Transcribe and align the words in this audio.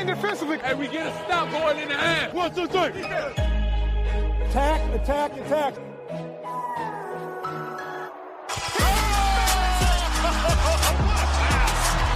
Lock 0.00 0.08
in 0.08 0.14
defensively. 0.14 0.58
And 0.62 0.78
we 0.78 0.88
get 0.88 1.06
a 1.06 1.12
stop 1.24 1.50
going 1.50 1.78
in 1.78 1.88
the 1.88 1.94
half. 1.94 2.32
One, 2.32 2.54
two, 2.54 2.66
three. 2.66 3.02
Attack, 4.44 4.94
attack, 4.94 5.36
attack. 5.36 5.74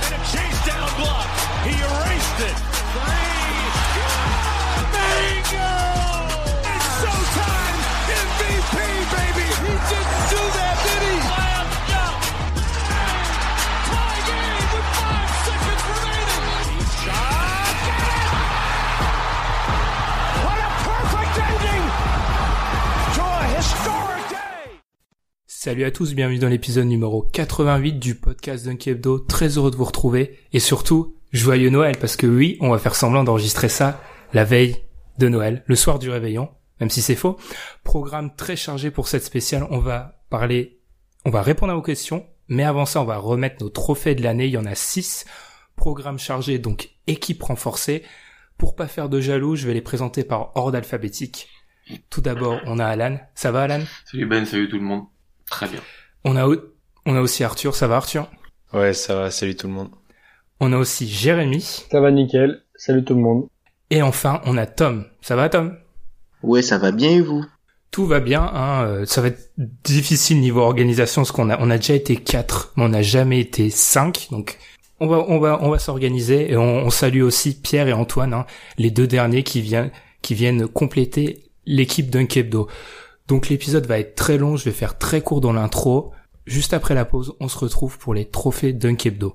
And 0.05 0.13
a 0.13 0.19
chase 0.27 0.67
down 0.67 0.89
block. 1.01 1.29
He 1.65 1.73
erased 1.81 2.41
it. 2.41 2.74
Salut 25.65 25.85
à 25.85 25.91
tous, 25.91 26.13
bienvenue 26.13 26.39
dans 26.39 26.51
l'épisode 26.51 26.85
numéro 26.85 27.23
88 27.23 27.95
du 27.95 28.15
podcast 28.17 28.67
Dunk 28.67 28.87
Hebdo. 28.87 29.19
Très 29.19 29.57
heureux 29.57 29.71
de 29.71 29.77
vous 29.77 29.85
retrouver 29.85 30.39
et 30.53 30.59
surtout 30.61 31.17
joyeux 31.33 31.71
Noël 31.71 31.97
parce 31.99 32.17
que 32.17 32.27
oui, 32.27 32.59
on 32.61 32.69
va 32.69 32.77
faire 32.77 32.95
semblant 32.95 33.25
d'enregistrer 33.25 33.71
ça 33.71 33.99
la 34.35 34.45
veille 34.45 34.77
de 35.17 35.27
Noël, 35.27 35.65
le 35.65 35.75
soir 35.75 35.99
du 35.99 36.11
réveillon, 36.11 36.51
même 36.81 36.91
si 36.91 37.01
c'est 37.01 37.15
faux. 37.15 37.39
Programme 37.83 38.37
très 38.37 38.57
chargé 38.57 38.91
pour 38.91 39.09
cette 39.09 39.25
spéciale. 39.25 39.67
On 39.71 39.79
va 39.79 40.21
parler, 40.29 40.83
on 41.25 41.31
va 41.31 41.41
répondre 41.41 41.73
à 41.73 41.77
vos 41.77 41.81
questions, 41.81 42.27
mais 42.47 42.65
avant 42.65 42.85
ça, 42.85 43.01
on 43.01 43.07
va 43.07 43.17
remettre 43.17 43.65
nos 43.65 43.71
trophées 43.71 44.15
de 44.15 44.23
l'année. 44.23 44.49
Il 44.49 44.53
y 44.53 44.59
en 44.59 44.67
a 44.67 44.75
6. 44.75 45.25
Programme 45.77 46.19
chargé, 46.19 46.59
donc 46.59 46.91
équipe 47.07 47.43
renforcée. 47.43 48.03
Pour 48.59 48.77
pas 48.77 48.87
faire 48.87 49.09
de 49.09 49.19
jaloux, 49.19 49.57
je 49.57 49.67
vais 49.67 49.73
les 49.73 49.81
présenter 49.81 50.25
par 50.25 50.55
ordre 50.59 50.77
alphabétique. 50.77 51.49
Tout 52.11 52.21
d'abord, 52.21 52.61
on 52.67 52.79
a 52.79 52.85
Alan. 52.85 53.19
Ça 53.35 53.51
va 53.51 53.63
Alan? 53.63 53.83
Salut 54.05 54.27
Ben, 54.27 54.45
salut 54.45 54.69
tout 54.69 54.77
le 54.77 54.85
monde. 54.85 55.05
Très 55.55 55.69
bien. 55.69 55.81
On 56.25 56.37
a, 56.37 56.47
au- 56.47 56.57
on 57.07 57.17
a 57.17 57.21
aussi 57.21 57.45
Arthur. 57.45 57.75
Ça 57.75 57.87
va 57.89 57.97
Arthur? 57.97 58.29
Ouais, 58.73 58.93
ça 58.93 59.15
va, 59.15 59.31
salut 59.31 59.57
tout 59.57 59.67
le 59.69 59.73
monde. 59.75 59.91
On 60.61 60.73
a 60.73 60.77
aussi 60.79 61.09
Jérémy. 61.09 61.61
Ça 61.61 62.01
va 62.01 62.11
nickel. 62.11 62.63
Salut 62.77 63.05
tout 63.05 63.15
le 63.15 63.21
monde. 63.21 63.47
Et 63.91 64.03
enfin, 64.03 64.41
on 64.47 64.57
a 64.57 64.67
Tom. 64.67 65.05
Ça 65.21 65.37
va 65.37 65.49
Tom? 65.49 65.77
Ouais, 66.43 66.63
ça 66.63 66.79
va 66.79 66.91
bien 66.93 67.11
et 67.11 67.21
vous? 67.21 67.45
Tout 67.91 68.07
va 68.07 68.21
bien. 68.21 68.43
Hein, 68.43 68.85
euh, 68.87 69.07
ça 69.07 69.21
va 69.21 69.29
être 69.29 69.51
difficile 69.57 70.41
niveau 70.41 70.61
organisation 70.63 71.23
parce 71.23 71.33
qu'on 71.33 71.51
a, 71.51 71.59
on 71.61 71.71
a 71.71 71.77
déjà 71.77 71.95
été 71.95 72.17
quatre, 72.17 72.73
mais 72.77 72.85
on 72.85 72.89
n'a 72.89 73.03
jamais 73.03 73.39
été 73.41 73.71
cinq. 73.71 74.29
Donc 74.33 74.59
on 75.01 75.07
va, 75.07 75.25
on 75.29 75.39
va, 75.39 75.59
on 75.63 75.71
va 75.71 75.79
s'organiser 75.79 76.51
et 76.51 76.57
on, 76.57 76.79
on 76.87 76.91
salue 76.91 77.23
aussi 77.23 77.61
Pierre 77.61 77.87
et 77.89 77.93
Antoine, 77.93 78.35
hein, 78.35 78.47
les 78.79 78.91
deux 78.91 79.07
derniers 79.07 79.43
qui 79.45 79.61
viennent, 79.61 79.91
qui 80.23 80.35
viennent 80.35 80.67
compléter 80.67 81.45
l'équipe 81.67 82.11
d'Unkebdo. 82.11 82.69
Donc 83.27 83.49
l'épisode 83.49 83.87
va 83.87 83.99
être 83.99 84.15
très 84.15 84.37
long. 84.37 84.57
Je 84.57 84.65
vais 84.65 84.71
faire 84.71 84.99
très 84.99 85.23
court 85.23 85.41
dans 85.41 85.53
l'intro. 85.53 86.13
Juste 86.47 86.75
après 86.75 86.95
la 86.95 87.07
pause, 87.07 87.35
on 87.41 87.49
se 87.49 87.59
retrouve 87.59 87.99
pour 87.99 88.13
les 88.13 88.27
trophées 88.27 88.75
d'Unkebdo. 88.75 89.35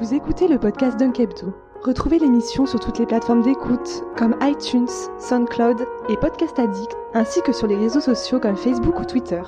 Vous 0.00 0.14
écoutez 0.14 0.46
le 0.46 0.58
podcast 0.58 0.96
Dunkebdo. 0.96 1.52
Retrouvez 1.82 2.18
l'émission 2.18 2.66
sur 2.66 2.78
toutes 2.78 2.98
les 2.98 3.06
plateformes 3.06 3.42
d'écoute 3.42 4.04
comme 4.16 4.36
iTunes, 4.42 4.88
SoundCloud 5.18 5.86
et 6.08 6.16
Podcast 6.16 6.58
Addict, 6.58 6.96
ainsi 7.14 7.40
que 7.42 7.52
sur 7.52 7.66
les 7.66 7.76
réseaux 7.76 8.00
sociaux 8.00 8.38
comme 8.38 8.56
Facebook 8.56 9.00
ou 9.00 9.04
Twitter. 9.04 9.42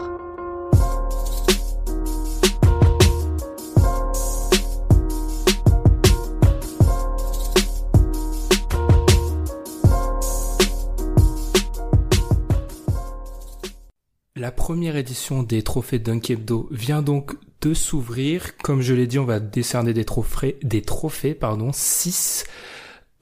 La 14.43 14.51
première 14.51 14.97
édition 14.97 15.45
des 15.45 15.63
trophées 15.63 16.01
Dunk 16.01 16.29
Hebdo 16.29 16.69
vient 16.73 17.01
donc 17.01 17.37
de 17.61 17.75
s'ouvrir. 17.75 18.57
Comme 18.57 18.83
je 18.83 18.93
l'ai 18.93 19.07
dit, 19.07 19.21
on 19.21 19.25
va 19.25 19.39
décerner 19.39 19.93
des 19.93 20.05
trophées, 20.05 20.59
des 20.65 20.83
trophées, 20.83 21.33
pardon, 21.33 21.71
6 21.73 22.45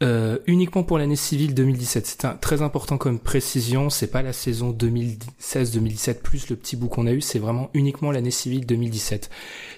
euh, 0.03 0.39
uniquement 0.47 0.83
pour 0.83 0.97
l'année 0.97 1.17
civile 1.17 1.53
2017. 1.53 2.07
C'est 2.07 2.25
un, 2.25 2.37
très 2.37 2.63
important 2.63 2.97
comme 2.97 3.19
précision. 3.19 3.91
C'est 3.91 4.07
pas 4.07 4.23
la 4.23 4.33
saison 4.33 4.73
2016-2017 4.73 6.23
plus 6.23 6.49
le 6.49 6.57
petit 6.57 6.75
bout 6.75 6.89
qu'on 6.89 7.07
a 7.07 7.13
eu. 7.13 7.21
C'est 7.21 7.39
vraiment 7.39 7.69
uniquement 7.75 8.13
l'année 8.13 8.31
civile 8.31 8.65
2017. 8.65 9.29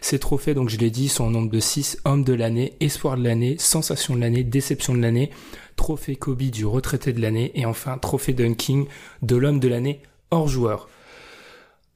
Ces 0.00 0.20
trophées, 0.20 0.54
donc 0.54 0.69
je 0.69 0.78
l'ai 0.78 0.92
dit, 0.92 1.08
sont 1.08 1.25
au 1.25 1.31
nombre 1.31 1.50
de 1.50 1.58
6 1.58 2.02
hommes 2.04 2.22
de 2.22 2.34
l'année, 2.34 2.76
espoir 2.78 3.16
de 3.16 3.25
l'année, 3.25 3.56
sensation 3.58 4.14
de 4.14 4.20
l'année, 4.20 4.44
déception 4.44 4.94
de 4.94 5.00
l'année, 5.00 5.31
trophée 5.75 6.14
Kobe 6.14 6.42
du 6.42 6.66
retraité 6.66 7.12
de 7.12 7.20
l'année 7.20 7.50
et 7.56 7.66
enfin 7.66 7.98
trophée 7.98 8.32
Dunking 8.32 8.86
de 9.22 9.34
l'homme 9.34 9.58
de 9.58 9.66
l'année 9.66 10.02
hors 10.31 10.47
joueur. 10.47 10.88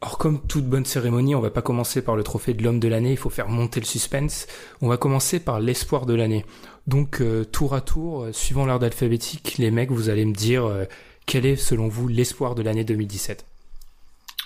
Or, 0.02 0.18
comme 0.18 0.46
toute 0.46 0.66
bonne 0.66 0.84
cérémonie, 0.84 1.34
on 1.34 1.40
va 1.40 1.50
pas 1.50 1.62
commencer 1.62 2.02
par 2.02 2.16
le 2.16 2.22
trophée 2.22 2.52
de 2.52 2.62
l'homme 2.62 2.80
de 2.80 2.88
l'année, 2.88 3.12
il 3.12 3.16
faut 3.16 3.30
faire 3.30 3.48
monter 3.48 3.80
le 3.80 3.86
suspense. 3.86 4.46
On 4.82 4.88
va 4.88 4.98
commencer 4.98 5.40
par 5.40 5.58
l'espoir 5.58 6.04
de 6.04 6.14
l'année. 6.14 6.44
Donc, 6.86 7.22
euh, 7.22 7.44
tour 7.44 7.74
à 7.74 7.80
tour, 7.80 8.24
euh, 8.24 8.32
suivant 8.32 8.66
l'ordre 8.66 8.84
alphabétique, 8.84 9.56
les 9.56 9.70
mecs, 9.70 9.90
vous 9.90 10.10
allez 10.10 10.26
me 10.26 10.34
dire 10.34 10.66
euh, 10.66 10.84
quel 11.24 11.46
est, 11.46 11.56
selon 11.56 11.88
vous, 11.88 12.08
l'espoir 12.08 12.54
de 12.54 12.62
l'année 12.62 12.84
2017. 12.84 13.46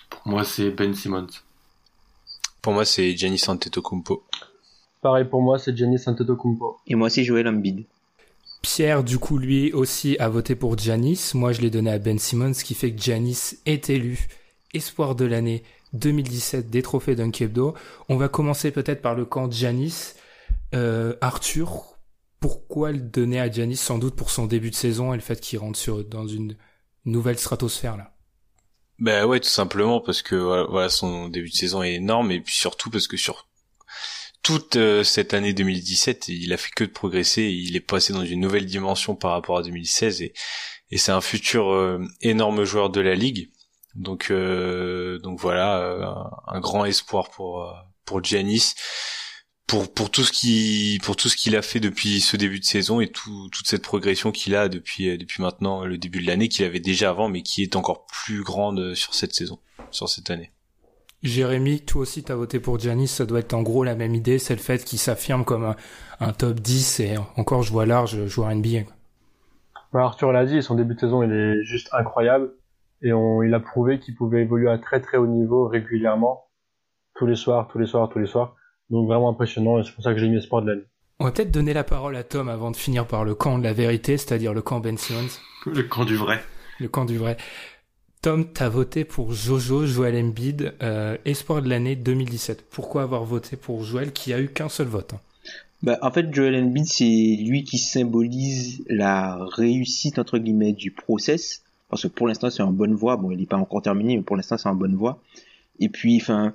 Pour 0.09 0.29
moi, 0.29 0.45
c'est 0.45 0.71
Ben 0.71 0.95
Simmons. 0.95 1.27
Pour 2.63 2.73
moi, 2.73 2.85
c'est 2.85 3.17
Giannis 3.17 3.43
Antetokounmpo. 3.49 4.23
Pareil 5.03 5.25
pour 5.25 5.43
moi, 5.43 5.59
c'est 5.59 5.77
Giannis 5.77 6.03
Antetokounmpo. 6.07 6.79
Et 6.87 6.95
moi 6.95 7.07
aussi 7.07 7.25
Joël 7.25 7.49
Embiid. 7.49 7.87
Pierre, 8.63 9.03
du 9.03 9.19
coup, 9.19 9.39
lui 9.39 9.73
aussi 9.73 10.17
a 10.19 10.29
voté 10.29 10.55
pour 10.55 10.77
Giannis. 10.77 11.33
Moi, 11.35 11.53
je 11.53 11.63
l'ai 11.63 11.71
donné 11.71 11.91
à 11.91 11.99
Ben 11.99 12.19
Simmons, 12.19 12.53
ce 12.53 12.63
qui 12.63 12.75
fait 12.75 12.93
que 12.93 13.01
Giannis 13.01 13.59
est 13.65 13.89
élu 13.89 14.29
espoir 14.75 15.15
de 15.15 15.25
l'année 15.25 15.63
2017 15.93 16.71
des 16.71 16.83
trophées 16.83 17.15
Dunkebdo. 17.15 17.75
On 18.09 18.17
va 18.17 18.29
commencer 18.29 18.71
peut-être 18.71 19.03
par 19.03 19.15
le 19.15 19.25
camp 19.25 19.51
Giannis. 19.51 20.15
Euh, 20.75 21.15
Arthur, 21.21 21.99
pourquoi 22.39 22.93
le 22.93 23.01
donner 23.01 23.41
à 23.41 23.51
Giannis? 23.51 23.77
Sans 23.77 23.99
doute 23.99 24.17
pour 24.17 24.31
son 24.31 24.47
début 24.47 24.71
de 24.71 24.75
saison 24.75 25.13
et 25.13 25.17
le 25.17 25.23
fait 25.23 25.41
qu'il 25.41 25.59
rentre 25.59 25.79
sur, 25.79 26.05
dans 26.05 26.27
une 26.27 26.57
nouvelle 27.05 27.39
stratosphère 27.39 27.97
là. 27.97 28.15
Bah 28.99 29.27
ouais, 29.27 29.41
tout 29.41 29.49
simplement 29.49 30.01
parce 30.01 30.21
que 30.21 30.37
voilà, 30.69 30.91
son 30.91 31.29
début 31.29 31.49
de 31.49 31.55
saison 31.55 31.83
est 31.83 31.95
énorme 31.95 32.33
et 32.33 32.41
puis 32.41 32.55
surtout 32.55 32.91
parce 32.91 33.09
que 33.09 33.17
sur 33.17 33.49
toute 34.43 34.77
euh, 34.77 35.05
cette 35.05 35.35
année 35.35 35.53
2017, 35.53 36.29
il 36.29 36.53
a 36.53 36.57
fait 36.57 36.71
que 36.75 36.85
de 36.85 36.91
progresser, 36.91 37.45
il 37.45 37.77
est 37.77 37.81
passé 37.81 38.13
dans 38.13 38.25
une 38.25 38.41
nouvelle 38.41 38.67
dimension 38.67 39.15
par 39.15 39.33
rapport 39.33 39.59
à 39.59 39.63
2016 39.63 40.23
et, 40.23 40.33
et 40.91 40.99
c'est 40.99 41.13
un 41.13 41.21
futur 41.21 41.71
euh, 41.71 41.99
énorme 42.21 42.65
joueur 42.65 42.91
de 42.91 43.01
la 43.01 43.15
ligue. 43.15 43.51
Donc 43.95 44.31
euh, 44.31 45.19
donc 45.19 45.39
voilà, 45.41 45.79
euh, 45.79 46.05
un, 46.05 46.31
un 46.47 46.61
grand 46.61 46.85
espoir 46.85 47.31
pour 47.31 47.65
euh, 47.65 47.73
pour 48.05 48.23
Giannis 48.23 48.75
pour 49.67 49.93
pour 49.93 50.11
tout 50.11 50.23
ce 50.23 50.33
qui 50.33 51.01
pour 51.03 51.17
tout 51.17 51.29
ce 51.29 51.37
qu'il 51.37 51.57
a 51.57 51.63
fait 51.63 51.81
depuis 51.81 52.21
ce 52.21 52.37
début 52.37 52.61
de 52.61 52.65
saison 52.65 53.01
et 53.01 53.09
tout, 53.09 53.49
toute 53.51 53.67
cette 53.67 53.83
progression 53.83 54.31
qu'il 54.31 54.55
a 54.55 54.69
depuis 54.69 55.17
depuis 55.19 55.43
maintenant 55.43 55.85
le 55.85 55.99
début 55.99 56.21
de 56.21 56.27
l'année 56.27 56.49
qu'il 56.49 56.65
avait 56.65 56.81
déjà 56.81 57.11
avant 57.11 57.29
mais 57.29 57.43
qui 57.43 57.63
est 57.63 57.77
encore 57.77 58.07
plus 58.07 58.43
grande 58.43 58.95
sur 58.95 59.15
cette 59.15 59.35
saison 59.35 59.59
sur 59.91 60.09
cette 60.09 60.31
année. 60.31 60.51
Jérémy, 61.23 61.81
toi 61.81 62.03
aussi 62.03 62.23
t'as 62.23 62.35
voté 62.35 62.61
pour 62.61 62.79
Giannis, 62.79 63.09
ça 63.09 63.27
doit 63.27 63.41
être 63.41 63.55
en 63.55 63.63
gros 63.63 63.85
la 63.85 63.95
même 63.95 64.15
idée, 64.15 64.39
c'est 64.39 64.55
le 64.55 64.61
fait 64.61 64.85
qu'il 64.85 64.99
s'affirme 64.99 65.45
comme 65.45 65.65
un, 65.65 65.77
un, 66.21 66.33
top 66.33 66.61
10 66.61 67.01
et 67.01 67.17
encore 67.37 67.63
je 67.63 67.73
vois 67.73 67.87
large 67.87 68.27
joueur 68.27 68.55
NBA. 68.55 68.85
Bah, 69.93 70.05
Arthur 70.05 70.33
l'a 70.33 70.47
dit, 70.47 70.63
son 70.63 70.77
début 70.77 70.95
de 70.95 71.01
saison 71.01 71.23
il 71.23 71.33
est 71.33 71.65
juste 71.65 71.91
incroyable 71.93 72.53
et 73.03 73.13
on, 73.13 73.43
il 73.43 73.55
a 73.55 73.61
prouvé 73.61 73.99
qu'il 73.99 74.15
pouvait 74.15 74.43
évoluer 74.43 74.71
à 74.71 74.79
très 74.79 75.01
très 75.01 75.17
haut 75.17 75.27
niveau 75.27 75.69
régulièrement, 75.69 76.45
tous 77.15 77.27
les 77.27 77.37
soirs, 77.37 77.69
tous 77.69 77.79
les 77.79 77.87
soirs, 77.87 78.09
tous 78.09 78.19
les 78.19 78.27
soirs. 78.27 78.57
Donc 78.91 79.07
vraiment 79.07 79.31
impressionnant 79.31 79.79
et 79.79 79.85
c'est 79.85 79.93
pour 79.93 80.03
ça 80.03 80.13
que 80.13 80.19
j'ai 80.19 80.29
mis 80.29 80.37
espoir 80.37 80.63
de 80.63 80.71
l'année. 80.71 80.87
On 81.19 81.25
va 81.25 81.33
peut-être 81.33 81.51
donner 81.51 81.75
la 81.75 81.85
parole 81.85 82.17
à 82.17 82.25
Tom 82.25 82.49
avant 82.49 82.71
de 82.71 82.77
finir 82.77 83.07
par 83.07 83.25
le 83.25 83.35
camp 83.35 83.59
de 83.59 83.65
la 83.65 83.73
vérité, 83.73 84.17
c'est-à-dire 84.17 84.55
le 84.55 84.63
camp 84.63 84.81
Ben 84.81 84.97
Simmons. 84.97 85.29
Le 85.67 85.83
camp 85.83 86.05
du 86.05 86.17
vrai. 86.17 86.41
Le 86.81 86.89
camp 86.89 87.05
du 87.05 87.19
vrai. 87.19 87.37
Tom, 88.23 88.47
t'as 88.53 88.69
voté 88.69 89.05
pour 89.05 89.33
Jojo, 89.33 89.87
Joel 89.87 90.17
Embiid, 90.17 90.75
euh, 90.83 91.17
espoir 91.25 91.63
de 91.63 91.69
l'année 91.69 91.97
2017. 91.97 92.67
Pourquoi 92.71 93.03
avoir 93.03 93.25
voté 93.25 93.57
pour 93.57 93.85
Joel 93.85 94.13
qui 94.13 94.33
a 94.33 94.41
eu 94.41 94.49
qu'un 94.49 94.69
seul 94.69 94.89
vote 94.89 95.15
hein? 95.15 95.21
Bah, 95.83 95.99
en 96.03 96.11
fait, 96.11 96.33
Joel 96.33 96.55
Embiid, 96.63 96.85
c'est 96.85 97.05
lui 97.05 97.65
qui 97.65 97.79
symbolise 97.79 98.85
la 98.89 99.39
réussite, 99.57 100.19
entre 100.19 100.37
guillemets, 100.37 100.75
du 100.75 100.91
process. 100.91 101.63
Parce 101.91 102.03
que 102.03 102.09
pour 102.09 102.29
l'instant, 102.29 102.51
c'est 102.51 102.63
en 102.63 102.73
bonne 102.73 102.95
voie. 102.95 103.17
Bon, 103.17 103.31
il 103.31 103.39
n'est 103.39 103.47
pas 103.47 103.57
encore 103.57 103.83
terminé, 103.83 104.17
mais 104.17 104.23
pour 104.23 104.37
l'instant, 104.37 104.57
c'est 104.57 104.69
en 104.69 104.75
bonne 104.75 104.95
voie. 104.95 105.21
Et 105.81 105.89
puis, 105.89 106.19
enfin, 106.21 106.55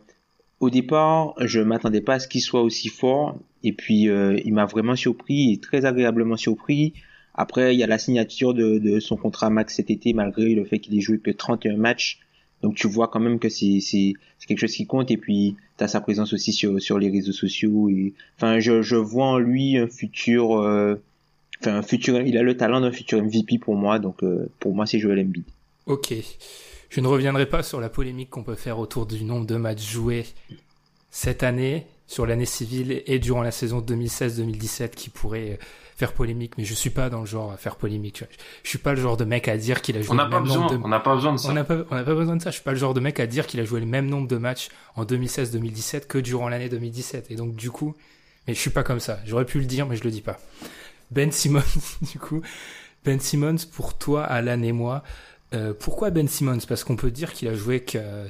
au 0.60 0.70
départ, 0.70 1.34
je 1.42 1.60
m'attendais 1.60 2.02
pas 2.02 2.16
à 2.16 2.20
ce 2.20 2.28
qu'il 2.28 2.42
soit 2.42 2.62
aussi 2.62 2.88
fort. 2.88 3.38
Et 3.64 3.74
puis, 3.74 4.10
euh, 4.10 4.40
il 4.46 4.54
m'a 4.54 4.66
vraiment 4.66 4.96
surpris, 4.96 5.54
et 5.54 5.60
très 5.60 5.86
agréablement 5.86 6.38
surpris. 6.38 6.94
Après, 7.34 7.76
il 7.76 7.80
y 7.80 7.84
a 7.84 7.88
la 7.88 7.98
signature 7.98 8.54
de, 8.54 8.80
de 8.80 9.00
son 9.00 9.18
contrat 9.18 9.50
max 9.50 9.76
cet 9.76 9.92
été, 9.92 10.14
malgré 10.14 10.56
le 10.56 10.64
fait 10.64 10.80
qu'il 10.80 10.98
ait 10.98 11.02
joué 11.02 11.20
que 11.20 11.32
31 11.32 11.78
matchs. 11.78 12.20
Donc 12.62 12.76
tu 12.76 12.88
vois 12.88 13.10
quand 13.10 13.20
même 13.20 13.38
que 13.38 13.50
c'est 13.50 13.80
c'est 13.80 14.14
quelque 14.48 14.60
chose 14.60 14.74
qui 14.74 14.88
compte 14.88 15.12
et 15.12 15.18
puis 15.18 15.56
tu 15.78 15.84
as 15.84 15.88
sa 15.88 16.02
présence 16.02 16.34
aussi 16.34 16.52
sur 16.52 16.82
sur 16.82 16.98
les 16.98 17.12
réseaux 17.12 17.32
sociaux 17.32 17.90
et 17.90 18.14
enfin 18.38 18.60
je 18.60 18.82
je 18.82 18.96
vois 18.96 19.28
en 19.28 19.38
lui 19.38 19.78
un 19.78 19.88
futur 19.88 20.58
euh, 20.58 20.96
enfin 21.62 21.76
un 21.76 21.82
futur 21.82 22.20
il 22.22 22.38
a 22.38 22.44
le 22.44 22.58
talent 22.58 22.82
d'un 22.82 22.92
futur 22.92 23.24
MVP 23.24 23.60
pour 23.60 23.76
moi 23.76 24.00
donc 24.00 24.24
euh, 24.24 24.50
pour 24.60 24.76
moi 24.76 24.86
c'est 24.86 25.00
Joel 25.00 25.20
Embiid. 25.20 25.46
OK. 25.86 26.14
Je 26.90 27.02
ne 27.02 27.08
reviendrai 27.08 27.46
pas 27.46 27.64
sur 27.64 27.82
la 27.82 27.90
polémique 27.90 28.30
qu'on 28.30 28.44
peut 28.44 28.56
faire 28.56 28.80
autour 28.80 29.06
du 29.06 29.24
nombre 29.24 29.46
de 29.46 29.56
matchs 29.56 29.92
joués 29.92 30.26
cette 31.10 31.44
année 31.44 31.88
sur 32.08 32.26
l'année 32.26 32.46
civile 32.46 33.04
et 33.06 33.20
durant 33.20 33.42
la 33.42 33.52
saison 33.52 33.82
2016-2017 33.82 34.92
qui 34.92 35.10
pourrait 35.10 35.60
faire 35.96 36.12
polémique, 36.12 36.54
mais 36.58 36.66
je 36.66 36.74
suis 36.74 36.90
pas 36.90 37.10
dans 37.10 37.22
le 37.22 37.26
genre 37.26 37.52
à 37.54 37.58
faire 37.58 37.78
polémique. 37.78 38.24
Je, 38.64 38.70
suis 38.70 38.78
pas 38.78 38.94
le 38.94 39.02
genre 39.02 39.16
de 39.16 39.24
mec 39.24 39.48
à 39.48 39.58
dire 39.58 39.82
qu'il 39.82 39.96
a 39.98 40.02
joué 40.02 40.12
On 40.12 40.22
le 40.22 40.30
pas 40.30 40.38
même 40.38 40.44
besoin, 40.44 40.58
nombre 40.58 40.78
de 40.78 40.84
on 40.84 40.90
n'a 40.90 41.00
pas 41.00 41.16
besoin 41.16 41.34
de 41.34 41.38
ça. 41.38 41.50
on 41.50 41.54
n'a 41.54 41.64
pas, 41.64 41.78
on 41.90 41.96
n'a 41.96 42.04
pas 42.04 42.16
besoin 42.16 42.36
de 42.36 42.42
ça. 42.42 42.50
Je 42.50 42.56
suis 42.56 42.64
pas 42.64 42.72
le 42.72 42.78
genre 42.78 42.94
de 42.94 43.00
mec 43.00 43.20
à 43.20 43.28
dire 43.28 43.48
qu'il 43.48 43.62
a 43.62 43.64
joué 43.64 43.80
le 43.80 43.86
même 43.86 44.08
nombre 44.08 44.28
de 44.28 44.36
matchs 44.36 44.70
en 44.96 45.06
2016-2017 45.06 46.06
que 46.08 46.18
durant 46.18 46.50
l'année 46.50 46.68
2017. 46.68 47.32
Et 47.32 47.36
donc, 47.36 47.56
du 47.56 47.72
coup, 47.72 47.96
mais 48.46 48.54
je 48.54 48.60
suis 48.60 48.72
pas 48.72 48.84
comme 48.84 49.00
ça. 49.00 49.20
J'aurais 49.26 49.46
pu 49.46 49.60
le 49.60 49.66
dire, 49.66 49.88
mais 49.88 49.96
je 49.96 50.04
le 50.04 50.12
dis 50.12 50.22
pas. 50.22 50.38
Ben 51.12 51.32
Simmons, 51.32 51.62
du 52.02 52.20
coup, 52.20 52.42
Ben 53.04 53.20
Simmons, 53.20 53.58
pour 53.74 53.98
toi, 53.98 54.24
Alan 54.24 54.62
et 54.62 54.72
moi, 54.72 55.04
euh, 55.54 55.74
pourquoi 55.78 56.10
Ben 56.10 56.28
Simmons? 56.28 56.60
Parce 56.68 56.84
qu'on 56.84 56.96
peut 56.96 57.12
dire 57.12 57.34
qu'il 57.34 57.48
a 57.48 57.54
joué 57.54 57.82
que 57.82 58.28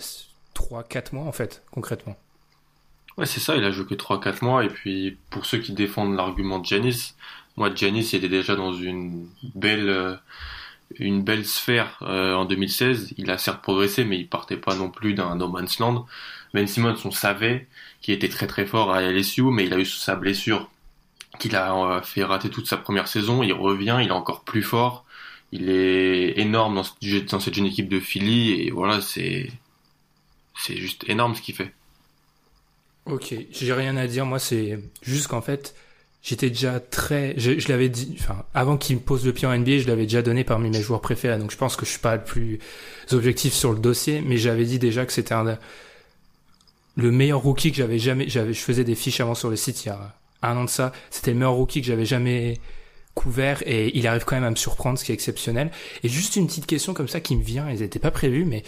3-4 0.53 1.13
mois, 1.15 1.25
en 1.25 1.31
fait, 1.31 1.63
concrètement. 1.71 2.17
Ouais, 3.17 3.25
c'est 3.25 3.39
ça, 3.39 3.55
il 3.55 3.63
a 3.63 3.71
joué 3.71 3.85
que 3.85 3.95
3-4 3.95 4.43
mois. 4.43 4.65
Et 4.65 4.69
puis, 4.69 5.17
pour 5.29 5.45
ceux 5.45 5.59
qui 5.59 5.73
défendent 5.73 6.15
l'argument 6.15 6.59
de 6.59 6.65
Giannis, 6.65 7.13
moi, 7.57 7.69
il 7.69 7.97
était 7.97 8.27
déjà 8.27 8.55
dans 8.55 8.73
une 8.73 9.27
belle, 9.55 9.89
euh, 9.89 10.15
une 10.99 11.23
belle 11.23 11.45
sphère 11.45 11.97
euh, 12.01 12.33
en 12.35 12.45
2016. 12.45 13.13
Il 13.17 13.31
a 13.31 13.37
certes 13.37 13.61
progressé, 13.61 14.03
mais 14.03 14.19
il 14.19 14.27
partait 14.27 14.57
pas 14.57 14.75
non 14.75 14.89
plus 14.89 15.13
d'un 15.13 15.35
no 15.35 15.47
man's 15.47 15.79
land. 15.79 16.05
Ben 16.53 16.67
Simmons, 16.67 16.97
on 17.05 17.11
savait 17.11 17.67
qu'il 18.01 18.13
était 18.13 18.29
très 18.29 18.47
très 18.47 18.65
fort 18.65 18.93
à 18.93 19.01
LSU, 19.01 19.43
mais 19.43 19.65
il 19.65 19.73
a 19.73 19.79
eu 19.79 19.85
sa 19.85 20.15
blessure 20.15 20.69
qu'il 21.37 21.55
a 21.55 21.75
euh, 21.75 22.01
fait 22.01 22.23
rater 22.23 22.49
toute 22.49 22.67
sa 22.67 22.77
première 22.77 23.07
saison. 23.07 23.43
Il 23.43 23.53
revient, 23.53 23.99
il 24.01 24.07
est 24.09 24.11
encore 24.11 24.43
plus 24.43 24.63
fort. 24.63 25.05
Il 25.51 25.69
est 25.69 26.37
énorme 26.39 26.75
dans, 26.75 26.83
ce- 26.83 27.25
dans 27.29 27.39
cette 27.39 27.53
jeune 27.55 27.65
équipe 27.67 27.89
de 27.89 27.99
Philly 27.99 28.51
et 28.53 28.71
voilà, 28.71 29.01
c'est 29.01 29.51
c'est 30.55 30.77
juste 30.77 31.05
énorme 31.07 31.35
ce 31.35 31.41
qu'il 31.41 31.55
fait. 31.55 31.73
Ok, 33.05 33.35
j'ai 33.51 33.73
rien 33.73 33.97
à 33.97 34.07
dire. 34.07 34.25
Moi, 34.25 34.39
c'est 34.39 34.79
juste 35.03 35.27
qu'en 35.27 35.41
fait, 35.41 35.75
j'étais 36.23 36.49
déjà 36.49 36.79
très, 36.79 37.35
je, 37.37 37.67
l'avais 37.69 37.89
dit, 37.89 38.15
enfin, 38.19 38.45
avant 38.55 38.77
qu'il 38.77 38.95
me 38.95 39.01
pose 39.01 39.25
le 39.25 39.33
pied 39.33 39.47
en 39.47 39.55
NBA, 39.55 39.77
je 39.79 39.87
l'avais 39.87 40.03
déjà 40.03 40.23
donné 40.23 40.43
parmi 40.43 40.69
mes 40.71 40.81
joueurs 40.81 41.01
préférés. 41.01 41.37
Donc, 41.37 41.51
je 41.51 41.57
pense 41.57 41.75
que 41.75 41.85
je 41.85 41.91
suis 41.91 41.99
pas 41.99 42.15
le 42.15 42.23
plus 42.23 42.59
objectif 43.11 43.53
sur 43.53 43.73
le 43.73 43.79
dossier, 43.79 44.21
mais 44.21 44.37
j'avais 44.37 44.65
dit 44.65 44.79
déjà 44.79 45.05
que 45.05 45.13
c'était 45.13 45.35
un, 45.35 45.59
le 46.95 47.11
meilleur 47.11 47.39
rookie 47.41 47.71
que 47.71 47.77
j'avais 47.77 47.99
jamais, 47.99 48.27
j'avais, 48.29 48.53
je 48.53 48.59
faisais 48.61 48.83
des 48.83 48.95
fiches 48.95 49.19
avant 49.19 49.35
sur 49.35 49.49
le 49.49 49.55
site 49.55 49.85
il 49.85 49.89
y 49.89 49.91
a 49.91 50.15
un 50.49 50.57
an 50.57 50.63
de 50.65 50.69
ça. 50.69 50.91
C'était 51.09 51.31
le 51.31 51.37
meilleur 51.37 51.53
rookie 51.53 51.81
que 51.81 51.87
j'avais 51.87 52.05
jamais 52.05 52.59
couvert 53.13 53.63
et 53.65 53.97
il 53.97 54.07
arrive 54.07 54.25
quand 54.25 54.35
même 54.35 54.43
à 54.43 54.49
me 54.51 54.55
surprendre, 54.55 54.99
ce 54.99 55.05
qui 55.05 55.11
est 55.11 55.15
exceptionnel. 55.15 55.71
Et 56.03 56.09
juste 56.09 56.35
une 56.35 56.47
petite 56.47 56.65
question 56.65 56.93
comme 56.93 57.07
ça 57.07 57.21
qui 57.21 57.35
me 57.35 57.43
vient, 57.43 57.67
elles 57.67 57.79
n'étaient 57.79 57.99
pas 57.99 58.11
prévues, 58.11 58.45
mais 58.45 58.63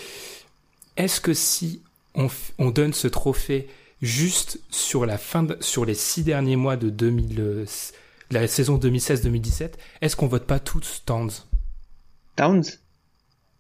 est-ce 0.96 1.20
que 1.22 1.34
si 1.34 1.82
on, 2.16 2.72
donne 2.72 2.94
ce 2.94 3.08
trophée 3.08 3.68
juste 4.02 4.60
sur 4.70 5.06
la 5.06 5.18
fin, 5.18 5.44
de- 5.44 5.58
sur 5.60 5.86
les 5.86 5.94
six 5.94 6.24
derniers 6.24 6.56
mois 6.56 6.78
de 6.78 6.90
2000, 6.90 7.40
euh, 7.40 7.66
la 8.32 8.48
saison 8.48 8.78
2016-2017, 8.78 9.74
est-ce 10.02 10.16
qu'on 10.16 10.28
vote 10.28 10.46
pas 10.46 10.60
tous 10.60 11.04
Towns? 11.06 11.32
Towns? 12.36 12.64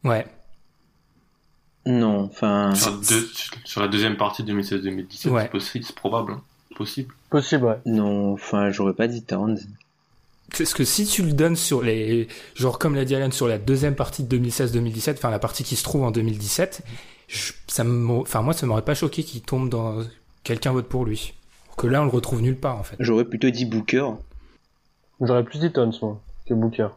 Ouais. 0.03 0.25
Non, 1.85 2.23
enfin 2.25 2.73
Sur, 3.65 3.81
la 3.81 3.87
deuxième 3.87 4.17
partie 4.17 4.43
2016-2017, 4.43 5.29
Ouais. 5.29 5.43
c'est 5.43 5.49
possible, 5.51 5.85
c'est 5.85 5.95
probable, 5.95 6.33
hein. 6.33 6.41
Possible. 6.77 7.13
Possible, 7.29 7.65
ouais. 7.65 7.77
non, 7.85 8.33
enfin 8.33 8.69
j'aurais 8.71 8.93
pas 8.93 9.07
dit 9.07 9.23
Towns. 9.23 9.59
Parce 10.57 10.73
que 10.73 10.85
si 10.85 11.05
tu 11.05 11.23
le 11.23 11.33
donnes 11.33 11.57
sur 11.57 11.81
les, 11.81 12.29
genre 12.55 12.79
comme 12.79 12.95
l'a 12.95 13.03
dit 13.03 13.15
Alan, 13.15 13.31
sur 13.31 13.47
la 13.49 13.57
deuxième 13.57 13.95
partie 13.95 14.23
de 14.23 14.37
2016-2017, 14.37 15.13
enfin 15.17 15.29
la 15.29 15.39
partie 15.39 15.63
qui 15.65 15.75
se 15.75 15.83
trouve 15.83 16.03
en 16.03 16.11
2017, 16.11 16.83
je- 17.27 17.51
ça 17.67 17.83
enfin 18.21 18.41
moi 18.41 18.53
ça 18.53 18.65
m'aurait 18.65 18.81
pas 18.85 18.95
choqué 18.95 19.23
qu'il 19.23 19.41
tombe 19.41 19.67
dans 19.69 19.97
quelqu'un 20.43 20.71
vote 20.71 20.87
pour 20.87 21.03
lui. 21.03 21.33
Que 21.75 21.85
là 21.87 22.01
on 22.01 22.05
le 22.05 22.11
retrouve 22.11 22.41
nulle 22.41 22.55
part 22.55 22.77
en 22.77 22.83
fait. 22.83 22.95
J'aurais 22.99 23.25
plutôt 23.25 23.49
dit 23.49 23.65
Booker. 23.65 24.05
J'aurais 25.19 25.43
plus 25.43 25.59
dit 25.59 25.71
Towns, 25.71 25.93
moi, 26.01 26.21
que 26.47 26.53
Booker. 26.53 26.87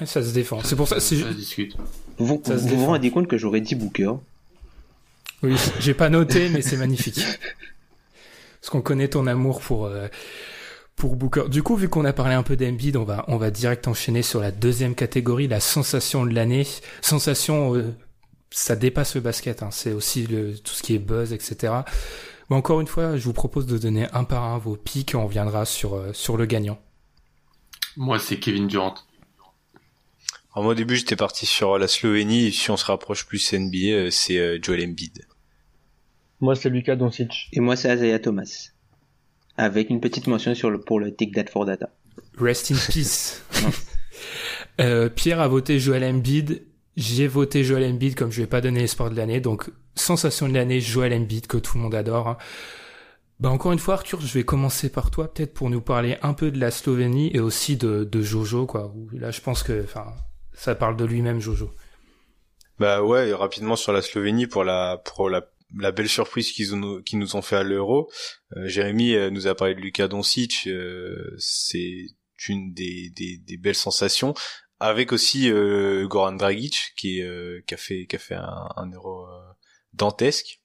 Et 0.00 0.06
Ça 0.06 0.22
se 0.22 0.32
défend. 0.32 0.58
C'est 0.64 0.74
pour 0.76 0.88
ça. 0.88 0.98
Ça 0.98 1.08
se 1.16 1.32
discute. 1.34 1.76
Vous 2.18 2.26
vous, 2.26 2.42
Ça 2.44 2.58
se 2.58 2.66
vous 2.66 2.84
rendez 2.86 3.10
compte 3.10 3.28
que 3.28 3.36
j'aurais 3.38 3.60
dit 3.60 3.74
Booker 3.74 4.12
Oui, 5.42 5.54
j'ai 5.80 5.94
pas 5.94 6.08
noté, 6.08 6.48
mais 6.48 6.62
c'est 6.62 6.76
magnifique. 6.76 7.20
Parce 8.62 8.70
qu'on 8.70 8.80
connaît 8.80 9.08
ton 9.08 9.26
amour 9.26 9.60
pour 9.60 9.86
euh, 9.86 10.06
pour 10.94 11.16
Booker. 11.16 11.48
Du 11.48 11.64
coup, 11.64 11.74
vu 11.74 11.88
qu'on 11.88 12.04
a 12.04 12.12
parlé 12.12 12.34
un 12.34 12.44
peu 12.44 12.56
d'Embiid, 12.56 12.96
on 12.96 13.02
va 13.02 13.24
on 13.26 13.36
va 13.36 13.50
direct 13.50 13.88
enchaîner 13.88 14.22
sur 14.22 14.40
la 14.40 14.52
deuxième 14.52 14.94
catégorie, 14.94 15.48
la 15.48 15.58
sensation 15.58 16.24
de 16.24 16.32
l'année. 16.32 16.64
Sensation, 17.00 17.74
euh, 17.74 17.92
ça 18.50 18.76
dépasse 18.76 19.16
le 19.16 19.20
basket. 19.20 19.64
Hein. 19.64 19.70
C'est 19.72 19.90
aussi 19.92 20.28
le 20.28 20.56
tout 20.56 20.74
ce 20.74 20.84
qui 20.84 20.94
est 20.94 21.00
buzz, 21.00 21.32
etc. 21.32 21.72
Mais 22.50 22.54
encore 22.54 22.80
une 22.80 22.86
fois, 22.86 23.16
je 23.16 23.24
vous 23.24 23.32
propose 23.32 23.66
de 23.66 23.78
donner 23.78 24.06
un 24.12 24.22
par 24.22 24.44
un 24.44 24.58
vos 24.58 24.76
pics 24.76 25.14
et 25.14 25.16
on 25.16 25.26
viendra 25.26 25.64
sur 25.64 25.94
euh, 25.94 26.12
sur 26.12 26.36
le 26.36 26.46
gagnant. 26.46 26.78
Moi, 27.96 28.20
c'est 28.20 28.38
Kevin 28.38 28.68
Durant. 28.68 28.94
Alors 30.54 30.64
moi 30.64 30.72
au 30.72 30.76
début 30.76 30.96
j'étais 30.96 31.16
parti 31.16 31.46
sur 31.46 31.78
la 31.78 31.88
Slovénie, 31.88 32.46
et 32.46 32.50
si 32.52 32.70
on 32.70 32.76
se 32.76 32.84
rapproche 32.84 33.26
plus 33.26 33.52
NBA, 33.54 34.10
c'est 34.12 34.62
Joel 34.62 34.84
Embiid. 34.84 35.26
Moi, 36.42 36.54
c'est 36.56 36.68
Lucas 36.68 36.96
Doncic. 36.96 37.48
et 37.52 37.60
moi 37.60 37.76
c'est 37.76 37.94
Isaiah 37.94 38.18
Thomas. 38.18 38.68
Avec 39.56 39.88
une 39.90 40.00
petite 40.00 40.26
mention 40.26 40.54
sur 40.54 40.70
le, 40.70 40.80
pour 40.80 41.00
le 41.00 41.14
Take 41.14 41.32
That 41.32 41.50
for 41.50 41.64
Data. 41.64 41.88
Rest 42.38 42.70
in 42.70 42.76
peace. 42.92 43.42
Euh, 44.80 45.08
Pierre 45.10 45.40
a 45.40 45.48
voté 45.48 45.78
Joel 45.78 46.02
Embiid. 46.04 46.64
J'ai 46.96 47.26
voté 47.26 47.62
Joel 47.62 47.84
Embiid 47.92 48.14
comme 48.14 48.30
je 48.32 48.40
vais 48.40 48.46
pas 48.46 48.60
donner 48.62 48.80
l'espoir 48.80 49.10
de 49.10 49.16
l'année. 49.16 49.40
Donc, 49.40 49.70
sensation 49.94 50.48
de 50.48 50.54
l'année, 50.54 50.80
Joel 50.80 51.12
Embiid 51.12 51.46
que 51.46 51.58
tout 51.58 51.76
le 51.76 51.82
monde 51.82 51.94
adore. 51.94 52.26
hein. 52.28 52.38
Bah 53.38 53.50
encore 53.50 53.72
une 53.72 53.78
fois, 53.78 53.94
Arthur, 53.94 54.20
je 54.20 54.32
vais 54.32 54.44
commencer 54.44 54.88
par 54.90 55.10
toi, 55.10 55.32
peut-être 55.32 55.52
pour 55.52 55.68
nous 55.68 55.80
parler 55.82 56.16
un 56.22 56.32
peu 56.32 56.50
de 56.50 56.58
la 56.58 56.70
Slovénie 56.70 57.30
et 57.34 57.40
aussi 57.40 57.76
de, 57.76 58.04
de 58.04 58.22
Jojo, 58.22 58.66
quoi. 58.66 58.94
Là, 59.12 59.30
je 59.30 59.40
pense 59.42 59.62
que, 59.62 59.82
enfin, 59.84 60.06
ça 60.54 60.74
parle 60.74 60.96
de 60.96 61.04
lui-même, 61.04 61.40
Jojo. 61.40 61.70
Bah 62.78 63.02
ouais, 63.02 63.32
rapidement 63.34 63.76
sur 63.76 63.92
la 63.92 64.00
Slovénie 64.00 64.46
pour 64.46 64.64
la 64.64 65.02
pour 65.04 65.28
la, 65.28 65.42
la 65.78 65.92
belle 65.92 66.08
surprise 66.08 66.52
qu'ils 66.52 66.72
qu'ils 67.04 67.18
nous 67.18 67.36
ont 67.36 67.42
fait 67.42 67.56
à 67.56 67.62
l'Euro. 67.62 68.10
Euh, 68.56 68.68
Jérémy 68.68 69.14
euh, 69.14 69.30
nous 69.30 69.46
a 69.46 69.54
parlé 69.54 69.74
de 69.74 69.80
Luka 69.80 70.08
Doncic, 70.08 70.66
euh, 70.66 71.34
c'est 71.38 72.06
une 72.48 72.72
des, 72.72 73.10
des, 73.10 73.38
des 73.38 73.56
belles 73.56 73.74
sensations 73.74 74.34
avec 74.80 75.12
aussi 75.12 75.50
euh, 75.50 76.06
Goran 76.08 76.32
Dragic 76.32 76.92
qui 76.96 77.22
qui 77.66 77.74
a 77.74 77.76
fait 77.76 78.06
qui 78.06 78.16
a 78.16 78.18
fait 78.18 78.34
un, 78.34 78.68
un 78.76 78.90
Euro 78.90 79.26
dantesque. 79.92 80.58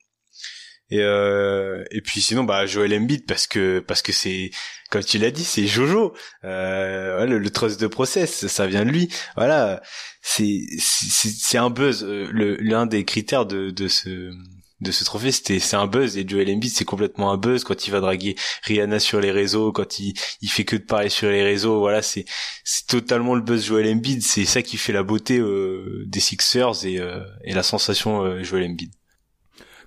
Et 0.90 1.02
euh, 1.02 1.84
et 1.92 2.02
puis 2.02 2.22
sinon 2.22 2.46
bah 2.46 2.66
Joel 2.66 2.94
Embiid 2.94 3.26
parce 3.26 3.46
que 3.46 3.80
parce 3.80 4.02
que 4.02 4.14
c'est 4.14 4.52
comme 4.90 5.04
tu 5.04 5.18
l'as 5.18 5.32
dit 5.32 5.44
c'est 5.44 5.68
Jojo 5.68 6.16
euh, 6.46 7.26
le, 7.26 7.40
le 7.40 7.50
trust 7.50 7.82
de 7.82 7.88
process 7.88 8.48
ça 8.48 8.68
vient 8.68 8.86
de 8.86 8.92
lui 8.92 9.10
voilà 9.36 9.82
c'est 10.22 10.62
c'est 10.80 11.58
un 11.58 11.70
buzz 11.70 12.06
l'un 12.06 12.86
des 12.86 13.04
critères 13.04 13.46
de 13.46 13.70
de 13.70 13.90
ce 13.90 14.32
de 14.80 14.92
ce 14.92 15.04
trophée 15.04 15.32
c'était 15.32 15.60
c'est 15.60 15.76
un 15.76 15.88
buzz 15.88 16.18
et 16.18 16.28
Joel 16.28 16.50
Embiid 16.52 16.72
c'est 16.72 16.86
complètement 16.86 17.32
un 17.32 17.38
buzz 17.38 17.64
quand 17.64 17.88
il 17.88 17.92
va 17.92 18.00
draguer 18.00 18.36
Rihanna 18.64 19.00
sur 19.00 19.20
les 19.20 19.32
réseaux 19.32 19.72
quand 19.72 20.00
il 20.00 20.14
il 20.42 20.50
fait 20.50 20.66
que 20.66 20.76
de 20.76 20.84
parler 20.84 21.10
sur 21.10 21.30
les 21.30 21.44
réseaux 21.44 21.80
voilà 21.80 22.02
c'est 22.04 22.26
c'est 22.64 22.86
totalement 22.86 23.34
le 23.34 23.42
buzz 23.42 23.66
Joel 23.66 23.88
Embiid 23.92 24.22
c'est 24.22 24.46
ça 24.46 24.62
qui 24.62 24.78
fait 24.78 24.94
la 24.94 25.04
beauté 25.04 25.40
euh, 25.40 26.04
des 26.06 26.20
Sixers 26.20 26.86
et 26.86 27.00
euh, 27.00 27.24
et 27.44 27.54
la 27.54 27.64
sensation 27.64 28.24
euh, 28.24 28.44
Joel 28.44 28.70
Embiid 28.70 28.92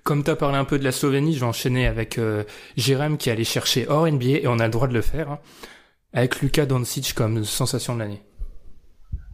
Comme 0.03 0.23
t'as 0.23 0.35
parlé 0.35 0.57
un 0.57 0.65
peu 0.65 0.79
de 0.79 0.83
la 0.83 0.91
Slovénie, 0.91 1.35
je 1.35 1.39
vais 1.41 1.45
enchaîner 1.45 1.85
avec 1.87 2.17
euh, 2.17 2.43
Jérém 2.75 3.17
qui 3.17 3.29
allait 3.29 3.43
chercher 3.43 3.87
hors 3.87 4.07
NBA 4.09 4.25
et 4.41 4.47
on 4.47 4.57
a 4.59 4.65
le 4.65 4.71
droit 4.71 4.87
de 4.87 4.93
le 4.93 5.01
faire. 5.01 5.29
hein, 5.29 5.39
avec 6.11 6.41
Luka 6.41 6.65
Doncic 6.65 7.13
comme 7.13 7.43
sensation 7.45 7.93
de 7.93 7.99
l'année. 7.99 8.21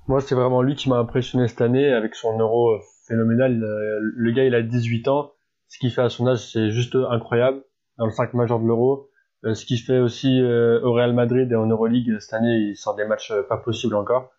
Moi, 0.07 0.19
c'est 0.21 0.35
vraiment 0.35 0.61
lui 0.61 0.75
qui 0.75 0.89
m'a 0.89 0.97
impressionné 0.97 1.47
cette 1.47 1.61
année 1.61 1.87
avec 1.93 2.15
son 2.15 2.37
euro 2.37 2.79
phénoménal. 3.07 3.57
Le 3.59 4.31
gars, 4.31 4.43
il 4.43 4.55
a 4.55 4.61
18 4.61 5.07
ans. 5.07 5.31
Ce 5.69 5.79
qu'il 5.79 5.91
fait 5.91 6.01
à 6.01 6.09
son 6.09 6.27
âge, 6.27 6.51
c'est 6.51 6.71
juste 6.71 6.95
incroyable. 7.09 7.63
Dans 7.97 8.05
le 8.05 8.11
5 8.11 8.33
majeur 8.33 8.59
de 8.59 8.67
l'Euro. 8.67 9.09
Euh, 9.45 9.53
ce 9.53 9.65
qu'il 9.65 9.79
fait 9.79 9.99
aussi 9.99 10.39
euh, 10.41 10.79
au 10.83 10.93
Real 10.93 11.13
Madrid 11.13 11.51
et 11.51 11.55
en 11.55 11.67
Euroleague 11.67 12.17
cette 12.19 12.33
année, 12.33 12.57
il 12.71 12.75
sort 12.75 12.95
des 12.95 13.05
matchs 13.05 13.31
euh, 13.31 13.43
pas 13.43 13.57
possibles 13.57 13.95
encore. 13.95 14.31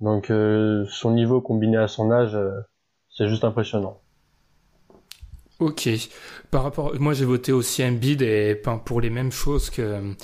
Donc 0.00 0.30
euh, 0.30 0.84
son 0.90 1.12
niveau 1.12 1.40
combiné 1.40 1.76
à 1.76 1.88
son 1.88 2.10
âge, 2.12 2.34
euh, 2.36 2.50
c'est 3.10 3.28
juste 3.28 3.44
impressionnant. 3.44 4.00
Ok. 5.58 5.88
Par 6.50 6.62
rapport, 6.62 6.94
moi 7.00 7.14
j'ai 7.14 7.24
voté 7.24 7.52
aussi 7.52 7.82
Embiid 7.84 8.22
et 8.22 8.60
ben, 8.64 8.78
pour 8.78 9.00
les 9.00 9.10
mêmes 9.10 9.32
choses 9.32 9.70
que, 9.70 10.14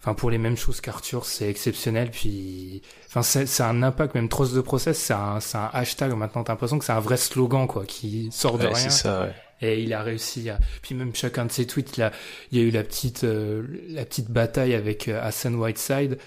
enfin 0.00 0.14
pour 0.14 0.30
les 0.30 0.38
mêmes 0.38 0.56
choses 0.56 0.80
qu'Arthur, 0.80 1.24
c'est 1.24 1.48
exceptionnel. 1.48 2.10
Puis, 2.10 2.82
enfin 3.06 3.22
c'est 3.22 3.46
c'est 3.46 3.62
un 3.62 3.82
impact 3.84 4.14
même 4.16 4.28
Trost 4.28 4.54
de 4.56 4.60
process, 4.60 4.98
c'est 4.98 5.14
un 5.14 5.38
c'est 5.40 5.58
un 5.58 5.70
hashtag 5.72 6.14
maintenant. 6.14 6.42
T'as 6.44 6.54
l'impression 6.54 6.78
que 6.80 6.84
c'est 6.84 6.92
un 6.92 7.00
vrai 7.00 7.16
slogan 7.16 7.68
quoi, 7.68 7.84
qui 7.86 8.30
sort 8.32 8.58
de 8.58 8.66
Ouais, 8.66 8.74
rien. 8.74 8.74
c'est 8.74 8.90
ça, 8.90 9.22
ouais. 9.22 9.34
Et 9.60 9.82
il 9.82 9.92
a 9.94 10.02
réussi 10.02 10.50
à. 10.50 10.58
Puis 10.82 10.94
même 10.94 11.14
chacun 11.14 11.46
de 11.46 11.52
ses 11.52 11.66
tweets, 11.66 11.96
là, 11.96 12.12
il 12.52 12.58
y 12.58 12.60
a 12.60 12.64
eu 12.64 12.70
la 12.70 12.82
petite 12.82 13.24
euh, 13.24 13.62
la 13.88 14.04
petite 14.04 14.30
bataille 14.30 14.74
avec 14.74 15.08
euh, 15.08 15.20
Hassan 15.22 15.54
Whiteside. 15.54 16.18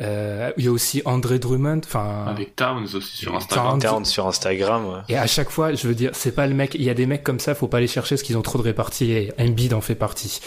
Euh, 0.00 0.52
il 0.56 0.64
y 0.64 0.68
a 0.68 0.70
aussi 0.70 1.02
André 1.04 1.38
Drummond. 1.40 1.80
Enfin, 1.84 2.26
Avec 2.28 2.54
Towns 2.54 2.86
aussi 2.94 3.16
sur 3.16 3.34
Instagram. 3.34 3.80
Towns. 3.80 4.04
Sur 4.04 4.28
Instagram, 4.28 4.86
ouais. 4.86 5.00
Et 5.08 5.16
à 5.16 5.26
chaque 5.26 5.50
fois, 5.50 5.74
je 5.74 5.88
veux 5.88 5.94
dire, 5.94 6.12
c'est 6.14 6.34
pas 6.34 6.46
le 6.46 6.54
mec. 6.54 6.74
Il 6.74 6.82
y 6.82 6.90
a 6.90 6.94
des 6.94 7.06
mecs 7.06 7.24
comme 7.24 7.40
ça, 7.40 7.54
faut 7.54 7.66
pas 7.66 7.80
les 7.80 7.88
chercher 7.88 8.14
parce 8.14 8.22
qu'ils 8.22 8.36
ont 8.36 8.42
trop 8.42 8.58
de 8.58 8.62
réparties. 8.62 9.10
Et 9.10 9.32
Embiid 9.40 9.74
en 9.74 9.80
fait 9.80 9.96
partie. 9.96 10.40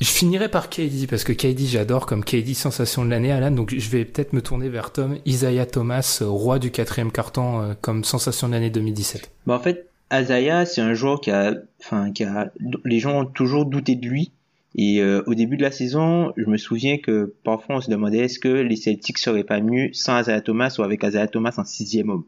Je 0.00 0.08
finirai 0.08 0.48
par 0.48 0.70
KD 0.70 1.06
parce 1.08 1.24
que 1.24 1.32
KD 1.32 1.66
j'adore 1.66 2.06
comme 2.06 2.24
KD 2.24 2.54
sensation 2.54 3.04
de 3.04 3.10
l'année, 3.10 3.32
Alan. 3.32 3.50
Donc 3.50 3.74
je 3.76 3.88
vais 3.90 4.04
peut-être 4.04 4.32
me 4.32 4.42
tourner 4.42 4.68
vers 4.68 4.92
Tom 4.92 5.18
Isaiah 5.24 5.66
Thomas, 5.66 6.18
euh, 6.20 6.28
roi 6.28 6.58
du 6.58 6.70
quatrième 6.70 7.12
carton 7.12 7.62
euh, 7.62 7.74
comme 7.80 8.04
sensation 8.04 8.48
de 8.48 8.52
l'année 8.52 8.70
2017. 8.70 9.30
Bah, 9.46 9.54
en 9.54 9.60
fait, 9.60 9.88
Azaya, 10.14 10.64
c'est 10.64 10.80
un 10.80 10.94
joueur 10.94 11.20
qui 11.20 11.30
a, 11.30 11.54
enfin, 11.80 12.12
qui 12.12 12.24
a, 12.24 12.52
les 12.84 13.00
gens 13.00 13.20
ont 13.20 13.24
toujours 13.26 13.66
douté 13.66 13.96
de 13.96 14.06
lui. 14.06 14.32
Et 14.76 15.00
euh, 15.00 15.22
au 15.26 15.34
début 15.34 15.56
de 15.56 15.62
la 15.62 15.70
saison, 15.70 16.32
je 16.36 16.46
me 16.46 16.56
souviens 16.56 16.98
que 16.98 17.34
parfois 17.44 17.76
on 17.76 17.80
se 17.80 17.90
demandait 17.90 18.18
est-ce 18.18 18.40
que 18.40 18.48
les 18.48 18.76
Celtics 18.76 19.18
seraient 19.18 19.44
pas 19.44 19.60
mieux 19.60 19.92
sans 19.92 20.14
Azaya 20.14 20.40
Thomas 20.40 20.74
ou 20.78 20.82
avec 20.82 21.04
Azaya 21.04 21.28
Thomas 21.28 21.54
en 21.58 21.64
sixième 21.64 22.10
homme? 22.10 22.24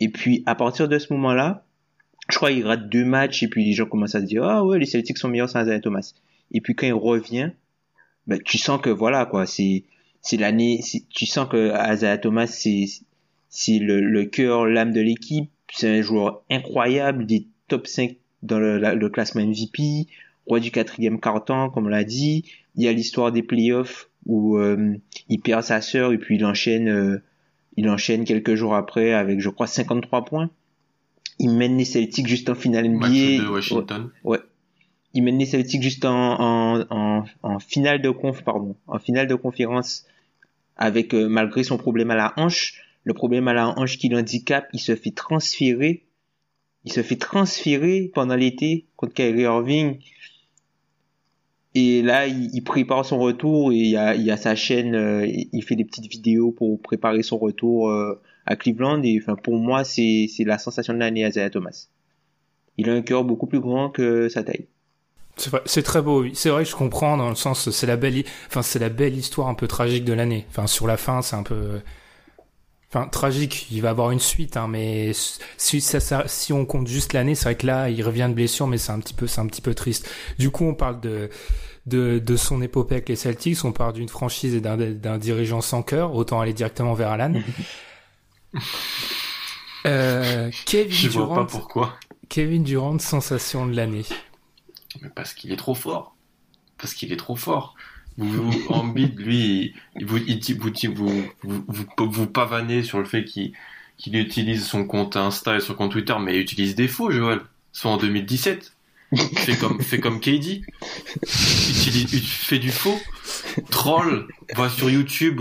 Et 0.00 0.08
puis 0.08 0.42
à 0.46 0.54
partir 0.54 0.88
de 0.88 0.98
ce 0.98 1.12
moment-là, 1.12 1.64
je 2.30 2.36
crois 2.36 2.50
qu'il 2.50 2.66
rate 2.66 2.88
deux 2.88 3.04
matchs 3.04 3.42
et 3.44 3.48
puis 3.48 3.64
les 3.64 3.72
gens 3.72 3.86
commencent 3.86 4.16
à 4.16 4.20
se 4.20 4.26
dire 4.26 4.42
ah 4.42 4.64
ouais 4.64 4.78
les 4.78 4.86
Celtics 4.86 5.18
sont 5.18 5.28
meilleurs 5.28 5.48
sans 5.48 5.60
Azaya 5.60 5.78
Thomas. 5.78 6.14
Et 6.50 6.60
puis 6.60 6.74
quand 6.74 6.86
il 6.86 6.94
revient, 6.94 7.50
ben, 8.26 8.40
tu 8.44 8.58
sens 8.58 8.80
que 8.80 8.90
voilà 8.90 9.24
quoi, 9.24 9.46
c'est 9.46 9.84
c'est 10.22 10.36
l'année, 10.36 10.80
tu 11.10 11.26
sens 11.26 11.48
que 11.48 11.70
Azaya 11.70 12.18
Thomas 12.18 12.48
c'est 12.48 12.86
c'est 13.48 13.78
le, 13.78 14.00
le 14.00 14.24
cœur, 14.24 14.66
l'âme 14.66 14.92
de 14.92 15.00
l'équipe. 15.00 15.50
C'est 15.72 15.98
un 15.98 16.02
joueur 16.02 16.42
incroyable, 16.50 17.26
des 17.26 17.46
top 17.68 17.86
5 17.86 18.16
dans 18.42 18.58
le, 18.58 18.78
la- 18.78 18.94
le 18.94 19.08
classement 19.08 19.42
MVP, 19.44 20.06
roi 20.46 20.60
du 20.60 20.70
quatrième 20.70 21.20
carton, 21.20 21.70
comme 21.70 21.86
on 21.86 21.88
l'a 21.90 22.04
dit. 22.04 22.44
Il 22.76 22.84
y 22.84 22.88
a 22.88 22.92
l'histoire 22.92 23.32
des 23.32 23.42
playoffs 23.42 24.08
où 24.26 24.56
euh, 24.58 24.94
il 25.28 25.40
perd 25.40 25.62
sa 25.62 25.80
sœur 25.80 26.12
et 26.12 26.18
puis 26.18 26.36
il 26.36 26.44
enchaîne, 26.44 26.88
euh, 26.88 27.22
il 27.76 27.88
enchaîne 27.88 28.24
quelques 28.24 28.54
jours 28.54 28.74
après 28.74 29.12
avec, 29.12 29.40
je 29.40 29.48
crois, 29.48 29.66
53 29.66 30.24
points. 30.24 30.50
Il 31.38 31.50
mène 31.50 31.78
les 31.78 31.84
Celtics 31.84 32.26
juste 32.28 32.50
en 32.50 32.54
finale 32.54 32.88
NBA. 32.88 32.98
Match 33.08 33.12
de 33.12 33.48
Washington. 33.48 34.10
Ouais. 34.24 34.38
Il 35.14 35.22
mène 35.24 35.38
les 35.38 35.46
Celtics 35.46 35.82
juste 35.82 36.04
en, 36.04 36.40
en, 36.40 36.84
en, 36.90 37.24
en 37.42 37.58
finale 37.58 38.00
de 38.02 38.10
conf, 38.10 38.42
pardon, 38.44 38.76
en 38.86 38.98
finale 38.98 39.26
de 39.26 39.34
conférence 39.34 40.04
avec 40.76 41.14
euh, 41.14 41.28
malgré 41.28 41.62
son 41.64 41.78
problème 41.78 42.10
à 42.10 42.14
la 42.16 42.32
hanche, 42.36 42.74
le 43.04 43.14
problème 43.14 43.48
à 43.48 43.54
la 43.54 43.78
hanche 43.78 43.98
qui 43.98 44.08
l'handicape, 44.08 44.68
il 44.72 44.78
se 44.80 44.94
fait 44.94 45.10
transférer, 45.10 46.04
il 46.84 46.92
se 46.92 47.02
fait 47.02 47.16
transférer 47.16 48.10
pendant 48.14 48.36
l'été 48.36 48.86
contre 48.96 49.14
Kyrie 49.14 49.42
Irving. 49.42 49.98
Et 51.74 52.02
là, 52.02 52.26
il, 52.26 52.62
prépare 52.64 53.04
son 53.04 53.18
retour 53.20 53.72
et 53.72 53.76
il 53.76 53.90
y 53.90 53.96
a, 53.96 54.36
sa 54.36 54.56
chaîne, 54.56 54.94
euh, 54.96 55.24
il 55.26 55.62
fait 55.62 55.76
des 55.76 55.84
petites 55.84 56.10
vidéos 56.10 56.50
pour 56.50 56.80
préparer 56.82 57.22
son 57.22 57.38
retour 57.38 57.90
euh, 57.90 58.20
à 58.44 58.56
Cleveland. 58.56 59.02
Et 59.04 59.20
enfin, 59.22 59.36
pour 59.36 59.54
moi, 59.54 59.84
c'est 59.84 60.28
la 60.40 60.58
sensation 60.58 60.92
de 60.94 60.98
l'année, 60.98 61.26
Isaiah 61.26 61.48
Thomas. 61.48 61.86
Il 62.76 62.90
a 62.90 62.92
un 62.92 63.02
cœur 63.02 63.24
beaucoup 63.24 63.46
plus 63.46 63.60
grand 63.60 63.88
que 63.88 64.28
sa 64.28 64.42
taille. 64.42 64.66
C'est 65.64 65.82
très 65.82 66.02
beau. 66.02 66.22
oui. 66.22 66.32
C'est 66.34 66.50
vrai, 66.50 66.64
je 66.64 66.74
comprends 66.74 67.16
dans 67.16 67.28
le 67.28 67.34
sens, 67.34 67.70
c'est 67.70 67.86
la 67.86 67.96
belle, 67.96 68.24
enfin 68.48 68.62
la 68.78 68.88
belle 68.88 69.16
histoire 69.16 69.48
un 69.48 69.54
peu 69.54 69.68
tragique 69.68 70.04
de 70.04 70.12
l'année. 70.12 70.44
Enfin 70.50 70.66
sur 70.66 70.86
la 70.86 70.96
fin, 70.96 71.22
c'est 71.22 71.36
un 71.36 71.42
peu, 71.42 71.80
enfin 72.92 73.08
tragique. 73.08 73.66
Il 73.70 73.82
va 73.82 73.90
avoir 73.90 74.10
une 74.10 74.20
suite, 74.20 74.56
hein, 74.56 74.68
mais 74.68 75.12
si 75.56 75.80
ça, 75.80 76.00
ça- 76.00 76.24
si 76.28 76.52
on 76.52 76.66
compte 76.66 76.86
juste 76.88 77.12
l'année, 77.12 77.34
c'est 77.34 77.44
vrai 77.44 77.56
que 77.56 77.66
là, 77.66 77.88
il 77.88 78.02
revient 78.02 78.26
de 78.28 78.34
blessure, 78.34 78.66
mais 78.66 78.78
c'est 78.78 78.92
un 78.92 79.00
petit 79.00 79.14
peu, 79.14 79.26
c'est 79.26 79.40
un 79.40 79.46
petit 79.46 79.62
peu 79.62 79.74
triste. 79.74 80.08
Du 80.38 80.50
coup, 80.50 80.64
on 80.64 80.74
parle 80.74 81.00
de 81.00 81.30
de, 81.86 82.18
de 82.18 82.36
son 82.36 82.60
épopée 82.62 82.96
avec 82.96 83.08
les 83.08 83.16
Celtics, 83.16 83.64
on 83.64 83.72
parle 83.72 83.94
d'une 83.94 84.08
franchise 84.08 84.54
et 84.54 84.60
d'un 84.60 84.76
d'un 84.76 85.18
dirigeant 85.18 85.60
sans 85.62 85.82
cœur. 85.82 86.14
Autant 86.14 86.40
aller 86.40 86.52
directement 86.52 86.94
vers 86.94 87.08
Alan. 87.10 87.32
euh, 89.86 90.50
Kevin 90.66 90.92
Je 90.92 91.08
vois 91.08 91.34
pas 91.34 91.44
pourquoi. 91.44 91.94
Kevin 92.28 92.62
Durant, 92.62 92.98
sensation 92.98 93.66
de 93.66 93.74
l'année. 93.74 94.04
Mais 95.00 95.08
parce 95.08 95.34
qu'il 95.34 95.52
est 95.52 95.56
trop 95.56 95.74
fort. 95.74 96.14
Parce 96.78 96.94
qu'il 96.94 97.12
est 97.12 97.16
trop 97.16 97.36
fort. 97.36 97.74
Vous, 98.18 98.50
Embiid, 98.68 99.18
lui, 99.18 99.74
il 99.96 100.06
vous, 100.06 100.18
il 100.18 100.58
vous, 100.58 101.24
vous, 101.42 101.64
vous, 101.68 102.10
vous, 102.10 102.26
pavanez 102.26 102.82
sur 102.82 102.98
le 102.98 103.04
fait 103.04 103.24
qu'il 103.24 103.52
qu'il 103.96 104.16
utilise 104.16 104.66
son 104.66 104.84
compte 104.84 105.16
Insta 105.16 105.56
et 105.56 105.60
son 105.60 105.74
compte 105.74 105.92
Twitter, 105.92 106.14
mais 106.20 106.34
il 106.36 106.40
utilise 106.40 106.74
des 106.74 106.88
faux, 106.88 107.10
Joël. 107.10 107.40
Soit 107.72 107.90
en 107.90 107.96
2017. 107.98 108.72
Fais 109.36 109.56
comme, 109.56 109.80
fais 109.82 110.00
comme 110.00 110.20
KD. 110.20 110.62
Utilise, 111.22 112.12
ut- 112.14 112.20
fais 112.26 112.58
du 112.58 112.70
faux. 112.72 112.98
Troll. 113.70 114.26
Va 114.56 114.70
sur 114.70 114.88
YouTube. 114.90 115.40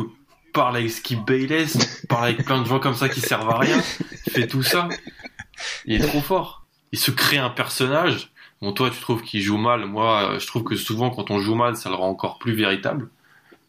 Parle 0.54 0.78
avec 0.78 0.92
Skip 0.92 1.26
Bayless. 1.26 2.06
Parle 2.10 2.26
avec 2.26 2.44
plein 2.44 2.62
de 2.62 2.68
gens 2.68 2.80
comme 2.80 2.96
ça 2.96 3.08
qui 3.10 3.22
servent 3.22 3.50
à 3.50 3.58
rien. 3.60 3.82
Fais 4.30 4.48
tout 4.48 4.64
ça. 4.64 4.90
Il 5.86 5.96
est 6.02 6.06
trop 6.08 6.22
fort. 6.22 6.66
Il 6.92 7.00
se 7.00 7.12
crée 7.12 7.38
un 7.38 7.50
personnage. 7.50 8.32
Bon, 8.62 8.74
toi, 8.74 8.90
tu 8.90 9.00
trouves 9.00 9.22
qu'il 9.24 9.42
joue 9.42 9.58
mal. 9.58 9.86
Moi, 9.86 10.38
je 10.40 10.46
trouve 10.48 10.64
que 10.64 10.76
souvent, 10.76 11.10
quand 11.10 11.32
on 11.32 11.40
joue 11.40 11.56
mal, 11.56 11.76
ça 11.78 11.90
le 11.90 11.96
rend 11.96 12.10
encore 12.10 12.40
plus 12.40 12.54
véritable. 12.54 13.10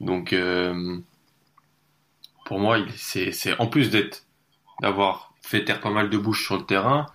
Donc, 0.00 0.32
euh, 0.32 0.98
pour 2.44 2.58
moi, 2.58 2.78
il- 2.78 2.90
c'est, 2.96 3.32
c'est 3.32 3.58
en 3.60 3.66
plus 3.68 3.90
d'être, 3.90 4.24
d'avoir 4.82 5.32
fait 5.42 5.64
taire 5.64 5.80
pas 5.80 5.90
mal 5.90 6.10
de 6.10 6.18
bouches 6.18 6.44
sur 6.44 6.56
le 6.56 6.64
terrain, 6.64 7.06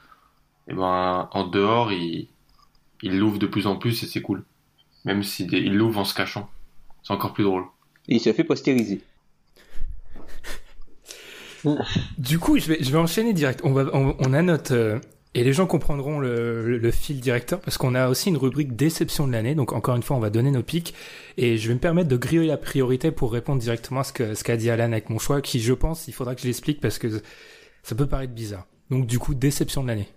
et 0.67 0.73
ben, 0.73 1.27
en 1.31 1.47
dehors, 1.47 1.91
il, 1.91 2.27
il 3.01 3.17
l'ouvre 3.19 3.39
de 3.39 3.47
plus 3.47 3.67
en 3.67 3.75
plus 3.75 4.03
et 4.03 4.07
c'est 4.07 4.21
cool. 4.21 4.43
Même 5.03 5.21
s'il 5.23 5.53
il 5.53 5.75
l'ouvre 5.75 5.99
en 5.99 6.05
se 6.05 6.13
cachant. 6.15 6.49
C'est 7.03 7.13
encore 7.13 7.33
plus 7.33 7.43
drôle. 7.43 7.65
Et 8.07 8.15
il 8.15 8.19
se 8.19 8.33
fait 8.33 8.43
postériser. 8.43 9.01
Du 12.17 12.39
coup, 12.39 12.57
je 12.59 12.67
vais, 12.67 12.77
je 12.83 12.91
vais 12.91 12.97
enchaîner 12.97 13.33
direct. 13.33 13.61
On, 13.63 13.73
va, 13.73 13.85
on, 13.93 14.15
on 14.19 14.33
a 14.33 14.41
notre... 14.41 14.73
euh, 14.73 14.99
et 15.35 15.43
les 15.43 15.51
gens 15.51 15.67
comprendront 15.67 16.19
le, 16.19 16.65
le, 16.65 16.77
le 16.77 16.91
fil 16.91 17.19
directeur 17.19 17.59
parce 17.59 17.77
qu'on 17.77 17.93
a 17.93 18.07
aussi 18.07 18.29
une 18.29 18.37
rubrique 18.37 18.75
déception 18.75 19.27
de 19.27 19.33
l'année. 19.33 19.53
Donc 19.53 19.73
encore 19.73 19.97
une 19.97 20.01
fois, 20.01 20.15
on 20.15 20.21
va 20.21 20.29
donner 20.29 20.49
nos 20.49 20.63
pics. 20.63 20.93
Et 21.37 21.57
je 21.57 21.67
vais 21.67 21.73
me 21.73 21.79
permettre 21.79 22.07
de 22.07 22.15
griller 22.15 22.47
la 22.47 22.55
priorité 22.55 23.11
pour 23.11 23.33
répondre 23.33 23.61
directement 23.61 23.99
à 23.99 24.03
ce 24.05 24.13
que 24.13 24.33
ce 24.33 24.45
qu'a 24.45 24.55
dit 24.55 24.69
Alan 24.69 24.93
avec 24.93 25.09
mon 25.09 25.19
choix, 25.19 25.41
qui 25.41 25.59
je 25.59 25.73
pense, 25.73 26.07
il 26.07 26.13
faudra 26.13 26.35
que 26.35 26.41
je 26.41 26.47
l'explique 26.47 26.79
parce 26.79 26.97
que 26.97 27.21
ça 27.83 27.95
peut 27.95 28.07
paraître 28.07 28.33
bizarre. 28.33 28.65
Donc 28.89 29.07
du 29.07 29.19
coup, 29.19 29.35
déception 29.35 29.83
de 29.83 29.89
l'année. 29.89 30.07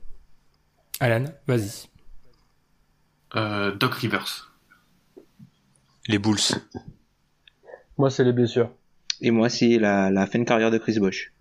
Alan, 1.01 1.25
vas-y. 1.49 1.89
Euh, 3.35 3.75
Doc 3.75 3.95
Rivers. 3.95 4.55
Les 6.07 6.19
Bulls. 6.19 6.39
Moi, 7.99 8.09
c'est 8.09 8.23
les 8.23 8.33
blessures. 8.33 8.71
Et 9.21 9.33
moi, 9.33 9.49
c'est 9.49 9.79
la, 9.79 10.11
la 10.11 10.27
fin 10.27 10.39
de 10.39 10.45
carrière 10.45 10.71
de 10.71 10.79
Chris 10.79 11.01
Bosh. 11.01 11.33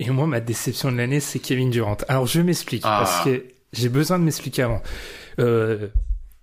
Et 0.00 0.10
moi, 0.10 0.26
ma 0.26 0.40
déception 0.40 0.90
de 0.90 0.96
l'année, 0.96 1.20
c'est 1.20 1.38
Kevin 1.38 1.70
Durant. 1.70 1.96
Alors, 2.08 2.26
je 2.26 2.40
m'explique, 2.40 2.82
Ah. 2.84 3.02
parce 3.04 3.24
que 3.24 3.44
j'ai 3.72 3.88
besoin 3.88 4.18
de 4.18 4.24
m'expliquer 4.24 4.62
avant. 4.62 4.82
Euh, 5.38 5.88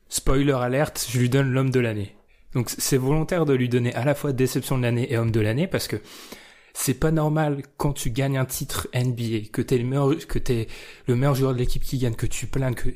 spoiler 0.10 0.53
alerte, 0.53 1.05
je 1.10 1.20
lui 1.20 1.29
donne 1.29 1.51
l'homme 1.51 1.70
de 1.70 1.79
l'année. 1.79 2.15
Donc, 2.53 2.70
c'est 2.70 2.98
volontaire 2.98 3.46
de 3.46 3.53
lui 3.53 3.70
donner 3.70 3.93
à 3.96 4.03
la 4.05 4.15
fois 4.15 4.34
déception 4.34 4.77
de 4.77 4.84
l'année 4.84 5.12
et 5.12 5.17
homme 5.17 5.31
de 5.31 5.39
l'année, 5.39 5.67
parce 5.67 5.88
que 5.88 5.98
c'est 6.74 6.93
pas 6.93 7.12
normal 7.12 7.62
quand 7.77 7.93
tu 7.93 8.10
gagnes 8.12 8.38
un 8.38 8.46
titre 8.46 8.88
NBA, 8.93 9.50
que 9.51 9.62
t'es 9.62 9.77
le 9.77 9.84
meilleur, 9.86 10.15
que 10.27 10.39
t'es 10.39 10.67
le 11.08 11.15
meilleur 11.15 11.36
joueur 11.36 11.53
de 11.53 11.60
l'équipe 11.60 11.84
qui 11.84 11.98
gagne, 11.98 12.15
que 12.15 12.25
tu 12.25 12.48
plains, 12.48 12.74
que 12.74 12.89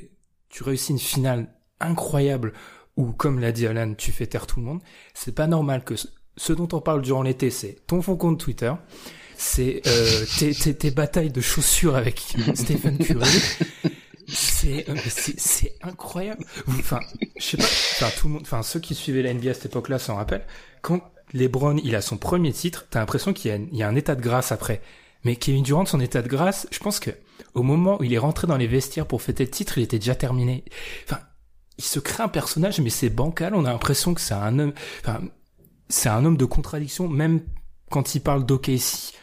tu 0.50 0.64
réussis 0.64 0.92
une 0.94 1.00
finale 1.00 1.48
incroyable, 1.82 2.54
ou 2.98 3.12
comme 3.12 3.40
l'a 3.40 3.52
dit 3.52 3.68
Alan, 3.68 3.94
tu 3.94 4.12
fais 4.14 4.28
taire 4.28 4.48
tout 4.48 4.60
le 4.62 4.66
monde. 4.66 4.82
C'est 5.14 5.36
pas 5.36 5.48
normal 5.48 5.84
que 5.84 5.96
ce- 5.98 6.08
ce 6.38 6.54
dont 6.54 6.68
on 6.72 6.80
parle 6.82 7.02
durant 7.02 7.24
l'été, 7.24 7.50
c'est 7.50 7.86
ton 7.88 8.02
fond 8.02 8.16
compte 8.16 8.40
Twitter, 8.40 8.72
c'est 9.38 9.82
euh, 9.88 10.26
tes, 10.40 10.54
tes, 10.54 10.74
tes 10.76 10.92
batailles 10.92 11.32
de 11.32 11.42
chaussures 11.42 11.96
avec 11.96 12.20
Stephen 12.56 12.98
Curry. 12.98 13.28
C'est 14.28 14.90
euh, 14.90 14.96
c'est 15.10 15.76
incroyable. 15.84 16.44
Enfin, 16.68 17.00
je 17.38 17.44
sais 17.44 17.58
pas. 17.58 17.64
Enfin, 17.64 18.10
tout 18.18 18.28
le 18.28 18.34
monde. 18.34 18.42
Enfin, 18.44 18.64
ceux 18.64 18.80
qui 18.80 18.96
suivaient 18.96 19.22
la 19.22 19.34
NBA 19.34 19.52
à 19.52 19.54
cette 19.54 19.68
époque-là 19.68 20.00
s'en 20.00 20.16
rappellent. 20.16 20.46
Quand 20.82 21.02
LeBron 21.34 21.78
il 21.84 21.96
a 21.96 22.02
son 22.02 22.18
premier 22.18 22.52
titre, 22.52 22.88
t'as 22.90 23.00
l'impression 23.00 23.34
qu'il 23.34 23.70
y, 23.72 23.78
y 23.78 23.84
a 23.84 23.88
un 23.88 23.96
état 23.96 24.16
de 24.16 24.22
grâce 24.22 24.52
après. 24.52 24.82
Mais 25.24 25.36
Kevin 25.36 25.64
Durant, 25.64 25.86
son 25.86 26.00
état 26.00 26.22
de 26.22 26.28
grâce, 26.28 26.68
je 26.72 26.80
pense 26.80 27.00
que 27.00 27.12
au 27.54 27.64
moment 27.64 27.98
où 28.00 28.04
il 28.04 28.14
est 28.14 28.20
rentré 28.20 28.48
dans 28.48 28.58
les 28.58 28.68
vestiaires 28.68 29.08
pour 29.08 29.22
fêter 29.22 29.44
le 29.44 29.50
titre, 29.50 29.78
il 29.78 29.84
était 29.84 30.00
déjà 30.00 30.16
terminé. 30.16 30.64
Enfin, 31.06 31.20
il 31.78 31.84
se 31.84 32.00
crée 32.00 32.24
un 32.24 32.28
personnage, 32.28 32.80
mais 32.80 32.90
c'est 32.90 33.10
bancal. 33.10 33.56
On 33.56 33.66
a 33.66 33.72
l'impression 33.72 34.14
que 34.14 34.22
c'est 34.22 34.34
un 34.34 34.60
homme, 34.60 34.74
enfin, 35.02 35.22
c'est 35.90 36.10
un 36.10 36.24
homme 36.26 36.38
de 36.38 36.46
contradiction, 36.46 37.08
même 37.08 37.42
quand 37.90 38.16
il 38.16 38.22
parle 38.22 38.46
d'OKC. 38.46 39.14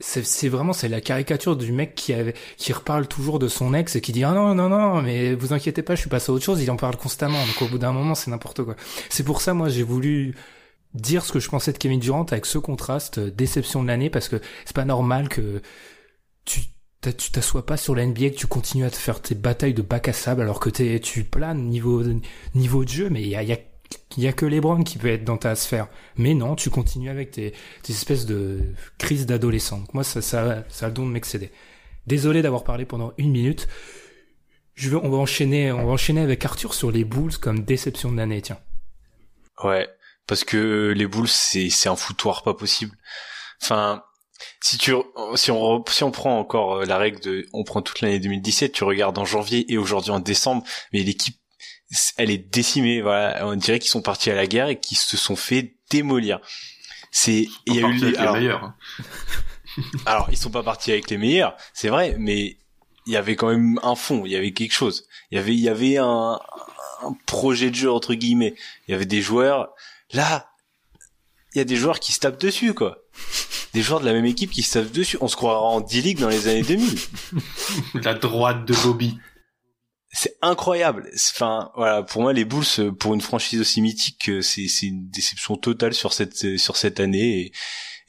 C'est 0.00 0.48
vraiment 0.48 0.72
c'est 0.72 0.88
la 0.88 1.00
caricature 1.00 1.56
du 1.56 1.70
mec 1.70 1.94
qui 1.94 2.12
avait, 2.12 2.34
qui 2.56 2.72
reparle 2.72 3.06
toujours 3.06 3.38
de 3.38 3.46
son 3.46 3.74
ex 3.74 3.94
et 3.94 4.00
qui 4.00 4.10
dit 4.10 4.24
ah 4.24 4.32
non 4.32 4.54
non 4.54 4.68
non 4.68 5.00
mais 5.00 5.34
vous 5.34 5.52
inquiétez 5.52 5.82
pas 5.82 5.94
je 5.94 6.00
suis 6.00 6.10
passé 6.10 6.30
à 6.30 6.34
autre 6.34 6.44
chose 6.44 6.60
il 6.62 6.70
en 6.70 6.76
parle 6.76 6.96
constamment. 6.96 7.38
Donc 7.46 7.62
au 7.62 7.68
bout 7.68 7.78
d'un 7.78 7.92
moment 7.92 8.16
c'est 8.16 8.30
n'importe 8.30 8.64
quoi. 8.64 8.74
C'est 9.08 9.22
pour 9.22 9.40
ça 9.40 9.54
moi 9.54 9.68
j'ai 9.68 9.84
voulu 9.84 10.34
dire 10.94 11.24
ce 11.24 11.32
que 11.32 11.40
je 11.40 11.48
pensais 11.48 11.72
de 11.72 11.78
Kevin 11.78 12.00
Durant 12.00 12.24
avec 12.24 12.46
ce 12.46 12.58
contraste 12.58 13.18
euh, 13.18 13.30
déception 13.30 13.82
de 13.82 13.88
l'année 13.88 14.10
parce 14.10 14.28
que 14.28 14.40
c'est 14.64 14.74
pas 14.74 14.84
normal 14.84 15.28
que 15.28 15.62
tu 16.44 16.62
tu 17.02 17.30
t'assois 17.30 17.66
pas 17.66 17.76
sur 17.76 17.94
la 17.94 18.06
NBA 18.06 18.30
que 18.30 18.36
tu 18.36 18.46
continues 18.46 18.86
à 18.86 18.90
te 18.90 18.96
faire 18.96 19.20
tes 19.20 19.34
batailles 19.34 19.74
de 19.74 19.82
bac 19.82 20.08
à 20.08 20.12
sable 20.12 20.40
alors 20.42 20.58
que 20.58 20.70
t'es 20.70 20.98
tu 21.00 21.22
planes 21.24 21.68
niveau 21.68 22.02
niveau 22.54 22.84
de 22.84 22.88
jeu 22.88 23.10
mais 23.10 23.22
il 23.22 23.28
y 23.28 23.36
a, 23.36 23.42
y 23.42 23.52
a 23.52 23.58
il 24.16 24.22
y 24.22 24.28
a 24.28 24.32
que 24.32 24.46
LeBron 24.46 24.82
qui 24.82 24.98
peut 24.98 25.08
être 25.08 25.24
dans 25.24 25.36
ta 25.36 25.54
sphère. 25.54 25.88
Mais 26.16 26.34
non, 26.34 26.54
tu 26.54 26.70
continues 26.70 27.10
avec 27.10 27.32
tes, 27.32 27.52
espèces 27.88 28.26
de 28.26 28.60
crises 28.98 29.26
d'adolescent. 29.26 29.84
Moi, 29.92 30.04
ça, 30.04 30.22
ça, 30.22 30.64
ça 30.68 30.86
a 30.86 30.88
le 30.88 30.94
don 30.94 31.06
de 31.06 31.10
m'excéder. 31.10 31.50
Désolé 32.06 32.42
d'avoir 32.42 32.64
parlé 32.64 32.84
pendant 32.84 33.12
une 33.18 33.32
minute. 33.32 33.68
Je 34.74 34.90
veux, 34.90 34.98
on 34.98 35.08
va 35.08 35.16
enchaîner, 35.16 35.72
on 35.72 35.86
va 35.86 35.92
enchaîner 35.92 36.20
avec 36.20 36.44
Arthur 36.44 36.74
sur 36.74 36.90
les 36.90 37.04
Bulls 37.04 37.38
comme 37.38 37.64
déception 37.64 38.12
de 38.12 38.16
l'année, 38.16 38.42
tiens. 38.42 38.58
Ouais, 39.62 39.88
parce 40.26 40.44
que 40.44 40.92
les 40.96 41.06
Bulls, 41.06 41.28
c'est, 41.28 41.70
c'est 41.70 41.88
un 41.88 41.96
foutoir 41.96 42.42
pas 42.42 42.54
possible. 42.54 42.96
Enfin, 43.62 44.02
si 44.60 44.78
tu, 44.78 44.92
si 45.36 45.50
on, 45.50 45.84
si 45.86 46.04
on 46.04 46.10
prend 46.10 46.38
encore 46.38 46.76
euh, 46.76 46.84
la 46.84 46.98
règle 46.98 47.20
de, 47.20 47.46
on 47.52 47.64
prend 47.64 47.82
toute 47.82 48.00
l'année 48.00 48.18
2017, 48.18 48.72
tu 48.72 48.84
regardes 48.84 49.16
en 49.18 49.24
janvier 49.24 49.72
et 49.72 49.78
aujourd'hui 49.78 50.10
en 50.10 50.20
décembre, 50.20 50.64
mais 50.92 51.02
l'équipe 51.02 51.36
elle 52.16 52.30
est 52.30 52.38
décimée. 52.38 53.00
Voilà, 53.00 53.46
on 53.46 53.56
dirait 53.56 53.78
qu'ils 53.78 53.90
sont 53.90 54.02
partis 54.02 54.30
à 54.30 54.34
la 54.34 54.46
guerre 54.46 54.68
et 54.68 54.78
qu'ils 54.78 54.98
se 54.98 55.16
sont 55.16 55.36
fait 55.36 55.76
démolir. 55.90 56.40
C'est 57.10 57.46
il 57.66 57.74
y 57.74 57.84
a 57.84 57.88
eu 57.88 57.94
les, 57.94 58.16
alors, 58.16 58.34
meilleurs. 58.34 58.64
Hein. 58.64 58.76
alors 60.06 60.28
ils 60.30 60.36
sont 60.36 60.50
pas 60.50 60.62
partis 60.62 60.92
avec 60.92 61.10
les 61.10 61.18
meilleurs, 61.18 61.56
c'est 61.72 61.88
vrai, 61.88 62.16
mais 62.18 62.58
il 63.06 63.12
y 63.12 63.16
avait 63.16 63.36
quand 63.36 63.48
même 63.48 63.78
un 63.82 63.94
fond, 63.94 64.24
il 64.24 64.32
y 64.32 64.36
avait 64.36 64.52
quelque 64.52 64.72
chose. 64.72 65.06
Il 65.30 65.36
y 65.36 65.38
avait 65.38 65.54
il 65.54 65.60
y 65.60 65.68
avait 65.68 65.98
un, 65.98 66.40
un 67.02 67.16
projet 67.26 67.70
de 67.70 67.74
jeu 67.74 67.90
entre 67.90 68.14
guillemets. 68.14 68.54
Il 68.86 68.92
y 68.92 68.94
avait 68.94 69.06
des 69.06 69.20
joueurs. 69.22 69.74
Là, 70.12 70.48
il 71.54 71.58
y 71.58 71.60
a 71.60 71.64
des 71.64 71.76
joueurs 71.76 72.00
qui 72.00 72.12
se 72.12 72.20
tapent 72.20 72.40
dessus 72.40 72.74
quoi. 72.74 72.98
Des 73.74 73.82
joueurs 73.82 74.00
de 74.00 74.06
la 74.06 74.12
même 74.12 74.24
équipe 74.24 74.50
qui 74.50 74.62
se 74.62 74.78
tapent 74.78 74.92
dessus. 74.92 75.18
On 75.20 75.28
se 75.28 75.36
croira 75.36 75.60
en 75.60 75.80
D-League 75.80 76.20
dans 76.20 76.28
les 76.28 76.48
années 76.48 76.62
2000. 76.62 76.98
la 78.02 78.14
droite 78.14 78.64
de 78.64 78.74
Bobby 78.74 79.18
c'est 80.14 80.36
incroyable. 80.42 81.10
Enfin, 81.32 81.70
voilà, 81.74 82.04
pour 82.04 82.22
moi, 82.22 82.32
les 82.32 82.44
Bulls, 82.44 82.62
euh, 82.78 82.92
pour 82.92 83.14
une 83.14 83.20
franchise 83.20 83.60
aussi 83.60 83.82
mythique, 83.82 84.28
euh, 84.28 84.42
c'est 84.42 84.86
une 84.86 85.08
déception 85.08 85.56
totale 85.56 85.92
sur 85.92 86.12
cette 86.12 86.44
euh, 86.44 86.56
sur 86.56 86.76
cette 86.76 87.00
année 87.00 87.40
et, 87.40 87.52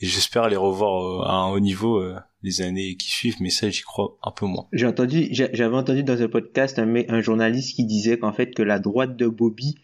j'espère 0.02 0.48
les 0.50 0.56
revoir 0.56 1.28
à 1.28 1.34
un 1.36 1.52
haut 1.52 1.60
niveau 1.60 2.04
les 2.44 2.62
années 2.62 2.96
qui 2.96 3.10
suivent. 3.10 3.38
Mais 3.40 3.50
ça, 3.50 3.70
j'y 3.70 3.82
crois 3.82 4.18
un 4.22 4.30
peu 4.30 4.46
moins. 4.46 4.68
J'ai 4.72 4.86
entendu, 4.86 5.30
j'avais 5.32 5.76
entendu 5.76 6.04
dans 6.04 6.22
un 6.22 6.28
podcast 6.28 6.78
un, 6.78 6.94
un 7.08 7.22
journaliste 7.22 7.76
qui 7.76 7.86
disait 7.86 8.20
qu'en 8.20 8.34
fait 8.34 8.54
que 8.54 8.62
la 8.62 8.78
droite 8.78 9.16
de 9.16 9.28
Bobby 9.28 9.76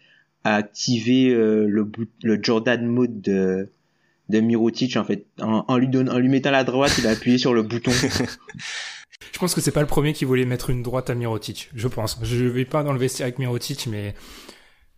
a 0.43 0.57
activé 0.57 1.29
le 1.29 1.89
le 2.21 2.43
Jordan 2.43 2.85
mode 2.85 3.21
de 3.21 3.71
de 4.29 4.39
Mirotic 4.41 4.97
en 4.97 5.05
fait 5.05 5.25
en, 5.39 5.63
en 5.67 5.77
lui 5.77 5.87
donnant 5.87 6.13
en 6.13 6.19
lui 6.19 6.29
mettant 6.29 6.51
la 6.51 6.65
droite 6.65 6.93
il 6.99 7.07
a 7.07 7.11
appuyé 7.11 7.37
sur 7.37 7.53
le 7.53 7.63
bouton 7.63 7.91
Je 9.31 9.39
pense 9.39 9.53
que 9.53 9.61
c'est 9.61 9.71
pas 9.71 9.81
le 9.81 9.87
premier 9.87 10.13
qui 10.13 10.25
voulait 10.25 10.45
mettre 10.45 10.69
une 10.69 10.83
droite 10.83 11.09
à 11.09 11.15
Mirotic. 11.15 11.69
Je 11.75 11.87
pense. 11.87 12.17
Je 12.21 12.45
vais 12.45 12.65
pas 12.65 12.83
dans 12.83 12.93
le 12.93 12.99
vestiaire 12.99 13.25
avec 13.25 13.39
Mirotic, 13.39 13.87
mais 13.87 14.15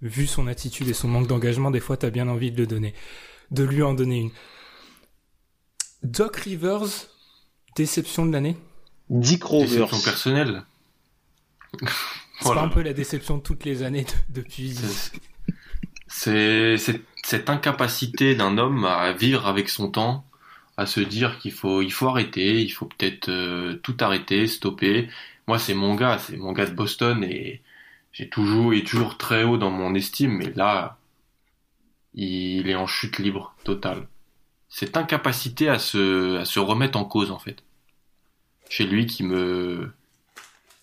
vu 0.01 0.27
son 0.27 0.47
attitude 0.47 0.87
et 0.87 0.93
son 0.93 1.07
manque 1.07 1.27
d'engagement, 1.27 1.71
des 1.71 1.79
fois, 1.79 1.97
t'as 1.97 2.09
bien 2.09 2.27
envie 2.27 2.51
de 2.51 2.57
le 2.57 2.67
donner, 2.67 2.93
de 3.51 3.63
lui 3.63 3.81
en 3.83 3.93
donner 3.93 4.19
une. 4.19 4.31
Doc 6.03 6.37
Rivers, 6.37 7.07
déception 7.75 8.25
de 8.25 8.33
l'année? 8.33 8.57
Dick 9.09 9.43
Rivers. 9.45 9.87
Déception 9.87 10.01
personnelle. 10.01 10.63
C'est 12.41 12.53
pas 12.53 12.61
un 12.61 12.67
peu 12.67 12.81
la 12.81 12.93
déception 12.93 13.37
de 13.37 13.41
toutes 13.41 13.63
les 13.63 13.83
années 13.83 14.05
depuis. 14.29 14.77
C'est 16.07 16.75
cette 16.77 17.49
incapacité 17.49 18.35
d'un 18.35 18.57
homme 18.57 18.83
à 18.85 19.13
vivre 19.13 19.47
avec 19.47 19.69
son 19.69 19.89
temps 19.89 20.25
à 20.77 20.85
se 20.85 20.99
dire 20.99 21.39
qu'il 21.39 21.51
faut 21.51 21.81
il 21.81 21.91
faut 21.91 22.07
arrêter, 22.07 22.61
il 22.61 22.69
faut 22.69 22.85
peut-être 22.85 23.29
euh, 23.29 23.75
tout 23.83 23.95
arrêter, 23.99 24.47
stopper. 24.47 25.09
Moi, 25.47 25.59
c'est 25.59 25.73
mon 25.73 25.95
gars, 25.95 26.17
c'est 26.19 26.37
mon 26.37 26.53
gars 26.53 26.65
de 26.65 26.73
Boston 26.73 27.23
et 27.23 27.61
j'ai 28.11 28.29
toujours 28.29 28.73
est 28.73 28.87
toujours 28.87 29.17
très 29.17 29.43
haut 29.43 29.57
dans 29.57 29.71
mon 29.71 29.95
estime, 29.95 30.37
mais 30.37 30.51
là, 30.53 30.97
il 32.13 32.69
est 32.69 32.75
en 32.75 32.87
chute 32.87 33.19
libre 33.19 33.55
totale. 33.63 34.07
Cette 34.69 34.97
incapacité 34.97 35.69
à 35.69 35.79
se 35.79 36.37
à 36.37 36.45
se 36.45 36.59
remettre 36.59 36.97
en 36.97 37.05
cause 37.05 37.31
en 37.31 37.39
fait, 37.39 37.63
chez 38.69 38.85
lui 38.85 39.05
qui 39.05 39.23
me 39.23 39.91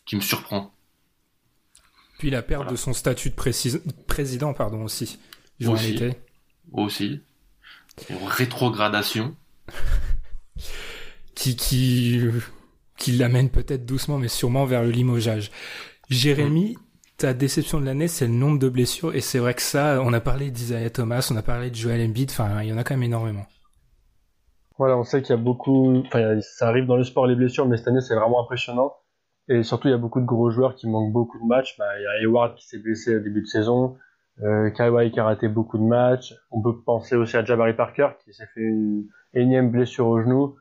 qui 0.04 0.16
me 0.16 0.20
surprend. 0.20 0.72
Puis 2.18 2.30
la 2.30 2.42
perte 2.42 2.70
de 2.70 2.76
son 2.76 2.92
statut 2.92 3.30
de 3.30 3.34
président, 4.06 4.52
pardon 4.52 4.84
aussi. 4.84 5.18
Aussi. 5.66 5.98
aussi. 6.72 7.20
Rétrogradation. 8.26 9.34
qui 11.34 11.56
qui 11.56 12.20
qui 12.96 13.12
l'amène 13.12 13.50
peut-être 13.50 13.86
doucement 13.86 14.18
mais 14.18 14.28
sûrement 14.28 14.64
vers 14.64 14.82
le 14.82 14.90
limogeage. 14.90 15.50
Jérémy, 16.08 16.76
ta 17.16 17.34
déception 17.34 17.80
de 17.80 17.86
l'année, 17.86 18.08
c'est 18.08 18.26
le 18.26 18.32
nombre 18.32 18.58
de 18.58 18.68
blessures 18.68 19.14
et 19.14 19.20
c'est 19.20 19.38
vrai 19.38 19.54
que 19.54 19.62
ça, 19.62 20.00
on 20.02 20.12
a 20.12 20.20
parlé 20.20 20.50
d'Isaiah 20.50 20.90
Thomas, 20.90 21.28
on 21.32 21.36
a 21.36 21.42
parlé 21.42 21.70
de 21.70 21.74
Joel 21.74 22.00
Embiid, 22.06 22.30
enfin 22.30 22.62
il 22.62 22.68
y 22.68 22.72
en 22.72 22.78
a 22.78 22.84
quand 22.84 22.94
même 22.94 23.02
énormément. 23.02 23.46
Voilà, 24.78 24.96
on 24.96 25.04
sait 25.04 25.20
qu'il 25.22 25.36
y 25.36 25.38
a 25.38 25.42
beaucoup, 25.42 26.02
enfin 26.06 26.40
ça 26.40 26.68
arrive 26.68 26.86
dans 26.86 26.96
le 26.96 27.04
sport 27.04 27.26
les 27.26 27.36
blessures, 27.36 27.66
mais 27.66 27.76
cette 27.76 27.88
année 27.88 28.00
c'est 28.00 28.14
vraiment 28.14 28.42
impressionnant. 28.42 28.94
Et 29.48 29.64
surtout, 29.64 29.88
il 29.88 29.90
y 29.90 29.94
a 29.94 29.98
beaucoup 29.98 30.20
de 30.20 30.26
gros 30.26 30.50
joueurs 30.50 30.76
qui 30.76 30.88
manquent 30.88 31.12
beaucoup 31.12 31.38
de 31.38 31.44
matchs. 31.44 31.76
Bah, 31.76 31.84
il 31.98 32.02
y 32.02 32.06
a 32.06 32.22
Hayward 32.22 32.54
qui 32.54 32.68
s'est 32.68 32.78
blessé 32.78 33.16
au 33.16 33.20
début 33.20 33.42
de 33.42 33.46
saison, 33.46 33.96
euh, 34.42 34.70
Kawhi 34.70 35.10
qui 35.10 35.18
a 35.18 35.24
raté 35.24 35.48
beaucoup 35.48 35.76
de 35.76 35.82
matchs. 35.82 36.34
On 36.50 36.62
peut 36.62 36.80
penser 36.82 37.16
aussi 37.16 37.36
à 37.36 37.44
Jabari 37.44 37.74
Parker 37.74 38.10
qui 38.24 38.32
s'est 38.32 38.46
fait 38.54 38.60
une, 38.60 39.08
énième 39.34 39.70
blessure 39.70 40.06
au 40.06 40.20
genou 40.20 40.56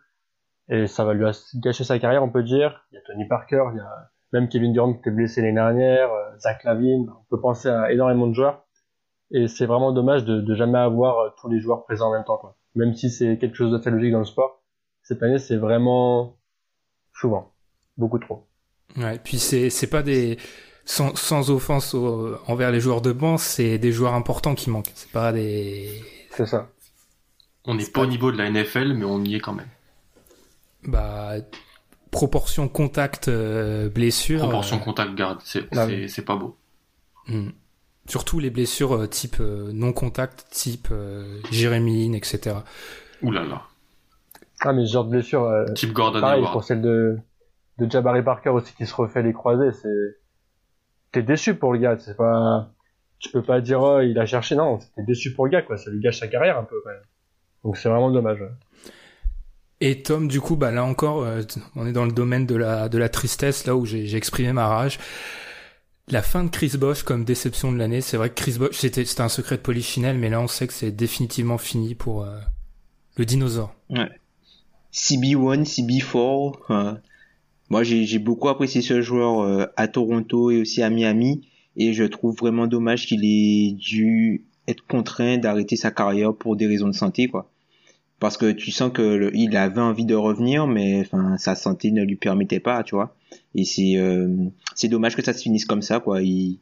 et 0.70 0.88
ça 0.88 1.04
va 1.04 1.14
lui 1.14 1.26
gâcher 1.56 1.84
sa 1.84 1.98
carrière, 2.00 2.24
on 2.24 2.30
peut 2.30 2.44
dire. 2.44 2.86
Il 2.92 2.96
y 2.96 2.98
a 2.98 3.02
Tony 3.02 3.28
Parker, 3.28 3.64
il 3.74 3.78
y 3.78 3.80
a 3.80 4.12
même 4.32 4.48
Kevin 4.48 4.72
Durant 4.72 4.94
qui 4.94 5.00
était 5.00 5.12
blessé 5.12 5.42
l'année 5.42 5.56
dernière, 5.56 6.12
euh, 6.14 6.38
Zach 6.38 6.64
Lavine, 6.64 7.10
on 7.10 7.24
peut 7.30 7.42
penser 7.42 7.68
à 7.70 7.92
énormément 7.92 8.28
de 8.28 8.34
joueurs. 8.34 8.66
Et 9.32 9.48
c'est 9.48 9.66
vraiment 9.66 9.92
dommage 9.92 10.26
de, 10.26 10.42
de, 10.42 10.56
jamais 10.56 10.78
avoir 10.78 11.20
euh, 11.20 11.30
tous 11.42 11.50
les 11.50 11.60
joueurs 11.60 11.84
présents 11.86 12.10
en 12.10 12.14
même 12.14 12.24
temps, 12.24 12.38
quoi. 12.38 12.56
Même 12.76 12.94
si 12.94 13.10
c'est 13.10 13.38
quelque 13.40 13.56
chose 13.56 13.72
d'assez 13.72 13.90
logique 13.90 14.12
dans 14.12 14.20
le 14.20 14.26
sport, 14.26 14.62
cette 15.02 15.24
année 15.24 15.40
c'est 15.40 15.58
vraiment 15.58 16.38
souvent, 17.14 17.52
beaucoup 17.98 18.20
trop. 18.20 18.48
Ouais, 18.96 19.20
puis 19.24 19.40
c'est 19.40 19.72
c'est 19.72 19.90
pas 19.90 20.04
des 20.04 20.38
sans, 20.86 21.16
sans 21.16 21.50
offense 21.50 21.96
envers 22.48 22.72
les 22.72 22.80
joueurs 22.80 23.02
de 23.02 23.12
banc, 23.12 23.38
c'est 23.38 23.80
des 23.80 23.92
joueurs 23.92 24.14
importants 24.14 24.54
qui 24.54 24.70
manquent. 24.70 24.92
C'est 24.94 25.12
pas 25.12 25.32
des. 25.32 25.90
C'est 26.32 26.46
ça. 26.46 26.70
On 27.70 27.76
n'est 27.76 27.86
pas, 27.86 28.02
au 28.02 28.08
niveau 28.08 28.32
de 28.32 28.38
la 28.38 28.50
NFL, 28.50 28.94
mais 28.94 29.06
on 29.06 29.24
y 29.24 29.36
est 29.36 29.40
quand 29.40 29.54
même. 29.54 29.68
Bah, 30.88 31.34
proportion 32.10 32.68
contact 32.68 33.28
euh, 33.28 33.90
blessure. 33.90 34.40
Proportion 34.40 34.78
euh, 34.78 34.80
contact 34.80 35.14
garde, 35.14 35.40
c'est 35.44 35.68
ah 35.78 35.86
c'est 36.08 36.26
pas 36.26 36.36
beau. 36.36 36.58
Hmm. 37.28 37.50
Surtout 38.08 38.40
les 38.40 38.50
blessures 38.50 38.94
euh, 38.94 39.06
type 39.06 39.40
non 39.40 39.94
contact, 39.94 40.48
type 40.50 40.88
Jérémy, 41.52 42.18
etc. 42.18 42.56
Ouh 43.22 43.30
là 43.30 43.44
là. 43.44 43.62
Ah 44.62 44.74
mais 44.74 44.88
ce 44.88 44.94
genre 44.94 45.06
de 45.06 45.12
blessure. 45.12 45.66
type 45.76 45.94
Gordon 45.94 46.22
pareil, 46.22 46.44
pour 46.52 46.64
celle 46.64 46.82
de 46.82 47.20
de 47.78 47.88
Jabari 47.88 48.24
Parker 48.24 48.50
aussi 48.50 48.74
qui 48.74 48.88
se 48.88 48.96
refait 48.96 49.22
les 49.22 49.32
croisés, 49.32 49.74
c'est 49.74 50.18
t'es 51.12 51.22
déçu 51.22 51.54
pour 51.54 51.74
le 51.74 51.78
gars, 51.78 52.00
c'est 52.00 52.18
pas 52.18 52.72
tu 53.20 53.30
peux 53.30 53.44
pas 53.44 53.62
dire 53.62 53.80
oh, 53.80 54.00
il 54.00 54.18
a 54.18 54.26
cherché 54.26 54.56
non, 54.56 54.80
t'es 54.96 55.04
déçu 55.04 55.36
pour 55.36 55.46
le 55.46 55.52
gars 55.52 55.62
quoi, 55.62 55.78
ça 55.78 55.92
lui 55.92 56.00
gâche 56.00 56.20
sa 56.20 56.28
carrière 56.28 56.58
un 56.58 56.64
peu 56.64 56.82
quand 56.84 56.90
même. 56.90 57.04
Donc 57.64 57.78
c'est 57.78 57.90
vraiment 57.90 58.12
dommage. 58.12 58.40
Et 59.82 60.02
Tom, 60.02 60.28
du 60.28 60.42
coup, 60.42 60.56
bah 60.56 60.72
là 60.72 60.84
encore, 60.84 61.24
euh, 61.24 61.42
on 61.76 61.88
est 61.88 61.94
dans 61.94 62.06
le 62.06 62.12
domaine 62.12 62.46
de 62.46 62.56
la 62.56 62.90
de 62.90 62.98
la 62.98 63.08
tristesse, 63.08 63.66
là 63.66 63.76
où 63.76 63.86
j'ai 63.86 64.16
exprimé 64.16 64.52
ma 64.52 64.68
rage. 64.68 65.00
La 66.10 66.22
fin 66.22 66.44
de 66.44 66.50
Chris 66.50 66.74
Bosch 66.78 67.04
comme 67.04 67.24
déception 67.24 67.72
de 67.72 67.78
l'année, 67.78 68.02
c'est 68.02 68.18
vrai 68.18 68.30
que 68.30 68.36
Chris 68.36 68.56
Bosch, 68.58 68.76
c'était 68.76 69.06
c'était 69.06 69.22
un 69.22 69.30
secret 69.30 69.58
de 69.58 69.62
Polichinelle, 69.62 70.18
mais 70.18 70.30
là 70.30 70.42
on 70.42 70.48
sait 70.48 70.68
que 70.68 70.74
c'est 70.74 70.92
définitivement 70.92 71.58
fini 71.58 71.96
pour 71.96 72.24
euh, 72.24 72.40
le 73.16 73.26
dinosaure. 73.26 73.74
Ouais. 73.90 74.10
CB1, 74.92 75.64
CB4. 75.64 76.56
Euh, 76.72 76.94
moi, 77.70 77.84
j'ai 77.84 78.18
beaucoup 78.18 78.50
apprécié 78.50 78.82
ce 78.82 79.04
joueur 79.04 79.70
à 79.78 79.88
Toronto 79.88 80.50
et 80.50 80.60
aussi 80.60 80.82
à 80.82 80.90
Miami, 80.90 81.48
et 81.78 81.94
je 81.94 82.04
trouve 82.04 82.36
vraiment 82.36 82.66
dommage 82.66 83.06
qu'il 83.06 83.24
ait 83.24 83.74
dû 83.74 84.49
être 84.70 84.86
contraint 84.88 85.38
d'arrêter 85.38 85.76
sa 85.76 85.92
carrière 85.92 86.34
pour 86.34 86.56
des 86.56 86.68
raisons 86.68 86.88
de 86.88 86.94
santé, 86.96 87.28
quoi. 87.28 87.50
parce 88.20 88.38
que 88.38 88.52
tu 88.52 88.72
sens 88.72 88.92
que 88.94 89.02
le- 89.02 89.36
il 89.36 89.56
avait 89.58 89.82
envie 89.82 90.06
de 90.06 90.16
revenir, 90.16 90.68
mais 90.68 91.02
enfin 91.02 91.38
sa 91.38 91.56
santé 91.56 91.92
ne 91.92 92.04
lui 92.04 92.18
permettait 92.18 92.60
pas, 92.60 92.84
tu 92.84 92.96
vois. 92.96 93.16
Et 93.56 93.66
c'est 93.66 93.98
euh, 93.98 94.28
c'est 94.76 94.90
dommage 94.90 95.16
que 95.16 95.24
ça 95.24 95.34
se 95.34 95.42
finisse 95.44 95.66
comme 95.66 95.82
ça, 95.82 96.00
quoi. 96.02 96.22
Il- 96.22 96.60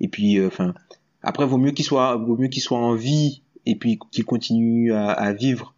et 0.00 0.08
puis 0.08 0.38
euh, 0.38 0.48
enfin 0.48 0.74
après 1.22 1.46
vaut 1.46 1.58
mieux 1.58 1.72
qu'il 1.72 1.84
soit 1.84 2.16
vaut 2.16 2.36
mieux 2.36 2.48
qu'il 2.48 2.62
soit 2.62 2.78
en 2.78 2.94
vie 2.94 3.42
et 3.66 3.76
puis 3.76 3.98
qu'il 4.12 4.24
continue 4.24 4.92
à, 4.92 5.10
à 5.10 5.32
vivre 5.32 5.74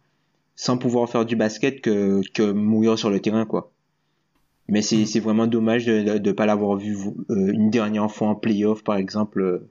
sans 0.55 0.77
pouvoir 0.77 1.09
faire 1.09 1.25
du 1.25 1.35
basket 1.35 1.81
que 1.81 2.21
que 2.33 2.51
mourir 2.51 2.97
sur 2.99 3.09
le 3.11 3.19
terrain, 3.19 3.45
quoi. 3.45 3.71
Mais 4.67 4.81
c'est 4.81 5.05
c'est 5.05 5.19
vraiment 5.19 5.47
dommage 5.47 5.85
de 5.85 6.01
de, 6.03 6.17
de 6.19 6.31
pas 6.31 6.45
l'avoir 6.47 6.75
vu 6.77 6.95
euh, 7.29 7.51
une 7.53 7.69
dernière 7.71 8.11
fois 8.11 8.29
en 8.29 8.35
playoff, 8.35 8.83
par 8.83 8.97
exemple. 8.97 9.67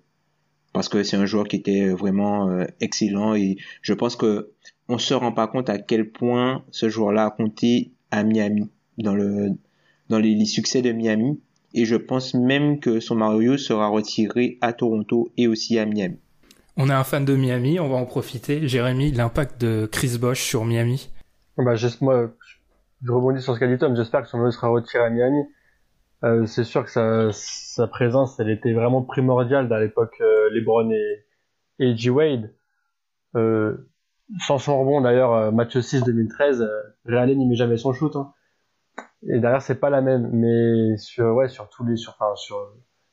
Euh, 0.79 0.81
parce 0.81 0.89
que 0.89 1.03
c'est 1.03 1.17
un 1.17 1.27
joueur 1.27 1.49
qui 1.49 1.57
était 1.57 1.89
vraiment 1.89 2.49
euh, 2.49 2.65
excellent 2.81 3.35
et 3.35 3.57
je 3.83 3.93
pense 3.95 4.17
que 4.17 4.53
on 4.89 4.99
se 4.99 5.13
rend 5.13 5.33
pas 5.33 5.49
compte 5.49 5.69
à 5.69 5.79
quel 5.79 6.11
point 6.11 6.63
ce 6.71 6.89
joueur-là 6.89 7.27
a 7.27 7.31
compté 7.31 7.93
à 8.11 8.23
Miami 8.23 8.71
dans 8.97 9.15
le 9.15 9.51
dans 10.09 10.19
les, 10.19 10.35
les 10.35 10.47
succès 10.47 10.81
de 10.81 10.93
Miami 10.93 11.41
et 11.75 11.85
je 11.85 11.97
pense 11.97 12.35
même 12.35 12.81
que 12.81 13.01
son 13.01 13.17
Mario 13.17 13.59
sera 13.59 13.89
retiré 13.89 14.59
à 14.61 14.73
Toronto 14.73 15.31
et 15.37 15.47
aussi 15.47 15.79
à 15.79 15.85
Miami. 15.85 16.19
On 16.77 16.89
a 16.91 16.97
un 16.97 17.05
fan 17.05 17.25
de 17.25 17.35
Miami, 17.35 17.81
on 17.81 17.89
va 17.89 17.97
en 17.97 18.07
profiter. 18.07 18.69
Jérémy, 18.69 19.11
l'impact 19.11 19.61
de 19.61 19.87
Chris 19.91 20.17
Bosh 20.19 20.41
sur 20.41 20.65
Miami? 20.65 21.11
Bah, 21.57 21.75
juste, 21.75 22.01
moi, 22.01 22.33
je 23.03 23.11
rebondis 23.11 23.43
sur 23.43 23.55
ce 23.55 23.59
qu'a 23.59 23.67
dit 23.67 23.79
Tom. 23.79 23.97
J'espère 23.97 24.23
que 24.23 24.29
son 24.29 24.39
maillot 24.39 24.53
sera 24.53 24.69
retiré 24.69 25.05
à 25.05 25.11
Miami. 25.11 25.43
Euh, 26.25 26.47
c'est 26.47 26.65
sûr 26.65 26.85
que 26.85 26.91
sa, 26.91 27.31
sa 27.33 27.87
présence, 27.87 28.41
elle 28.41 28.51
était 28.51 28.73
vraiment 28.73 29.03
primordiale 29.03 29.73
à 29.73 29.81
l'époque 29.81 30.17
euh, 30.21 30.51
LeBron 30.51 30.91
et, 30.91 31.25
et 31.79 31.97
G. 31.97 32.11
Wade. 32.11 32.55
Euh, 33.37 33.77
sans 34.41 34.59
son 34.59 34.81
rebond, 34.81 35.01
d'ailleurs, 35.01 35.33
euh, 35.33 35.51
match 35.51 35.79
6 35.79 36.05
2013, 36.05 36.63
euh, 36.63 37.17
Allen, 37.17 37.41
il 37.41 37.49
met 37.49 37.55
jamais 37.55 37.77
son 37.77 37.93
shoot. 37.93 38.15
Hein. 38.17 38.33
Et 39.29 39.39
derrière, 39.41 39.63
c'est 39.63 39.81
pas 39.81 39.91
la 39.91 40.01
même. 40.01 40.31
Mais 40.33 40.97
sur, 40.99 41.35
ouais, 41.35 41.49
sur 41.49 41.69
tous 41.71 41.85
les, 41.85 41.97
sur, 41.97 42.17
enfin, 42.19 42.35
sur, 42.37 42.57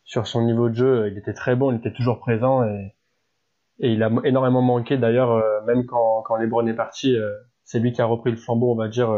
sur 0.04 0.28
son 0.28 0.44
niveau 0.44 0.70
de 0.70 0.76
jeu, 0.76 1.10
il 1.12 1.18
était 1.18 1.34
très 1.34 1.56
bon, 1.56 1.72
il 1.72 1.78
était 1.78 1.94
toujours 1.94 2.20
présent 2.20 2.64
et, 2.64 2.96
et 3.80 3.92
il 3.94 4.04
a 4.04 4.12
énormément 4.24 4.62
manqué. 4.62 4.98
D'ailleurs, 4.98 5.64
même 5.66 5.86
quand, 5.86 6.24
quand 6.24 6.38
LeBron 6.38 6.68
est 6.68 6.76
parti, 6.76 7.16
c'est 7.64 7.80
lui 7.80 7.92
qui 7.92 8.02
a 8.02 8.06
repris 8.06 8.32
le 8.32 8.38
flambeau, 8.38 8.72
on 8.72 8.76
va 8.76 8.88
dire. 8.88 9.10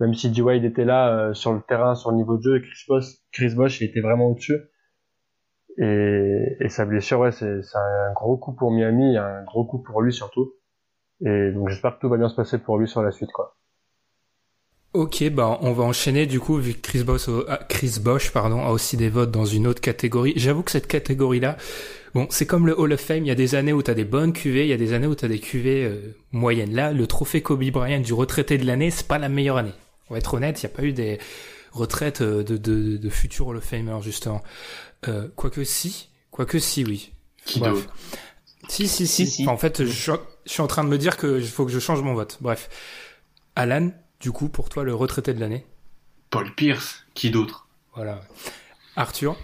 Euh, 0.00 0.04
même 0.04 0.14
si 0.14 0.30
D-Wade 0.30 0.64
était 0.64 0.84
là 0.84 1.08
euh, 1.08 1.34
sur 1.34 1.52
le 1.52 1.60
terrain, 1.60 1.94
sur 1.94 2.10
le 2.10 2.16
niveau 2.16 2.36
de 2.36 2.42
jeu, 2.42 2.60
Chris 2.60 2.84
Bosh, 2.88 3.04
Chris 3.32 3.54
Bosh 3.54 3.80
il 3.80 3.84
était 3.84 4.00
vraiment 4.00 4.26
au-dessus. 4.26 4.58
Et, 5.76 6.68
sa 6.68 6.84
blessure, 6.84 7.18
ouais, 7.18 7.32
c'est 7.32 7.46
un 7.46 8.12
gros 8.14 8.36
coup 8.36 8.54
pour 8.54 8.70
Miami, 8.70 9.16
un 9.16 9.42
gros 9.44 9.64
coup 9.64 9.82
pour 9.82 10.02
lui 10.02 10.12
surtout. 10.12 10.54
Et 11.24 11.50
donc 11.52 11.68
j'espère 11.68 11.96
que 11.96 12.00
tout 12.00 12.08
va 12.08 12.16
bien 12.16 12.28
se 12.28 12.36
passer 12.36 12.58
pour 12.58 12.78
lui 12.78 12.88
sur 12.88 13.02
la 13.02 13.10
suite, 13.10 13.30
quoi. 13.32 13.56
Ok, 14.94 15.28
bah 15.30 15.58
on 15.60 15.72
va 15.72 15.82
enchaîner 15.82 16.24
du 16.26 16.38
coup 16.38 16.54
vu 16.56 16.74
que 16.74 16.80
Chris 16.80 17.02
Bosh, 17.02 17.28
ah, 17.48 17.58
Chris 17.68 17.98
Bosh 18.00 18.30
pardon, 18.30 18.64
a 18.64 18.70
aussi 18.70 18.96
des 18.96 19.08
votes 19.08 19.32
dans 19.32 19.44
une 19.44 19.66
autre 19.66 19.80
catégorie. 19.80 20.34
J'avoue 20.36 20.62
que 20.62 20.70
cette 20.70 20.86
catégorie-là, 20.86 21.56
bon, 22.14 22.28
c'est 22.30 22.46
comme 22.46 22.68
le 22.68 22.78
Hall 22.78 22.92
of 22.92 23.00
Fame. 23.00 23.24
Il 23.24 23.26
y 23.26 23.32
a 23.32 23.34
des 23.34 23.56
années 23.56 23.72
où 23.72 23.82
t'as 23.82 23.94
des 23.94 24.04
bonnes 24.04 24.32
cuvées, 24.32 24.62
il 24.62 24.68
y 24.68 24.72
a 24.72 24.76
des 24.76 24.92
années 24.92 25.08
où 25.08 25.16
t'as 25.16 25.26
des 25.26 25.40
cuvées 25.40 25.84
euh, 25.84 26.14
moyennes. 26.30 26.72
Là, 26.72 26.92
le 26.92 27.08
trophée 27.08 27.42
Kobe 27.42 27.64
Bryant 27.72 27.98
du 27.98 28.12
retraité 28.12 28.56
de 28.56 28.64
l'année, 28.64 28.92
c'est 28.92 29.08
pas 29.08 29.18
la 29.18 29.28
meilleure 29.28 29.56
année. 29.56 29.74
On 30.08 30.14
va 30.14 30.18
être 30.18 30.34
honnête, 30.34 30.62
il 30.62 30.66
n'y 30.66 30.72
a 30.72 30.76
pas 30.76 30.82
eu 30.82 30.92
des 30.92 31.18
retraites 31.72 32.20
euh, 32.20 32.42
de, 32.44 32.56
de, 32.56 32.96
de 32.96 33.08
futurs 33.10 33.48
Hall 33.48 33.56
of 33.56 33.64
Famers 33.64 34.02
justement. 34.02 34.42
Euh, 35.08 35.28
quoique 35.36 35.64
si, 35.64 36.08
quoique 36.30 36.58
si, 36.58 36.84
oui. 36.84 37.12
Qui 37.44 37.60
Bref. 37.60 37.72
d'autre? 37.72 37.94
Si, 38.68 38.88
si, 38.88 39.06
si. 39.06 39.26
Si, 39.26 39.32
si. 39.32 39.42
Enfin, 39.42 39.52
en 39.52 39.58
fait, 39.58 39.84
je, 39.84 40.12
je 40.46 40.50
suis 40.50 40.62
en 40.62 40.66
train 40.66 40.84
de 40.84 40.88
me 40.88 40.98
dire 40.98 41.16
que 41.16 41.40
faut 41.40 41.66
que 41.66 41.72
je 41.72 41.78
change 41.78 42.00
mon 42.02 42.14
vote. 42.14 42.38
Bref. 42.40 42.68
Alan, 43.56 43.90
du 44.20 44.32
coup, 44.32 44.48
pour 44.48 44.68
toi, 44.68 44.84
le 44.84 44.94
retraité 44.94 45.34
de 45.34 45.40
l'année? 45.40 45.66
Paul 46.30 46.54
Pierce, 46.54 47.04
qui 47.14 47.30
d'autre? 47.30 47.68
Voilà. 47.94 48.22
Arthur? 48.96 49.36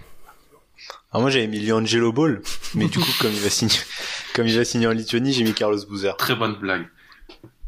Alors 1.13 1.21
moi 1.23 1.29
j'avais 1.29 1.47
mis 1.47 1.59
Liangelo 1.59 2.13
Ball, 2.13 2.41
mais 2.73 2.87
du 2.87 2.97
coup 2.97 3.11
comme 3.19 3.31
il 3.33 3.39
va 3.41 3.49
signer, 3.49 3.75
comme 4.33 4.47
il 4.47 4.55
va 4.57 4.63
signer 4.63 4.87
en 4.87 4.91
Lituanie, 4.91 5.33
j'ai 5.33 5.43
mis 5.43 5.53
Carlos 5.53 5.85
Boozer. 5.85 6.15
Très 6.17 6.35
bonne 6.35 6.55
blague. 6.55 6.87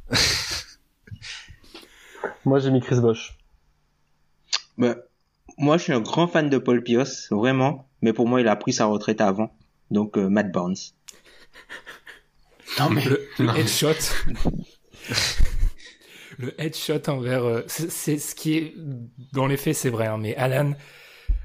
Moi, 2.46 2.60
j'ai 2.60 2.72
mis 2.72 2.82
Chris 2.82 3.00
Bosh. 3.00 3.38
Bah, 4.78 4.96
moi, 5.58 5.78
je 5.78 5.84
suis 5.84 5.94
un 5.94 6.02
grand 6.02 6.28
fan 6.28 6.50
de 6.50 6.58
Paul 6.58 6.84
Pierce, 6.84 7.28
vraiment. 7.32 7.88
Mais 8.02 8.14
pour 8.14 8.28
moi, 8.28 8.42
il 8.42 8.48
a 8.48 8.56
pris 8.56 8.74
sa 8.74 8.86
retraite 8.86 9.22
avant. 9.22 9.56
Donc, 9.92 10.18
euh, 10.18 10.28
Matt 10.30 10.52
Barnes. 10.52 10.76
Non 12.80 12.90
mais, 12.90 13.04
Le, 13.06 13.28
le 13.40 13.50
headshot. 13.58 13.94
le 16.40 16.60
headshot 16.60 17.08
envers. 17.08 17.44
euh, 17.44 17.62
c'est 17.68 17.92
c'est 17.92 18.18
ce 18.18 18.34
qui 18.34 18.58
est. 18.58 18.74
Dans 19.34 19.46
les 19.46 19.58
faits, 19.58 19.76
c'est 19.76 19.90
vrai, 19.92 20.08
hein, 20.08 20.18
mais 20.18 20.36
Alan. 20.36 20.74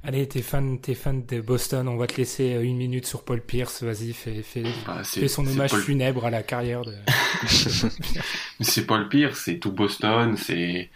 Allez, 0.05 0.29
t'es 0.29 0.43
fan, 0.43 0.81
t'es 0.81 0.95
fan 0.95 1.25
de 1.27 1.41
Boston, 1.41 1.89
on 1.89 1.97
va 1.97 2.07
te 2.07 2.17
laisser 2.17 2.55
euh, 2.55 2.63
une 2.63 2.77
minute 2.77 3.07
sur 3.07 3.25
Paul 3.25 3.41
Pierce, 3.41 3.83
vas-y, 3.83 4.13
fais, 4.13 4.43
bah, 4.87 5.03
fais 5.05 5.29
son 5.29 5.47
hommage 5.47 5.71
Paul- 5.71 5.83
funèbre 5.83 6.25
à 6.25 6.31
la 6.31 6.43
carrière 6.43 6.85
de... 6.85 6.95
c'est 8.61 8.87
Paul 8.87 9.09
Pierce, 9.09 9.41
c'est 9.45 9.59
tout 9.59 9.73
Boston, 9.73 10.37
c'est 10.37 10.91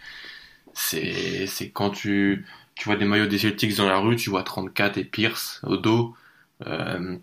c'est 0.73 1.47
c'est 1.47 1.71
quand 1.71 1.91
tu 1.91 2.45
tu 2.75 2.85
vois 2.85 2.97
des 2.97 3.05
maillots 3.05 3.27
des 3.27 3.39
Celtics 3.39 3.75
dans 3.77 3.87
la 3.87 3.99
rue, 3.99 4.15
tu 4.15 4.29
vois 4.29 4.43
34 4.43 4.97
et 4.97 5.05
Pierce 5.05 5.61
au 5.63 5.77
dos. 5.77 6.15
Euh, 6.67 7.17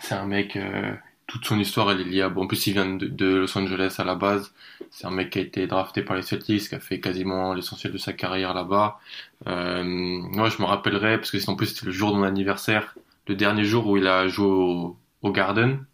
c'est 0.00 0.14
un 0.14 0.26
mec 0.26 0.56
euh, 0.56 0.94
toute 1.30 1.44
son 1.44 1.60
histoire 1.60 1.92
elle 1.92 2.00
est 2.00 2.04
liée 2.04 2.22
à 2.22 2.28
bon 2.28 2.42
en 2.42 2.46
plus 2.48 2.66
il 2.66 2.72
vient 2.72 2.86
de, 2.86 3.36
Los 3.36 3.56
Angeles 3.56 3.96
à 3.98 4.04
la 4.04 4.16
base. 4.16 4.52
C'est 4.90 5.06
un 5.06 5.10
mec 5.10 5.30
qui 5.30 5.38
a 5.38 5.42
été 5.42 5.66
drafté 5.68 6.02
par 6.02 6.16
les 6.16 6.22
Celtics, 6.22 6.68
qui 6.68 6.74
a 6.74 6.80
fait 6.80 7.00
quasiment 7.00 7.54
l'essentiel 7.54 7.92
de 7.92 7.98
sa 7.98 8.12
carrière 8.12 8.52
là-bas. 8.52 8.98
Euh, 9.46 9.84
moi 9.84 10.48
je 10.48 10.60
me 10.60 10.66
rappellerai 10.66 11.18
parce 11.18 11.30
que 11.30 11.50
en 11.50 11.54
plus 11.54 11.66
c'était 11.68 11.86
le 11.86 11.92
jour 11.92 12.12
de 12.12 12.16
mon 12.16 12.24
anniversaire, 12.24 12.96
le 13.28 13.36
dernier 13.36 13.64
jour 13.64 13.86
où 13.86 13.96
il 13.96 14.06
a 14.08 14.26
joué 14.26 14.46
au, 14.46 14.96
au 15.22 15.32
Garden 15.32 15.84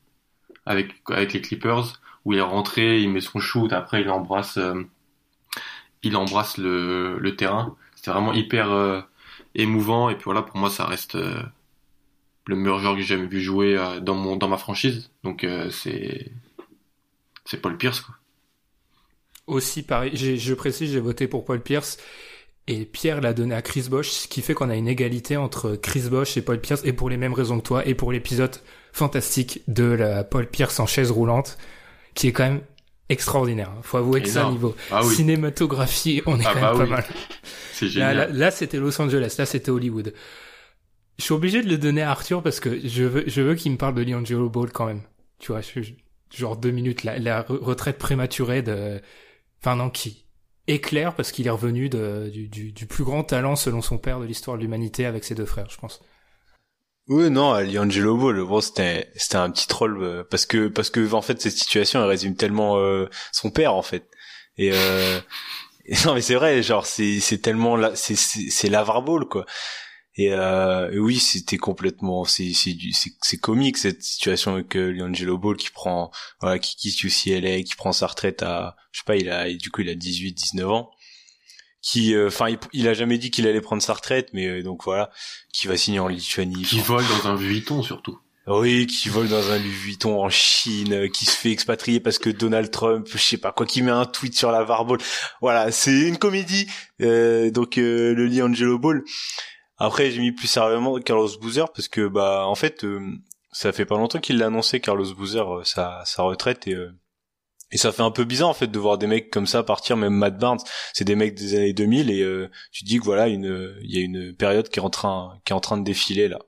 avec 0.64 0.94
avec 1.10 1.34
les 1.34 1.42
Clippers 1.42 2.00
où 2.24 2.32
il 2.32 2.38
est 2.38 2.42
rentré, 2.42 3.00
il 3.02 3.10
met 3.10 3.20
son 3.20 3.38
shoot, 3.38 3.72
après 3.72 4.00
il 4.02 4.10
embrasse, 4.10 4.56
euh, 4.58 4.82
il 6.02 6.16
embrasse 6.16 6.58
le, 6.58 7.18
le 7.18 7.36
terrain. 7.36 7.76
C'était 7.94 8.10
vraiment 8.10 8.32
hyper 8.32 8.70
euh, 8.72 9.00
émouvant 9.54 10.08
et 10.10 10.14
puis 10.14 10.24
voilà 10.24 10.42
pour 10.42 10.56
moi 10.56 10.70
ça 10.70 10.86
reste 10.86 11.16
euh, 11.16 11.42
le 12.46 12.56
meilleur 12.56 12.78
joueur 12.78 12.94
que 12.94 13.00
j'ai 13.00 13.06
jamais 13.16 13.26
vu 13.26 13.40
jouer 13.40 13.76
euh, 13.76 14.00
dans 14.00 14.14
mon 14.14 14.36
dans 14.36 14.48
ma 14.48 14.56
franchise. 14.56 15.10
Donc 15.24 15.44
euh, 15.44 15.70
c'est 15.70 16.32
c'est 17.44 17.60
Paul 17.60 17.76
Pierce 17.76 18.00
quoi. 18.00 18.14
Aussi, 19.46 19.82
pareil, 19.84 20.16
je 20.16 20.54
précise, 20.54 20.90
j'ai 20.92 20.98
voté 21.00 21.28
pour 21.28 21.44
Paul 21.44 21.60
Pierce. 21.62 21.98
Et 22.68 22.84
Pierre 22.84 23.20
l'a 23.20 23.32
donné 23.32 23.54
à 23.54 23.62
Chris 23.62 23.86
Bosch, 23.88 24.08
ce 24.08 24.26
qui 24.26 24.42
fait 24.42 24.54
qu'on 24.54 24.70
a 24.70 24.74
une 24.74 24.88
égalité 24.88 25.36
entre 25.36 25.76
Chris 25.76 26.08
Bosch 26.10 26.36
et 26.36 26.42
Paul 26.42 26.60
Pierce, 26.60 26.80
et 26.84 26.92
pour 26.92 27.08
les 27.08 27.16
mêmes 27.16 27.32
raisons 27.32 27.60
que 27.60 27.64
toi, 27.64 27.86
et 27.86 27.94
pour 27.94 28.10
l'épisode 28.10 28.56
fantastique 28.92 29.60
de 29.68 29.84
la 29.84 30.24
Paul 30.24 30.48
Pierce 30.48 30.80
en 30.80 30.86
chaise 30.86 31.12
roulante, 31.12 31.58
qui 32.14 32.26
est 32.26 32.32
quand 32.32 32.42
même 32.42 32.60
extraordinaire. 33.08 33.70
hein. 33.70 33.80
Faut 33.82 33.98
avouer 33.98 34.20
que 34.20 34.28
ça, 34.28 34.50
niveau 34.50 34.74
Ah 34.90 35.02
oui. 35.04 35.14
cinématographie, 35.14 36.22
on 36.26 36.40
est 36.40 36.44
Ah 36.44 36.50
quand 36.54 36.60
bah 36.60 36.68
même 36.72 36.78
pas 36.78 36.84
oui. 36.84 36.90
mal. 36.90 37.04
C'est 37.72 37.84
Là, 37.84 37.90
génial. 37.92 38.16
là, 38.16 38.26
là, 38.32 38.50
c'était 38.50 38.78
Los 38.78 39.00
Angeles, 39.00 39.36
là 39.38 39.46
c'était 39.46 39.70
Hollywood. 39.70 40.12
Je 41.18 41.24
suis 41.24 41.32
obligé 41.34 41.62
de 41.62 41.68
le 41.68 41.78
donner 41.78 42.02
à 42.02 42.10
Arthur 42.10 42.42
parce 42.42 42.60
que 42.60 42.78
je 42.86 43.04
veux, 43.04 43.24
je 43.26 43.40
veux 43.42 43.54
qu'il 43.54 43.72
me 43.72 43.78
parle 43.78 43.94
de 43.94 44.02
Liangelo 44.02 44.50
Ball 44.50 44.70
quand 44.70 44.86
même. 44.86 45.02
Tu 45.38 45.52
vois, 45.52 45.60
je- 45.62 45.80
genre 46.34 46.56
deux 46.56 46.70
minutes, 46.70 47.04
la, 47.04 47.18
la 47.18 47.42
re- 47.42 47.58
retraite 47.58 47.98
prématurée 47.98 48.62
de, 48.62 49.00
non, 49.66 49.90
qui 49.90 50.26
éclaire 50.68 51.14
parce 51.16 51.32
qu'il 51.32 51.46
est 51.46 51.50
revenu 51.50 51.88
de, 51.90 52.30
du, 52.32 52.48
du, 52.48 52.72
du 52.72 52.86
plus 52.86 53.04
grand 53.04 53.24
talent 53.24 53.56
selon 53.56 53.82
son 53.82 53.98
père 53.98 54.20
de 54.20 54.26
l'histoire 54.26 54.56
de 54.58 54.62
l'humanité 54.62 55.06
avec 55.06 55.24
ses 55.24 55.34
deux 55.34 55.46
frères, 55.46 55.70
je 55.70 55.78
pense. 55.78 56.02
Oui, 57.08 57.30
non, 57.30 57.54
Liangelo 57.60 58.16
Ball, 58.16 58.42
bon, 58.44 58.60
c'était 58.60 59.08
c'était 59.14 59.36
un 59.36 59.50
petit 59.50 59.68
troll 59.68 60.02
euh, 60.02 60.24
parce 60.28 60.44
que 60.44 60.66
parce 60.66 60.90
que 60.90 61.12
en 61.12 61.22
fait 61.22 61.40
cette 61.40 61.52
situation 61.56 62.00
elle 62.02 62.08
résume 62.08 62.34
tellement 62.34 62.78
euh, 62.78 63.08
son 63.32 63.50
père 63.50 63.74
en 63.74 63.82
fait. 63.82 64.08
Et, 64.58 64.70
euh, 64.72 65.20
non 66.06 66.14
mais 66.14 66.22
c'est 66.22 66.34
vrai, 66.36 66.62
genre 66.62 66.86
c'est 66.86 67.20
c'est 67.20 67.38
tellement 67.38 67.76
là 67.76 67.92
c'est 67.96 68.16
c'est 68.16 68.50
c'est 68.50 68.70
quoi. 69.30 69.46
Et, 70.18 70.32
euh, 70.32 70.90
et 70.90 70.98
oui, 70.98 71.18
c'était 71.18 71.58
complètement 71.58 72.24
c'est 72.24 72.52
c'est 72.54 72.74
c'est 73.22 73.36
comique 73.38 73.76
cette 73.76 74.02
situation 74.02 74.54
avec 74.54 74.74
euh, 74.76 74.90
Liangelo 74.90 75.36
Ball 75.36 75.56
qui 75.56 75.70
prend 75.70 76.10
voilà 76.40 76.58
qui 76.58 76.76
quitte 76.76 77.04
UCLA, 77.04 77.62
qui 77.62 77.74
prend 77.76 77.92
sa 77.92 78.06
retraite 78.06 78.42
à 78.42 78.76
je 78.92 79.00
sais 79.00 79.04
pas, 79.04 79.16
il 79.16 79.28
a 79.30 79.52
du 79.52 79.70
coup 79.70 79.82
il 79.82 79.90
a 79.90 79.94
18 79.94 80.32
19 80.32 80.70
ans 80.70 80.90
qui 81.82 82.14
euh, 82.14 82.28
enfin 82.28 82.48
il, 82.48 82.58
il 82.72 82.88
a 82.88 82.94
jamais 82.94 83.18
dit 83.18 83.30
qu'il 83.30 83.46
allait 83.46 83.60
prendre 83.60 83.82
sa 83.82 83.92
retraite 83.92 84.30
mais 84.32 84.46
euh, 84.46 84.62
donc 84.62 84.84
voilà 84.84 85.10
qui 85.52 85.66
va 85.66 85.76
signer 85.76 86.00
en 86.00 86.08
Lituanie 86.08 86.62
Qui 86.62 86.80
vole 86.80 87.04
dans 87.22 87.28
un 87.28 87.36
Vuitton 87.36 87.82
surtout. 87.82 88.18
oui, 88.46 88.86
qui 88.86 89.08
vole 89.08 89.28
dans 89.28 89.50
un 89.50 89.58
Louis 89.58 89.70
Vuitton 89.70 90.22
en 90.22 90.30
Chine, 90.30 90.92
euh, 90.92 91.08
qui 91.08 91.24
se 91.24 91.32
fait 91.32 91.50
expatrier 91.50 91.98
parce 91.98 92.18
que 92.18 92.30
Donald 92.30 92.70
Trump, 92.70 93.08
je 93.10 93.18
sais 93.18 93.38
pas 93.38 93.50
quoi, 93.50 93.66
qui 93.66 93.82
met 93.82 93.90
un 93.90 94.04
tweet 94.04 94.36
sur 94.36 94.52
la 94.52 94.64
Ball. 94.64 94.98
Voilà, 95.40 95.72
c'est 95.72 95.98
une 95.98 96.16
comédie. 96.16 96.68
Euh, 97.00 97.50
donc 97.50 97.76
euh, 97.76 98.14
le 98.14 98.26
lit 98.26 98.42
Angelo 98.42 98.78
Ball. 98.78 99.02
Après, 99.78 100.10
j'ai 100.10 100.20
mis 100.20 100.32
plus 100.32 100.46
sérieusement 100.46 100.98
Carlos 101.00 101.28
Boozer 101.40 101.70
parce 101.72 101.88
que 101.88 102.08
bah 102.08 102.46
en 102.46 102.54
fait, 102.54 102.84
euh, 102.84 103.00
ça 103.52 103.72
fait 103.72 103.84
pas 103.84 103.96
longtemps 103.96 104.20
qu'il 104.20 104.38
l'a 104.38 104.46
annoncé 104.46 104.80
Carlos 104.80 105.14
Boozer 105.14 105.58
euh, 105.58 105.64
sa 105.64 106.02
sa 106.06 106.22
retraite 106.22 106.66
et 106.66 106.74
euh, 106.74 106.92
Et 107.72 107.78
ça 107.78 107.92
fait 107.92 108.02
un 108.02 108.10
peu 108.10 108.24
bizarre 108.24 108.48
en 108.48 108.54
fait 108.54 108.68
de 108.68 108.78
voir 108.78 108.96
des 108.98 109.06
mecs 109.06 109.30
comme 109.30 109.46
ça 109.46 109.62
partir, 109.62 109.96
même 109.96 110.14
Matt 110.14 110.38
Barnes, 110.38 110.60
c'est 110.94 111.04
des 111.04 111.16
mecs 111.16 111.34
des 111.34 111.54
années 111.56 111.72
2000 111.72 112.10
et 112.10 112.48
tu 112.72 112.84
dis 112.84 112.98
que 112.98 113.04
voilà, 113.04 113.28
une 113.28 113.76
il 113.82 113.94
y 113.94 113.98
a 113.98 114.02
une 114.04 114.34
période 114.34 114.68
qui 114.68 114.78
est 114.80 114.82
en 114.82 114.90
train 114.90 115.40
qui 115.44 115.52
est 115.52 115.56
en 115.56 115.60
train 115.60 115.78
de 115.78 115.84
défiler 115.84 116.28
là. 116.28 116.38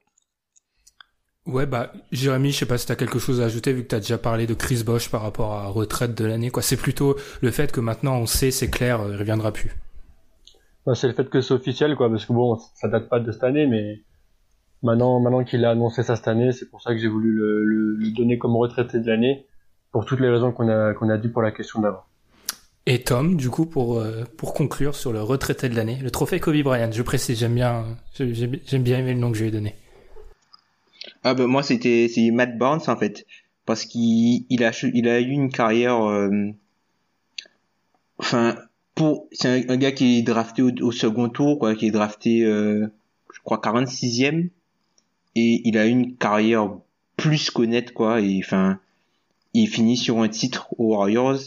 Ouais, 1.47 1.65
bah, 1.65 1.93
Jérémy, 2.13 2.53
je 2.53 2.59
sais 2.59 2.67
pas 2.67 2.77
si 2.77 2.87
t'as 2.87 2.95
quelque 2.95 3.19
chose 3.19 3.41
à 3.41 3.47
ajouter 3.47 3.73
vu 3.73 3.83
que 3.83 3.89
t'as 3.89 4.01
déjà 4.01 4.19
parlé 4.19 4.47
de 4.47 4.53
Chris 4.53 4.83
Bosch 4.85 5.09
par 5.09 5.23
rapport 5.23 5.55
à 5.55 5.67
retraite 5.69 6.15
de 6.15 6.27
l'année, 6.27 6.51
quoi. 6.51 6.63
C'est 6.63 6.77
plutôt 6.77 7.17
le 7.41 7.51
fait 7.51 7.73
que 7.73 7.81
maintenant 7.81 8.17
on 8.19 8.27
sait, 8.27 8.51
c'est 8.51 8.69
clair, 8.69 9.01
il 9.09 9.17
reviendra 9.17 9.51
plus. 9.51 9.73
Bah, 10.89 10.95
c'est 10.95 11.07
le 11.07 11.13
fait 11.13 11.29
que 11.29 11.43
c'est 11.43 11.53
officiel, 11.53 11.97
quoi, 11.97 12.09
parce 12.09 12.25
que 12.25 12.33
bon, 12.33 12.57
ça 12.75 12.89
date 12.89 13.11
pas 13.11 13.21
de 13.21 13.31
cette 13.31 13.45
année, 13.45 13.67
mais 13.67 14.01
maintenant, 14.83 15.21
maintenant 15.21 15.45
qu'il 15.45 15.63
a 15.67 15.73
annoncé 15.73 16.03
ça 16.03 16.17
cette 16.17 16.29
année, 16.29 16.51
c'est 16.53 16.71
pour 16.71 16.81
ça 16.81 16.95
que 16.95 16.99
j'ai 16.99 17.09
voulu 17.09 17.31
le, 17.31 17.63
le, 17.63 17.95
le, 17.97 18.11
donner 18.13 18.39
comme 18.39 18.57
retraité 18.57 18.99
de 18.99 19.07
l'année, 19.07 19.45
pour 19.93 20.07
toutes 20.07 20.21
les 20.21 20.31
raisons 20.31 20.51
qu'on 20.51 20.67
a, 20.71 20.95
qu'on 20.95 21.11
a 21.11 21.19
dit 21.19 21.29
pour 21.29 21.43
la 21.43 21.51
question 21.51 21.83
d'avant. 21.83 22.05
Et 22.87 23.03
Tom, 23.03 23.37
du 23.37 23.51
coup, 23.51 23.67
pour, 23.67 23.99
euh, 23.99 24.25
pour 24.39 24.55
conclure 24.55 24.95
sur 24.95 25.13
le 25.13 25.21
retraité 25.21 25.69
de 25.69 25.77
l'année, 25.77 25.99
le 26.03 26.11
trophée 26.11 26.41
Kobe 26.41 26.63
Bryant, 26.63 26.91
je 26.91 27.03
précise, 27.03 27.39
j'aime 27.39 27.55
bien, 27.55 27.85
j'aime 28.15 28.83
bien 28.83 29.01
aimer 29.01 29.13
le 29.13 29.21
nom 29.21 29.31
que 29.31 29.37
je 29.37 29.43
lui 29.43 29.51
ai 29.51 29.53
donné. 29.53 29.75
Ah 31.23 31.35
ben 31.35 31.47
moi 31.47 31.63
c'était 31.63 32.09
c'est 32.09 32.31
Matt 32.31 32.57
Barnes 32.57 32.81
en 32.87 32.97
fait 32.97 33.27
parce 33.67 33.85
qu'il 33.85 34.47
il 34.49 34.65
a 34.65 34.71
il 34.95 35.09
a 35.09 35.21
eu 35.21 35.31
une 35.31 35.51
carrière 35.51 36.03
euh, 36.03 36.31
enfin 38.19 38.57
pour 38.99 39.27
c'est 39.33 39.49
un, 39.49 39.75
un, 39.75 39.77
gars 39.77 39.93
qui 39.93 40.19
est 40.19 40.23
drafté 40.23 40.63
au, 40.63 40.71
au, 40.83 40.93
second 40.93 41.29
tour 41.29 41.59
quoi 41.59 41.75
qui 41.75 41.87
est 41.87 41.91
drafté 41.91 42.45
euh, 42.45 42.87
je 43.33 43.41
crois 43.43 43.59
46e 43.59 44.51
et 45.35 45.63
il 45.65 45.79
a 45.79 45.87
une 45.87 46.17
carrière 46.17 46.71
plus 47.17 47.51
qu'honnête 47.51 47.93
quoi 47.93 48.21
et 48.21 48.41
enfin 48.45 48.79
il 49.55 49.69
finit 49.69 49.97
sur 49.97 50.21
un 50.21 50.29
titre 50.29 50.69
aux 50.79 50.97
Warriors 50.97 51.39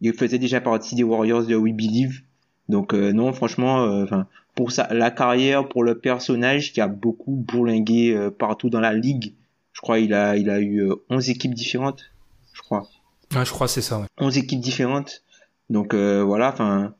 il 0.00 0.12
faisait 0.12 0.38
déjà 0.38 0.60
partie 0.60 0.94
des 0.94 1.02
Warriors 1.02 1.46
de 1.46 1.56
We 1.56 1.74
Believe 1.74 2.22
donc 2.68 2.94
euh, 2.94 3.12
non 3.12 3.32
franchement 3.32 3.82
enfin 4.02 4.28
pour 4.58 4.72
sa, 4.72 4.92
la 4.92 5.12
carrière, 5.12 5.68
pour 5.68 5.84
le 5.84 6.00
personnage 6.00 6.72
qui 6.72 6.80
a 6.80 6.88
beaucoup 6.88 7.30
bourlingué 7.30 8.12
euh, 8.12 8.32
partout 8.32 8.70
dans 8.70 8.80
la 8.80 8.92
ligue. 8.92 9.34
Je 9.72 9.80
crois 9.80 10.00
il 10.00 10.12
a 10.12 10.36
il 10.36 10.50
a 10.50 10.58
eu 10.58 10.80
euh, 10.80 10.96
11 11.10 11.30
équipes 11.30 11.54
différentes, 11.54 12.10
je 12.52 12.62
crois. 12.62 12.88
Ouais, 13.36 13.44
je 13.44 13.52
crois 13.52 13.68
c'est 13.68 13.82
ça. 13.82 14.00
Ouais. 14.00 14.06
11 14.18 14.36
équipes 14.36 14.60
différentes. 14.60 15.22
Donc 15.70 15.94
euh, 15.94 16.24
voilà, 16.24 16.48
enfin 16.52 16.92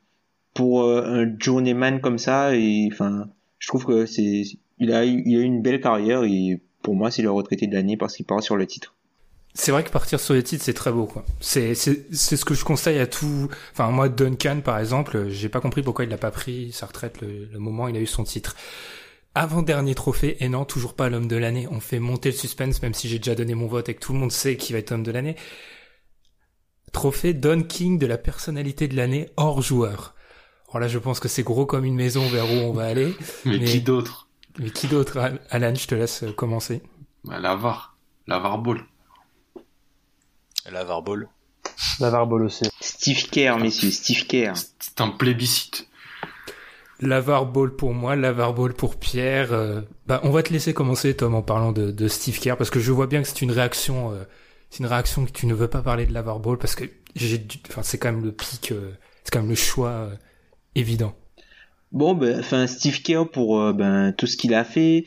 pour 0.53 0.83
euh, 0.83 1.03
un 1.05 1.35
journeyman 1.39 2.01
comme 2.01 2.17
ça 2.17 2.55
et 2.55 2.89
enfin 2.91 3.29
je 3.59 3.67
trouve 3.67 3.85
que 3.85 4.05
c'est 4.05 4.43
il 4.79 4.91
a 4.91 5.05
il 5.05 5.37
a 5.37 5.41
une 5.41 5.61
belle 5.61 5.81
carrière 5.81 6.23
et 6.23 6.61
pour 6.81 6.95
moi 6.95 7.11
c'est 7.11 7.21
le 7.21 7.31
retraité 7.31 7.67
de 7.67 7.75
l'année 7.75 7.97
parce 7.97 8.15
qu'il 8.15 8.25
part 8.25 8.41
sur 8.41 8.55
le 8.55 8.65
titre. 8.65 8.95
C'est 9.55 9.71
vrai 9.71 9.83
que 9.83 9.89
partir 9.89 10.19
sur 10.19 10.35
les 10.35 10.43
titres, 10.43 10.63
c'est 10.63 10.75
très 10.75 10.91
beau, 10.91 11.05
quoi. 11.05 11.25
C'est, 11.39 11.73
c'est, 11.73 12.05
c'est 12.13 12.37
ce 12.37 12.45
que 12.45 12.53
je 12.53 12.63
conseille 12.63 12.99
à 12.99 13.07
tout, 13.07 13.49
enfin, 13.73 13.89
moi, 13.89 14.07
Duncan, 14.07 14.61
par 14.63 14.77
exemple, 14.77 15.27
j'ai 15.29 15.49
pas 15.49 15.59
compris 15.59 15.81
pourquoi 15.81 16.05
il 16.05 16.09
n'a 16.09 16.17
pas 16.19 16.29
pris 16.29 16.71
sa 16.71 16.85
retraite 16.85 17.19
le, 17.19 17.49
le, 17.51 17.59
moment 17.59 17.85
où 17.85 17.89
il 17.89 17.97
a 17.97 17.99
eu 17.99 18.05
son 18.05 18.23
titre. 18.23 18.55
Avant-dernier 19.35 19.95
trophée, 19.95 20.37
et 20.39 20.49
non, 20.49 20.65
toujours 20.65 20.93
pas 20.93 21.09
l'homme 21.09 21.27
de 21.27 21.35
l'année. 21.35 21.67
On 21.71 21.79
fait 21.79 21.99
monter 21.99 22.29
le 22.29 22.35
suspense, 22.35 22.81
même 22.83 22.93
si 22.93 23.09
j'ai 23.09 23.17
déjà 23.17 23.35
donné 23.35 23.55
mon 23.55 23.67
vote 23.67 23.89
et 23.89 23.95
que 23.95 23.99
tout 23.99 24.13
le 24.13 24.19
monde 24.19 24.31
sait 24.31 24.55
qui 24.55 24.71
va 24.71 24.79
être 24.79 24.91
homme 24.91 25.03
de 25.03 25.11
l'année. 25.11 25.35
Trophée 26.91 27.33
Don 27.33 27.63
King 27.63 27.99
de 27.99 28.07
la 28.07 28.17
personnalité 28.17 28.87
de 28.87 28.95
l'année 28.95 29.29
hors 29.35 29.61
joueur. 29.61 30.15
Alors 30.69 30.81
là, 30.81 30.87
je 30.87 30.99
pense 30.99 31.19
que 31.19 31.27
c'est 31.27 31.43
gros 31.43 31.65
comme 31.65 31.85
une 31.85 31.95
maison 31.95 32.27
vers 32.27 32.45
où 32.45 32.55
on 32.55 32.73
va 32.73 32.85
aller. 32.85 33.15
mais, 33.45 33.57
mais, 33.57 33.65
qui 33.65 33.81
d'autre? 33.81 34.27
Mais 34.57 34.69
qui 34.69 34.87
d'autre? 34.87 35.17
Alan, 35.49 35.73
je 35.75 35.87
te 35.87 35.95
laisse 35.95 36.25
commencer. 36.35 36.81
Bah, 37.23 37.39
la 37.39 37.55
VAR. 37.55 37.97
La 38.27 38.39
VAR 38.39 38.59
Ball. 38.59 38.85
La 40.71 40.83
Varball. 40.83 41.27
La 41.99 42.09
Varball 42.09 42.43
aussi. 42.43 42.69
Steve 42.79 43.29
Kerr, 43.29 43.57
messieurs, 43.57 43.91
Steve 43.91 44.27
Kerr. 44.27 44.53
C'est 44.79 45.01
un 45.01 45.09
plébiscite. 45.09 45.87
La 46.99 47.21
Varball 47.21 47.75
pour 47.75 47.93
moi, 47.93 48.15
la 48.15 48.33
Varball 48.33 48.73
pour 48.73 48.97
Pierre. 48.97 49.53
Euh, 49.53 49.81
bah, 50.05 50.19
on 50.23 50.31
va 50.31 50.43
te 50.43 50.51
laisser 50.51 50.73
commencer, 50.73 51.15
Tom, 51.15 51.33
en 51.33 51.41
parlant 51.41 51.71
de, 51.71 51.91
de 51.91 52.07
Steve 52.07 52.39
Kerr, 52.39 52.57
parce 52.57 52.69
que 52.69 52.79
je 52.79 52.91
vois 52.91 53.07
bien 53.07 53.21
que 53.21 53.27
c'est 53.27 53.41
une 53.41 53.51
réaction, 53.51 54.11
euh, 54.11 54.23
c'est 54.69 54.79
une 54.79 54.85
réaction 54.85 55.25
que 55.25 55.31
tu 55.31 55.45
ne 55.45 55.53
veux 55.53 55.69
pas 55.69 55.81
parler 55.81 56.05
de 56.05 56.13
la 56.13 56.21
Varball, 56.21 56.57
parce 56.57 56.75
que 56.75 56.83
j'ai, 57.15 57.47
enfin, 57.69 57.83
c'est 57.83 57.97
quand 57.97 58.11
même 58.11 58.23
le 58.23 58.33
pic, 58.33 58.71
euh, 58.71 58.91
c'est 59.23 59.31
quand 59.31 59.39
même 59.39 59.49
le 59.49 59.55
choix 59.55 60.09
évident. 60.75 61.13
Bon, 61.91 62.13
ben, 62.13 62.39
enfin, 62.39 62.67
Steve 62.67 63.01
Kerr 63.01 63.25
pour 63.31 63.73
ben 63.73 64.13
tout 64.13 64.27
ce 64.27 64.37
qu'il 64.37 64.53
a 64.53 64.63
fait. 64.63 65.05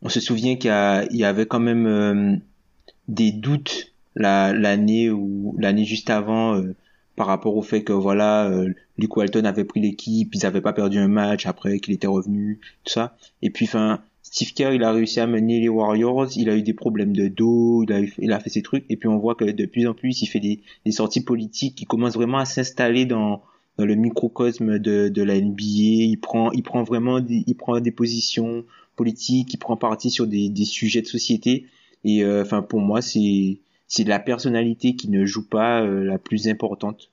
On 0.00 0.08
se 0.08 0.20
souvient 0.20 0.56
qu'il 0.56 0.70
y, 0.70 1.24
avait 1.24 1.46
quand 1.46 1.60
même 1.60 2.40
des 3.08 3.32
doutes 3.32 3.92
la 4.14 4.52
l'année 4.52 5.10
ou 5.10 5.54
l'année 5.58 5.84
juste 5.84 6.10
avant 6.10 6.56
euh, 6.56 6.74
par 7.16 7.26
rapport 7.26 7.56
au 7.56 7.62
fait 7.62 7.82
que 7.82 7.92
voilà 7.92 8.46
euh, 8.46 8.72
Luke 8.98 9.16
Walton 9.16 9.44
avait 9.44 9.64
pris 9.64 9.80
l'équipe, 9.80 10.34
ils 10.34 10.46
avaient 10.46 10.60
pas 10.60 10.72
perdu 10.72 10.98
un 10.98 11.08
match 11.08 11.46
après 11.46 11.78
qu'il 11.78 11.94
était 11.94 12.06
revenu, 12.06 12.60
tout 12.84 12.92
ça. 12.92 13.16
Et 13.42 13.50
puis 13.50 13.66
enfin 13.66 14.00
Steve 14.22 14.52
Kerr, 14.54 14.72
il 14.72 14.82
a 14.82 14.92
réussi 14.92 15.20
à 15.20 15.26
mener 15.26 15.60
les 15.60 15.68
Warriors, 15.68 16.28
il 16.36 16.48
a 16.48 16.56
eu 16.56 16.62
des 16.62 16.72
problèmes 16.72 17.14
de 17.14 17.28
dos, 17.28 17.82
il 17.82 17.92
a, 17.92 18.00
il 18.18 18.32
a 18.32 18.40
fait 18.40 18.48
ses 18.48 18.62
trucs, 18.62 18.84
et 18.88 18.96
puis 18.96 19.08
on 19.08 19.18
voit 19.18 19.34
que 19.34 19.44
de 19.44 19.66
plus 19.66 19.86
en 19.86 19.92
plus, 19.92 20.22
il 20.22 20.26
fait 20.26 20.40
des, 20.40 20.62
des 20.86 20.92
sorties 20.92 21.22
politiques, 21.22 21.78
il 21.82 21.86
commence 21.86 22.14
vraiment 22.14 22.38
à 22.38 22.46
s'installer 22.46 23.04
dans, 23.04 23.42
dans 23.78 23.84
le 23.84 23.94
microcosme 23.94 24.78
de, 24.78 25.08
de 25.08 25.22
la 25.22 25.40
NBA, 25.40 25.62
il 25.64 26.18
prend, 26.20 26.52
il 26.52 26.62
prend 26.62 26.82
vraiment 26.82 27.20
des, 27.20 27.44
il 27.46 27.54
prend 27.54 27.80
des 27.80 27.90
positions 27.90 28.64
politiques, 28.96 29.52
il 29.54 29.58
prend 29.58 29.76
parti 29.76 30.10
sur 30.10 30.26
des, 30.26 30.48
des 30.48 30.64
sujets 30.64 31.02
de 31.02 31.06
société, 31.06 31.66
et 32.04 32.22
euh, 32.22 32.42
enfin 32.42 32.62
pour 32.62 32.80
moi 32.80 33.00
c'est, 33.00 33.60
c'est 33.86 34.04
la 34.04 34.18
personnalité 34.18 34.94
qui 34.94 35.08
ne 35.08 35.24
joue 35.24 35.48
pas 35.48 35.82
euh, 35.82 36.04
la 36.04 36.18
plus 36.18 36.48
importante. 36.48 37.10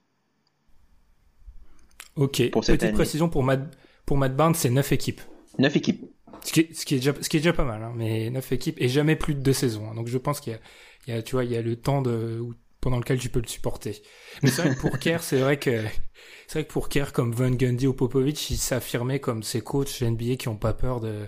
Ok. 2.15 2.49
Pour 2.51 2.65
cette 2.65 2.75
Petite 2.75 2.89
année. 2.89 2.93
précision 2.93 3.29
pour 3.29 3.43
Matt, 3.43 3.61
pour 4.05 4.17
Matt 4.17 4.35
Barnes, 4.35 4.55
c'est 4.55 4.69
9 4.69 4.91
équipes. 4.91 5.21
9 5.57 5.75
équipes. 5.77 6.05
Ce 6.43 6.51
qui, 6.51 6.61
est, 6.61 6.73
ce 6.73 6.85
qui 6.85 6.95
est 6.95 6.97
déjà, 6.97 7.13
ce 7.19 7.29
qui 7.29 7.37
est 7.37 7.39
déjà 7.39 7.53
pas 7.53 7.65
mal, 7.65 7.81
hein, 7.83 7.93
mais 7.95 8.29
9 8.29 8.51
équipes 8.51 8.75
et 8.81 8.89
jamais 8.89 9.15
plus 9.15 9.35
de 9.35 9.39
deux 9.39 9.53
saisons. 9.53 9.89
Hein, 9.89 9.95
donc 9.95 10.07
je 10.07 10.17
pense 10.17 10.41
qu'il 10.41 10.57
y 11.07 11.11
a, 11.11 11.21
tu 11.21 11.35
vois, 11.35 11.45
il 11.45 11.51
y 11.51 11.55
a 11.55 11.61
le 11.61 11.75
temps 11.77 12.01
de, 12.01 12.41
pendant 12.81 12.97
lequel 12.97 13.19
tu 13.19 13.29
peux 13.29 13.41
le 13.41 13.47
supporter. 13.47 14.01
Mais 14.41 14.49
c'est 14.49 14.61
vrai 14.61 14.75
que 14.75 14.79
pour 14.79 14.99
Kerr, 14.99 15.21
c'est 15.21 15.39
vrai 15.39 15.57
que, 15.57 15.83
c'est 16.47 16.59
vrai 16.59 16.65
que 16.65 16.71
pour 16.71 16.89
Kerr, 16.89 17.11
comme 17.13 17.33
Van 17.33 17.51
Gundy 17.51 17.87
ou 17.87 17.93
Popovich, 17.93 18.49
il 18.51 18.57
s'affirmait 18.57 19.19
comme 19.19 19.43
ces 19.43 19.61
coachs 19.61 20.01
NBA 20.01 20.35
qui 20.37 20.47
ont 20.47 20.57
pas 20.57 20.73
peur 20.73 20.99
de, 20.99 21.27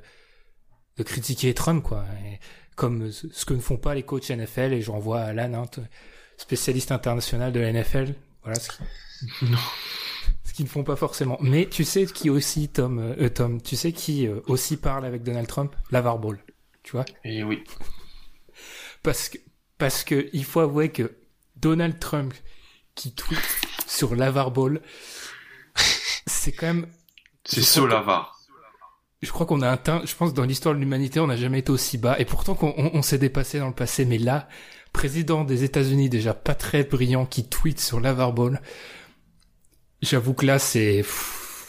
de 0.98 1.04
critiquer 1.04 1.54
Trump, 1.54 1.84
quoi. 1.84 2.06
Et, 2.26 2.40
comme 2.76 3.12
ce 3.12 3.46
que 3.46 3.54
ne 3.54 3.60
font 3.60 3.78
pas 3.78 3.94
les 3.94 4.04
coachs 4.04 4.30
NFL 4.30 4.74
et 4.74 4.82
j'en 4.82 4.98
vois 4.98 5.22
Alan, 5.22 5.54
hein, 5.54 5.84
spécialiste 6.38 6.92
international 6.92 7.52
de 7.52 7.60
la 7.60 7.72
NFL. 7.72 8.16
Voilà 8.44 8.60
ce 8.60 8.70
qui... 8.70 9.46
non. 9.46 9.58
ce 10.44 10.54
qu'ils 10.54 10.66
ne 10.66 10.70
font 10.70 10.84
pas 10.84 10.96
forcément. 10.96 11.38
Mais 11.42 11.68
tu 11.68 11.84
sais 11.84 12.06
qui 12.06 12.30
aussi, 12.30 12.70
Tom, 12.70 13.00
euh, 13.00 13.30
Tom, 13.30 13.62
tu 13.62 13.76
sais 13.76 13.92
qui 13.92 14.28
euh, 14.28 14.40
aussi 14.48 14.78
parle 14.78 15.06
avec 15.06 15.24
Donald 15.24 15.48
Trump? 15.48 15.76
Lavar 15.92 16.18
Ball, 16.18 16.44
tu 16.82 16.94
vois? 16.94 17.06
Et 17.24 17.44
oui. 17.44 17.64
Parce 19.04 19.30
que 19.30 19.38
parce 19.78 20.04
que 20.04 20.30
il 20.34 20.46
faut 20.46 20.60
avouer 20.60 20.90
que 20.90 21.12
Donald 21.62 22.00
Trump 22.00 22.34
qui 22.96 23.14
tweet 23.14 23.40
sur 23.88 24.16
Lavar 24.16 24.52
Ball, 24.52 24.82
c'est 26.26 26.52
quand 26.52 26.68
même. 26.68 26.88
C'est 27.46 27.62
so 27.62 27.88
Lavar 27.88 28.42
je 29.22 29.32
crois 29.32 29.46
qu'on 29.46 29.62
a 29.62 29.70
atteint, 29.70 30.02
je 30.06 30.16
pense, 30.16 30.34
dans 30.34 30.44
l'histoire 30.44 30.74
de 30.74 30.80
l'humanité, 30.80 31.20
on 31.20 31.28
n'a 31.28 31.38
jamais 31.38 31.60
été 31.60 31.72
aussi 31.72 31.98
bas. 31.98 32.20
Et 32.20 32.26
pourtant, 32.26 32.56
qu'on 32.56 32.74
on, 32.76 32.92
on 32.94 33.02
s'est 33.02 33.20
dépassé 33.20 33.60
dans 33.60 33.68
le 33.68 33.74
passé. 33.74 34.04
Mais 34.06 34.18
là, 34.18 34.48
président 34.94 35.44
des 35.44 35.64
États-Unis, 35.64 36.10
déjà 36.10 36.34
pas 36.34 36.56
très 36.56 36.84
brillant, 36.84 37.26
qui 37.26 37.48
tweet 37.48 37.80
sur 37.80 38.00
l'Avarball, 38.00 38.62
j'avoue 40.02 40.34
que 40.34 40.46
là, 40.46 40.58
c'est, 40.58 41.06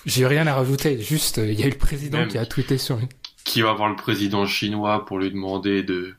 j'ai 0.07 0.26
rien 0.26 0.46
à 0.46 0.55
rajouter. 0.55 0.98
Juste, 0.98 1.38
il 1.38 1.59
y 1.59 1.62
a 1.62 1.66
eu 1.66 1.70
le 1.70 1.78
président 1.78 2.18
Même 2.18 2.28
qui 2.28 2.38
a 2.38 2.46
tweeté 2.46 2.78
sur 2.78 2.98
une. 2.98 3.09
Qui 3.44 3.61
va 3.61 3.74
voir 3.74 3.90
le 3.90 3.96
président 3.96 4.46
chinois 4.46 5.05
pour 5.05 5.18
lui 5.18 5.31
demander 5.31 5.83
de, 5.83 6.14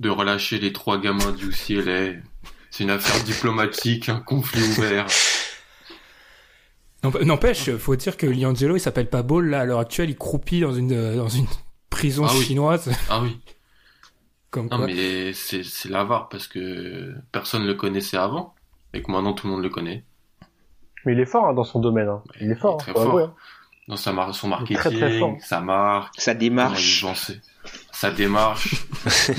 de 0.00 0.10
relâcher 0.10 0.58
les 0.58 0.72
trois 0.72 0.98
gamins 0.98 1.32
du 1.32 1.48
UCLA. 1.48 2.20
C'est 2.76 2.82
une 2.82 2.90
affaire 2.90 3.22
diplomatique, 3.22 4.08
un 4.08 4.18
conflit 4.18 4.60
ouvert. 4.60 5.06
N'empêche, 7.22 7.70
faut 7.76 7.94
dire 7.94 8.16
que 8.16 8.26
Liangelo, 8.26 8.74
il 8.74 8.80
s'appelle 8.80 9.08
pas 9.08 9.22
Ball, 9.22 9.48
là, 9.48 9.60
à 9.60 9.64
l'heure 9.64 9.78
actuelle, 9.78 10.10
il 10.10 10.16
croupit 10.16 10.58
dans 10.58 10.74
une, 10.74 11.14
dans 11.14 11.28
une 11.28 11.46
prison 11.88 12.24
ah 12.26 12.32
oui. 12.36 12.42
chinoise. 12.42 12.90
Ah 13.08 13.20
oui. 13.22 13.38
Comme 14.50 14.66
non, 14.70 14.78
quoi. 14.78 14.86
mais 14.86 15.32
c'est, 15.34 15.62
c'est 15.62 15.88
l'avare 15.88 16.28
parce 16.28 16.48
que 16.48 17.14
personne 17.30 17.64
le 17.64 17.74
connaissait 17.74 18.16
avant 18.16 18.56
et 18.92 19.04
que 19.04 19.12
maintenant 19.12 19.34
tout 19.34 19.46
le 19.46 19.52
monde 19.52 19.62
le 19.62 19.70
connaît. 19.70 20.02
Mais 21.04 21.12
il 21.12 21.20
est 21.20 21.26
fort 21.26 21.46
hein, 21.46 21.54
dans 21.54 21.62
son 21.62 21.78
domaine. 21.78 22.08
Hein. 22.08 22.24
Il 22.40 22.50
est 22.50 22.56
fort. 22.56 22.82
Il 22.88 22.90
est 22.90 22.92
très 22.92 23.00
hein, 23.00 23.04
fort. 23.04 23.08
avouer, 23.08 23.22
hein. 23.22 23.34
Dans 23.86 23.96
sa 23.96 24.12
mar- 24.12 24.34
son 24.34 24.48
marketing, 24.48 24.78
très, 24.78 24.90
très 24.90 25.18
fort. 25.20 25.36
sa 25.38 25.60
marque, 25.60 26.20
Sa 26.20 26.32
comment 26.32 26.40
démarche. 26.40 27.04
Sa 27.94 28.10
démarche. 28.10 28.74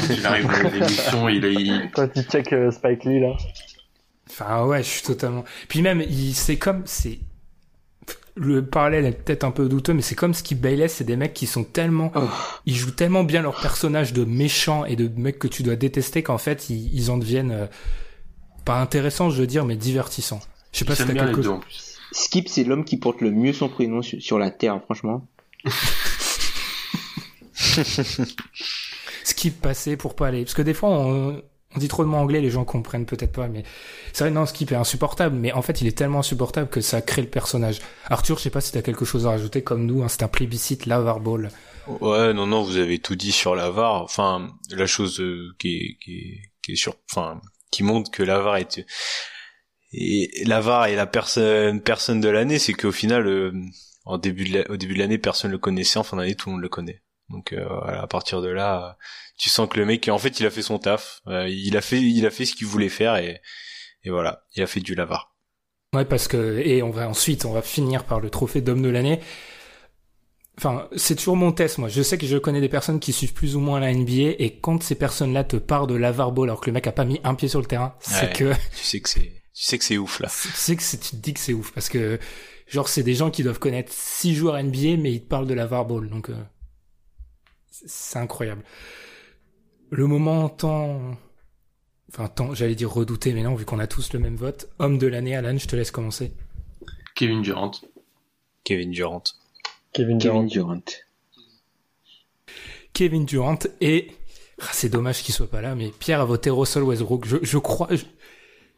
Il 0.09 0.25
arrive 0.25 0.47
dans 0.47 0.69
l'émission, 0.69 1.29
il 1.29 1.45
est, 1.45 1.53
il- 1.53 1.91
Quand 1.93 2.07
il 2.15 2.23
check 2.23 2.51
euh, 2.53 2.71
Spike 2.71 3.03
Lee 3.03 3.19
là. 3.19 3.35
Enfin, 4.29 4.65
ouais, 4.65 4.81
je 4.83 4.87
suis 4.89 5.01
totalement. 5.03 5.43
Puis 5.67 5.81
même, 5.81 6.01
il, 6.01 6.33
c'est 6.33 6.57
comme, 6.57 6.81
c'est, 6.85 7.19
le 8.35 8.65
parallèle 8.65 9.05
est 9.05 9.11
peut-être 9.23 9.43
un 9.45 9.51
peu 9.51 9.69
douteux, 9.69 9.93
mais 9.93 10.01
c'est 10.01 10.15
comme 10.15 10.33
Skip 10.33 10.59
Bayless, 10.59 10.95
c'est 10.95 11.03
des 11.05 11.15
mecs 11.15 11.33
qui 11.33 11.45
sont 11.47 11.63
tellement, 11.63 12.11
Oh. 12.15 12.21
ils 12.65 12.75
jouent 12.75 12.91
tellement 12.91 13.23
bien 13.23 13.41
leur 13.41 13.59
personnage 13.61 14.11
de 14.13 14.25
méchants 14.25 14.83
et 14.85 14.95
de 14.95 15.09
mecs 15.19 15.39
que 15.39 15.47
tu 15.47 15.63
dois 15.63 15.75
détester 15.77 16.21
qu'en 16.23 16.37
fait, 16.37 16.69
ils, 16.69 16.93
ils 16.93 17.11
en 17.11 17.17
deviennent, 17.17 17.51
euh, 17.51 17.65
pas 18.65 18.81
intéressant, 18.81 19.29
je 19.29 19.39
veux 19.39 19.47
dire, 19.47 19.63
mais 19.63 19.75
divertissant. 19.77 20.39
Je 20.73 20.79
sais 20.79 20.85
pas 20.85 20.95
si 20.95 21.05
t'as 21.05 21.13
quelque 21.13 21.41
chose. 21.41 21.59
Skip, 22.11 22.49
c'est 22.49 22.63
l'homme 22.63 22.83
qui 22.83 22.97
porte 22.97 23.21
le 23.21 23.31
mieux 23.31 23.53
son 23.53 23.69
prénom 23.69 24.01
sur, 24.01 24.21
sur 24.21 24.37
la 24.39 24.49
Terre, 24.51 24.81
franchement. 24.83 25.25
Skip 29.23 29.61
passé 29.61 29.97
pour 29.97 30.15
pas 30.15 30.27
aller. 30.27 30.43
Parce 30.43 30.53
que 30.53 30.61
des 30.61 30.73
fois, 30.73 30.89
on, 30.89 31.41
on 31.75 31.79
dit 31.79 31.87
trop 31.87 32.03
de 32.03 32.09
mots 32.09 32.17
anglais, 32.17 32.41
les 32.41 32.49
gens 32.49 32.65
comprennent 32.65 33.05
peut-être 33.05 33.31
pas, 33.31 33.47
mais 33.47 33.63
c'est 34.13 34.23
vrai, 34.23 34.31
non, 34.31 34.45
Skip 34.45 34.71
est 34.71 34.75
insupportable, 34.75 35.35
mais 35.35 35.51
en 35.51 35.61
fait, 35.61 35.81
il 35.81 35.87
est 35.87 35.97
tellement 35.97 36.19
insupportable 36.19 36.69
que 36.69 36.81
ça 36.81 37.01
crée 37.01 37.21
le 37.21 37.29
personnage. 37.29 37.79
Arthur, 38.05 38.37
je 38.37 38.43
sais 38.43 38.49
pas 38.49 38.61
si 38.61 38.71
t'as 38.71 38.81
quelque 38.81 39.05
chose 39.05 39.25
à 39.25 39.31
rajouter 39.31 39.61
comme 39.61 39.85
nous, 39.85 40.03
hein, 40.03 40.07
c'est 40.07 40.23
un 40.23 40.27
plébiscite 40.27 40.85
Lavar 40.85 41.19
Ball. 41.19 41.49
Ouais, 41.87 42.33
non, 42.33 42.47
non, 42.47 42.63
vous 42.63 42.77
avez 42.77 42.99
tout 42.99 43.15
dit 43.15 43.31
sur 43.31 43.55
la 43.55 43.69
VAR. 43.69 44.01
Enfin, 44.01 44.49
la 44.71 44.87
chose 44.87 45.19
euh, 45.19 45.49
qui 45.59 45.75
est, 45.75 45.97
qui 46.03 46.11
est, 46.17 46.41
qui 46.63 46.71
est 46.71 46.75
sur, 46.75 46.95
enfin, 47.11 47.41
qui 47.71 47.83
montre 47.83 48.09
que 48.09 48.23
la 48.23 48.39
VAR 48.39 48.57
est, 48.57 48.83
et 49.97 50.43
la 50.45 50.59
VAR 50.61 50.87
est 50.87 50.95
la 50.95 51.05
personne, 51.07 51.81
personne 51.81 52.19
de 52.19 52.27
l'année, 52.27 52.59
c'est 52.59 52.73
qu'au 52.73 52.91
final, 52.91 53.27
euh, 53.27 53.53
en 54.05 54.17
début 54.17 54.43
de 54.43 54.65
au 54.69 54.77
début 54.77 54.93
de 54.93 54.99
l'année, 54.99 55.17
personne 55.17 55.51
le 55.51 55.57
connaissait, 55.57 55.99
en 55.99 56.03
fin 56.03 56.17
d'année, 56.17 56.35
tout 56.35 56.49
le 56.49 56.53
monde 56.53 56.61
le 56.61 56.69
connaît. 56.69 57.01
Donc, 57.29 57.53
euh, 57.53 57.65
voilà, 57.67 58.01
à 58.03 58.07
partir 58.07 58.41
de 58.41 58.49
là, 58.49 58.89
euh, 58.89 59.03
tu 59.37 59.49
sens 59.49 59.67
que 59.67 59.79
le 59.79 59.85
mec, 59.85 60.07
en 60.09 60.17
fait, 60.19 60.39
il 60.39 60.45
a 60.45 60.51
fait 60.51 60.61
son 60.61 60.77
taf, 60.79 61.21
Euh, 61.27 61.47
il 61.49 61.75
a 61.77 61.81
fait, 61.81 61.99
il 62.01 62.25
a 62.25 62.29
fait 62.31 62.45
ce 62.45 62.55
qu'il 62.55 62.67
voulait 62.67 62.89
faire 62.89 63.15
et, 63.17 63.41
et 64.03 64.09
voilà, 64.09 64.43
il 64.55 64.61
a 64.63 64.67
fait 64.67 64.79
du 64.79 64.93
lavar. 64.95 65.35
Ouais, 65.93 66.05
parce 66.05 66.27
que, 66.27 66.59
et 66.59 66.83
on 66.83 66.91
va 66.91 67.07
ensuite, 67.09 67.45
on 67.45 67.51
va 67.53 67.61
finir 67.61 68.03
par 68.03 68.19
le 68.19 68.29
trophée 68.29 68.61
d'homme 68.61 68.81
de 68.81 68.89
l'année. 68.89 69.21
Enfin, 70.57 70.87
c'est 70.95 71.15
toujours 71.15 71.35
mon 71.35 71.51
test, 71.51 71.79
moi. 71.79 71.89
Je 71.89 72.01
sais 72.01 72.17
que 72.17 72.25
je 72.25 72.37
connais 72.37 72.61
des 72.61 72.69
personnes 72.69 72.99
qui 73.01 73.11
suivent 73.11 73.33
plus 73.33 73.55
ou 73.55 73.59
moins 73.59 73.79
la 73.79 73.93
NBA, 73.93 74.35
et 74.39 74.59
quand 74.61 74.81
ces 74.83 74.95
personnes-là 74.95 75.43
te 75.43 75.57
parlent 75.57 75.87
de 75.87 75.95
Lavar 75.95 76.31
Ball 76.31 76.49
alors 76.49 76.61
que 76.61 76.67
le 76.67 76.73
mec 76.73 76.87
a 76.87 76.91
pas 76.93 77.03
mis 77.05 77.19
un 77.25 77.35
pied 77.35 77.47
sur 77.49 77.59
le 77.59 77.65
terrain, 77.65 77.95
c'est 77.99 78.27
Ouais. 78.27 78.33
que, 78.33 78.53
Tu 78.77 78.83
sais 78.83 78.99
que 79.01 79.09
c'est, 79.09 79.19
tu 79.53 79.63
sais 79.63 79.77
que 79.77 79.83
c'est 79.83 79.97
ouf 79.97 80.19
là. 80.21 80.29
tu 80.29 80.47
sais 80.49 80.75
que 80.77 80.83
c'est- 80.83 80.97
tu 80.99 81.09
te 81.11 81.15
dis 81.17 81.33
que 81.33 81.39
c'est 81.41 81.53
ouf, 81.53 81.71
parce 81.73 81.89
que, 81.89 82.19
genre, 82.67 82.87
c'est 82.87 83.03
des 83.03 83.15
gens 83.15 83.31
qui 83.31 83.43
doivent 83.43 83.59
connaître 83.59 83.91
six 83.91 84.33
joueurs 84.33 84.55
NBA, 84.57 84.95
mais 84.97 85.11
ils 85.11 85.21
te 85.23 85.27
parlent 85.27 85.47
de 85.47 85.53
Lavar 85.53 85.85
Ball, 85.85 86.09
donc, 86.09 86.29
euh, 86.29 86.35
c'est- 87.85 88.17
incroyable. 88.19 88.63
Le 89.91 90.07
moment 90.07 90.49
tant, 90.49 91.17
enfin, 92.11 92.27
tant, 92.27 92.53
j'allais 92.53 92.75
dire 92.75 92.91
redouté, 92.91 93.33
mais 93.33 93.43
non, 93.43 93.55
vu 93.55 93.65
qu'on 93.65 93.79
a 93.79 93.87
tous 93.87 94.13
le 94.13 94.19
même 94.19 94.35
vote. 94.35 94.67
Homme 94.79 94.97
de 94.97 95.07
l'année, 95.07 95.35
Alan, 95.35 95.57
je 95.57 95.67
te 95.67 95.75
laisse 95.75 95.91
commencer. 95.91 96.33
Kevin 97.15 97.41
Durant. 97.41 97.71
Kevin 98.63 98.91
Durant. 98.91 99.23
Kevin 99.93 100.17
Durant. 100.17 100.47
Kevin 100.47 100.47
Durant. 100.47 100.81
Kevin 102.93 103.25
Durant 103.25 103.59
et 103.81 104.11
ah, 104.61 104.69
c'est 104.71 104.89
dommage 104.89 105.21
qu'il 105.21 105.33
soit 105.33 105.49
pas 105.49 105.61
là, 105.61 105.75
mais 105.75 105.89
Pierre 105.91 106.21
a 106.21 106.25
voté 106.25 106.49
Russell 106.49 106.83
Westbrook. 106.83 107.25
Je, 107.25 107.37
je 107.41 107.57
crois, 107.57 107.89
je, 107.91 108.05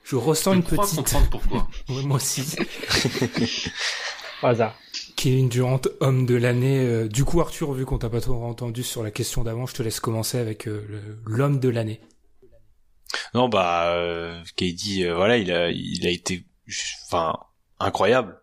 je 0.04 0.16
ressens 0.16 0.54
Je 0.54 0.58
une 0.58 0.64
crois 0.64 0.84
petite. 0.86 0.98
comprendre 0.98 1.30
pourquoi. 1.30 1.68
Moi 2.04 2.16
aussi. 2.18 2.44
Au 4.44 4.48
hasard. 4.48 4.76
Kevin 5.18 5.50
Durant, 5.50 5.82
homme 6.00 6.26
de 6.26 6.36
l'année. 6.36 6.80
Euh, 6.80 7.08
du 7.10 7.26
coup, 7.26 7.42
Arthur, 7.42 7.74
vu 7.74 7.86
qu'on 7.86 7.98
t'a 7.98 8.10
pas 8.10 8.22
trop 8.22 8.46
entendu 8.46 8.84
sur 8.84 9.04
la 9.04 9.12
question 9.12 9.44
d'avant, 9.44 9.66
je 9.66 9.74
te 9.74 9.82
laisse 9.84 10.00
commencer 10.00 10.38
avec 10.38 10.68
euh, 10.68 11.18
l'homme 11.26 11.60
de 11.60 11.70
l'année. 11.70 12.00
Non, 13.34 13.50
bah, 13.50 13.94
euh, 13.96 14.44
KD, 14.56 15.04
euh, 15.04 15.16
voilà, 15.16 15.38
il 15.38 15.52
a, 15.52 15.72
il 15.72 16.06
a 16.06 16.12
été, 16.12 16.46
enfin, 17.06 17.38
incroyable, 17.80 18.40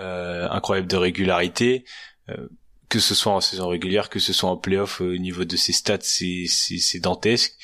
euh, 0.00 0.48
incroyable 0.50 0.88
de 0.88 0.96
régularité, 0.96 1.84
euh, 2.28 2.48
que 2.88 3.00
ce 3.00 3.14
soit 3.14 3.32
en 3.32 3.40
saison 3.40 3.68
régulière, 3.68 4.10
que 4.10 4.18
ce 4.18 4.32
soit 4.32 4.50
en 4.50 4.56
playoff, 4.56 5.00
au 5.00 5.16
niveau 5.16 5.44
de 5.44 5.56
ses 5.56 5.72
stats, 5.72 5.98
c'est, 6.02 6.44
c'est, 6.46 7.00
dantesque. 7.00 7.54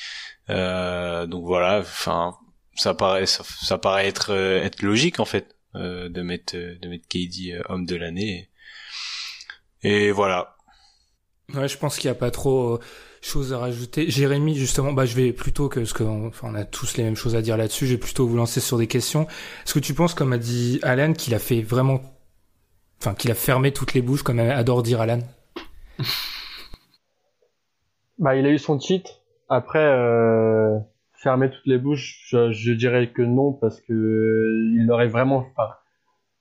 Donc 0.47 1.45
voilà, 1.45 1.79
enfin, 1.79 2.35
ça 2.75 2.93
paraît, 2.93 3.27
ça, 3.27 3.43
ça 3.61 3.77
paraît 3.77 4.07
être, 4.07 4.31
être 4.31 4.81
logique 4.81 5.19
en 5.19 5.25
fait, 5.25 5.55
de 5.73 6.21
mettre, 6.21 6.55
de 6.55 6.87
mettre 6.87 7.07
KD 7.07 7.61
homme 7.69 7.85
de 7.85 7.95
l'année. 7.95 8.49
Et, 9.85 10.11
voilà. 10.11 10.55
Ouais, 11.53 11.67
je 11.67 11.77
pense 11.77 11.97
qu'il 11.97 12.07
y 12.07 12.11
a 12.11 12.15
pas 12.15 12.31
trop 12.31 12.73
euh, 12.73 12.79
choses 13.21 13.53
à 13.53 13.59
rajouter. 13.59 14.09
Jérémy, 14.09 14.55
justement, 14.55 14.93
bah, 14.93 15.05
je 15.05 15.15
vais 15.15 15.31
plutôt 15.31 15.69
que, 15.69 15.79
parce 15.79 15.93
qu'on 15.93 16.27
enfin, 16.27 16.47
on 16.51 16.55
a 16.55 16.65
tous 16.65 16.97
les 16.97 17.03
mêmes 17.03 17.15
choses 17.15 17.35
à 17.35 17.43
dire 17.43 17.55
là-dessus, 17.55 17.85
je 17.85 17.93
vais 17.93 17.99
plutôt 17.99 18.25
vous 18.25 18.35
lancer 18.35 18.59
sur 18.61 18.79
des 18.79 18.87
questions. 18.87 19.27
Est-ce 19.63 19.75
que 19.75 19.79
tu 19.79 19.93
penses, 19.93 20.15
comme 20.15 20.33
a 20.33 20.39
dit 20.39 20.79
Alan, 20.81 21.13
qu'il 21.13 21.35
a 21.35 21.39
fait 21.39 21.61
vraiment, 21.61 22.01
enfin, 22.99 23.13
qu'il 23.13 23.29
a 23.29 23.35
fermé 23.35 23.71
toutes 23.71 23.93
les 23.93 24.01
bouches, 24.01 24.23
comme 24.23 24.39
adore 24.39 24.81
dire 24.81 25.01
Alan? 25.01 25.19
Bah, 28.17 28.37
il 28.37 28.45
a 28.45 28.49
eu 28.49 28.57
son 28.57 28.77
titre. 28.77 29.19
Après, 29.49 29.83
euh, 29.83 30.79
fermer 31.15 31.49
toutes 31.49 31.65
les 31.65 31.77
bouches, 31.77 32.23
je, 32.29 32.53
je 32.53 32.71
dirais 32.71 33.11
que 33.11 33.21
non, 33.21 33.51
parce 33.51 33.81
que 33.81 33.91
euh, 33.91 34.71
il 34.73 34.89
aurait 34.89 35.09
vraiment, 35.09 35.45
enfin, 35.51 35.73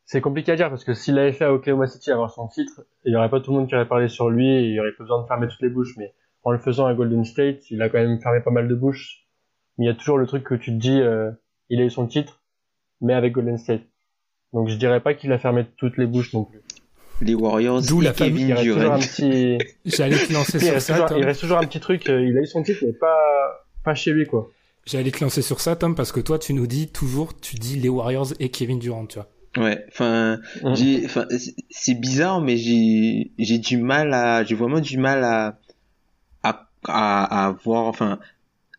c'est 0.07 0.21
compliqué 0.21 0.53
à 0.53 0.57
dire, 0.57 0.69
parce 0.69 0.85
que 0.85 0.95
s'il 0.95 1.19
avait 1.19 1.33
fait 1.33 1.45
à 1.45 1.53
Oklahoma 1.53 1.87
City 1.87 2.11
avoir 2.11 2.31
son 2.31 2.49
titre, 2.49 2.83
il 3.05 3.13
y 3.13 3.17
aurait 3.17 3.31
pas 3.31 3.41
tout 3.41 3.53
le 3.53 3.59
monde 3.59 3.69
qui 3.69 3.75
aurait 3.75 3.89
parlé 3.89 4.09
sur 4.09 4.29
lui, 4.29 4.49
et 4.49 4.63
il 4.63 4.75
y 4.75 4.81
aurait 4.81 4.93
pas 4.93 5.05
besoin 5.05 5.23
de 5.23 5.27
fermer 5.27 5.49
toutes 5.49 5.63
les 5.63 5.69
bouches, 5.71 5.97
mais 5.97 6.13
en 6.43 6.51
le 6.51 6.59
faisant 6.59 6.87
à 6.87 6.95
Golden 6.95 7.25
State, 7.25 7.71
il 7.71 7.81
a 7.83 7.89
quand 7.89 7.99
même 7.99 8.21
fermé 8.21 8.41
pas 8.41 8.51
mal 8.51 8.69
de 8.69 8.75
bouches. 8.75 9.25
Mais 9.79 9.87
il 9.87 9.89
y 9.89 9.91
a 9.91 9.95
toujours 9.95 10.19
le 10.19 10.27
truc 10.27 10.45
que 10.45 10.55
tu 10.55 10.71
te 10.73 10.77
dis, 10.77 11.01
euh, 11.01 11.31
il 11.71 11.81
a 11.81 11.85
eu 11.85 11.91
son 11.91 12.07
titre, 12.07 12.43
mais 13.01 13.15
avec 13.15 13.33
Golden 13.33 13.59
State. 13.59 13.83
Donc 14.53 14.69
je 14.69 14.77
dirais 14.77 15.01
pas 15.01 15.15
qu'il 15.15 15.33
a 15.33 15.39
fermé 15.39 15.67
toutes 15.77 15.97
les 15.97 16.07
bouches 16.07 16.33
non 16.33 16.45
plus. 16.45 16.61
Les 17.21 17.35
Warriors 17.35 17.81
D'où 17.83 18.01
la 18.01 18.13
famille, 18.13 18.49
Kevin 18.49 18.49
Il 18.49 18.55
reste 18.55 18.67
toujours 18.67 18.81
Durant. 18.83 18.95
un 18.95 18.99
petit, 18.99 19.59
J'allais 19.85 20.17
te 20.17 20.33
lancer 20.33 20.59
sur 20.59 20.81
ça, 20.81 20.93
toujours, 20.95 21.09
Tom. 21.09 21.19
il 21.19 21.25
reste 21.25 21.41
toujours 21.41 21.59
un 21.59 21.65
petit 21.67 21.81
truc, 21.81 22.09
euh, 22.09 22.25
il 22.25 22.37
a 22.37 22.41
eu 22.43 22.47
son 22.47 22.63
titre, 22.63 22.81
mais 22.85 22.93
pas, 22.93 23.67
pas 23.85 23.95
chez 23.95 24.13
lui, 24.13 24.27
quoi. 24.27 24.51
J'allais 24.85 25.11
te 25.11 25.25
lancer 25.25 25.41
sur 25.41 25.61
ça, 25.61 25.77
Tom, 25.77 25.95
parce 25.95 26.13
que 26.13 26.21
toi, 26.21 26.39
tu 26.39 26.53
nous 26.53 26.67
dis 26.67 26.89
toujours, 26.89 27.39
tu 27.41 27.57
dis 27.57 27.77
les 27.77 27.89
Warriors 27.89 28.35
et 28.39 28.51
Kevin 28.51 28.79
Durant, 28.79 29.07
tu 29.07 29.19
vois. 29.19 29.29
Ouais, 29.57 29.85
enfin, 29.89 30.41
j'ai, 30.75 31.05
enfin, 31.05 31.27
c'est- 31.71 31.95
bizarre, 31.95 32.41
mais 32.41 32.57
j'ai, 32.57 33.31
j'ai 33.39 33.59
du 33.59 33.77
mal 33.77 34.13
à, 34.13 34.43
j'ai 34.45 34.55
vraiment 34.57 34.81
du 34.81 34.99
mal 34.99 35.23
à, 35.23 35.59
à, 36.43 36.67
à, 36.89 37.47
à 37.49 37.53
voir, 37.65 37.85
enfin, 37.87 38.19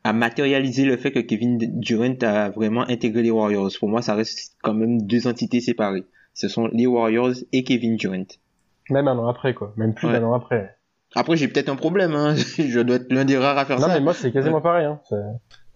à 0.03 0.11
matérialiser 0.13 0.83
le 0.85 0.97
fait 0.97 1.11
que 1.11 1.19
Kevin 1.19 1.57
Durant 1.79 2.15
a 2.21 2.49
vraiment 2.49 2.81
intégré 2.89 3.21
les 3.23 3.31
Warriors. 3.31 3.71
Pour 3.79 3.89
moi, 3.89 4.01
ça 4.01 4.15
reste 4.15 4.55
quand 4.61 4.73
même 4.73 5.01
deux 5.03 5.27
entités 5.27 5.61
séparées. 5.61 6.03
Ce 6.33 6.47
sont 6.49 6.67
les 6.73 6.85
Warriors 6.87 7.33
et 7.53 7.63
Kevin 7.63 7.95
Durant. 7.95 8.25
Même 8.89 9.07
un 9.07 9.17
an 9.17 9.27
après, 9.27 9.53
quoi. 9.53 9.73
Même 9.77 9.93
plus 9.93 10.07
Ouais. 10.07 10.13
d'un 10.19 10.23
an 10.25 10.33
après. 10.33 10.75
Après, 11.15 11.37
j'ai 11.37 11.47
peut-être 11.47 11.69
un 11.69 11.75
problème, 11.77 12.13
hein. 12.13 12.35
Je 12.57 12.81
dois 12.81 12.97
être 12.97 13.11
l'un 13.11 13.23
des 13.25 13.37
rares 13.37 13.57
à 13.57 13.65
faire 13.65 13.79
Non, 13.79 13.87
ça. 13.87 13.93
mais 13.93 14.01
moi, 14.01 14.13
c'est 14.13 14.31
quasiment 14.33 14.59
pareil, 14.61 14.85
hein. 14.85 14.99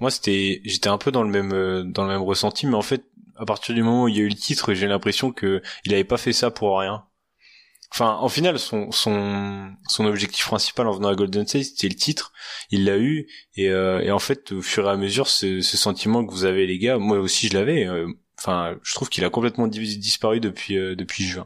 Moi, 0.01 0.11
c'était, 0.11 0.61
j'étais 0.65 0.89
un 0.89 0.97
peu 0.97 1.11
dans 1.11 1.23
le 1.23 1.29
même, 1.29 1.51
euh, 1.53 1.83
dans 1.83 2.03
le 2.03 2.09
même 2.09 2.21
ressenti, 2.21 2.67
mais 2.67 2.75
en 2.75 2.81
fait, 2.81 3.03
à 3.39 3.45
partir 3.45 3.73
du 3.75 3.83
moment 3.83 4.03
où 4.03 4.07
il 4.09 4.15
y 4.17 4.19
a 4.19 4.23
eu 4.23 4.29
le 4.29 4.35
titre, 4.35 4.73
j'ai 4.73 4.87
l'impression 4.87 5.31
que 5.31 5.61
il 5.85 5.93
avait 5.93 6.03
pas 6.03 6.17
fait 6.17 6.33
ça 6.33 6.51
pour 6.51 6.79
rien. 6.79 7.03
Enfin, 7.91 8.17
en 8.21 8.29
final, 8.29 8.59
son, 8.59 8.91
son, 8.91 9.71
son 9.87 10.05
objectif 10.05 10.45
principal 10.45 10.87
en 10.87 10.91
venant 10.93 11.09
à 11.09 11.15
Golden 11.15 11.47
State, 11.47 11.63
c'était 11.63 11.87
le 11.89 11.95
titre. 11.95 12.33
Il 12.69 12.85
l'a 12.85 12.97
eu, 12.99 13.27
et, 13.55 13.69
euh, 13.69 13.99
et 14.01 14.11
en 14.11 14.19
fait, 14.19 14.51
au 14.51 14.61
fur 14.61 14.85
et 14.85 14.89
à 14.91 14.95
mesure, 14.95 15.27
ce, 15.27 15.61
ce 15.61 15.75
sentiment 15.77 16.23
que 16.23 16.31
vous 16.31 16.45
avez, 16.45 16.67
les 16.67 16.77
gars, 16.77 16.99
moi 16.99 17.17
aussi, 17.17 17.47
je 17.47 17.53
l'avais. 17.55 17.85
euh, 17.87 18.07
Enfin, 18.37 18.77
je 18.83 18.93
trouve 18.93 19.09
qu'il 19.09 19.25
a 19.25 19.29
complètement 19.29 19.67
dis- 19.67 19.97
disparu 19.97 20.39
depuis, 20.39 20.77
euh, 20.77 20.95
depuis 20.95 21.25
juin. 21.25 21.45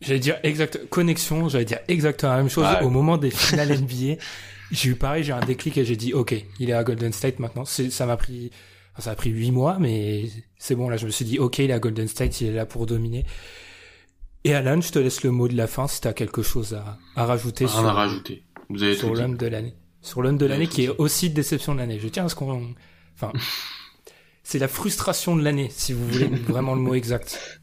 J'allais 0.00 0.18
dire 0.20 0.38
exact, 0.42 0.88
connexion, 0.90 1.48
j'allais 1.48 1.64
dire 1.64 1.78
exactement 1.88 2.32
la 2.32 2.38
même 2.38 2.50
chose 2.50 2.66
au 2.82 2.90
moment 2.90 3.16
des 3.16 3.30
finales 3.30 3.70
NBA. 3.80 4.20
J'ai 4.72 4.90
eu 4.90 4.94
pareil, 4.96 5.22
j'ai 5.22 5.32
un 5.32 5.40
déclic 5.40 5.78
et 5.78 5.84
j'ai 5.84 5.96
dit, 5.96 6.12
ok, 6.12 6.34
il 6.58 6.70
est 6.70 6.72
à 6.74 6.82
Golden 6.82 7.12
State 7.12 7.38
maintenant. 7.38 7.64
Ça 7.64 8.04
m'a 8.06 8.16
pris, 8.16 8.50
enfin, 8.96 9.02
ça 9.02 9.10
a 9.10 9.14
pris 9.14 9.30
huit 9.30 9.50
mois, 9.52 9.78
mais 9.78 10.30
c'est 10.58 10.74
bon, 10.74 10.88
là, 10.88 10.96
je 10.96 11.04
me 11.06 11.10
suis 11.10 11.24
dit, 11.26 11.38
ok, 11.38 11.60
à 11.60 11.78
Golden 11.78 12.08
State, 12.08 12.40
il 12.40 12.48
est 12.48 12.52
là 12.52 12.66
pour 12.66 12.86
dominer. 12.86 13.24
Et 14.44 14.54
Alan, 14.54 14.80
je 14.80 14.90
te 14.92 14.98
laisse 14.98 15.22
le 15.22 15.30
mot 15.32 15.48
de 15.48 15.56
la 15.56 15.66
fin 15.66 15.86
si 15.88 16.00
t'as 16.00 16.12
quelque 16.12 16.42
chose 16.42 16.74
à, 16.74 16.98
à 17.16 17.26
rajouter 17.26 17.66
Rien 17.66 17.74
sur, 17.80 17.86
à 17.86 17.92
rajouter. 17.92 18.44
Vous 18.70 18.82
avez 18.82 18.94
sur 18.96 19.14
l'homme 19.14 19.36
de 19.36 19.46
l'année. 19.46 19.74
Sur 20.02 20.22
l'homme 20.22 20.38
de 20.38 20.46
l'année 20.46 20.68
qui 20.68 20.84
est 20.84 20.88
aussi 20.88 21.30
déception 21.30 21.74
de 21.74 21.80
l'année. 21.80 21.98
Je 21.98 22.06
tiens 22.08 22.26
à 22.26 22.28
ce 22.28 22.36
qu'on, 22.36 22.74
enfin, 23.14 23.32
c'est 24.44 24.58
la 24.60 24.68
frustration 24.68 25.34
de 25.36 25.42
l'année, 25.42 25.68
si 25.70 25.92
vous 25.92 26.06
voulez 26.08 26.26
vraiment 26.26 26.74
le 26.74 26.80
mot 26.80 26.94
exact. 26.94 27.60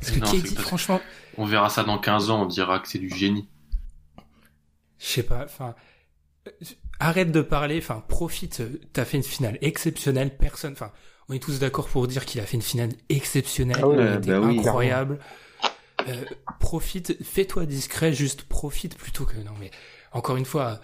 Parce 0.00 0.12
que 0.12 0.20
Non, 0.20 0.54
pas- 0.54 0.62
franchement, 0.62 1.00
On 1.36 1.44
verra 1.44 1.68
ça 1.68 1.84
dans 1.84 1.98
15 1.98 2.30
ans, 2.30 2.42
on 2.42 2.46
dira 2.46 2.78
que 2.80 2.88
c'est 2.88 2.98
du 2.98 3.10
génie. 3.14 3.46
je 4.98 5.06
sais 5.06 5.22
pas, 5.22 5.44
enfin, 5.44 5.74
arrête 6.98 7.32
de 7.32 7.40
parler, 7.42 7.78
enfin, 7.78 8.02
profite, 8.08 8.62
t'as 8.92 9.04
fait 9.04 9.16
une 9.16 9.22
finale 9.22 9.58
exceptionnelle, 9.62 10.36
personne, 10.36 10.72
enfin, 10.72 10.92
on 11.28 11.34
est 11.34 11.38
tous 11.38 11.58
d'accord 11.58 11.88
pour 11.88 12.06
dire 12.08 12.24
qu'il 12.24 12.40
a 12.40 12.44
fait 12.44 12.56
une 12.56 12.62
finale 12.62 12.90
exceptionnelle, 13.08 13.80
Ah 13.82 13.88
elle 13.92 14.20
bah 14.20 14.40
oui, 14.40 14.58
incroyable. 14.58 15.18
Euh, 16.08 16.24
profite, 16.60 17.16
fais-toi 17.22 17.66
discret, 17.66 18.12
juste 18.12 18.42
profite 18.42 18.96
plutôt 18.96 19.24
que, 19.24 19.36
non 19.36 19.52
mais, 19.60 19.70
encore 20.12 20.36
une 20.36 20.46
fois, 20.46 20.80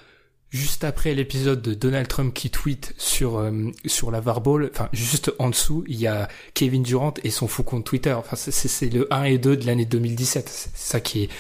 juste 0.51 0.85
après 0.85 1.15
l'épisode 1.15 1.63
de 1.63 1.75
Donald 1.75 2.07
Trump 2.07 2.33
qui 2.35 2.51
tweet 2.51 2.95
sur, 2.99 3.39
euh, 3.39 3.71
sur 3.87 4.11
la 4.11 4.21
Varball, 4.21 4.71
enfin, 4.73 4.89
juste 4.93 5.33
en 5.39 5.49
dessous, 5.51 5.85
il 5.89 5.97
y 5.99 6.07
a 6.07 6.29
Kevin 6.55 6.83
Durant 6.83 7.15
et 7.25 7.31
son 7.31 7.49
faux 7.49 7.63
compte 7.63 7.85
Twitter, 7.85 8.13
enfin, 8.13 8.37
c'est- 8.37 8.51
c'est 8.53 8.69
c'est 8.69 8.89
le 8.91 9.13
1 9.13 9.25
et 9.25 9.39
2 9.39 9.57
de 9.57 9.67
l'année 9.67 9.87
2017, 9.87 10.49
c'est 10.49 10.71
ça 10.77 11.01
qui 11.01 11.25
est, 11.25 11.31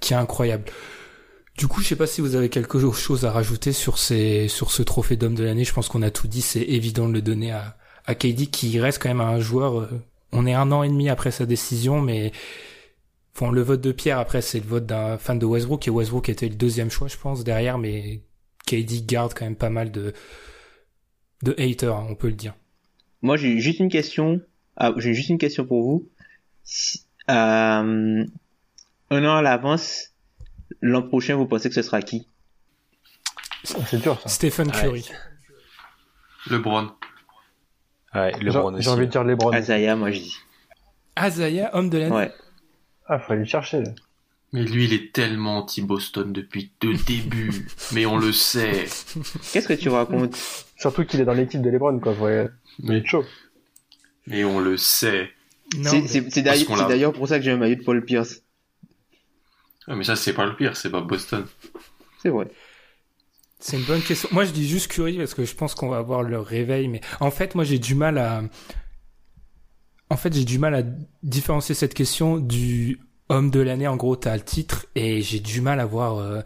qui 0.00 0.12
est 0.12 0.16
incroyable. 0.16 0.64
Du 1.62 1.68
coup, 1.68 1.80
je 1.80 1.86
sais 1.86 1.94
pas 1.94 2.08
si 2.08 2.20
vous 2.20 2.34
avez 2.34 2.48
quelque 2.48 2.76
chose 2.90 3.24
à 3.24 3.30
rajouter 3.30 3.72
sur 3.72 3.96
ces, 3.96 4.48
sur 4.48 4.72
ce 4.72 4.82
trophée 4.82 5.14
d'homme 5.16 5.36
de 5.36 5.44
l'année. 5.44 5.62
Je 5.62 5.72
pense 5.72 5.88
qu'on 5.88 6.02
a 6.02 6.10
tout 6.10 6.26
dit. 6.26 6.42
C'est 6.42 6.62
évident 6.62 7.08
de 7.08 7.12
le 7.12 7.22
donner 7.22 7.52
à, 7.52 7.76
à 8.04 8.16
KD 8.16 8.50
qui 8.50 8.80
reste 8.80 9.00
quand 9.00 9.10
même 9.10 9.20
un 9.20 9.38
joueur. 9.38 9.78
euh, 9.78 9.88
on 10.32 10.44
est 10.44 10.54
un 10.54 10.72
an 10.72 10.82
et 10.82 10.88
demi 10.88 11.08
après 11.08 11.30
sa 11.30 11.46
décision, 11.46 12.00
mais 12.00 12.32
bon, 13.38 13.52
le 13.52 13.62
vote 13.62 13.80
de 13.80 13.92
Pierre 13.92 14.18
après 14.18 14.42
c'est 14.42 14.58
le 14.58 14.66
vote 14.66 14.86
d'un 14.86 15.18
fan 15.18 15.38
de 15.38 15.46
Westbrook 15.46 15.86
et 15.86 15.90
Westbrook 15.92 16.28
était 16.30 16.48
le 16.48 16.56
deuxième 16.56 16.90
choix, 16.90 17.06
je 17.06 17.16
pense, 17.16 17.44
derrière, 17.44 17.78
mais 17.78 18.22
KD 18.66 19.06
garde 19.06 19.32
quand 19.32 19.44
même 19.44 19.54
pas 19.54 19.70
mal 19.70 19.92
de 19.92 20.14
de 21.44 21.54
haters, 21.58 21.94
hein, 21.94 22.08
on 22.10 22.16
peut 22.16 22.26
le 22.26 22.34
dire. 22.34 22.54
Moi, 23.20 23.36
j'ai 23.36 23.60
juste 23.60 23.78
une 23.78 23.88
question. 23.88 24.40
Ah, 24.76 24.92
j'ai 24.96 25.14
juste 25.14 25.28
une 25.28 25.38
question 25.38 25.64
pour 25.64 25.84
vous. 25.84 26.08
Si- 26.64 27.04
euh, 27.30 28.24
un 29.10 29.24
an 29.24 29.36
à 29.36 29.42
l'avance, 29.42 30.11
l'an 30.80 31.02
prochain, 31.02 31.36
vous 31.36 31.46
pensez 31.46 31.68
que 31.68 31.74
ce 31.74 31.82
sera 31.82 32.00
qui? 32.02 32.26
C'est 33.64 34.00
dur 34.02 34.20
ça. 34.20 34.28
Stephen 34.28 34.70
Curry. 34.72 35.08
LeBron. 36.50 36.90
Ouais, 38.14 38.32
J'ai 38.38 38.44
LeBron 38.44 38.72
j'ai 38.72 38.78
aussi. 38.78 38.88
envie 38.88 39.06
de 39.06 39.10
dire 39.12 39.24
LeBron. 39.24 39.52
Isaiah, 39.56 39.96
moi 39.96 40.10
je 40.10 40.18
dis. 40.20 40.36
Azaya, 41.16 41.74
homme 41.76 41.88
de 41.90 41.98
l'année. 41.98 42.14
Ouais. 42.14 42.32
Ah, 43.06 43.18
faut 43.18 43.32
aller 43.32 43.42
le 43.42 43.46
chercher. 43.48 43.82
Mais 44.52 44.64
lui, 44.64 44.84
il 44.84 44.92
est 44.92 45.12
tellement 45.14 45.58
anti-Boston 45.58 46.32
depuis 46.32 46.72
le 46.82 46.94
début. 47.06 47.66
Mais 47.92 48.04
on 48.06 48.18
le 48.18 48.32
sait. 48.32 48.84
Qu'est-ce 49.52 49.68
que 49.68 49.72
tu 49.74 49.88
racontes? 49.88 50.36
Surtout 50.76 51.04
qu'il 51.04 51.20
est 51.20 51.24
dans 51.24 51.32
l'équipe 51.32 51.62
de 51.62 51.70
LeBron, 51.70 51.98
quoi. 52.00 52.12
Il 52.18 52.50
Mais, 52.86 52.98
est 52.98 53.06
chaud. 53.06 53.24
mais 54.26 54.44
on 54.44 54.58
le 54.60 54.76
sait. 54.76 55.30
Non, 55.78 55.90
C'est 56.06 56.20
mais- 56.36 56.42
d'ailleurs 56.88 57.12
pour 57.14 57.28
ça 57.28 57.38
que 57.38 57.44
j'ai 57.44 57.50
un 57.50 57.56
maillot 57.56 57.76
de 57.76 57.82
Paul 57.82 58.04
Pierce. 58.04 58.41
Ah, 59.88 59.96
mais 59.96 60.04
ça, 60.04 60.16
c'est 60.16 60.32
pas 60.32 60.46
le 60.46 60.56
pire, 60.56 60.76
c'est 60.76 60.90
pas 60.90 61.00
Boston. 61.00 61.46
C'est 62.22 62.28
vrai. 62.28 62.48
C'est 63.58 63.78
une 63.78 63.84
bonne 63.84 64.02
question. 64.02 64.28
Moi, 64.32 64.44
je 64.44 64.50
dis 64.50 64.68
juste 64.68 64.90
Curry 64.90 65.18
parce 65.18 65.34
que 65.34 65.44
je 65.44 65.54
pense 65.54 65.74
qu'on 65.74 65.88
va 65.88 65.98
avoir 65.98 66.22
le 66.22 66.40
réveil, 66.40 66.88
mais 66.88 67.00
en 67.20 67.30
fait, 67.30 67.54
moi, 67.54 67.64
j'ai 67.64 67.78
du 67.78 67.94
mal 67.94 68.18
à, 68.18 68.42
en 70.12 70.16
fait, 70.16 70.34
j'ai 70.34 70.44
du 70.44 70.58
mal 70.58 70.74
à 70.74 70.82
différencier 71.22 71.74
cette 71.74 71.94
question 71.94 72.36
du 72.36 73.00
homme 73.30 73.50
de 73.50 73.60
l'année. 73.60 73.88
En 73.88 73.96
gros, 73.96 74.14
t'as 74.14 74.36
le 74.36 74.42
titre 74.42 74.84
et 74.94 75.22
j'ai 75.22 75.40
du 75.40 75.62
mal 75.62 75.80
à 75.80 75.86
voir, 75.86 76.18
euh, 76.18 76.42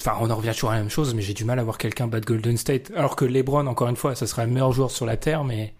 enfin, 0.00 0.16
on 0.20 0.30
en 0.30 0.36
revient 0.36 0.52
toujours 0.52 0.70
à 0.70 0.74
la 0.74 0.80
même 0.80 0.90
chose, 0.90 1.12
mais 1.12 1.22
j'ai 1.22 1.34
du 1.34 1.44
mal 1.44 1.58
à 1.58 1.64
voir 1.64 1.76
quelqu'un 1.76 2.06
battre 2.06 2.28
Golden 2.28 2.56
State. 2.56 2.92
Alors 2.94 3.16
que 3.16 3.24
LeBron, 3.24 3.66
encore 3.66 3.88
une 3.88 3.96
fois, 3.96 4.14
ça 4.14 4.28
sera 4.28 4.46
le 4.46 4.52
meilleur 4.52 4.70
joueur 4.70 4.92
sur 4.92 5.06
la 5.06 5.16
terre, 5.16 5.42
mais 5.42 5.74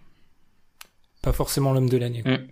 pas 1.23 1.33
forcément 1.33 1.73
l'homme 1.73 1.89
de 1.89 1.99
l'année. 1.99 2.23
Mm. 2.25 2.49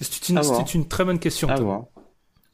C'est 0.00 0.74
une, 0.74 0.86
très 0.86 1.06
bonne 1.06 1.18
question. 1.18 1.48
À 1.48 1.58
voir. 1.58 1.86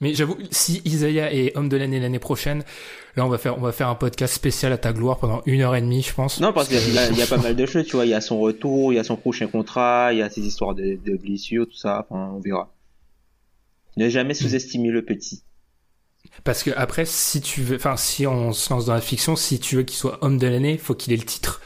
Mais 0.01 0.15
j'avoue, 0.15 0.37
si 0.51 0.83
Isaiah 0.85 1.33
est 1.33 1.57
homme 1.57 1.69
de 1.69 1.77
l'année 1.77 2.01
l'année 2.01 2.19
prochaine, 2.19 2.65
là 3.17 3.25
on 3.25 3.29
va 3.29 3.39
faire 3.39 3.57
on 3.57 3.61
va 3.61 3.73
faire 3.73 3.89
un 3.89 3.95
podcast 3.95 4.35
spécial 4.35 4.73
à 4.73 4.79
ta 4.79 4.93
gloire 4.93 5.19
pendant 5.19 5.41
une 5.47 5.61
heure 5.61 5.77
et 5.77 5.81
demie, 5.81 6.03
je 6.03 6.13
pense. 6.13 6.41
Non, 6.41 6.53
parce 6.53 6.69
qu'il 6.69 6.79
y, 6.79 7.19
y 7.19 7.23
a 7.23 7.27
pas 7.27 7.39
mal 7.39 7.55
de 7.55 7.67
choses, 7.67 7.87
tu 7.87 7.93
vois. 7.97 8.05
Il 8.05 8.11
y 8.11 8.15
a 8.15 8.21
son 8.21 8.41
retour, 8.41 8.93
il 8.93 8.97
y 8.97 8.99
a 8.99 9.05
son 9.05 9.17
prochain 9.17 9.47
contrat, 9.47 10.13
il 10.13 10.19
y 10.19 10.23
a 10.23 10.29
ses 10.29 10.43
histoires 10.43 10.75
de, 10.75 10.99
de 11.05 11.17
blessures, 11.17 11.67
tout 11.67 11.77
ça. 11.77 12.07
Enfin, 12.09 12.33
on 12.35 12.41
verra. 12.41 12.75
Ne 13.97 14.09
jamais 14.09 14.35
sous-estimer 14.35 14.91
le 14.91 15.05
petit. 15.05 15.43
Parce 16.43 16.63
que 16.65 16.71
après, 16.77 17.05
si 17.05 17.41
tu 17.41 17.63
veux, 17.63 17.77
enfin 17.77 17.97
si 17.97 18.27
on 18.27 18.53
se 18.53 18.71
lance 18.73 18.87
dans 18.87 18.95
la 18.95 19.01
fiction, 19.01 19.37
si 19.37 19.61
tu 19.61 19.77
veux 19.77 19.83
qu'il 19.85 19.97
soit 19.97 20.19
homme 20.25 20.39
de 20.39 20.47
l'année, 20.49 20.79
faut 20.79 20.95
qu'il 20.95 21.13
ait 21.13 21.17
le 21.17 21.23
titre, 21.23 21.61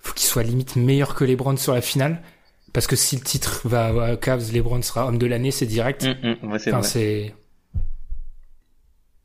faut 0.00 0.14
qu'il 0.14 0.26
soit 0.26 0.42
limite 0.42 0.74
meilleur 0.74 1.14
que 1.14 1.24
LeBron 1.24 1.56
sur 1.56 1.74
la 1.74 1.80
finale. 1.80 2.22
Parce 2.72 2.86
que 2.86 2.96
si 2.96 3.16
le 3.16 3.22
titre 3.22 3.62
va 3.64 4.04
à 4.04 4.16
Cavs, 4.16 4.52
LeBron 4.52 4.82
sera 4.82 5.06
homme 5.06 5.18
de 5.18 5.26
l'année, 5.26 5.50
c'est 5.50 5.66
direct. 5.66 6.04
Hum, 6.04 6.36
hum, 6.42 6.52
ouais, 6.52 6.58
c'est 6.58 6.72
Enfin. 6.72 7.34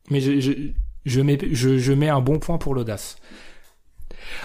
Mais 0.10 0.22
je, 0.22 0.40
je, 0.40 0.52
je, 1.06 1.22
mets, 1.22 1.38
je, 1.52 1.78
je 1.78 1.94
mets 1.94 2.10
un 2.10 2.22
bon 2.22 2.40
point 2.40 2.58
pour 2.58 2.76
l'audace. 2.76 3.18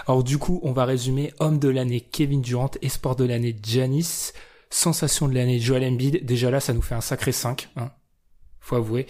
Alors 0.07 0.23
du 0.23 0.37
coup, 0.37 0.59
on 0.63 0.71
va 0.71 0.85
résumer 0.85 1.33
homme 1.39 1.59
de 1.59 1.69
l'année 1.69 2.01
Kevin 2.01 2.41
Durant, 2.41 2.71
espoir 2.81 3.15
de 3.15 3.25
l'année 3.25 3.55
Giannis, 3.61 4.31
sensation 4.69 5.27
de 5.27 5.33
l'année 5.35 5.59
Joel 5.59 5.83
Embiid. 5.83 6.25
Déjà 6.25 6.51
là, 6.51 6.59
ça 6.59 6.73
nous 6.73 6.81
fait 6.81 6.95
un 6.95 7.01
sacré 7.01 7.31
5, 7.31 7.69
hein. 7.77 7.91
Faut 8.59 8.75
avouer. 8.75 9.07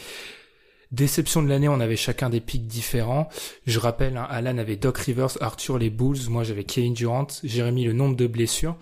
Déception 0.91 1.41
de 1.41 1.47
l'année, 1.47 1.69
on 1.69 1.79
avait 1.79 1.95
chacun 1.95 2.29
des 2.29 2.41
pics 2.41 2.67
différents. 2.67 3.29
Je 3.65 3.79
rappelle, 3.79 4.17
hein, 4.17 4.27
Alan 4.29 4.57
avait 4.57 4.75
Doc 4.75 4.97
Rivers, 4.97 5.41
Arthur 5.41 5.77
les 5.77 5.89
Bulls, 5.89 6.29
moi 6.29 6.43
j'avais 6.43 6.65
Kevin 6.65 6.93
Durant, 6.93 7.27
Jérémy 7.43 7.85
le 7.85 7.93
nombre 7.93 8.15
de 8.15 8.27
blessures, 8.27 8.75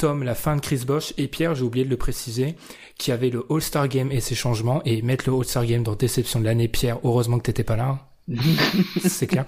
Tom 0.00 0.22
la 0.22 0.34
fin 0.34 0.56
de 0.56 0.60
Chris 0.60 0.82
Bosh 0.86 1.12
et 1.18 1.28
Pierre, 1.28 1.54
j'ai 1.54 1.62
oublié 1.62 1.84
de 1.84 1.90
le 1.90 1.96
préciser, 1.96 2.56
qui 2.98 3.12
avait 3.12 3.28
le 3.30 3.44
All-Star 3.50 3.86
Game 3.88 4.10
et 4.10 4.20
ses 4.20 4.34
changements 4.34 4.82
et 4.84 5.02
mettre 5.02 5.28
le 5.28 5.36
All-Star 5.36 5.66
Game 5.66 5.82
dans 5.82 5.94
déception 5.94 6.40
de 6.40 6.46
l'année. 6.46 6.68
Pierre, 6.68 6.98
heureusement 7.04 7.38
que 7.38 7.44
t'étais 7.44 7.64
pas 7.64 7.76
là. 7.76 7.98
hein. 8.30 8.34
C'est 9.08 9.26
clair. 9.26 9.44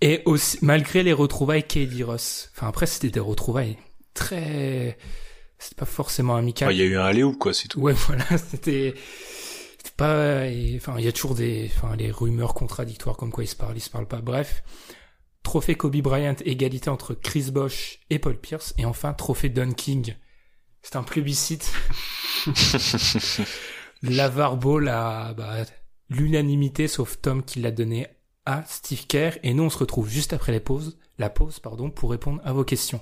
Et 0.00 0.22
aussi, 0.26 0.58
malgré 0.62 1.02
les 1.02 1.12
retrouvailles 1.12 1.62
KD 1.66 2.02
Ross. 2.04 2.50
Enfin 2.54 2.68
après 2.68 2.86
c'était 2.86 3.08
des 3.10 3.20
retrouvailles 3.20 3.78
très, 4.12 4.98
c'était 5.58 5.76
pas 5.76 5.86
forcément 5.86 6.36
amical. 6.36 6.72
Il 6.72 6.78
y 6.78 6.82
a 6.82 6.84
eu 6.84 6.96
un 6.98 7.04
aller 7.04 7.22
ou 7.22 7.32
quoi, 7.36 7.54
c'est 7.54 7.68
tout. 7.68 7.80
Ouais, 7.80 7.92
voilà, 8.06 8.24
c'était 8.36 8.94
c'était 9.78 9.96
pas 9.96 10.46
et- 10.46 10.74
enfin 10.76 10.96
il 10.98 11.04
y 11.04 11.08
a 11.08 11.12
toujours 11.12 11.34
des 11.34 11.70
enfin 11.76 11.96
les 11.96 12.10
rumeurs 12.10 12.54
contradictoires 12.54 13.16
comme 13.16 13.30
quoi 13.30 13.44
ils 13.44 13.48
se 13.48 13.56
parlent, 13.56 13.76
ils 13.76 13.80
se 13.80 13.90
parlent 13.90 14.08
pas. 14.08 14.20
Bref, 14.20 14.62
trophée 15.44 15.76
Kobe 15.76 15.98
Bryant, 15.98 16.34
égalité 16.44 16.90
entre 16.90 17.14
Chris 17.14 17.52
Bosh 17.52 18.00
et 18.10 18.18
Paul 18.18 18.36
Pierce 18.36 18.74
et 18.78 18.84
enfin 18.84 19.12
trophée 19.12 19.48
Dunking. 19.48 20.16
C'est 20.82 20.96
un 20.96 21.04
plébiscite. 21.04 21.72
Lavar 24.02 24.56
Ball 24.56 24.88
a 24.88 25.32
bah, 25.34 25.64
l'unanimité 26.10 26.88
sauf 26.88 27.20
Tom 27.20 27.44
qui 27.44 27.60
l'a 27.60 27.70
donné 27.70 28.08
à 28.44 28.64
Steve 28.66 29.06
Kerr 29.06 29.38
et 29.42 29.54
nous 29.54 29.62
on 29.62 29.70
se 29.70 29.78
retrouve 29.78 30.08
juste 30.08 30.32
après 30.32 30.52
la 30.52 30.60
pause, 30.60 30.98
la 31.18 31.30
pause 31.30 31.60
pardon 31.60 31.90
pour 31.90 32.10
répondre 32.10 32.42
à 32.44 32.52
vos 32.52 32.64
questions. 32.64 33.00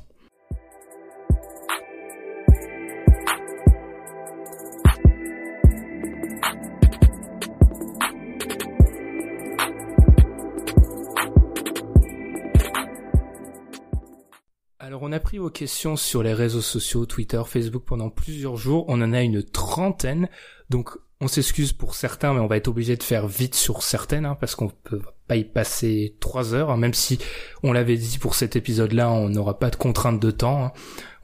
On 15.12 15.14
a 15.14 15.20
pris 15.20 15.36
vos 15.36 15.50
questions 15.50 15.94
sur 15.96 16.22
les 16.22 16.32
réseaux 16.32 16.62
sociaux, 16.62 17.04
Twitter, 17.04 17.42
Facebook 17.46 17.82
pendant 17.84 18.08
plusieurs 18.08 18.56
jours. 18.56 18.86
On 18.88 19.02
en 19.02 19.12
a 19.12 19.20
une 19.20 19.42
trentaine. 19.42 20.30
Donc 20.70 20.88
on 21.20 21.28
s'excuse 21.28 21.74
pour 21.74 21.94
certains, 21.94 22.32
mais 22.32 22.40
on 22.40 22.46
va 22.46 22.56
être 22.56 22.68
obligé 22.68 22.96
de 22.96 23.02
faire 23.02 23.28
vite 23.28 23.54
sur 23.54 23.82
certaines, 23.82 24.24
hein, 24.24 24.38
parce 24.40 24.54
qu'on 24.54 24.70
peut 24.70 25.02
pas 25.28 25.36
y 25.36 25.44
passer 25.44 26.16
trois 26.18 26.54
heures, 26.54 26.70
hein, 26.70 26.78
même 26.78 26.94
si 26.94 27.18
on 27.62 27.74
l'avait 27.74 27.98
dit 27.98 28.16
pour 28.16 28.34
cet 28.34 28.56
épisode-là, 28.56 29.10
on 29.10 29.28
n'aura 29.28 29.58
pas 29.58 29.68
de 29.68 29.76
contrainte 29.76 30.18
de 30.18 30.30
temps. 30.30 30.64
hein. 30.64 30.72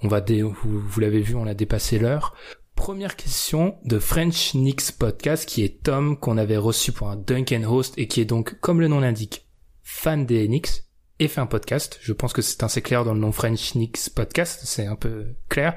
On 0.02 0.08
va 0.08 0.20
dé- 0.20 0.42
vous, 0.42 1.00
l'avez 1.00 1.20
vu, 1.22 1.34
on 1.34 1.46
a 1.46 1.54
dépassé 1.54 1.98
l'heure. 1.98 2.34
Première 2.76 3.16
question 3.16 3.78
de 3.86 3.98
French 3.98 4.52
Knicks 4.52 4.92
Podcast, 4.98 5.48
qui 5.48 5.64
est 5.64 5.82
Tom, 5.82 6.18
qu'on 6.18 6.36
avait 6.36 6.58
reçu 6.58 6.92
pour 6.92 7.08
un 7.08 7.16
Duncan 7.16 7.64
Host, 7.64 7.94
et 7.96 8.06
qui 8.06 8.20
est 8.20 8.26
donc, 8.26 8.60
comme 8.60 8.82
le 8.82 8.88
nom 8.88 9.00
l'indique, 9.00 9.48
fan 9.82 10.26
des 10.26 10.46
Knicks, 10.46 10.84
et 11.20 11.28
fait 11.28 11.40
un 11.40 11.46
podcast. 11.46 11.98
Je 12.02 12.12
pense 12.12 12.32
que 12.32 12.42
c'est 12.42 12.62
assez 12.62 12.82
clair 12.82 13.04
dans 13.04 13.12
le 13.14 13.20
nom 13.20 13.32
French 13.32 13.72
Knicks 13.72 14.10
Podcast, 14.14 14.60
c'est 14.64 14.86
un 14.86 14.96
peu 14.96 15.26
clair. 15.48 15.74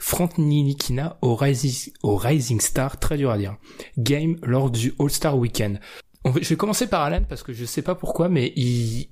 Frank 0.00 0.38
Nilikina 0.38 1.18
au 1.22 1.34
Rising, 1.36 1.92
au 2.02 2.16
Rising 2.16 2.60
Star, 2.60 2.98
très 2.98 3.16
dur 3.16 3.30
à 3.30 3.38
dire. 3.38 3.56
Game 3.98 4.36
lors 4.42 4.70
du 4.70 4.94
All-Star 4.98 5.36
Weekend. 5.36 5.80
On 6.24 6.30
va- 6.30 6.40
je 6.40 6.48
vais 6.48 6.56
commencer 6.56 6.86
par 6.86 7.02
Alan 7.02 7.22
parce 7.28 7.42
que 7.42 7.52
je 7.52 7.64
sais 7.64 7.82
pas 7.82 7.94
pourquoi, 7.94 8.28
mais 8.28 8.52
il, 8.56 9.08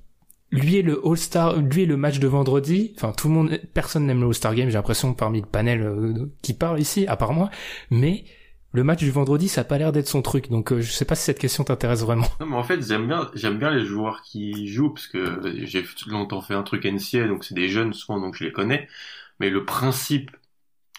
lui 0.51 0.77
et 0.77 0.81
le 0.81 1.01
All-Star, 1.05 1.57
lui 1.57 1.83
et 1.83 1.85
le 1.85 1.97
match 1.97 2.19
de 2.19 2.27
vendredi, 2.27 2.93
enfin 2.95 3.11
tout 3.11 3.27
le 3.27 3.33
monde, 3.33 3.59
personne 3.73 4.05
n'aime 4.05 4.21
le 4.21 4.27
All-Star 4.27 4.55
Game, 4.55 4.69
j'ai 4.69 4.75
l'impression 4.75 5.13
parmi 5.13 5.41
le 5.41 5.47
panel 5.47 5.81
euh, 5.81 6.31
qui 6.41 6.53
parle 6.53 6.79
ici, 6.79 7.05
à 7.07 7.15
part 7.17 7.33
moi, 7.33 7.49
mais 7.91 8.23
le 8.77 8.83
match 8.83 8.99
du 8.99 9.09
vendredi, 9.09 9.47
ça 9.49 9.61
a 9.61 9.63
pas 9.63 9.79
l'air 9.79 9.91
d'être 9.91 10.07
son 10.07 10.21
truc, 10.21 10.51
donc 10.51 10.71
euh, 10.71 10.81
je 10.81 10.91
sais 10.91 11.03
pas 11.03 11.15
si 11.15 11.23
cette 11.23 11.39
question 11.39 11.63
t'intéresse 11.63 12.01
vraiment. 12.01 12.27
Mais 12.39 12.55
en 12.55 12.63
fait, 12.63 12.79
j'aime 12.87 13.07
bien, 13.07 13.71
les 13.71 13.85
joueurs 13.85 14.21
qui 14.21 14.67
jouent 14.67 14.91
parce 14.91 15.07
que 15.07 15.41
j'ai 15.65 15.83
longtemps 16.05 16.41
fait 16.41 16.53
un 16.53 16.61
truc 16.61 16.85
NCA, 16.85 17.27
donc 17.27 17.43
c'est 17.43 17.55
des 17.55 17.69
jeunes 17.69 17.93
souvent, 17.93 18.21
donc 18.21 18.35
je 18.35 18.43
les 18.43 18.51
connais. 18.51 18.87
Mais 19.39 19.49
le 19.49 19.65
principe 19.65 20.29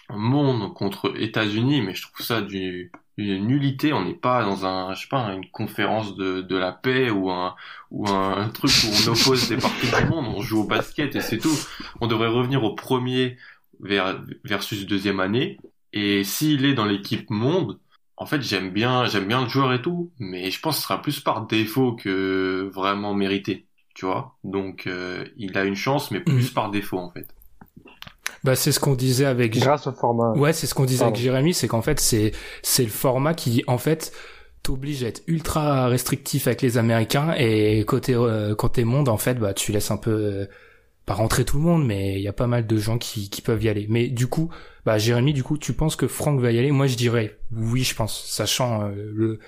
monde 0.09 0.73
contre 0.73 1.13
États-Unis, 1.17 1.81
mais 1.81 1.93
je 1.93 2.01
trouve 2.01 2.25
ça 2.25 2.41
du, 2.41 2.91
une 3.15 3.47
nullité. 3.47 3.93
On 3.93 4.03
n'est 4.03 4.13
pas 4.13 4.43
dans 4.43 4.65
un, 4.65 4.93
je 4.93 5.07
pas, 5.07 5.33
une 5.33 5.49
conférence 5.49 6.17
de, 6.17 6.57
la 6.57 6.73
paix 6.73 7.09
ou 7.09 7.29
un, 7.29 7.55
ou 7.91 8.09
un, 8.09 8.49
truc 8.49 8.71
où 8.83 8.87
on 8.87 9.11
oppose 9.13 9.47
des 9.47 9.57
parties 9.57 9.87
du 9.87 10.09
monde. 10.09 10.25
On 10.35 10.41
joue 10.41 10.63
au 10.63 10.67
basket 10.67 11.15
et 11.15 11.21
c'est 11.21 11.37
tout. 11.37 11.57
On 12.01 12.07
devrait 12.07 12.27
revenir 12.27 12.61
au 12.65 12.75
premier 12.75 13.37
vers, 13.79 14.21
versus 14.43 14.85
deuxième 14.85 15.21
année. 15.21 15.57
Et 15.93 16.23
s'il 16.23 16.65
est 16.65 16.73
dans 16.73 16.85
l'équipe 16.85 17.29
monde, 17.29 17.79
en 18.17 18.25
fait, 18.25 18.41
j'aime 18.41 18.71
bien, 18.71 19.05
j'aime 19.05 19.27
bien 19.27 19.43
le 19.43 19.49
joueur 19.49 19.73
et 19.73 19.81
tout, 19.81 20.11
mais 20.19 20.51
je 20.51 20.59
pense 20.59 20.75
que 20.75 20.81
ce 20.81 20.87
sera 20.87 21.01
plus 21.01 21.19
par 21.19 21.47
défaut 21.47 21.95
que 21.95 22.69
vraiment 22.73 23.13
mérité, 23.13 23.67
tu 23.95 24.05
vois. 24.05 24.37
Donc, 24.43 24.87
euh, 24.87 25.25
il 25.37 25.57
a 25.57 25.65
une 25.65 25.75
chance, 25.75 26.11
mais 26.11 26.19
plus 26.21 26.49
Mhm. 26.49 26.53
par 26.53 26.71
défaut, 26.71 26.97
en 26.99 27.11
fait. 27.11 27.27
Bah 28.43 28.55
c'est 28.55 28.71
ce 28.71 28.79
qu'on 28.79 28.95
disait 28.95 29.25
avec 29.25 29.57
Grâce 29.57 29.87
au 29.87 29.91
format. 29.91 30.31
Ouais, 30.33 30.53
c'est 30.53 30.67
ce 30.67 30.73
qu'on 30.73 30.85
disait 30.85 30.99
Pardon. 30.99 31.13
avec 31.13 31.21
Jérémy, 31.23 31.53
c'est 31.53 31.67
qu'en 31.67 31.81
fait 31.81 31.99
c'est 31.99 32.31
c'est 32.63 32.83
le 32.83 32.89
format 32.89 33.33
qui 33.33 33.63
en 33.67 33.77
fait 33.77 34.13
t'oblige 34.63 35.03
à 35.03 35.07
être 35.07 35.23
ultra 35.27 35.87
restrictif 35.87 36.47
avec 36.47 36.61
les 36.61 36.77
Américains 36.77 37.33
et 37.37 37.83
côté 37.85 38.13
euh, 38.15 38.55
côté 38.55 38.83
monde 38.83 39.09
en 39.09 39.17
fait 39.17 39.35
bah 39.35 39.53
tu 39.53 39.71
laisses 39.71 39.91
un 39.91 39.97
peu 39.97 40.11
euh, 40.11 40.45
pas 41.09 41.15
rentrer 41.15 41.43
tout 41.43 41.57
le 41.57 41.63
monde, 41.63 41.85
mais 41.87 42.13
il 42.13 42.21
y 42.21 42.27
a 42.27 42.33
pas 42.33 42.45
mal 42.45 42.67
de 42.67 42.77
gens 42.77 42.99
qui, 42.99 43.31
qui 43.31 43.41
peuvent 43.41 43.63
y 43.63 43.67
aller. 43.67 43.87
Mais 43.89 44.07
du 44.09 44.27
coup, 44.27 44.49
bah 44.85 44.99
Jérémy, 44.99 45.33
du 45.33 45.43
coup, 45.43 45.57
tu 45.57 45.73
penses 45.73 45.95
que 45.95 46.07
Franck 46.07 46.39
va 46.39 46.51
y 46.51 46.59
aller? 46.59 46.71
Moi, 46.71 46.85
je 46.85 46.95
dirais 46.95 47.37
oui, 47.51 47.81
je 47.83 47.95
pense, 47.95 48.23
sachant 48.25 48.83
euh, 48.83 48.91
le, 49.13 49.39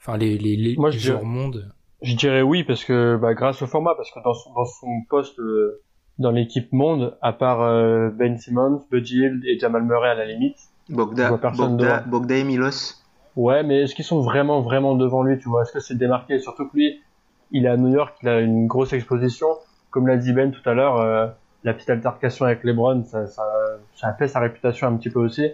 enfin 0.00 0.16
les 0.16 0.36
les 0.38 0.56
les 0.56 0.74
Moi, 0.76 0.90
je 0.90 0.98
joueurs 0.98 1.20
dirais- 1.20 1.30
monde. 1.30 1.72
Je 2.02 2.16
dirais 2.16 2.42
oui 2.42 2.64
parce 2.64 2.84
que 2.84 3.16
bah, 3.16 3.32
grâce 3.34 3.62
au 3.62 3.66
format, 3.68 3.94
parce 3.96 4.10
que 4.10 4.18
dans 4.24 4.34
son, 4.34 4.52
dans 4.54 4.64
son 4.64 4.88
poste 5.08 5.38
euh, 5.38 5.82
dans 6.18 6.32
l'équipe 6.32 6.72
monde, 6.72 7.16
à 7.22 7.32
part 7.32 7.62
euh, 7.62 8.10
Ben 8.10 8.36
Simmons, 8.36 8.82
Buddy 8.90 9.18
Hield 9.18 9.44
et 9.44 9.56
Jamal 9.58 9.84
Murray 9.84 10.10
à 10.10 10.14
la 10.14 10.26
limite. 10.26 10.58
Bogda 12.10 12.36
et 12.38 12.44
Milos. 12.44 12.96
ouais, 13.36 13.62
mais 13.62 13.82
est-ce 13.82 13.94
qu'ils 13.94 14.04
sont 14.04 14.20
vraiment 14.20 14.60
vraiment 14.62 14.96
devant 14.96 15.22
lui, 15.22 15.38
tu 15.38 15.48
vois? 15.48 15.62
Est-ce 15.62 15.72
que 15.72 15.80
c'est 15.80 15.96
démarqué? 15.96 16.40
Surtout 16.40 16.68
que 16.68 16.76
lui, 16.76 17.00
il 17.52 17.64
est 17.66 17.68
à 17.68 17.76
New 17.76 17.92
York, 17.94 18.14
il 18.22 18.28
a 18.28 18.40
une 18.40 18.66
grosse 18.66 18.92
exposition. 18.92 19.46
Comme 19.94 20.08
l'a 20.08 20.16
dit 20.16 20.32
Ben 20.32 20.50
tout 20.50 20.68
à 20.68 20.74
l'heure, 20.74 20.96
euh, 20.98 21.28
la 21.62 21.72
petite 21.72 21.88
altercation 21.88 22.46
avec 22.46 22.64
LeBron, 22.64 23.04
ça, 23.04 23.28
ça, 23.28 23.44
ça 23.94 24.08
a 24.08 24.14
fait 24.14 24.26
sa 24.26 24.40
réputation 24.40 24.88
un 24.88 24.96
petit 24.96 25.08
peu 25.08 25.20
aussi. 25.20 25.46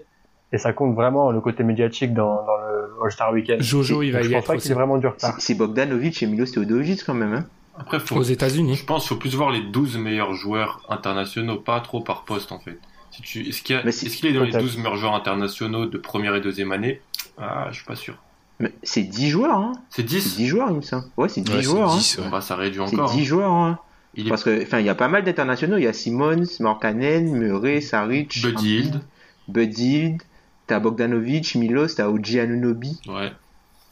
Et 0.50 0.56
ça 0.56 0.72
compte 0.72 0.94
vraiment 0.94 1.30
le 1.30 1.42
côté 1.42 1.62
médiatique 1.62 2.14
dans, 2.14 2.36
dans 2.46 2.56
le 2.56 3.04
All-Star 3.04 3.34
Weekend. 3.34 3.60
Jojo, 3.60 4.00
il 4.02 4.10
va 4.12 4.22
y 4.22 4.24
je 4.24 4.30
pense 4.30 4.38
être 4.38 4.46
pas 4.46 4.52
qu'il 4.54 4.60
aussi. 4.62 4.70
est 4.72 4.74
vraiment 4.74 4.96
du 4.96 5.06
retard. 5.06 5.34
C'est 5.38 5.54
Bogdanovic 5.54 6.22
et 6.22 6.26
Milos 6.26 6.46
Teodosic 6.46 7.04
quand 7.04 7.12
même. 7.12 7.34
Hein. 7.34 7.44
Après, 7.78 8.00
faut, 8.00 8.16
aux 8.16 8.22
États-Unis. 8.22 8.76
je 8.76 8.84
pense 8.86 9.02
qu'il 9.02 9.10
faut 9.10 9.20
plus 9.20 9.34
voir 9.36 9.50
les 9.50 9.60
12 9.60 9.98
meilleurs 9.98 10.32
joueurs 10.32 10.80
internationaux, 10.88 11.56
pas 11.58 11.80
trop 11.80 12.00
par 12.00 12.24
poste 12.24 12.50
en 12.50 12.58
fait. 12.60 12.78
Si 13.10 13.20
tu, 13.20 13.46
est-ce 13.48 13.62
qu'il 13.62 13.76
a- 13.76 13.80
est 13.80 14.32
dans 14.32 14.42
les 14.44 14.50
peut-être. 14.52 14.62
12 14.62 14.78
meilleurs 14.78 14.96
joueurs 14.96 15.14
internationaux 15.14 15.84
de 15.84 15.98
première 15.98 16.34
et 16.34 16.40
deuxième 16.40 16.72
année? 16.72 17.02
Ah, 17.38 17.68
Je 17.70 17.76
suis 17.76 17.84
pas 17.84 17.94
sûr. 17.96 18.14
Mais 18.58 18.72
c'est 18.82 19.02
10 19.02 19.28
joueurs, 19.28 19.56
hein. 19.58 19.72
C'est 19.90 20.02
C'est 20.02 20.08
10 20.08 20.36
10 20.36 20.46
joueurs, 20.46 20.70
il 20.70 20.76
me 20.76 20.82
semble. 20.82 21.04
Ouais, 21.16 21.28
c'est 21.28 21.40
10 21.42 21.50
Ouais, 21.50 21.56
c'est 21.58 21.62
joueurs. 21.62 21.94
10, 21.94 22.18
ouais. 22.18 22.24
Bon, 22.24 22.30
bah, 22.30 22.40
ça 22.40 22.56
réduit 22.56 22.80
hein. 22.80 22.86
C'est 22.88 22.96
encore. 22.96 23.10
10 23.12 23.20
hein. 23.20 23.24
joueurs, 23.24 23.52
hein. 23.52 23.78
Il 24.14 24.28
Parce 24.28 24.42
que, 24.42 24.62
enfin, 24.62 24.80
il 24.80 24.86
y 24.86 24.88
a 24.88 24.94
pas 24.94 25.08
mal 25.08 25.22
d'internationaux. 25.24 25.76
Il 25.76 25.84
y 25.84 25.86
a 25.86 25.92
Simmons, 25.92 26.44
Markkanen, 26.58 27.30
Murray, 27.32 27.80
Saric, 27.80 28.40
Buddy 28.42 28.68
Hield. 28.68 29.00
Buddy 29.48 29.84
Hield. 29.96 30.22
T'as 30.66 30.80
Bogdanovic, 30.80 31.54
Milos, 31.54 31.94
t'as 31.96 32.08
Oji 32.08 32.40
Anunobi. 32.40 32.98
Ouais. 33.06 33.32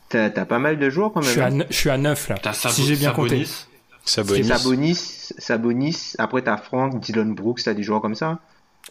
T'as 0.08 0.30
pas 0.30 0.58
mal 0.58 0.78
de 0.78 0.88
joueurs 0.90 1.12
quand 1.12 1.20
Je 1.22 1.28
suis, 1.30 1.40
même. 1.40 1.46
à, 1.48 1.52
hein. 1.52 1.58
ne- 1.58 1.64
je 1.70 1.76
suis 1.76 1.90
à 1.90 1.98
9 1.98 2.28
là. 2.30 2.36
T'as 2.42 2.52
Sabo- 2.52 2.74
si 2.74 2.84
j'ai 2.84 2.96
bien 2.96 3.12
compté. 3.12 3.44
Sabonis. 4.04 4.44
Sabonis. 4.44 4.44
Sabonis, 4.48 5.32
Sabonis. 5.38 6.12
Après, 6.18 6.42
t'as 6.42 6.56
Frank, 6.56 6.98
Dylan 7.00 7.34
Brooks, 7.34 7.62
t'as 7.64 7.74
des 7.74 7.82
joueurs 7.82 8.00
comme 8.00 8.14
ça. 8.14 8.38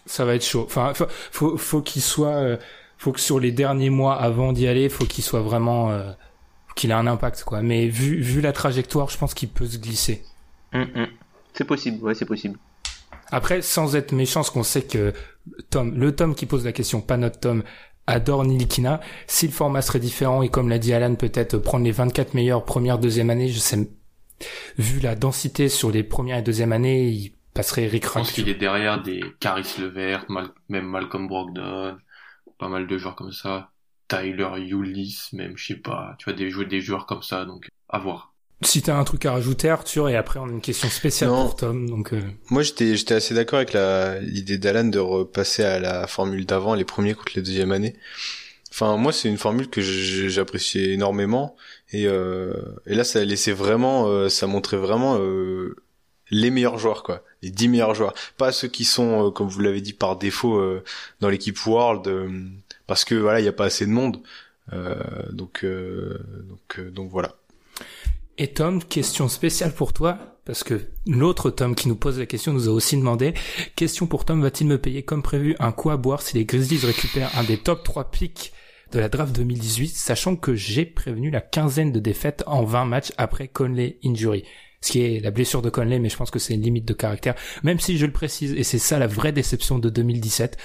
Ça 0.05 0.25
va 0.25 0.35
être 0.35 0.45
chaud. 0.45 0.63
Enfin, 0.67 0.93
faut, 0.93 1.07
faut, 1.31 1.57
faut 1.57 1.81
qu'il 1.81 2.01
soit, 2.03 2.35
euh, 2.35 2.57
faut 2.97 3.11
que 3.11 3.19
sur 3.19 3.39
les 3.39 3.51
derniers 3.51 3.89
mois 3.89 4.15
avant 4.21 4.53
d'y 4.53 4.67
aller, 4.67 4.89
faut 4.89 5.05
qu'il 5.05 5.23
soit 5.23 5.41
vraiment, 5.41 5.89
euh, 5.91 6.11
qu'il 6.75 6.91
ait 6.91 6.93
un 6.93 7.07
impact, 7.07 7.43
quoi. 7.45 7.61
Mais 7.63 7.87
vu, 7.87 8.21
vu 8.21 8.39
la 8.41 8.51
trajectoire, 8.53 9.09
je 9.09 9.17
pense 9.17 9.33
qu'il 9.33 9.49
peut 9.49 9.65
se 9.65 9.77
glisser. 9.79 10.23
Hum, 10.73 10.87
hum. 10.95 11.07
C'est 11.57 11.65
possible, 11.65 12.03
ouais, 12.03 12.13
c'est 12.13 12.25
possible. 12.25 12.59
Après, 13.31 13.61
sans 13.61 13.95
être 13.95 14.11
méchant, 14.11 14.41
parce 14.41 14.51
qu'on 14.51 14.63
sait 14.63 14.83
que 14.83 15.11
Tom, 15.69 15.97
le 15.97 16.15
Tom 16.15 16.35
qui 16.35 16.45
pose 16.45 16.63
la 16.63 16.71
question, 16.71 17.01
pas 17.01 17.17
notre 17.17 17.39
Tom, 17.39 17.63
adore 18.05 18.45
Nilikina. 18.45 19.01
Si 19.25 19.47
le 19.47 19.51
format 19.53 19.81
serait 19.81 19.99
différent 19.99 20.43
et 20.43 20.49
comme 20.49 20.69
l'a 20.69 20.77
dit 20.79 20.93
Alan, 20.93 21.15
peut-être 21.15 21.57
prendre 21.57 21.83
les 21.83 21.91
24 21.91 22.35
meilleures 22.35 22.63
première, 22.63 22.99
deuxième 22.99 23.29
année, 23.31 23.49
je 23.49 23.59
sais, 23.59 23.89
vu 24.77 24.99
la 24.99 25.15
densité 25.15 25.67
sur 25.67 25.91
les 25.91 26.03
premières 26.03 26.37
et 26.37 26.41
deuxième 26.43 26.71
années, 26.71 27.07
il 27.09 27.33
passerait 27.53 27.87
Rick 27.87 28.05
Je 28.05 28.09
pense 28.09 28.31
qu'il 28.31 28.49
est 28.49 28.55
derrière 28.55 29.01
des 29.01 29.21
Caris 29.39 29.75
Levert, 29.79 30.25
Mal- 30.29 30.51
même 30.69 30.85
Malcolm 30.85 31.27
Brogdon, 31.27 31.97
pas 32.59 32.69
mal 32.69 32.85
de 32.87 32.97
joueurs 32.97 33.15
comme 33.15 33.31
ça. 33.31 33.71
Tyler 34.07 34.47
Ulis, 34.57 35.29
même, 35.33 35.57
je 35.57 35.65
sais 35.65 35.75
pas. 35.75 36.15
Tu 36.19 36.25
vois, 36.25 36.33
des, 36.33 36.49
joueurs- 36.49 36.67
des 36.67 36.81
joueurs 36.81 37.05
comme 37.07 37.23
ça, 37.23 37.45
donc 37.45 37.67
à 37.89 37.99
voir. 37.99 38.33
Si 38.63 38.81
t'as 38.81 38.97
un 38.97 39.03
truc 39.03 39.25
à 39.25 39.33
rajouter, 39.33 39.69
Arthur, 39.69 40.09
et 40.09 40.15
après 40.15 40.39
on 40.39 40.45
a 40.45 40.51
une 40.51 40.61
question 40.61 40.89
spéciale 40.89 41.29
Non. 41.29 41.45
pour 41.45 41.55
Tom, 41.57 41.87
donc 41.87 42.13
euh, 42.13 42.21
Moi, 42.49 42.63
j'étais, 42.63 42.95
j'étais 42.95 43.13
assez 43.13 43.35
d'accord 43.35 43.57
avec 43.57 43.73
la, 43.73 44.19
l'idée 44.19 44.57
d'Alan 44.57 44.85
de 44.85 44.97
repasser 44.99 45.63
à 45.63 45.79
la 45.79 46.07
formule 46.07 46.45
d'avant, 46.45 46.73
les 46.73 46.83
premiers 46.85 47.13
contre 47.13 47.33
les 47.35 47.43
deuxième 47.43 47.71
années. 47.71 47.95
Enfin, 48.71 48.97
moi, 48.97 49.11
c'est 49.11 49.29
une 49.29 49.37
formule 49.37 49.69
que 49.69 49.81
j'appréciais 49.81 50.91
énormément. 50.93 51.55
Et, 51.91 52.07
euh, 52.07 52.53
et 52.87 52.95
là, 52.95 53.03
ça 53.03 53.23
laissait 53.23 53.51
vraiment, 53.51 54.07
euh, 54.07 54.27
ça 54.29 54.47
montrait 54.47 54.77
vraiment 54.77 55.17
euh, 55.19 55.75
les 56.31 56.49
meilleurs 56.49 56.77
joueurs, 56.79 57.03
quoi. 57.03 57.23
Les 57.43 57.51
10 57.51 57.67
meilleurs 57.69 57.95
joueurs. 57.95 58.13
Pas 58.37 58.51
ceux 58.51 58.67
qui 58.67 58.85
sont, 58.85 59.27
euh, 59.27 59.31
comme 59.31 59.47
vous 59.47 59.61
l'avez 59.61 59.81
dit, 59.81 59.93
par 59.93 60.15
défaut 60.17 60.57
euh, 60.57 60.83
dans 61.21 61.29
l'équipe 61.29 61.57
World, 61.65 62.07
euh, 62.07 62.29
parce 62.87 63.05
que 63.05 63.15
voilà, 63.15 63.39
il 63.39 63.43
n'y 63.43 63.49
a 63.49 63.53
pas 63.53 63.65
assez 63.65 63.85
de 63.85 63.91
monde. 63.91 64.19
Euh, 64.73 64.95
donc, 65.31 65.63
euh, 65.63 66.19
donc, 66.47 66.79
euh, 66.79 66.89
donc 66.91 67.09
voilà. 67.09 67.35
Et 68.39 68.49
Tom, 68.49 68.83
question 68.83 69.27
spéciale 69.27 69.73
pour 69.73 69.93
toi, 69.93 70.39
parce 70.45 70.63
que 70.63 70.79
l'autre 71.07 71.49
Tom 71.49 71.73
qui 71.73 71.87
nous 71.87 71.95
pose 71.95 72.19
la 72.19 72.27
question 72.27 72.53
nous 72.53 72.69
a 72.69 72.71
aussi 72.71 72.95
demandé, 72.95 73.33
question 73.75 74.05
pour 74.05 74.25
Tom, 74.25 74.43
va-t-il 74.43 74.67
me 74.67 74.77
payer 74.77 75.01
comme 75.01 75.23
prévu 75.23 75.55
un 75.57 75.71
coup 75.71 75.89
à 75.89 75.97
boire 75.97 76.21
si 76.21 76.37
les 76.37 76.45
Grizzlies 76.45 76.85
récupèrent 76.85 77.35
un 77.35 77.43
des 77.43 77.57
top 77.57 77.83
3 77.83 78.11
pics 78.11 78.53
de 78.91 78.99
la 78.99 79.09
draft 79.09 79.35
2018, 79.35 79.89
sachant 79.89 80.35
que 80.35 80.53
j'ai 80.53 80.85
prévenu 80.85 81.31
la 81.31 81.41
quinzaine 81.41 81.91
de 81.91 81.99
défaites 81.99 82.43
en 82.45 82.63
20 82.63 82.85
matchs 82.85 83.11
après 83.17 83.47
Conley 83.47 83.97
injury. 84.05 84.43
Ce 84.81 84.91
qui 84.91 85.01
est 85.01 85.19
la 85.19 85.31
blessure 85.31 85.63
de 85.63 85.71
Conley, 85.71 85.97
mais 85.97 86.09
je 86.09 86.15
pense 86.15 86.29
que 86.29 86.37
c'est 86.37 86.53
une 86.53 86.61
limite 86.61 86.85
de 86.85 86.93
caractère, 86.93 87.33
même 87.63 87.79
si 87.79 87.97
je 87.97 88.05
le 88.05 88.11
précise, 88.11 88.53
et 88.53 88.63
c'est 88.63 88.77
ça 88.77 88.99
la 88.99 89.07
vraie 89.07 89.31
déception 89.31 89.79
de 89.79 89.89
2017. 89.89 90.57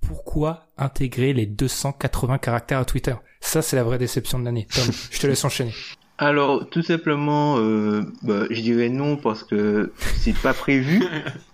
Pourquoi 0.00 0.66
intégrer 0.76 1.32
les 1.32 1.46
280 1.46 2.38
caractères 2.38 2.80
à 2.80 2.84
Twitter? 2.84 3.14
Ça, 3.40 3.62
c'est 3.62 3.76
la 3.76 3.84
vraie 3.84 3.98
déception 3.98 4.40
de 4.40 4.44
l'année. 4.44 4.66
Tom, 4.74 4.92
je 5.10 5.20
te 5.20 5.28
laisse 5.28 5.44
enchaîner. 5.44 5.72
Alors, 6.20 6.68
tout 6.68 6.82
simplement, 6.82 7.56
euh, 7.58 8.02
bah, 8.22 8.44
je 8.50 8.60
dirais 8.60 8.90
non 8.90 9.16
parce 9.16 9.42
que 9.42 9.90
c'est 10.18 10.36
pas 10.36 10.52
prévu. 10.52 11.02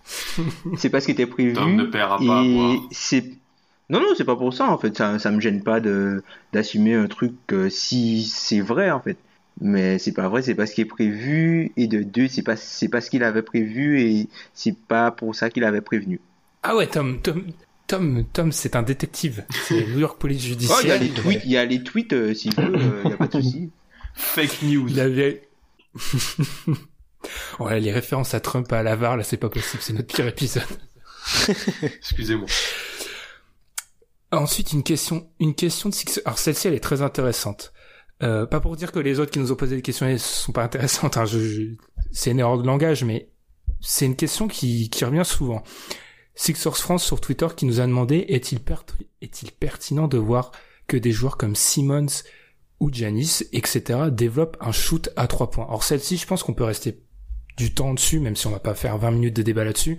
c'est 0.76 0.90
pas 0.90 1.00
ce 1.00 1.06
qui 1.06 1.12
était 1.12 1.26
prévu. 1.26 1.52
Tom 1.52 1.76
ne 1.76 1.84
paiera 1.84 2.18
pas 2.18 2.42
c'est 2.90 3.24
non 3.88 4.00
non 4.00 4.08
c'est 4.16 4.24
pas 4.24 4.34
pour 4.34 4.52
ça 4.52 4.68
en 4.68 4.78
fait 4.78 4.96
ça 4.96 5.20
ça 5.20 5.30
me 5.30 5.40
gêne 5.40 5.62
pas 5.62 5.78
de 5.78 6.24
d'assumer 6.52 6.94
un 6.94 7.06
truc 7.06 7.34
euh, 7.52 7.70
si 7.70 8.24
c'est 8.24 8.60
vrai 8.60 8.90
en 8.90 8.98
fait 8.98 9.16
mais 9.60 10.00
c'est 10.00 10.12
pas 10.12 10.28
vrai 10.28 10.42
c'est 10.42 10.56
pas 10.56 10.66
ce 10.66 10.74
qui 10.74 10.80
est 10.80 10.86
prévu 10.86 11.70
et 11.76 11.86
de 11.86 12.02
deux 12.02 12.26
c'est 12.26 12.42
pas 12.42 12.56
c'est 12.56 12.88
pas 12.88 13.00
ce 13.00 13.10
qu'il 13.10 13.22
avait 13.22 13.42
prévu 13.42 14.00
et 14.00 14.28
c'est 14.54 14.76
pas 14.76 15.12
pour 15.12 15.36
ça 15.36 15.50
qu'il 15.50 15.62
avait 15.62 15.80
prévenu 15.80 16.20
Ah 16.64 16.74
ouais, 16.74 16.88
Tom, 16.88 17.20
Tom, 17.20 17.44
Tom, 17.86 18.24
Tom, 18.32 18.50
c'est 18.50 18.74
un 18.74 18.82
détective. 18.82 19.44
C'est 19.50 19.86
New 19.94 20.00
York 20.00 20.18
Police 20.18 20.42
oh 20.44 20.48
Judiciaire. 20.48 20.80
il 20.82 20.88
y 20.88 20.92
a 20.92 20.98
les 20.98 21.10
tweets 21.10 21.42
il 21.44 21.50
y 21.52 21.56
a 21.56 21.64
les 21.64 21.82
tweets 21.82 22.12
euh, 22.12 22.34
s'il 22.34 22.54
veut 22.56 22.74
euh, 22.74 23.02
il 23.04 23.10
y 23.10 23.14
a 23.14 23.16
pas 23.16 23.28
de 23.28 23.40
souci 23.40 23.70
Fake 24.16 24.62
news. 24.62 24.88
Il 24.88 25.00
avait... 25.00 25.48
ouais, 27.60 27.80
les 27.80 27.92
références 27.92 28.34
à 28.34 28.40
Trump 28.40 28.70
à 28.72 28.82
Lavar, 28.82 29.16
là, 29.16 29.22
c'est 29.22 29.36
pas 29.36 29.48
possible. 29.48 29.82
C'est 29.82 29.92
notre 29.92 30.14
pire 30.14 30.26
épisode. 30.26 30.64
Excusez-moi. 31.82 32.46
Ensuite, 34.32 34.72
une 34.72 34.82
question, 34.82 35.28
une 35.40 35.54
question 35.54 35.88
de 35.88 35.94
Six. 35.94 36.20
Alors 36.24 36.38
celle-ci, 36.38 36.68
elle 36.68 36.74
est 36.74 36.80
très 36.80 37.02
intéressante. 37.02 37.72
Euh, 38.22 38.46
pas 38.46 38.60
pour 38.60 38.76
dire 38.76 38.92
que 38.92 38.98
les 38.98 39.20
autres 39.20 39.30
qui 39.30 39.38
nous 39.38 39.52
ont 39.52 39.56
posé 39.56 39.76
des 39.76 39.82
questions 39.82 40.06
elles 40.06 40.18
sont 40.20 40.52
pas 40.52 40.64
intéressantes. 40.64 41.16
Hein, 41.16 41.26
je, 41.26 41.38
je- 41.38 41.62
c'est 42.12 42.30
une 42.30 42.40
erreur 42.40 42.58
de 42.58 42.66
langage, 42.66 43.04
mais 43.04 43.28
c'est 43.80 44.06
une 44.06 44.16
question 44.16 44.48
qui, 44.48 44.88
qui 44.90 45.04
revient 45.04 45.24
souvent. 45.24 45.62
Sixers 46.34 46.76
France 46.76 47.04
sur 47.04 47.20
Twitter 47.20 47.46
qui 47.56 47.66
nous 47.66 47.80
a 47.80 47.86
demandé 47.86 48.24
est-il 48.28 48.60
per- 48.60 48.74
est-il 49.22 49.52
pertinent 49.52 50.08
de 50.08 50.18
voir 50.18 50.50
que 50.86 50.96
des 50.96 51.12
joueurs 51.12 51.36
comme 51.36 51.54
Simmons 51.54 52.06
ou 52.80 52.92
Janis, 52.92 53.42
etc., 53.52 54.10
développent 54.10 54.56
un 54.60 54.72
shoot 54.72 55.08
à 55.16 55.26
trois 55.26 55.50
points. 55.50 55.66
Or 55.68 55.82
celle-ci, 55.82 56.16
je 56.16 56.26
pense 56.26 56.42
qu'on 56.42 56.54
peut 56.54 56.64
rester 56.64 57.02
du 57.56 57.72
temps 57.72 57.94
dessus, 57.94 58.20
même 58.20 58.36
si 58.36 58.46
on 58.46 58.50
va 58.50 58.58
pas 58.58 58.74
faire 58.74 58.98
20 58.98 59.10
minutes 59.12 59.36
de 59.36 59.42
débat 59.42 59.64
là-dessus. 59.64 59.98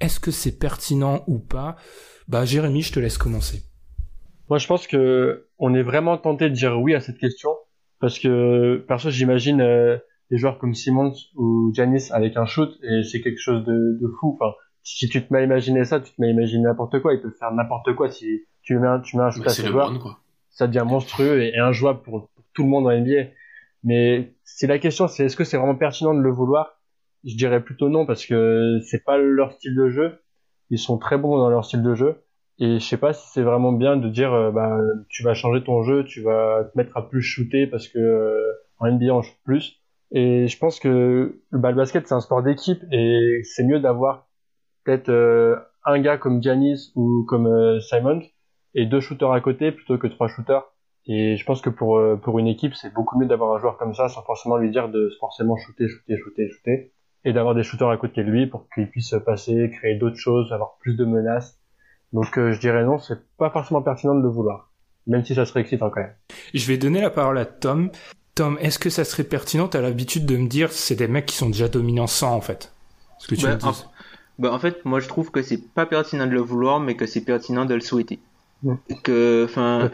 Est-ce 0.00 0.20
que 0.20 0.30
c'est 0.30 0.58
pertinent 0.58 1.24
ou 1.26 1.38
pas? 1.38 1.76
Bah 2.28 2.44
Jérémy, 2.44 2.82
je 2.82 2.92
te 2.92 3.00
laisse 3.00 3.18
commencer. 3.18 3.62
Moi, 4.48 4.58
je 4.58 4.66
pense 4.66 4.86
que 4.86 5.48
on 5.58 5.74
est 5.74 5.82
vraiment 5.82 6.16
tenté 6.16 6.48
de 6.48 6.54
dire 6.54 6.80
oui 6.80 6.94
à 6.94 7.00
cette 7.00 7.18
question 7.18 7.50
parce 8.00 8.18
que 8.18 8.84
perso, 8.86 9.10
j'imagine 9.10 9.60
euh, 9.60 9.98
des 10.30 10.38
joueurs 10.38 10.58
comme 10.58 10.74
Simmons 10.74 11.14
ou 11.34 11.72
Janis 11.74 12.10
avec 12.12 12.36
un 12.36 12.46
shoot 12.46 12.70
et 12.82 13.02
c'est 13.02 13.20
quelque 13.20 13.40
chose 13.40 13.64
de, 13.64 13.98
de 14.00 14.08
fou. 14.20 14.38
Enfin, 14.40 14.54
si 14.82 15.08
tu 15.08 15.26
te 15.26 15.32
mets 15.32 15.40
à 15.40 15.42
imaginer 15.42 15.84
ça, 15.84 16.00
tu 16.00 16.14
te 16.14 16.20
mets 16.20 16.28
à 16.28 16.30
imaginer 16.30 16.62
n'importe 16.62 17.00
quoi. 17.00 17.12
Il 17.14 17.20
peut 17.20 17.32
faire 17.38 17.52
n'importe 17.52 17.94
quoi 17.94 18.10
si 18.10 18.44
tu 18.62 18.78
mets 18.78 18.86
un, 18.86 19.00
tu 19.00 19.16
mets 19.16 19.24
un 19.24 19.30
shoot 19.30 19.42
Bah, 19.44 19.50
à 19.50 19.54
c'est 19.54 19.62
ce 19.62 19.66
le 19.66 19.72
joueur, 19.72 19.92
bon, 19.92 19.98
quoi. 19.98 20.20
Ça 20.58 20.66
devient 20.66 20.84
monstrueux 20.84 21.40
et, 21.40 21.56
injouable 21.56 22.02
pour, 22.02 22.30
tout 22.52 22.64
le 22.64 22.68
monde 22.68 22.88
en 22.88 22.90
NBA. 22.90 23.30
Mais 23.84 24.34
si 24.42 24.66
la 24.66 24.80
question 24.80 25.06
c'est 25.06 25.26
est-ce 25.26 25.36
que 25.36 25.44
c'est 25.44 25.56
vraiment 25.56 25.76
pertinent 25.76 26.12
de 26.12 26.20
le 26.20 26.32
vouloir, 26.32 26.80
je 27.24 27.36
dirais 27.36 27.62
plutôt 27.62 27.88
non 27.88 28.04
parce 28.04 28.26
que 28.26 28.80
c'est 28.82 29.04
pas 29.04 29.16
leur 29.16 29.52
style 29.52 29.76
de 29.76 29.88
jeu. 29.88 30.18
Ils 30.70 30.78
sont 30.78 30.98
très 30.98 31.16
bons 31.16 31.38
dans 31.38 31.48
leur 31.48 31.64
style 31.64 31.82
de 31.82 31.94
jeu. 31.94 32.24
Et 32.58 32.80
je 32.80 32.84
sais 32.84 32.96
pas 32.96 33.12
si 33.12 33.28
c'est 33.30 33.42
vraiment 33.42 33.70
bien 33.70 33.96
de 33.96 34.08
dire 34.08 34.34
euh, 34.34 34.50
bah 34.50 34.76
tu 35.08 35.22
vas 35.22 35.34
changer 35.34 35.62
ton 35.62 35.84
jeu, 35.84 36.04
tu 36.04 36.20
vas 36.22 36.64
te 36.64 36.76
mettre 36.76 36.96
à 36.96 37.08
plus 37.08 37.22
shooter 37.22 37.68
parce 37.68 37.86
que 37.86 38.00
euh, 38.00 38.52
en 38.80 38.90
NBA 38.90 39.14
on 39.14 39.22
shoot 39.22 39.36
plus. 39.44 39.80
Et 40.10 40.48
je 40.48 40.58
pense 40.58 40.80
que 40.80 41.40
le 41.50 41.58
basket 41.58 42.08
c'est 42.08 42.14
un 42.14 42.20
sport 42.20 42.42
d'équipe 42.42 42.82
et 42.90 43.42
c'est 43.44 43.62
mieux 43.62 43.78
d'avoir 43.78 44.26
peut-être 44.82 45.10
euh, 45.10 45.54
un 45.84 46.00
gars 46.00 46.18
comme 46.18 46.42
Giannis 46.42 46.90
ou 46.96 47.24
comme 47.28 47.78
Simon 47.80 48.22
et 48.74 48.86
deux 48.86 49.00
shooters 49.00 49.32
à 49.32 49.40
côté 49.40 49.72
plutôt 49.72 49.98
que 49.98 50.06
trois 50.06 50.28
shooters. 50.28 50.64
Et 51.06 51.36
je 51.36 51.44
pense 51.44 51.62
que 51.62 51.70
pour 51.70 51.98
euh, 51.98 52.16
pour 52.16 52.38
une 52.38 52.46
équipe 52.48 52.74
c'est 52.74 52.92
beaucoup 52.92 53.18
mieux 53.18 53.26
d'avoir 53.26 53.54
un 53.56 53.58
joueur 53.60 53.78
comme 53.78 53.94
ça 53.94 54.08
sans 54.08 54.22
forcément 54.22 54.56
lui 54.58 54.70
dire 54.70 54.88
de 54.88 55.10
forcément 55.20 55.56
shooter, 55.56 55.88
shooter, 55.88 56.16
shooter, 56.18 56.48
shooter. 56.50 56.92
et 57.24 57.32
d'avoir 57.32 57.54
des 57.54 57.62
shooters 57.62 57.88
à 57.90 57.96
côté 57.96 58.24
de 58.24 58.30
lui 58.30 58.46
pour 58.46 58.68
qu'il 58.74 58.90
puisse 58.90 59.14
passer, 59.24 59.70
créer 59.70 59.96
d'autres 59.96 60.16
choses, 60.18 60.52
avoir 60.52 60.76
plus 60.80 60.96
de 60.96 61.04
menaces. 61.04 61.58
Donc 62.12 62.36
euh, 62.38 62.52
je 62.52 62.60
dirais 62.60 62.84
non, 62.84 62.98
c'est 62.98 63.20
pas 63.36 63.50
forcément 63.50 63.82
pertinent 63.82 64.14
de 64.14 64.22
le 64.22 64.28
vouloir, 64.28 64.70
même 65.06 65.24
si 65.24 65.34
ça 65.34 65.44
serait 65.46 65.60
excitant 65.60 65.90
quand 65.90 66.00
même. 66.02 66.14
Je 66.54 66.66
vais 66.66 66.76
donner 66.78 67.00
la 67.00 67.10
parole 67.10 67.38
à 67.38 67.46
Tom. 67.46 67.90
Tom, 68.34 68.58
est-ce 68.60 68.78
que 68.78 68.90
ça 68.90 69.04
serait 69.04 69.24
pertinent? 69.24 69.68
T'as 69.68 69.80
l'habitude 69.80 70.26
de 70.26 70.36
me 70.36 70.46
dire 70.48 70.72
c'est 70.72 70.94
des 70.94 71.08
mecs 71.08 71.26
qui 71.26 71.36
sont 71.36 71.48
déjà 71.50 71.68
dominants 71.68 72.06
sans 72.06 72.34
en 72.34 72.40
fait. 72.40 72.74
Ce 73.18 73.28
que 73.28 73.34
tu 73.34 73.46
Bah, 73.46 73.50
me 73.50 73.56
dis. 73.56 73.66
en, 73.66 73.74
bah, 74.38 74.52
en 74.52 74.58
fait, 74.58 74.84
moi 74.84 75.00
je 75.00 75.08
trouve 75.08 75.30
que 75.30 75.42
c'est 75.42 75.72
pas 75.74 75.86
pertinent 75.86 76.26
de 76.26 76.32
le 76.32 76.40
vouloir, 76.40 76.80
mais 76.80 76.96
que 76.96 77.06
c'est 77.06 77.24
pertinent 77.24 77.64
de 77.64 77.74
le 77.74 77.80
souhaiter. 77.80 78.27
Que, 79.02 79.44
enfin, 79.44 79.90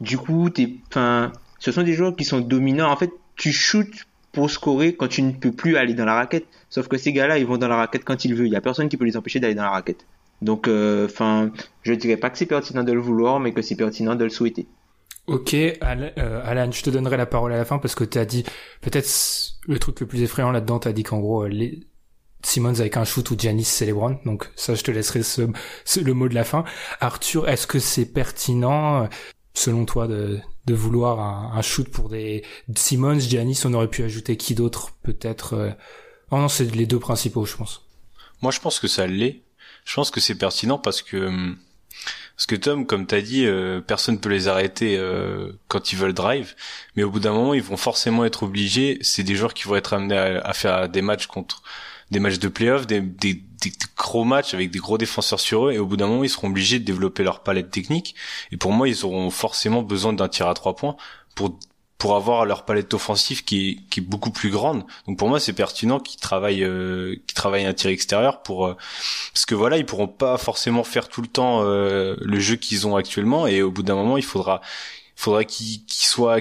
du 0.00 0.18
coup, 0.18 0.50
t'es, 0.50 0.74
enfin, 0.88 1.32
ce 1.58 1.72
sont 1.72 1.82
des 1.82 1.94
joueurs 1.94 2.14
qui 2.14 2.24
sont 2.24 2.40
dominants. 2.40 2.90
En 2.90 2.96
fait, 2.96 3.10
tu 3.36 3.52
shootes 3.52 4.06
pour 4.32 4.50
scorer 4.50 4.94
quand 4.94 5.08
tu 5.08 5.22
ne 5.22 5.32
peux 5.32 5.52
plus 5.52 5.76
aller 5.76 5.94
dans 5.94 6.04
la 6.04 6.14
raquette. 6.14 6.46
Sauf 6.70 6.88
que 6.88 6.98
ces 6.98 7.12
gars-là, 7.12 7.38
ils 7.38 7.46
vont 7.46 7.58
dans 7.58 7.68
la 7.68 7.76
raquette 7.76 8.04
quand 8.04 8.24
ils 8.24 8.34
veulent. 8.34 8.46
Il 8.46 8.52
y 8.52 8.56
a 8.56 8.60
personne 8.60 8.88
qui 8.88 8.96
peut 8.96 9.04
les 9.04 9.16
empêcher 9.16 9.40
d'aller 9.40 9.54
dans 9.54 9.62
la 9.62 9.70
raquette. 9.70 10.06
Donc, 10.40 10.68
euh, 10.68 11.06
enfin, 11.06 11.52
je 11.82 11.92
dirais 11.94 12.16
pas 12.16 12.28
que 12.30 12.38
c'est 12.38 12.46
pertinent 12.46 12.82
de 12.82 12.92
le 12.92 13.00
vouloir, 13.00 13.40
mais 13.40 13.52
que 13.52 13.62
c'est 13.62 13.76
pertinent 13.76 14.14
de 14.14 14.24
le 14.24 14.30
souhaiter. 14.30 14.66
Ok, 15.28 15.54
Al- 15.80 16.12
euh, 16.18 16.42
Alan, 16.44 16.70
je 16.72 16.82
te 16.82 16.90
donnerai 16.90 17.16
la 17.16 17.26
parole 17.26 17.52
à 17.52 17.56
la 17.56 17.64
fin 17.64 17.78
parce 17.78 17.94
que 17.94 18.02
t'as 18.02 18.24
dit 18.24 18.44
peut-être 18.80 19.08
le 19.68 19.78
truc 19.78 20.00
le 20.00 20.06
plus 20.06 20.22
effrayant 20.22 20.50
là-dedans. 20.50 20.80
T'as 20.80 20.92
dit 20.92 21.04
qu'en 21.04 21.20
gros, 21.20 21.44
euh, 21.44 21.48
les 21.48 21.80
Simmons 22.42 22.80
avec 22.80 22.96
un 22.96 23.04
shoot 23.04 23.30
ou 23.30 23.36
Giannis 23.38 23.68
LeBron. 23.80 24.18
Donc 24.24 24.50
ça, 24.56 24.74
je 24.74 24.82
te 24.82 24.90
laisserai 24.90 25.22
ce, 25.22 25.42
ce- 25.84 26.00
le 26.00 26.14
mot 26.14 26.28
de 26.28 26.34
la 26.34 26.44
fin. 26.44 26.64
Arthur, 27.00 27.48
est-ce 27.48 27.66
que 27.66 27.78
c'est 27.78 28.06
pertinent, 28.06 29.04
euh, 29.04 29.06
selon 29.54 29.84
toi, 29.84 30.06
de, 30.08 30.40
de 30.66 30.74
vouloir 30.74 31.20
un, 31.20 31.52
un 31.56 31.62
shoot 31.62 31.88
pour 31.88 32.08
des 32.08 32.44
Simmons, 32.74 33.18
Giannis 33.20 33.60
On 33.64 33.74
aurait 33.74 33.88
pu 33.88 34.02
ajouter 34.02 34.36
qui 34.36 34.54
d'autre 34.54 34.90
Peut-être. 35.02 35.54
euh, 35.54 35.70
Oh 36.30 36.36
non, 36.38 36.48
c'est 36.48 36.64
les 36.74 36.86
deux 36.86 36.98
principaux, 36.98 37.44
je 37.44 37.56
pense. 37.56 37.82
Moi, 38.40 38.50
je 38.52 38.60
pense 38.60 38.80
que 38.80 38.88
ça 38.88 39.06
l'est. 39.06 39.42
Je 39.84 39.94
pense 39.94 40.10
que 40.10 40.20
c'est 40.20 40.36
pertinent 40.36 40.78
parce 40.78 41.02
que 41.02 41.16
hum, 41.16 41.58
parce 42.36 42.46
que 42.46 42.54
Tom, 42.56 42.86
comme 42.86 43.06
t'as 43.06 43.20
dit, 43.20 43.44
euh, 43.46 43.80
personne 43.80 44.18
peut 44.18 44.30
les 44.30 44.48
arrêter 44.48 44.96
euh, 44.96 45.52
quand 45.68 45.92
ils 45.92 45.96
veulent 45.98 46.14
drive, 46.14 46.54
mais 46.96 47.02
au 47.02 47.10
bout 47.10 47.20
d'un 47.20 47.32
moment, 47.32 47.52
ils 47.54 47.62
vont 47.62 47.76
forcément 47.76 48.24
être 48.24 48.44
obligés. 48.44 48.98
C'est 49.02 49.22
des 49.22 49.34
joueurs 49.34 49.52
qui 49.54 49.64
vont 49.64 49.76
être 49.76 49.92
amenés 49.92 50.16
à, 50.16 50.40
à 50.40 50.52
faire 50.54 50.88
des 50.88 51.02
matchs 51.02 51.26
contre 51.26 51.62
des 52.12 52.20
matchs 52.20 52.38
de 52.38 52.48
playoff, 52.48 52.86
des, 52.86 53.00
des, 53.00 53.34
des, 53.34 53.72
gros 53.96 54.24
matchs 54.24 54.54
avec 54.54 54.70
des 54.70 54.78
gros 54.78 54.98
défenseurs 54.98 55.40
sur 55.40 55.68
eux, 55.68 55.72
et 55.72 55.78
au 55.78 55.86
bout 55.86 55.96
d'un 55.96 56.06
moment, 56.06 56.24
ils 56.24 56.30
seront 56.30 56.48
obligés 56.48 56.78
de 56.78 56.84
développer 56.84 57.24
leur 57.24 57.42
palette 57.42 57.70
technique. 57.70 58.14
Et 58.52 58.56
pour 58.56 58.72
moi, 58.72 58.88
ils 58.88 59.04
auront 59.04 59.30
forcément 59.30 59.82
besoin 59.82 60.12
d'un 60.12 60.28
tir 60.28 60.46
à 60.48 60.54
trois 60.54 60.76
points 60.76 60.96
pour 61.34 61.58
pour 62.02 62.16
avoir 62.16 62.46
leur 62.46 62.64
palette 62.64 62.92
offensive 62.94 63.44
qui 63.44 63.70
est, 63.70 63.88
qui 63.88 64.00
est 64.00 64.02
beaucoup 64.02 64.32
plus 64.32 64.50
grande. 64.50 64.82
Donc 65.06 65.18
pour 65.18 65.28
moi, 65.28 65.38
c'est 65.38 65.52
pertinent 65.52 66.00
qu'ils 66.00 66.18
travaillent, 66.18 66.64
euh, 66.64 67.14
qu'ils 67.28 67.36
travaillent 67.36 67.64
un 67.64 67.74
tir 67.74 67.90
extérieur 67.90 68.42
pour, 68.42 68.66
euh, 68.66 68.76
parce 69.32 69.46
que 69.46 69.54
voilà, 69.54 69.76
ils 69.76 69.86
pourront 69.86 70.08
pas 70.08 70.36
forcément 70.36 70.82
faire 70.82 71.08
tout 71.08 71.22
le 71.22 71.28
temps 71.28 71.62
euh, 71.62 72.16
le 72.20 72.40
jeu 72.40 72.56
qu'ils 72.56 72.88
ont 72.88 72.96
actuellement, 72.96 73.46
et 73.46 73.62
au 73.62 73.70
bout 73.70 73.84
d'un 73.84 73.94
moment, 73.94 74.16
il 74.16 74.24
faudra, 74.24 74.60
faudra 75.14 75.44
qu'ils 75.44 75.84
qu'ils 75.84 76.06
soient, 76.06 76.40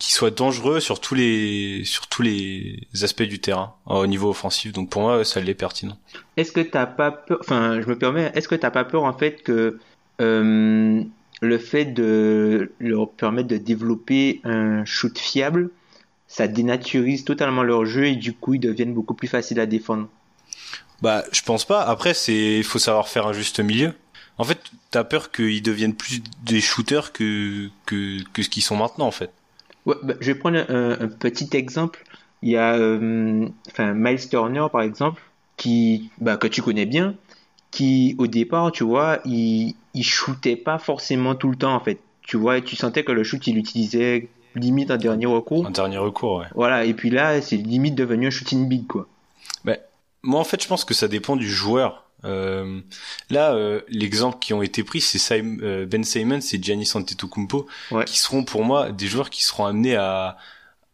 qu'ils 0.00 0.14
soient 0.14 0.30
dangereux 0.30 0.80
sur 0.80 1.00
tous 1.00 1.14
les, 1.14 1.82
sur 1.84 2.06
tous 2.06 2.22
les 2.22 2.80
aspects 3.02 3.22
du 3.22 3.38
terrain 3.38 3.74
euh, 3.88 3.94
au 3.94 4.06
niveau 4.06 4.30
offensif. 4.30 4.72
Donc 4.72 4.90
pour 4.90 5.02
moi, 5.02 5.24
ça 5.24 5.40
l'est 5.40 5.54
pertinent. 5.54 5.98
Est-ce 6.36 6.52
que 6.52 6.60
t'as 6.60 6.86
pas 6.86 7.10
peur, 7.10 7.38
enfin, 7.40 7.80
je 7.80 7.86
me 7.86 7.96
permets, 7.98 8.30
est-ce 8.34 8.48
que 8.48 8.54
t'as 8.54 8.70
pas 8.70 8.84
peur 8.84 9.04
en 9.04 9.12
fait 9.12 9.42
que 9.42 9.78
euh, 10.20 11.02
le 11.40 11.58
fait 11.58 11.84
de 11.86 12.72
leur 12.78 13.10
permettre 13.10 13.48
de 13.48 13.56
développer 13.56 14.40
un 14.44 14.84
shoot 14.84 15.18
fiable, 15.18 15.70
ça 16.28 16.48
dénaturise 16.48 17.24
totalement 17.24 17.62
leur 17.62 17.86
jeu 17.86 18.06
et 18.06 18.16
du 18.16 18.32
coup 18.32 18.54
ils 18.54 18.60
deviennent 18.60 18.94
beaucoup 18.94 19.14
plus 19.14 19.28
faciles 19.28 19.60
à 19.60 19.66
défendre? 19.66 20.08
Bah, 21.02 21.24
je 21.30 21.42
pense 21.42 21.66
pas. 21.66 21.82
Après, 21.82 22.14
c'est, 22.14 22.56
il 22.56 22.64
faut 22.64 22.78
savoir 22.78 23.08
faire 23.08 23.26
un 23.26 23.32
juste 23.32 23.60
milieu. 23.60 23.92
En 24.38 24.44
fait, 24.44 24.58
t'as 24.90 25.04
peur 25.04 25.30
qu'ils 25.30 25.62
deviennent 25.62 25.94
plus 25.94 26.22
des 26.42 26.60
shooters 26.60 27.12
que 27.12 27.68
que 27.86 28.22
que 28.32 28.42
ce 28.42 28.48
qu'ils 28.48 28.62
sont 28.62 28.76
maintenant, 28.76 29.06
en 29.06 29.10
fait. 29.10 29.30
Ouais, 29.86 29.94
bah, 30.02 30.14
je 30.20 30.32
vais 30.32 30.38
prendre 30.38 30.58
un, 30.68 30.90
un 31.00 31.08
petit 31.08 31.48
exemple. 31.56 32.04
Il 32.42 32.50
y 32.50 32.56
a, 32.56 32.74
euh, 32.74 33.48
enfin, 33.68 33.94
Miles 33.94 34.28
Turner 34.28 34.66
par 34.70 34.82
exemple, 34.82 35.22
qui, 35.56 36.10
bah, 36.20 36.36
que 36.36 36.46
tu 36.46 36.60
connais 36.60 36.86
bien, 36.86 37.14
qui 37.70 38.14
au 38.18 38.26
départ, 38.26 38.72
tu 38.72 38.84
vois, 38.84 39.20
il, 39.24 39.74
il 39.94 40.04
shootait 40.04 40.56
pas 40.56 40.78
forcément 40.78 41.34
tout 41.34 41.50
le 41.50 41.56
temps 41.56 41.74
en 41.74 41.80
fait. 41.80 41.98
Tu 42.22 42.36
vois, 42.36 42.60
tu 42.60 42.76
sentais 42.76 43.04
que 43.04 43.12
le 43.12 43.24
shoot 43.24 43.46
il 43.46 43.56
utilisait 43.56 44.28
limite 44.54 44.90
un 44.90 44.96
dernier 44.96 45.26
recours. 45.26 45.66
Un 45.66 45.70
dernier 45.70 45.98
recours, 45.98 46.38
ouais. 46.38 46.46
Voilà, 46.54 46.84
et 46.84 46.94
puis 46.94 47.10
là, 47.10 47.40
c'est 47.40 47.56
limite 47.56 47.94
devenu 47.94 48.26
un 48.26 48.30
shooting 48.30 48.68
big 48.68 48.86
quoi. 48.86 49.06
Moi, 50.22 50.40
en 50.40 50.44
fait, 50.44 50.60
je 50.60 50.66
pense 50.66 50.84
que 50.84 50.92
ça 50.92 51.06
dépend 51.06 51.36
du 51.36 51.48
joueur. 51.48 52.05
Euh, 52.26 52.80
là, 53.30 53.54
euh, 53.54 53.80
l'exemple 53.88 54.38
qui 54.40 54.52
ont 54.54 54.62
été 54.62 54.82
pris, 54.84 55.00
c'est 55.00 55.18
Sim- 55.18 55.58
euh, 55.62 55.86
Ben 55.86 56.04
Simmons 56.04 56.40
et 56.52 56.62
Giannis 56.62 56.90
Antetokounmpo, 56.94 57.66
Ouais. 57.92 58.04
qui 58.04 58.18
seront 58.18 58.44
pour 58.44 58.64
moi 58.64 58.90
des 58.90 59.06
joueurs 59.06 59.30
qui 59.30 59.44
seront 59.44 59.66
amenés 59.66 59.96
à, 59.96 60.36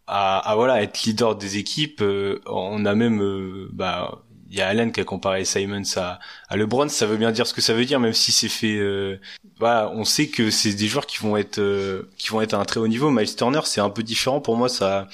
à, 0.07 0.39
à, 0.51 0.55
voilà 0.55 0.83
être 0.83 1.03
leader 1.05 1.37
des 1.37 1.57
équipes. 1.59 2.03
Euh, 2.03 2.41
on 2.47 2.85
a 2.87 2.95
même, 2.95 3.20
euh, 3.22 3.68
bah, 3.72 4.22
il 4.51 4.59
y 4.59 4.61
a 4.61 4.68
Allen 4.68 4.93
qui 4.93 5.01
a 5.01 5.05
comparé 5.05 5.45
Simons 5.47 5.83
à, 5.97 6.18
à 6.49 6.57
LeBron. 6.57 6.89
Ça 6.89 7.07
veut 7.07 7.16
bien 7.16 7.33
dire 7.33 7.47
ce 7.47 7.55
que 7.55 7.62
ça 7.62 7.72
veut 7.72 7.87
dire, 7.87 8.01
même 8.01 8.12
si 8.12 8.33
c'est 8.33 8.51
fait. 8.51 8.76
Euh, 8.76 9.16
voilà, 9.59 9.91
on 9.95 10.05
sait 10.05 10.28
que 10.28 10.51
c'est 10.51 10.74
des 10.74 10.89
joueurs 10.89 11.07
qui 11.07 11.18
vont 11.18 11.37
être, 11.39 11.59
euh, 11.59 12.11
qui 12.18 12.28
vont 12.28 12.43
être 12.43 12.53
à 12.53 12.59
un 12.59 12.64
très 12.64 12.78
haut 12.80 12.89
niveau. 12.89 13.11
Miles 13.11 13.35
Turner, 13.35 13.61
c'est 13.64 13.80
un 13.80 13.89
peu 13.91 14.03
différent 14.03 14.41
pour 14.41 14.57
moi. 14.59 14.68
Ça, 14.68 15.09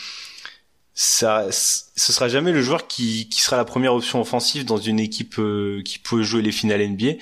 ça, 1.00 1.46
ce 1.52 2.12
sera 2.12 2.26
jamais 2.26 2.50
le 2.50 2.60
joueur 2.60 2.88
qui, 2.88 3.28
qui 3.28 3.40
sera 3.40 3.56
la 3.56 3.64
première 3.64 3.94
option 3.94 4.20
offensive 4.20 4.64
dans 4.64 4.78
une 4.78 4.98
équipe 4.98 5.38
euh, 5.38 5.80
qui 5.84 6.00
peut 6.00 6.24
jouer 6.24 6.42
les 6.42 6.50
finales 6.50 6.84
NBA. 6.88 7.12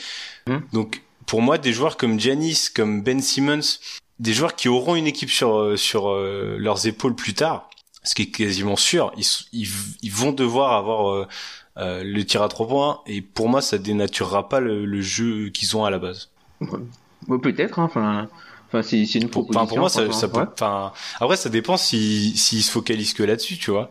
Hmm. 0.46 0.60
Donc, 0.72 1.02
pour 1.26 1.42
moi, 1.42 1.58
des 1.58 1.74
joueurs 1.74 1.98
comme 1.98 2.18
Giannis, 2.18 2.68
comme 2.74 3.02
Ben 3.02 3.20
Simmons, 3.20 3.78
des 4.18 4.32
joueurs 4.32 4.56
qui 4.56 4.70
auront 4.70 4.96
une 4.96 5.06
équipe 5.06 5.28
sur 5.28 5.58
euh, 5.58 5.76
sur 5.76 6.08
euh, 6.08 6.56
leurs 6.58 6.86
épaules 6.86 7.14
plus 7.14 7.34
tard, 7.34 7.68
ce 8.02 8.14
qui 8.14 8.22
est 8.22 8.30
quasiment 8.30 8.76
sûr, 8.76 9.12
ils, 9.18 9.26
ils, 9.52 9.68
ils 10.00 10.12
vont 10.12 10.32
devoir 10.32 10.72
avoir 10.72 11.10
euh, 11.10 11.28
euh, 11.76 12.02
le 12.02 12.24
tir 12.24 12.40
à 12.40 12.48
trois 12.48 12.66
points. 12.66 13.00
Et 13.06 13.20
pour 13.20 13.50
moi, 13.50 13.60
ça 13.60 13.76
dénaturera 13.76 14.48
pas 14.48 14.60
le, 14.60 14.86
le 14.86 15.00
jeu 15.02 15.50
qu'ils 15.50 15.76
ont 15.76 15.84
à 15.84 15.90
la 15.90 15.98
base. 15.98 16.30
Ouais, 16.62 17.38
Peut-être, 17.42 17.78
hein, 17.78 18.28
enfin, 18.78 18.82
c'est 18.88 19.14
une 19.16 19.28
Pour, 19.28 19.46
proposition. 19.46 19.60
enfin, 19.60 19.66
pour 19.68 19.78
moi, 19.78 19.88
ça, 19.88 20.28
peut, 20.28 20.40
ouais. 20.40 20.46
enfin, 20.52 20.92
après, 21.20 21.36
ça 21.36 21.48
dépend 21.48 21.76
si, 21.76 22.36
s'ils 22.36 22.62
se 22.62 22.70
focalisent 22.70 23.14
que 23.14 23.22
là-dessus, 23.22 23.56
tu 23.58 23.70
vois. 23.70 23.90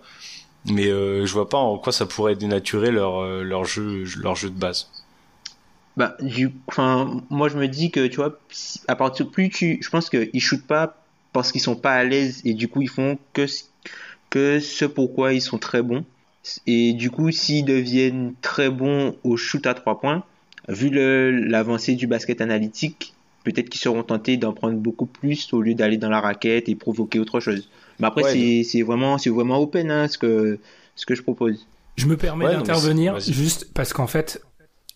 Mais 0.66 0.88
euh, 0.88 1.26
je 1.26 1.34
vois 1.34 1.50
pas 1.50 1.58
en 1.58 1.78
quoi 1.78 1.94
ça 1.94 2.06
pourrait 2.08 2.36
dénaturer 2.36 2.92
leur 2.92 3.22
euh, 3.22 3.44
leur 3.44 3.66
jeu 3.66 4.06
leur 4.18 4.36
jeu 4.36 4.50
de 4.50 4.58
base. 4.60 4.90
Bah, 5.98 6.16
du, 6.22 6.52
enfin, 6.68 7.22
moi 7.30 7.48
je 7.50 7.58
me 7.58 7.68
dis 7.68 7.90
que 7.92 8.08
tu 8.08 8.18
vois, 8.18 8.38
à 8.88 8.96
partir 8.96 9.30
plus 9.30 9.50
tu, 9.50 9.80
je 9.82 9.90
pense 9.90 10.10
qu'ils 10.10 10.42
shootent 10.42 10.68
pas 10.68 10.98
parce 11.32 11.52
qu'ils 11.52 11.62
sont 11.62 11.76
pas 11.76 11.94
à 11.94 12.04
l'aise 12.04 12.42
et 12.46 12.54
du 12.54 12.68
coup 12.68 12.82
ils 12.82 12.90
font 12.90 13.18
que 13.34 13.48
ce- 13.48 13.64
que 14.30 14.60
ce 14.60 14.86
pourquoi 14.86 15.34
ils 15.34 15.42
sont 15.42 15.58
très 15.58 15.82
bons. 15.82 16.04
Et 16.68 16.94
du 16.94 17.10
coup, 17.12 17.32
s'ils 17.32 17.66
deviennent 17.66 18.36
très 18.42 18.70
bons 18.70 19.16
au 19.24 19.36
shoot 19.38 19.66
à 19.66 19.74
trois 19.74 20.00
points, 20.00 20.24
vu 20.70 20.92
l'avancée 20.92 21.96
du 21.96 22.08
basket 22.08 22.40
analytique, 22.42 23.15
peut-être 23.46 23.70
qu'ils 23.70 23.80
seront 23.80 24.04
tentés 24.04 24.36
d'en 24.36 24.52
prendre 24.52 24.78
beaucoup 24.78 25.06
plus 25.06 25.54
au 25.54 25.62
lieu 25.62 25.74
d'aller 25.74 25.96
dans 25.98 26.10
la 26.10 26.20
raquette 26.20 26.68
et 26.68 26.76
provoquer 26.76 27.20
autre 27.20 27.40
chose. 27.40 27.70
Mais 28.00 28.08
après, 28.08 28.24
Ouais, 28.24 28.64
c'est 28.66 28.82
vraiment 28.82 29.18
c'est 29.18 29.30
vraiment 29.30 29.60
open 29.60 29.90
hein, 29.90 30.08
ce 30.10 30.18
que 30.18 30.60
ce 30.98 31.06
que 31.06 31.16
je 31.16 31.22
propose. 31.24 31.66
Je 31.96 32.08
me 32.08 32.18
permets 32.18 32.46
Ouais, 32.46 32.52
d'intervenir 32.52 33.20
juste 33.22 33.72
parce 33.74 33.94
qu'en 33.94 34.08
fait, 34.08 34.42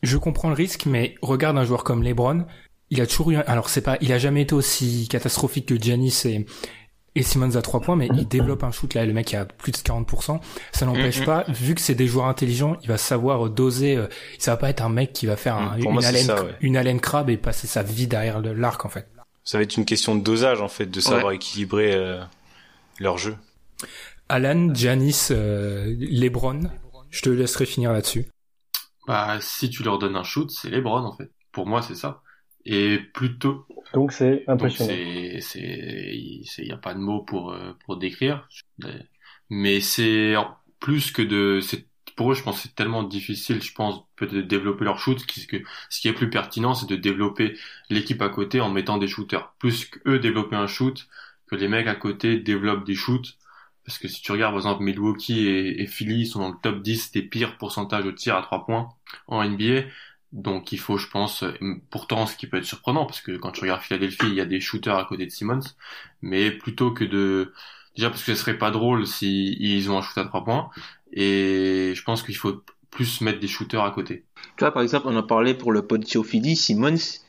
je 0.04 0.18
comprends 0.18 0.50
le 0.50 0.56
risque, 0.56 0.86
mais 0.86 1.16
regarde 1.22 1.58
un 1.58 1.64
joueur 1.64 1.86
comme 1.86 2.04
LeBron, 2.04 2.45
il 2.89 3.00
a 3.00 3.08
toujours 3.08 3.32
eu, 3.32 3.36
un- 3.38 3.43
alors 3.47 3.70
c'est 3.70 3.82
pas, 3.82 3.97
il 4.02 4.12
a 4.12 4.18
jamais 4.18 4.41
été 4.41 4.54
aussi 4.56 5.08
catastrophique 5.10 5.68
que 5.68 5.76
Giannis 5.80 6.24
et, 6.26 6.45
et 7.20 7.24
Simmons 7.24 7.55
à 7.57 7.61
trois 7.61 7.82
points, 7.82 7.95
mais 7.97 8.07
il 8.13 8.28
développe 8.28 8.63
un 8.63 8.72
shoot 8.72 8.93
là, 8.93 9.05
le 9.05 9.11
mec 9.13 9.34
a 9.34 9.43
plus 9.45 9.72
de 9.74 9.78
40%. 9.78 10.39
Ça 10.72 10.86
n'empêche 10.86 11.26
pas, 11.26 11.43
vu 11.49 11.76
que 11.76 11.82
c'est 11.82 11.93
des 11.95 12.07
joueurs 12.07 12.28
intelligents, 12.28 12.78
il 12.82 12.88
va 12.88 12.97
savoir 12.97 13.49
doser. 13.49 13.97
euh, 13.97 14.07
ça 14.38 14.51
va 14.51 14.57
pas 14.57 14.70
être 14.70 14.82
un 14.82 14.89
mec 14.89 15.11
qui 15.13 15.26
va 15.26 15.36
faire 15.36 15.55
un-. 15.57 15.78
Pour 15.80 15.89
une, 15.91 15.93
moi, 15.93 16.05
haleine, 16.05 16.26
ça, 16.26 16.43
ouais. 16.43 16.55
une 16.61 16.78
haleine 16.78 16.99
crabe 17.01 17.30
et 17.30 17.38
passer 17.38 17.67
sa 17.67 17.84
vie 17.84 18.07
derrière 18.07 18.39
le- 18.39 18.53
l'arc 18.53 18.86
en 18.86 18.89
fait. 18.89 19.07
Ça 19.43 19.57
va 19.57 19.63
être 19.63 19.76
une 19.78 19.86
question 19.86 20.15
de 20.15 20.22
dosage 20.24 20.61
en 20.61 20.67
fait, 20.70 20.86
de 20.86 20.99
savoir 21.01 21.32
équilibrer 21.34 21.93
euh, 21.93 22.22
leur 22.99 23.17
jeu. 23.17 23.36
Alan, 24.30 24.74
Giannis, 24.74 25.28
euh, 25.32 25.95
LeBron, 25.99 26.61
je 27.09 27.22
te 27.22 27.30
laisserai 27.30 27.65
finir 27.65 27.91
là-dessus. 27.91 28.28
Bah, 29.07 29.39
si 29.41 29.70
tu 29.70 29.84
leur 29.84 29.97
donnes 29.97 30.15
un 30.15 30.24
shoot, 30.24 30.49
c'est 30.51 30.70
LeBron 30.70 31.03
en 31.03 31.15
fait. 31.15 31.32
Pour 31.51 31.65
moi, 31.65 31.82
c'est 31.82 31.95
ça. 31.95 32.22
Et 32.72 32.99
plutôt, 32.99 33.65
Donc 33.93 34.11
c'est 34.11 34.43
impressionnant. 34.47 34.91
c'est, 34.91 35.39
c'est, 35.41 36.41
c'est, 36.45 36.65
y 36.65 36.72
a 36.72 36.78
pas 36.78 36.93
de 36.93 36.99
mots 36.99 37.24
pour 37.24 37.51
euh, 37.51 37.74
pour 37.86 37.97
décrire. 37.97 38.47
Mais 39.49 39.82
c'est 39.82 40.36
plus 40.80 41.11
que 41.11 41.22
de, 41.22 41.59
c'est 41.61 41.88
pour 42.15 42.32
eux, 42.32 42.36
je 42.36 42.43
pense, 42.43 42.57
que 42.57 42.63
c'est 42.67 42.76
tellement 42.76 43.03
difficile, 43.03 43.61
je 43.63 43.74
pense, 43.74 44.03
peut-être 44.15 44.34
de 44.34 44.41
développer 44.41 44.84
leur 44.86 44.99
shoot. 44.99 45.20
Ce 45.20 45.26
qui, 45.26 45.47
que- 45.47 45.63
ce 45.89 46.01
qui 46.01 46.07
est 46.07 46.13
plus 46.13 46.30
pertinent, 46.30 46.74
c'est 46.76 46.88
de 46.89 46.95
développer 46.95 47.57
l'équipe 47.89 48.22
à 48.22 48.30
côté 48.30 48.59
en 48.61 48.70
mettant 48.70 48.97
des 48.97 49.07
shooters. 49.07 49.53
Plus 49.59 49.86
qu'eux 49.86 50.20
développer 50.20 50.55
un 50.55 50.67
shoot, 50.67 51.07
que 51.47 51.55
les 51.55 51.67
mecs 51.67 51.88
à 51.88 51.95
côté 51.95 52.38
développent 52.39 52.86
des 52.86 52.95
shoots. 52.95 53.38
Parce 53.86 53.97
que 53.97 54.07
si 54.07 54.22
tu 54.22 54.32
regardes, 54.32 54.53
par 54.53 54.59
exemple, 54.59 54.84
Milwaukee 54.84 55.47
et, 55.47 55.82
et 55.82 55.88
Philly 55.88 56.28
sont 56.28 56.39
dans 56.39 56.49
le 56.49 56.57
top 56.61 56.82
10 56.82 57.11
des 57.11 57.24
pires 57.24 57.57
pourcentages 57.57 58.05
au 58.05 58.11
tir 58.11 58.36
à 58.36 58.41
3 58.41 58.65
points 58.65 58.89
en 59.28 59.41
NBA. 59.43 59.89
Donc 60.32 60.71
il 60.71 60.80
faut, 60.80 60.97
je 60.97 61.07
pense, 61.07 61.43
pourtant 61.89 62.27
ce 62.27 62.36
qui 62.36 62.47
peut 62.47 62.57
être 62.57 62.65
surprenant, 62.65 63.05
parce 63.05 63.21
que 63.21 63.36
quand 63.38 63.51
tu 63.51 63.61
regardes 63.61 63.82
Philadelphie, 63.82 64.27
il 64.27 64.36
y 64.36 64.41
a 64.41 64.45
des 64.45 64.59
shooters 64.59 64.95
à 64.95 65.05
côté 65.05 65.25
de 65.25 65.32
Simmons, 65.32 65.61
mais 66.21 66.51
plutôt 66.51 66.91
que 66.91 67.03
de... 67.03 67.53
Déjà 67.95 68.09
parce 68.09 68.23
que 68.23 68.36
ce 68.36 68.39
serait 68.39 68.57
pas 68.57 68.71
drôle 68.71 69.07
si 69.07 69.57
ils 69.59 69.89
ont 69.89 69.97
un 69.97 70.01
shoot 70.01 70.17
à 70.19 70.25
3 70.25 70.43
points, 70.45 70.69
et 71.11 71.93
je 71.95 72.03
pense 72.03 72.21
qu'il 72.21 72.36
faut 72.36 72.61
plus 72.91 73.21
mettre 73.21 73.39
des 73.39 73.47
shooters 73.47 73.84
à 73.84 73.91
côté. 73.91 74.25
Tu 74.57 74.63
vois, 74.63 74.71
par 74.71 74.84
exemple, 74.84 75.07
on 75.09 75.15
en 75.15 75.23
parlait 75.23 75.55
pour 75.55 75.71
le 75.71 75.86
Philly, 76.23 76.55
Simmons, 76.55 77.19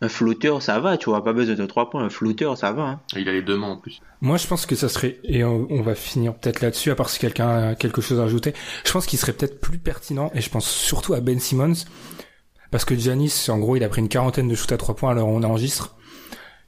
un 0.00 0.08
flotteur, 0.08 0.62
ça 0.62 0.80
va, 0.80 0.96
tu 0.96 1.10
vois, 1.10 1.24
pas 1.24 1.32
besoin 1.32 1.54
de 1.54 1.66
3 1.66 1.90
points, 1.90 2.04
un 2.04 2.10
flotteur, 2.10 2.56
ça 2.56 2.72
va. 2.72 2.82
Hein. 2.82 3.00
Il 3.16 3.28
a 3.28 3.32
les 3.32 3.42
deux 3.42 3.56
mains 3.56 3.70
en 3.70 3.76
plus. 3.76 4.00
Moi, 4.20 4.36
je 4.36 4.46
pense 4.46 4.66
que 4.66 4.76
ça 4.76 4.88
serait, 4.88 5.18
et 5.24 5.44
on, 5.44 5.66
on 5.70 5.82
va 5.82 5.94
finir 5.94 6.34
peut-être 6.34 6.60
là-dessus, 6.60 6.90
à 6.90 6.94
part 6.94 7.10
si 7.10 7.18
quelqu'un 7.18 7.48
a 7.48 7.74
quelque 7.74 8.00
chose 8.00 8.20
à 8.20 8.24
ajouter, 8.24 8.54
je 8.84 8.92
pense 8.92 9.06
qu'il 9.06 9.18
serait 9.18 9.32
peut-être 9.32 9.60
plus 9.60 9.78
pertinent, 9.78 10.30
et 10.34 10.40
je 10.40 10.50
pense 10.50 10.68
surtout 10.68 11.14
à 11.14 11.20
Ben 11.20 11.40
Simmons, 11.40 11.74
parce 12.74 12.84
que 12.84 12.96
Giannis, 12.96 13.46
en 13.50 13.58
gros, 13.58 13.76
il 13.76 13.84
a 13.84 13.88
pris 13.88 14.00
une 14.00 14.08
quarantaine 14.08 14.48
de 14.48 14.54
shoots 14.56 14.72
à 14.72 14.76
3 14.76 14.96
points 14.96 15.12
alors 15.12 15.28
on 15.28 15.44
enregistre. 15.44 15.94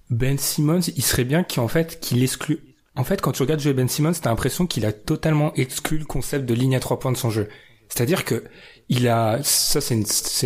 Ben 0.09 0.39
Simmons, 0.39 0.79
il 0.95 1.03
serait 1.03 1.25
bien 1.25 1.43
qu'en 1.43 1.67
fait, 1.67 1.99
qu'il 1.99 2.23
exclue. 2.23 2.61
En 2.95 3.03
fait, 3.03 3.21
quand 3.21 3.33
tu 3.33 3.43
regardes 3.43 3.59
jouer 3.59 3.73
Ben 3.73 3.89
Simmons, 3.89 4.13
t'as 4.13 4.31
l'impression 4.31 4.69
qu'il 4.69 4.87
a 4.87 4.93
totalement 4.93 5.53
exclu 5.55 5.99
le 5.99 6.05
concept 6.05 6.47
de 6.47 6.55
ligne 6.55 6.77
à 6.77 6.79
3 6.79 7.01
points 7.01 7.11
de 7.11 7.17
son 7.17 7.31
jeu. 7.31 7.49
C'est-à-dire 7.89 8.25
que 8.25 8.45
il 8.89 9.09
a, 9.09 9.41
ça 9.43 9.81
c'est 9.81 9.97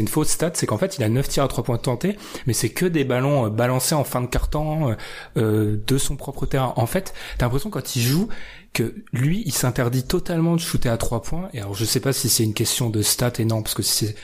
une, 0.00 0.08
fausse 0.08 0.30
stat, 0.30 0.52
c'est 0.54 0.64
qu'en 0.64 0.78
fait 0.78 0.96
il 0.96 1.04
a 1.04 1.10
9 1.10 1.28
tirs 1.28 1.44
à 1.44 1.48
3 1.48 1.62
points 1.62 1.76
tentés, 1.76 2.16
mais 2.46 2.54
c'est 2.54 2.70
que 2.70 2.86
des 2.86 3.04
ballons 3.04 3.44
euh, 3.44 3.50
balancés 3.50 3.94
en 3.94 4.04
fin 4.04 4.22
de 4.22 4.28
carton 4.28 4.96
euh, 5.36 5.76
de 5.86 5.98
son 5.98 6.16
propre 6.16 6.46
terrain. 6.46 6.72
En 6.76 6.86
fait, 6.86 7.12
t'as 7.36 7.44
l'impression 7.44 7.68
quand 7.68 7.96
il 7.96 8.00
joue 8.00 8.30
que 8.72 8.94
lui, 9.12 9.42
il 9.44 9.52
s'interdit 9.52 10.04
totalement 10.04 10.56
de 10.56 10.60
shooter 10.62 10.88
à 10.88 10.96
3 10.96 11.20
points. 11.20 11.50
Et 11.52 11.60
alors 11.60 11.74
je 11.74 11.84
sais 11.84 12.00
pas 12.00 12.14
si 12.14 12.30
c'est 12.30 12.44
une 12.44 12.54
question 12.54 12.88
de 12.88 13.02
stat 13.02 13.32
et 13.38 13.44
non, 13.44 13.62
parce 13.62 13.74
que 13.74 13.82
si 13.82 14.06
c'est, 14.06 14.16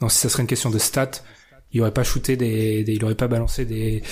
non, 0.00 0.08
si 0.08 0.18
ça 0.18 0.28
serait 0.28 0.42
une 0.42 0.48
question 0.48 0.70
de 0.70 0.78
stats, 0.78 1.22
il 1.72 1.80
aurait 1.80 1.92
pas 1.92 2.04
shooté 2.04 2.36
des, 2.36 2.84
des 2.84 2.92
il 2.94 3.04
aurait 3.04 3.14
pas 3.14 3.28
balancé 3.28 3.64
des 3.64 4.02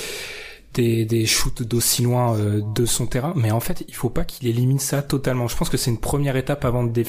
des, 0.74 1.04
des 1.04 1.26
shoots 1.26 1.62
d'aussi 1.62 2.02
loin 2.02 2.36
euh, 2.36 2.62
de 2.74 2.86
son 2.86 3.06
terrain, 3.06 3.34
mais 3.36 3.50
en 3.50 3.60
fait, 3.60 3.84
il 3.88 3.94
faut 3.94 4.10
pas 4.10 4.24
qu'il 4.24 4.48
élimine 4.48 4.78
ça 4.78 5.02
totalement. 5.02 5.48
Je 5.48 5.56
pense 5.56 5.68
que 5.68 5.76
c'est 5.76 5.90
une 5.90 6.00
première 6.00 6.36
étape 6.36 6.64
avant 6.64 6.82
de, 6.82 7.04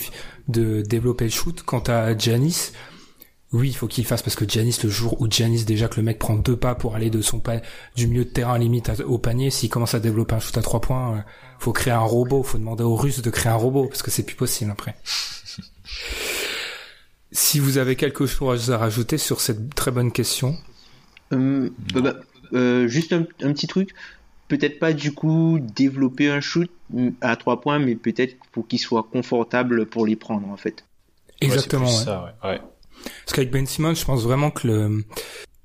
de 0.47 0.81
développer 0.81 1.25
le 1.25 1.29
shoot. 1.29 1.63
Quant 1.63 1.83
à 1.87 2.17
Janis, 2.17 2.71
oui, 3.53 3.69
il 3.69 3.73
faut 3.73 3.87
qu'il 3.87 4.05
fasse 4.05 4.21
parce 4.21 4.35
que 4.35 4.49
Janis, 4.49 4.77
le 4.83 4.89
jour 4.89 5.21
où 5.21 5.31
Janis 5.31 5.63
déjà 5.63 5.87
que 5.87 5.97
le 5.97 6.03
mec 6.03 6.19
prend 6.19 6.35
deux 6.35 6.57
pas 6.57 6.75
pour 6.75 6.95
aller 6.95 7.09
de 7.09 7.21
son 7.21 7.41
du 7.95 8.07
milieu 8.07 8.25
de 8.25 8.29
terrain 8.29 8.57
limite 8.57 8.91
au 9.05 9.17
panier, 9.17 9.49
s'il 9.49 9.69
commence 9.69 9.93
à 9.93 9.99
développer 9.99 10.35
un 10.35 10.39
shoot 10.39 10.57
à 10.57 10.61
trois 10.61 10.81
points, 10.81 11.17
euh, 11.17 11.21
faut 11.59 11.71
créer 11.71 11.93
un 11.93 11.99
robot, 11.99 12.43
faut 12.43 12.57
demander 12.57 12.83
aux 12.83 12.95
Russes 12.95 13.21
de 13.21 13.29
créer 13.29 13.51
un 13.51 13.55
robot 13.55 13.87
parce 13.87 14.01
que 14.01 14.11
c'est 14.11 14.23
plus 14.23 14.35
possible 14.35 14.71
après. 14.71 14.95
si 17.33 17.59
vous 17.59 17.77
avez 17.77 17.95
quelque 17.95 18.25
chose 18.25 18.71
à 18.71 18.77
rajouter 18.77 19.17
sur 19.17 19.41
cette 19.41 19.75
très 19.75 19.91
bonne 19.91 20.11
question. 20.11 20.55
Euh, 21.33 21.69
bah, 21.93 22.01
bah, 22.01 22.15
euh, 22.53 22.87
juste 22.87 23.11
un, 23.11 23.25
un, 23.41 23.53
petit 23.53 23.67
truc. 23.67 23.89
Peut-être 24.47 24.79
pas 24.79 24.93
du 24.93 25.13
coup 25.13 25.59
développer 25.59 26.29
un 26.29 26.39
shoot 26.39 26.69
à 27.21 27.35
trois 27.35 27.59
points, 27.59 27.79
mais 27.79 27.95
peut-être 27.95 28.35
pour 28.51 28.67
qu'il 28.67 28.79
soit 28.79 29.03
confortable 29.03 29.87
pour 29.87 30.05
les 30.05 30.15
prendre 30.15 30.47
en 30.47 30.57
fait. 30.57 30.85
Exactement. 31.41 31.87
Ouais, 31.87 31.97
ouais. 31.97 32.03
Ça, 32.03 32.35
ouais. 32.43 32.61
Parce 33.25 33.33
qu'avec 33.33 33.51
Ben 33.51 33.65
Simmons, 33.65 33.95
je 33.95 34.05
pense 34.05 34.23
vraiment 34.23 34.51
que 34.51 34.67
le, 34.67 35.03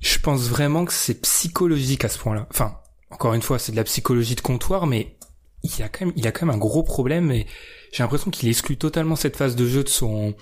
je 0.01 0.19
pense 0.19 0.49
vraiment 0.49 0.85
que 0.85 0.93
c'est 0.93 1.21
psychologique 1.21 2.05
à 2.05 2.09
ce 2.09 2.19
point-là. 2.19 2.47
Enfin, 2.51 2.79
encore 3.11 3.35
une 3.35 3.43
fois, 3.43 3.59
c'est 3.59 3.73
de 3.73 3.77
la 3.77 3.85
psychologie 3.85 4.35
de 4.35 4.41
comptoir, 4.41 4.87
mais 4.87 5.17
il 5.63 5.83
a 5.83 5.89
quand 5.89 6.07
même, 6.07 6.15
il 6.17 6.27
a 6.27 6.33
quand 6.33 6.47
même 6.47 6.55
un 6.55 6.59
gros 6.59 6.83
problème 6.83 7.31
et 7.31 7.47
j'ai 7.93 8.03
l'impression 8.03 8.31
qu'il 8.31 8.49
exclut 8.49 8.77
totalement 8.77 9.17
cette 9.17 9.37
phase 9.37 9.57
de 9.57 9.67
jeu 9.67 9.83
de 9.83 9.89
son, 9.89 10.35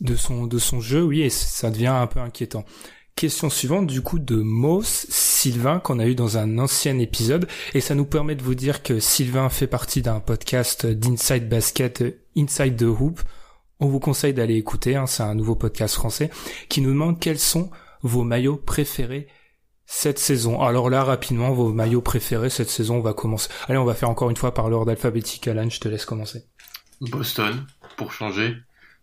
de 0.00 0.16
son, 0.16 0.46
de 0.46 0.58
son 0.58 0.80
jeu, 0.80 1.02
oui, 1.02 1.22
et 1.22 1.30
ça 1.30 1.70
devient 1.70 1.86
un 1.86 2.06
peu 2.06 2.20
inquiétant. 2.20 2.64
Question 3.16 3.50
suivante, 3.50 3.88
du 3.88 4.00
coup, 4.00 4.20
de 4.20 4.36
Moss 4.36 5.06
Sylvain, 5.08 5.80
qu'on 5.80 5.98
a 5.98 6.06
eu 6.06 6.14
dans 6.14 6.38
un 6.38 6.58
ancien 6.58 6.98
épisode, 6.98 7.48
et 7.74 7.80
ça 7.80 7.96
nous 7.96 8.04
permet 8.04 8.36
de 8.36 8.42
vous 8.42 8.54
dire 8.54 8.82
que 8.82 9.00
Sylvain 9.00 9.48
fait 9.48 9.66
partie 9.66 10.02
d'un 10.02 10.20
podcast 10.20 10.86
d'Inside 10.86 11.48
Basket, 11.48 12.04
Inside 12.36 12.76
the 12.76 12.82
Hoop. 12.82 13.20
On 13.80 13.88
vous 13.88 13.98
conseille 13.98 14.34
d'aller 14.34 14.54
écouter, 14.54 14.94
hein, 14.94 15.06
c'est 15.06 15.24
un 15.24 15.34
nouveau 15.34 15.56
podcast 15.56 15.96
français, 15.96 16.30
qui 16.68 16.80
nous 16.80 16.90
demande 16.90 17.18
quels 17.18 17.40
sont 17.40 17.70
vos 18.02 18.22
maillots 18.22 18.56
préférés 18.56 19.26
cette 19.84 20.18
saison. 20.18 20.60
Alors 20.60 20.90
là, 20.90 21.02
rapidement, 21.02 21.52
vos 21.52 21.72
maillots 21.72 22.02
préférés 22.02 22.50
cette 22.50 22.70
saison, 22.70 22.98
on 22.98 23.00
va 23.00 23.14
commencer. 23.14 23.48
Allez, 23.66 23.78
on 23.78 23.84
va 23.84 23.94
faire 23.94 24.10
encore 24.10 24.30
une 24.30 24.36
fois 24.36 24.54
par 24.54 24.68
l'ordre 24.68 24.90
alphabétique. 24.90 25.48
Alan, 25.48 25.68
je 25.68 25.80
te 25.80 25.88
laisse 25.88 26.04
commencer. 26.04 26.44
Boston, 27.00 27.66
pour 27.96 28.12
changer 28.12 28.54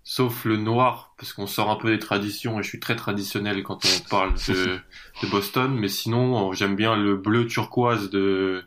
sauf 0.06 0.46
le 0.46 0.56
noir, 0.56 1.14
parce 1.18 1.34
qu'on 1.34 1.48
sort 1.48 1.70
un 1.72 1.76
peu 1.76 1.90
des 1.90 2.00
traditions, 2.00 2.60
et 2.60 2.64
je 2.64 2.70
suis 2.70 2.80
très 2.80 2.96
traditionnel 2.96 3.64
quand 3.64 3.84
on 3.86 4.00
parle 4.10 4.36
de, 4.48 4.80
de 5.22 5.28
Boston, 5.28 5.76
mais 5.76 5.90
sinon, 5.90 6.54
j'aime 6.54 6.76
bien 6.76 6.96
le 6.96 7.18
bleu 7.18 7.48
turquoise 7.48 8.10
de, 8.12 8.64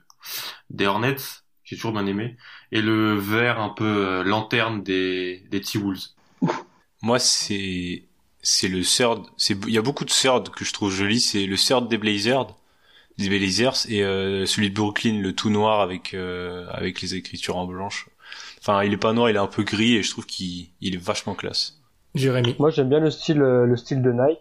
des 0.69 0.87
Hornets, 0.87 1.17
j'ai 1.65 1.77
toujours 1.77 1.93
bien 1.93 2.07
aimé, 2.07 2.37
et 2.73 2.83
le 2.83 3.15
vert 3.15 3.61
un 3.61 3.71
peu 3.71 3.85
euh, 3.85 4.25
lanterne 4.25 4.83
des, 4.83 5.45
des 5.51 5.61
T-Wolves. 5.61 6.09
Moi, 7.03 7.21
c'est, 7.21 8.05
c'est 8.43 8.69
le 8.69 8.83
third, 8.83 9.25
c'est, 9.37 9.57
il 9.67 9.73
y 9.73 9.79
a 9.79 9.83
beaucoup 9.83 10.05
de 10.05 10.11
third 10.11 10.51
que 10.51 10.65
je 10.65 10.73
trouve 10.73 10.93
joli, 10.93 11.21
c'est 11.21 11.47
le 11.47 11.57
third 11.57 11.89
des 11.89 11.99
Blazers, 11.99 12.49
des 13.17 13.29
Blazers, 13.29 13.89
et 13.89 14.03
euh, 14.03 14.45
celui 14.45 14.71
de 14.71 14.75
Brooklyn, 14.75 15.21
le 15.21 15.35
tout 15.37 15.51
noir 15.51 15.81
avec, 15.81 16.15
euh, 16.15 16.67
avec 16.71 17.01
les 17.01 17.15
écritures 17.15 17.57
en 17.57 17.67
blanche. 17.67 18.08
Enfin, 18.69 18.85
il 18.85 18.93
est 18.93 18.99
pas 18.99 19.15
noir, 19.15 19.31
il 19.31 19.37
est 19.37 19.39
un 19.39 19.47
peu 19.47 19.63
gris 19.63 19.97
et 19.97 20.03
je 20.03 20.11
trouve 20.11 20.27
qu'il 20.27 20.67
il 20.83 20.95
est 20.95 21.03
vachement 21.03 21.35
classe. 21.35 21.81
Jérémy. 22.15 22.55
Moi, 22.59 22.69
j'aime 22.69 22.91
bien 22.91 23.01
le 23.01 23.11
style, 23.11 23.39
le 23.39 23.77
style 23.77 24.03
de 24.03 24.13
Nike. 24.13 24.39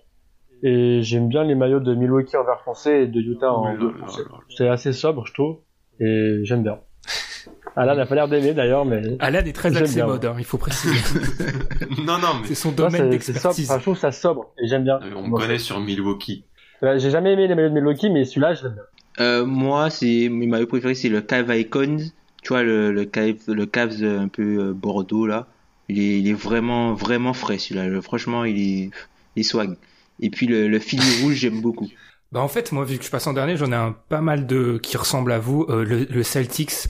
Et 0.63 1.01
j'aime 1.01 1.29
bien 1.29 1.43
les 1.43 1.55
maillots 1.55 1.79
de 1.79 1.93
Milwaukee 1.93 2.35
en 2.35 2.43
vert 2.43 2.61
foncé 2.65 2.91
et 2.91 3.07
de 3.07 3.21
Utah 3.21 3.53
en 3.53 3.75
bleu 3.75 3.93
foncé. 3.99 4.23
C'est 4.49 4.67
assez 4.67 4.91
sobre, 4.91 5.25
je 5.27 5.33
trouve. 5.33 5.59
Et 5.99 6.41
j'aime 6.43 6.63
bien. 6.63 6.79
Alan 7.77 7.95
n'a 7.95 8.05
pas 8.05 8.15
l'air 8.15 8.27
d'aimer 8.27 8.53
d'ailleurs, 8.53 8.85
mais. 8.85 9.01
Alan 9.19 9.39
est 9.39 9.53
très 9.53 9.77
axé 9.77 10.03
mode, 10.03 10.25
hein, 10.25 10.35
il 10.37 10.45
faut 10.45 10.57
préciser. 10.57 10.95
non, 11.99 12.17
non, 12.17 12.39
mais. 12.41 12.47
C'est 12.47 12.55
son 12.55 12.71
domaine 12.71 13.09
d'expertise. 13.09 13.69
Enfin, 13.69 13.77
je 13.77 13.83
trouve 13.83 13.97
ça 13.97 14.11
sobre 14.11 14.51
et 14.61 14.67
j'aime 14.67 14.83
bien. 14.83 14.99
Euh, 15.03 15.13
on 15.15 15.27
me 15.27 15.37
connaît 15.37 15.59
sur 15.59 15.79
Milwaukee. 15.79 16.43
Euh, 16.83 16.97
J'ai 16.97 17.11
jamais 17.11 17.33
aimé 17.33 17.47
les 17.47 17.55
maillots 17.55 17.69
de 17.69 17.75
Milwaukee, 17.75 18.09
mais 18.09 18.25
celui-là, 18.25 18.55
je 18.55 18.63
l'aime 18.63 18.73
bien. 18.73 18.83
Euh, 19.19 19.45
moi, 19.45 19.89
c'est 19.89 20.27
mes 20.29 20.47
maillots 20.47 20.67
préférés, 20.67 20.95
c'est 20.95 21.09
le 21.09 21.21
Cave 21.21 21.55
Icons 21.55 22.11
tu 22.47 22.53
vois 22.53 22.63
le 22.63 22.93
le 22.93 23.03
Cavs, 23.03 23.41
le 23.49 23.65
Cavs 23.65 24.05
un 24.05 24.29
peu 24.29 24.71
Bordeaux 24.71 25.27
là 25.27 25.47
il 25.89 25.99
est, 25.99 26.19
il 26.19 26.29
est 26.29 26.33
vraiment 26.33 26.93
vraiment 26.93 27.33
frais 27.33 27.57
celui-là 27.57 28.01
franchement 28.01 28.45
il 28.45 28.57
est 28.57 28.89
il 29.35 29.41
est 29.41 29.43
swag 29.43 29.75
et 30.21 30.29
puis 30.29 30.47
le, 30.47 30.69
le 30.69 30.79
fil 30.79 31.01
rouge 31.21 31.33
j'aime 31.33 31.59
beaucoup 31.59 31.89
bah 32.31 32.39
en 32.39 32.47
fait 32.47 32.71
moi 32.71 32.85
vu 32.85 32.99
que 32.99 33.03
je 33.03 33.09
passe 33.09 33.27
en 33.27 33.33
dernier 33.33 33.57
j'en 33.57 33.73
ai 33.73 33.75
un 33.75 33.97
pas 34.07 34.21
mal 34.21 34.47
de 34.47 34.79
qui 34.81 34.95
ressemblent 34.95 35.33
à 35.33 35.39
vous 35.39 35.65
euh, 35.67 35.83
le, 35.83 36.05
le 36.05 36.23
Celtics 36.23 36.87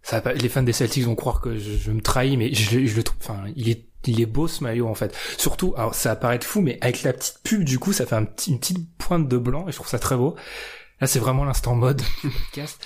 ça 0.00 0.22
les 0.34 0.48
fans 0.48 0.62
des 0.62 0.72
Celtics 0.72 1.04
vont 1.04 1.14
croire 1.14 1.42
que 1.42 1.58
je, 1.58 1.72
je 1.76 1.90
me 1.90 2.00
trahis 2.00 2.38
mais 2.38 2.54
je, 2.54 2.86
je 2.86 2.96
le 2.96 3.02
trouve 3.02 3.18
enfin 3.20 3.44
il 3.54 3.68
est 3.68 3.84
il 4.08 4.20
est 4.20 4.26
beau 4.26 4.48
ce 4.48 4.62
maillot 4.62 4.86
en 4.86 4.94
fait. 4.94 5.16
Surtout, 5.36 5.74
alors 5.76 5.94
ça 5.94 6.10
va 6.10 6.16
paraître 6.16 6.46
fou, 6.46 6.60
mais 6.60 6.78
avec 6.80 7.02
la 7.02 7.12
petite 7.12 7.40
pub 7.42 7.64
du 7.64 7.78
coup, 7.78 7.92
ça 7.92 8.06
fait 8.06 8.14
un 8.14 8.24
petit, 8.24 8.52
une 8.52 8.58
petite 8.58 8.96
pointe 8.98 9.28
de 9.28 9.36
blanc 9.36 9.66
et 9.68 9.72
je 9.72 9.76
trouve 9.76 9.88
ça 9.88 9.98
très 9.98 10.16
beau. 10.16 10.36
Là, 11.00 11.06
c'est 11.06 11.18
vraiment 11.18 11.44
l'instant 11.44 11.74
mode 11.74 12.02
du 12.24 12.30
podcast. 12.30 12.80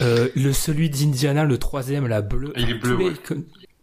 euh, 0.00 0.28
le 0.34 0.52
celui 0.52 0.90
d'Indiana, 0.90 1.44
le 1.44 1.58
troisième, 1.58 2.06
la 2.06 2.20
bleue. 2.22 2.52
Il 2.56 2.70
est 2.70 2.74
bleu. 2.74 2.96
Les... 2.98 3.04
Ouais. 3.06 3.14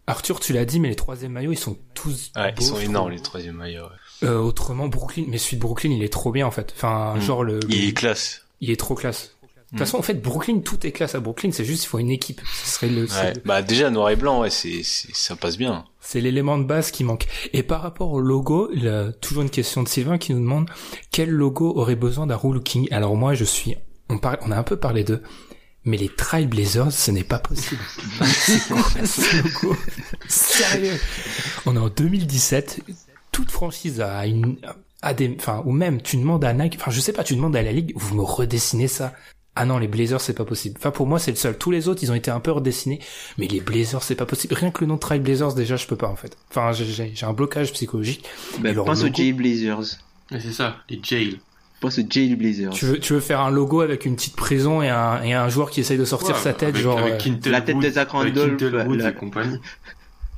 Arthur, 0.06 0.40
tu 0.40 0.52
l'as 0.52 0.64
dit, 0.64 0.80
mais 0.80 0.88
les 0.88 0.96
troisièmes 0.96 1.32
maillots, 1.32 1.52
ils 1.52 1.58
sont 1.58 1.78
tous. 1.94 2.30
Ouais, 2.36 2.52
beaux, 2.52 2.60
ils 2.60 2.66
sont 2.66 2.78
énormes 2.78 3.10
les 3.10 3.20
troisièmes 3.20 3.56
maillots. 3.56 3.84
Ouais. 3.84 4.28
Euh, 4.28 4.38
autrement, 4.38 4.86
Brooklyn, 4.88 5.24
mais 5.28 5.38
celui 5.38 5.56
de 5.56 5.62
Brooklyn, 5.62 5.90
il 5.90 6.02
est 6.04 6.12
trop 6.12 6.30
bien 6.32 6.46
en 6.46 6.50
fait. 6.50 6.72
Enfin, 6.76 7.14
Mm. 7.16 7.20
genre 7.20 7.44
le. 7.44 7.60
Il 7.68 7.88
est 7.88 7.92
classe. 7.92 8.42
Il 8.60 8.70
est 8.70 8.76
trop 8.78 8.94
classe. 8.94 9.34
De 9.72 9.78
toute 9.78 9.80
Mm. 9.80 9.84
façon, 9.86 9.98
en 9.98 10.02
fait, 10.02 10.20
Brooklyn, 10.20 10.58
tout 10.60 10.86
est 10.86 10.92
classe 10.92 11.14
à 11.14 11.20
Brooklyn. 11.20 11.50
C'est 11.50 11.64
juste, 11.64 11.84
il 11.84 11.86
faut 11.86 11.98
une 11.98 12.10
équipe. 12.10 12.42
Ce 12.62 12.74
serait 12.74 12.88
le. 12.88 13.06
c'est 13.06 13.20
Ouais. 13.20 13.32
le- 13.34 13.40
Bah 13.46 13.62
déjà 13.62 13.88
noir 13.90 14.10
et 14.10 14.16
blanc, 14.16 14.40
ouais, 14.42 14.50
c'est, 14.50 14.82
ça 14.82 15.34
passe 15.34 15.56
bien. 15.56 15.86
C'est 16.00 16.20
l'élément 16.20 16.58
de 16.58 16.64
base 16.64 16.90
qui 16.90 17.04
manque. 17.04 17.26
Et 17.54 17.62
par 17.62 17.80
rapport 17.80 18.12
au 18.12 18.20
logo, 18.20 18.68
il 18.74 18.84
y 18.84 18.88
a 18.88 19.12
toujours 19.12 19.42
une 19.42 19.50
question 19.50 19.82
de 19.82 19.88
Sylvain 19.88 20.18
qui 20.18 20.34
nous 20.34 20.40
demande 20.40 20.68
quel 21.10 21.30
logo 21.30 21.72
aurait 21.76 21.96
besoin 21.96 22.26
d'un 22.26 22.36
rule 22.36 22.62
king? 22.62 22.86
Alors 22.90 23.16
moi, 23.16 23.32
je 23.34 23.44
suis, 23.44 23.76
on 24.10 24.18
parle, 24.18 24.38
on 24.42 24.50
a 24.50 24.56
un 24.58 24.62
peu 24.62 24.76
parlé 24.76 25.04
d'eux, 25.04 25.22
mais 25.84 25.96
les 25.96 26.10
Trailblazers, 26.10 26.92
ce 26.92 27.10
n'est 27.10 27.24
pas 27.24 27.38
possible. 27.38 27.80
C'est 28.24 28.68
quoi 28.68 28.82
ce 29.06 29.36
logo? 29.42 29.76
Sérieux? 30.28 30.98
On 31.66 31.76
est 31.76 31.78
en 31.78 31.88
2017. 31.88 32.80
Toute 33.30 33.50
franchise 33.50 34.00
a 34.02 34.26
une, 34.26 34.56
a 35.00 35.14
des, 35.14 35.34
enfin, 35.38 35.62
ou 35.64 35.72
même 35.72 36.02
tu 36.02 36.18
demandes 36.18 36.44
à 36.44 36.52
Nike, 36.52 36.76
enfin, 36.78 36.90
je 36.90 37.00
sais 37.00 37.12
pas, 37.14 37.24
tu 37.24 37.34
demandes 37.36 37.56
à 37.56 37.62
la 37.62 37.72
ligue, 37.72 37.92
vous 37.96 38.14
me 38.16 38.22
redessinez 38.22 38.88
ça. 38.88 39.14
Ah 39.54 39.66
non, 39.66 39.76
les 39.78 39.86
Blazers, 39.88 40.20
c'est 40.20 40.32
pas 40.32 40.46
possible. 40.46 40.76
Enfin, 40.78 40.90
pour 40.90 41.06
moi, 41.06 41.18
c'est 41.18 41.30
le 41.30 41.36
seul. 41.36 41.58
Tous 41.58 41.70
les 41.70 41.86
autres, 41.88 42.02
ils 42.02 42.10
ont 42.10 42.14
été 42.14 42.30
un 42.30 42.40
peu 42.40 42.50
redessinés. 42.52 43.00
Mais 43.36 43.46
les 43.48 43.60
Blazers, 43.60 44.02
c'est 44.02 44.14
pas 44.14 44.24
possible. 44.24 44.54
Rien 44.54 44.70
que 44.70 44.80
le 44.80 44.86
nom 44.86 44.94
de 44.94 45.00
Trail 45.00 45.20
Blazers, 45.20 45.52
déjà, 45.54 45.76
je 45.76 45.86
peux 45.86 45.96
pas, 45.96 46.08
en 46.08 46.16
fait. 46.16 46.36
Enfin, 46.50 46.72
j'ai- 46.72 47.12
un 47.22 47.32
blocage 47.34 47.70
psychologique. 47.72 48.24
leur 48.62 48.84
pense 48.86 49.02
aux 49.04 49.12
Jay 49.12 49.32
Blazers 49.32 49.98
c'est 50.30 50.52
ça, 50.52 50.76
les 50.88 50.98
jails. 51.02 51.38
pense 51.82 51.98
aux 51.98 52.02
Jay 52.08 52.34
Blazers. 52.34 52.70
Tu 52.70 52.86
veux, 52.86 52.98
tu 52.98 53.12
veux 53.12 53.20
faire 53.20 53.40
un 53.40 53.50
logo 53.50 53.82
avec 53.82 54.06
une 54.06 54.14
petite 54.16 54.36
prison 54.36 54.80
et 54.80 54.88
un, 54.88 55.22
et 55.22 55.34
un 55.34 55.50
joueur 55.50 55.70
qui 55.70 55.80
essaye 55.80 55.98
de 55.98 56.04
sortir 56.06 56.34
Ouais, 56.36 56.40
sa 56.40 56.54
tête, 56.54 56.70
avec- 56.70 56.80
genre. 56.82 56.98
avec 56.98 57.26
euh, 57.26 57.50
la 57.50 57.60
tête 57.60 57.78
de 57.78 57.90
Zach 57.90 58.08
Randolph, 58.08 58.58
la- 58.62 59.10
et 59.10 59.14
compagnie. 59.14 59.58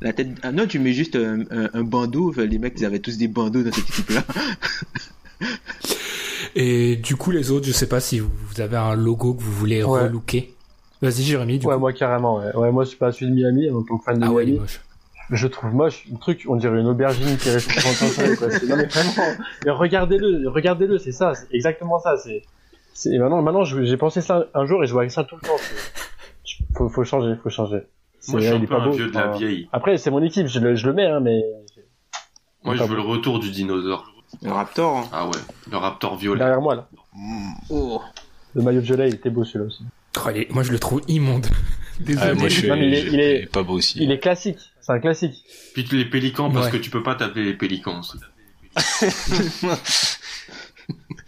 La 0.01 0.13
tête. 0.13 0.31
Ah 0.43 0.51
non, 0.51 0.67
tu 0.67 0.81
mets 0.81 0.93
juste 0.93 1.15
un, 1.15 1.43
un, 1.53 1.71
un 1.73 1.83
bandeau. 1.85 2.31
Enfin, 2.31 2.45
les 2.47 2.59
mecs, 2.59 2.75
ils 2.79 2.85
avaient 2.85 2.99
tous 2.99 3.17
des 3.17 3.29
bandeaux 3.29 3.63
dans 3.63 3.71
cette 3.73 3.89
équipe-là. 3.89 4.25
Et 6.57 6.97
du 6.97 7.17
coup, 7.17 7.31
les 7.31 7.51
autres, 7.51 7.67
je 7.67 7.73
sais 7.73 7.89
pas 7.89 8.01
si 8.01 8.21
vous, 8.21 8.31
vous 8.49 8.61
avez 8.61 8.77
un 8.77 8.95
logo 8.95 9.35
que 9.35 9.43
vous 9.43 9.53
voulez 9.53 9.83
Ouais. 9.83 10.03
relooker. 10.03 10.55
Vas-y, 11.03 11.23
Jérémy, 11.23 11.59
du 11.59 11.67
Ouais, 11.67 11.75
coup. 11.75 11.81
moi 11.81 11.93
carrément. 11.93 12.37
Ouais. 12.39 12.55
ouais, 12.55 12.71
moi 12.73 12.85
je 12.85 12.91
suis 12.91 12.99
pas 12.99 13.13
celui 13.13 13.31
de 13.31 13.35
Miami 13.37 13.71
en 13.71 13.83
tant 13.83 13.99
que 13.99 14.05
fan 14.05 14.19
de 14.19 14.25
Ah 14.25 14.31
ouais, 14.31 14.45
il 14.45 14.49
est 14.49 14.53
Miami. 14.53 14.61
moche. 14.61 14.81
Je 15.31 15.47
trouve 15.47 15.75
moche 15.75 16.05
le 16.11 16.19
truc, 16.19 16.45
on 16.49 16.57
dirait 16.57 16.79
une 16.81 16.87
aubergine 16.87 17.37
qui 17.39 17.51
reste 17.51 17.73
quoi. 17.73 18.51
C'est- 18.51 18.67
Non 18.67 18.77
mais 18.77 18.85
vraiment, 18.87 19.27
regardez-le, 19.67 20.49
regardez-le, 20.49 20.99
c'est 20.99 21.13
ça, 21.13 21.35
c'est 21.35 21.47
exactement 21.55 21.99
ça. 21.99 22.17
C'est, 22.19 22.43
c'est 22.93 23.17
maintenant, 23.19 23.41
maintenant, 23.43 23.65
j'ai 23.65 23.97
pensé 23.97 24.21
ça 24.21 24.47
un 24.55 24.67
jour 24.67 24.85
et 24.85 24.87
je 24.87 24.93
vois 24.93 25.09
ça 25.09 25.25
tout 25.25 25.37
le 25.37 25.41
temps. 25.47 25.57
Faut, 26.77 26.89
faut 26.89 27.05
changer, 27.05 27.35
faut 27.43 27.51
changer. 27.51 27.81
C'est- 28.21 28.33
Moi, 28.33 28.41
je 28.43 28.47
suis 28.47 28.55
un 28.55 28.61
peu 28.65 28.75
un 28.75 28.91
vieux 28.91 29.09
de 29.11 29.15
la 29.15 29.33
vieille. 29.37 29.69
Après, 29.73 29.97
c'est 29.97 30.11
mon 30.11 30.23
équipe, 30.23 30.47
je 30.47 30.61
le, 30.61 30.77
je 30.77 30.87
le 30.87 30.93
mets, 30.93 31.07
hein, 31.07 31.21
mais 31.21 31.43
Moi, 32.63 32.77
je 32.77 32.83
veux 32.83 32.89
beau. 32.89 32.95
le 32.95 33.01
retour 33.03 33.39
du 33.41 33.51
dinosaure. 33.51 34.14
Le 34.43 34.51
Raptor. 34.51 34.97
hein. 34.99 35.09
Ah 35.13 35.27
ouais, 35.29 35.39
le 35.71 35.77
raptor 35.77 36.17
violet. 36.17 36.39
derrière 36.39 36.61
moi 36.61 36.75
là, 36.75 36.89
Oh. 37.71 38.03
le 38.55 38.63
maillot 38.63 38.81
de 38.81 38.87
gelée, 38.87 39.09
il 39.09 39.15
était 39.15 39.31
beau 39.31 39.45
celui-là 39.45 39.67
aussi. 39.67 39.85
Oh, 40.25 40.29
est- 40.31 40.51
Moi, 40.53 40.63
je 40.63 40.73
le 40.73 40.79
trouve 40.79 41.03
immonde. 41.09 41.47
Désolé. 42.01 42.27
Ah, 42.31 42.35
moi, 42.35 42.49
je 42.49 42.59
suis, 42.59 42.69
Non, 42.69 42.77
mais 42.77 42.89
il 42.89 42.95
est- 42.95 43.03
il 43.07 43.21
est- 43.21 43.53
pas 43.53 43.63
beau 43.63 43.75
aussi. 43.75 43.99
Il 44.03 44.11
est 44.11 44.19
classique, 44.19 44.59
c'est 44.81 44.93
un 44.93 44.99
classique. 44.99 45.45
Puis 45.75 45.85
les 45.93 46.05
pélicans, 46.05 46.51
parce 46.51 46.67
Ouais. 46.67 46.73
que 46.73 46.77
tu 46.79 46.91
peux 46.91 47.03
pas 47.03 47.15
t'appeler 47.15 47.45
les 47.45 47.55
pélicans 47.55 48.01
aussi. 48.01 48.19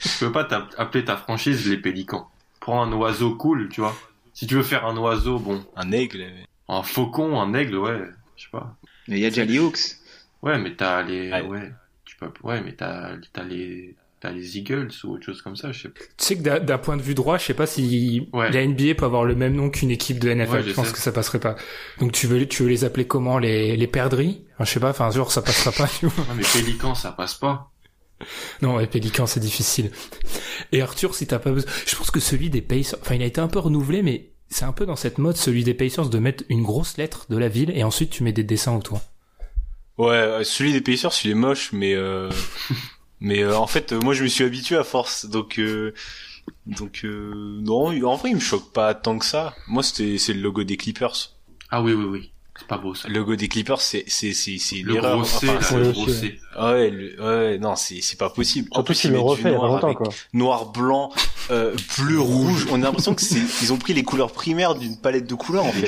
tu 0.00 0.08
peux 0.20 0.32
pas 0.32 0.46
appeler 0.78 1.04
ta 1.04 1.16
franchise 1.16 1.68
les 1.68 1.76
pélicans. 1.76 2.28
Prends 2.60 2.82
un 2.82 2.92
oiseau 2.92 3.34
cool, 3.36 3.68
tu 3.68 3.80
vois. 3.80 3.94
Si 4.34 4.46
tu 4.46 4.54
veux 4.54 4.62
faire 4.62 4.84
un 4.86 4.96
oiseau, 4.96 5.38
bon, 5.38 5.64
Un 5.76 5.92
aigle. 5.92 6.26
un 6.68 6.82
faucon, 6.82 7.40
un 7.40 7.54
aigle, 7.54 7.76
ouais, 7.78 8.00
je 8.36 8.44
sais 8.44 8.50
pas. 8.50 8.74
Mais 9.08 9.16
il 9.18 9.22
y 9.22 9.26
a 9.26 9.30
déjà 9.30 9.44
les 9.44 9.58
Hawks. 9.58 9.78
Ouais, 10.42 10.58
mais 10.58 10.74
t'as 10.74 11.02
les, 11.02 11.30
Ouais. 11.30 11.42
ouais, 11.42 11.72
ouais, 12.42 12.60
mais 12.62 12.72
t'as, 12.74 13.10
t'as 13.32 13.44
les, 13.44 13.94
t'as 14.20 14.30
les 14.30 14.58
Eagles 14.58 14.88
ou 15.04 15.12
autre 15.14 15.24
chose 15.24 15.42
comme 15.42 15.56
ça, 15.56 15.72
je 15.72 15.82
sais 15.82 15.88
pas. 15.88 16.00
Tu 16.00 16.24
sais 16.24 16.36
que 16.36 16.42
d'un- 16.42 16.60
d'un 16.60 16.78
point 16.78 16.96
de 16.96 17.02
vue 17.02 17.14
droit, 17.14 17.38
je 17.38 17.44
sais 17.44 17.54
pas 17.54 17.66
si 17.66 18.28
Ouais. 18.32 18.50
la 18.50 18.62
NBA 18.66 18.94
peut 18.94 19.04
avoir 19.04 19.24
le 19.24 19.34
même 19.34 19.54
nom 19.54 19.68
qu'une 19.70 19.90
équipe 19.90 20.18
de 20.18 20.30
NFL. 20.30 20.52
Ouais, 20.52 20.62
je 20.62 20.68
je 20.70 20.74
pense 20.74 20.92
que 20.92 20.98
ça 20.98 21.12
passerait 21.12 21.40
pas. 21.40 21.56
Donc 22.00 22.12
tu 22.12 22.26
veux, 22.26 22.46
tu 22.46 22.62
veux 22.62 22.68
les 22.68 22.84
appeler 22.84 23.06
comment? 23.06 23.38
Les 23.38 23.76
les 23.76 23.86
perdrix? 23.86 24.42
Enfin, 24.54 24.64
Je 24.64 24.70
sais 24.70 24.80
pas. 24.80 24.90
Enfin, 24.90 25.10
genre 25.10 25.30
ça 25.32 25.42
passera 25.42 25.72
pas. 25.72 25.88
Tu 26.00 26.06
vois. 26.06 26.24
Ouais, 26.28 26.34
mais 26.36 26.42
pélican, 26.52 26.94
ça 26.94 27.12
passe 27.12 27.34
pas. 27.34 27.70
Non, 28.62 28.78
les 28.78 28.86
Pélicans, 28.86 29.26
c'est 29.26 29.40
difficile. 29.40 29.90
Et 30.72 30.80
Arthur, 30.80 31.14
si 31.14 31.26
t'as 31.26 31.38
pas 31.38 31.50
besoin, 31.52 31.70
je 31.86 31.94
pense 31.96 32.10
que 32.10 32.18
celui 32.18 32.48
des 32.48 32.62
Pacers, 32.62 32.98
enfin, 33.02 33.14
il 33.14 33.22
a 33.22 33.26
été 33.26 33.42
un 33.42 33.48
peu 33.48 33.58
renouvelé, 33.58 34.02
mais 34.02 34.30
c'est 34.48 34.64
un 34.64 34.72
peu 34.72 34.86
dans 34.86 34.96
cette 34.96 35.18
mode, 35.18 35.36
celui 35.36 35.64
des 35.64 35.74
Pacers, 35.74 36.08
de 36.08 36.18
mettre 36.18 36.42
une 36.48 36.62
grosse 36.62 36.96
lettre 36.96 37.26
de 37.28 37.36
la 37.36 37.48
ville 37.48 37.70
et 37.76 37.84
ensuite 37.84 38.08
tu 38.08 38.22
mets 38.22 38.32
des 38.32 38.42
dessins 38.42 38.74
autour. 38.74 39.02
Ouais, 39.98 40.08
euh, 40.14 40.44
celui 40.44 40.72
des 40.72 40.80
Pacers, 40.80 41.12
il 41.24 41.30
est 41.30 41.34
moche, 41.34 41.72
mais 41.72 41.94
euh, 41.94 42.30
mais 43.20 43.42
euh, 43.42 43.56
en 43.56 43.66
fait, 43.66 43.92
euh, 43.92 44.00
moi, 44.00 44.12
je 44.14 44.22
me 44.22 44.28
suis 44.28 44.44
habitué 44.44 44.76
à 44.76 44.84
force, 44.84 45.26
donc 45.26 45.58
euh, 45.58 45.94
donc 46.66 47.02
euh, 47.04 47.60
non, 47.62 47.88
en 48.06 48.16
vrai, 48.16 48.30
il 48.30 48.36
me 48.36 48.40
choque 48.40 48.72
pas 48.72 48.94
tant 48.94 49.18
que 49.18 49.24
ça. 49.24 49.54
Moi, 49.68 49.82
c'était 49.82 50.18
c'est 50.18 50.34
le 50.34 50.40
logo 50.40 50.64
des 50.64 50.76
Clippers. 50.76 51.34
Ah 51.70 51.82
oui, 51.82 51.94
oui, 51.94 52.04
oui. 52.04 52.32
C'est 52.58 52.66
pas 52.68 52.78
beau, 52.78 52.94
ça. 52.94 53.08
Le 53.08 53.14
logo 53.14 53.36
des 53.36 53.48
Clippers, 53.48 53.80
c'est 53.80 54.04
c'est 54.06 54.32
c'est 54.32 54.56
c'est 54.58 54.76
Le 54.82 54.94
gros 54.96 55.24
C, 55.24 55.46
Enfin, 55.56 55.76
le 55.78 55.88
aussi, 55.88 55.92
gros 55.92 56.08
C. 56.08 56.40
Ah 56.58 56.72
ouais, 56.72 56.90
le- 56.90 57.14
ouais, 57.22 57.58
non, 57.58 57.76
c'est 57.76 58.00
c'est 58.00 58.16
pas 58.18 58.30
possible. 58.30 58.68
En 58.70 58.76
Surtout 58.76 58.86
plus, 58.92 59.04
ils 59.04 59.10
le 59.12 59.18
refait 59.20 59.42
il 59.42 59.52
y 59.52 59.54
a 59.54 59.58
pas 59.58 59.66
noir 59.66 59.72
longtemps, 59.74 59.94
quoi. 59.94 60.08
noir, 60.32 60.66
blanc, 60.72 61.12
euh, 61.50 61.74
bleu, 61.98 62.18
rouge. 62.18 62.66
On 62.70 62.76
a 62.82 62.84
l'impression 62.86 63.14
que 63.14 63.20
c'est 63.22 63.40
ils 63.62 63.72
ont 63.72 63.76
pris 63.76 63.92
les 63.92 64.02
couleurs 64.04 64.32
primaires 64.32 64.74
d'une 64.74 64.96
palette 64.96 65.26
de 65.28 65.34
couleurs 65.34 65.66
en 65.66 65.72
fait. 65.72 65.86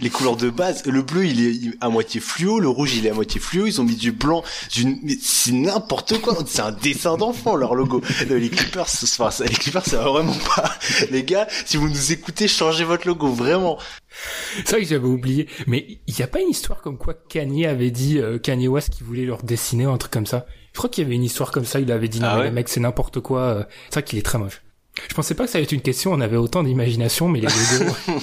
les 0.00 0.08
couleurs 0.10 0.36
de 0.36 0.48
base. 0.50 0.84
Le 0.86 1.02
bleu, 1.02 1.26
il 1.26 1.44
est 1.46 1.50
il- 1.54 1.76
à 1.82 1.88
moitié 1.90 2.20
fluo, 2.20 2.58
le 2.58 2.68
rouge, 2.68 2.94
il 2.96 3.06
est 3.06 3.10
à 3.10 3.14
moitié 3.14 3.38
fluo. 3.40 3.66
Ils 3.66 3.80
ont 3.80 3.84
mis 3.84 3.96
du 3.96 4.12
blanc, 4.12 4.42
d'une, 4.74 4.98
mais 5.02 5.14
c'est 5.20 5.52
n'importe 5.52 6.20
quoi. 6.22 6.36
C'est 6.46 6.62
un 6.62 6.72
dessin 6.72 7.16
d'enfant 7.18 7.54
leur 7.54 7.74
logo. 7.74 8.00
Euh, 8.30 8.38
Les 8.38 8.48
Clippers, 8.48 8.88
c'est- 8.88 9.20
enfin, 9.20 9.44
les 9.44 9.54
Clippers, 9.54 9.82
c'est 9.84 9.96
vraiment 9.96 10.36
pas. 10.56 10.70
Les 11.10 11.22
gars, 11.22 11.46
si 11.66 11.76
vous 11.76 11.88
nous 11.88 12.12
écoutez, 12.12 12.48
changez 12.48 12.84
votre 12.84 13.06
logo, 13.06 13.28
vraiment. 13.28 13.78
C'est 14.64 14.70
vrai 14.72 14.82
que 14.82 14.88
j'avais 14.88 15.06
oublié. 15.06 15.48
Mais 15.66 16.00
il 16.06 16.18
y 16.18 16.22
a 16.22 16.26
pas 16.26 16.40
une 16.40 16.50
histoire 16.50 16.80
comme 16.80 16.98
quoi 16.98 17.14
Kanye 17.14 17.66
avait 17.66 17.90
dit, 17.90 18.18
euh, 18.18 18.38
Kanye 18.38 18.68
West 18.68 18.90
qui 18.90 19.02
voulait 19.04 19.24
leur 19.24 19.42
dessiner 19.42 19.84
un 19.84 19.96
truc 19.98 20.12
comme 20.12 20.26
ça? 20.26 20.46
Je 20.72 20.78
crois 20.78 20.90
qu'il 20.90 21.02
y 21.02 21.06
avait 21.06 21.16
une 21.16 21.24
histoire 21.24 21.50
comme 21.50 21.64
ça, 21.64 21.80
il 21.80 21.90
avait 21.90 22.08
dit 22.08 22.20
non 22.20 22.28
Ah 22.28 22.34
mais 22.34 22.40
ouais 22.40 22.44
les 22.46 22.50
mecs 22.52 22.68
c'est 22.68 22.80
n'importe 22.80 23.20
quoi. 23.20 23.40
euh. 23.40 23.64
C'est 23.88 23.94
vrai 24.00 24.02
qu'il 24.04 24.18
est 24.18 24.22
très 24.22 24.38
moche. 24.38 24.62
Je 25.08 25.14
pensais 25.14 25.34
pas 25.34 25.44
que 25.44 25.50
ça 25.50 25.58
allait 25.58 25.64
être 25.64 25.72
une 25.72 25.80
question, 25.80 26.12
on 26.12 26.20
avait 26.20 26.36
autant 26.36 26.62
d'imagination, 26.62 27.28
mais 27.28 27.40
les 27.40 27.48
logos. 27.48 27.94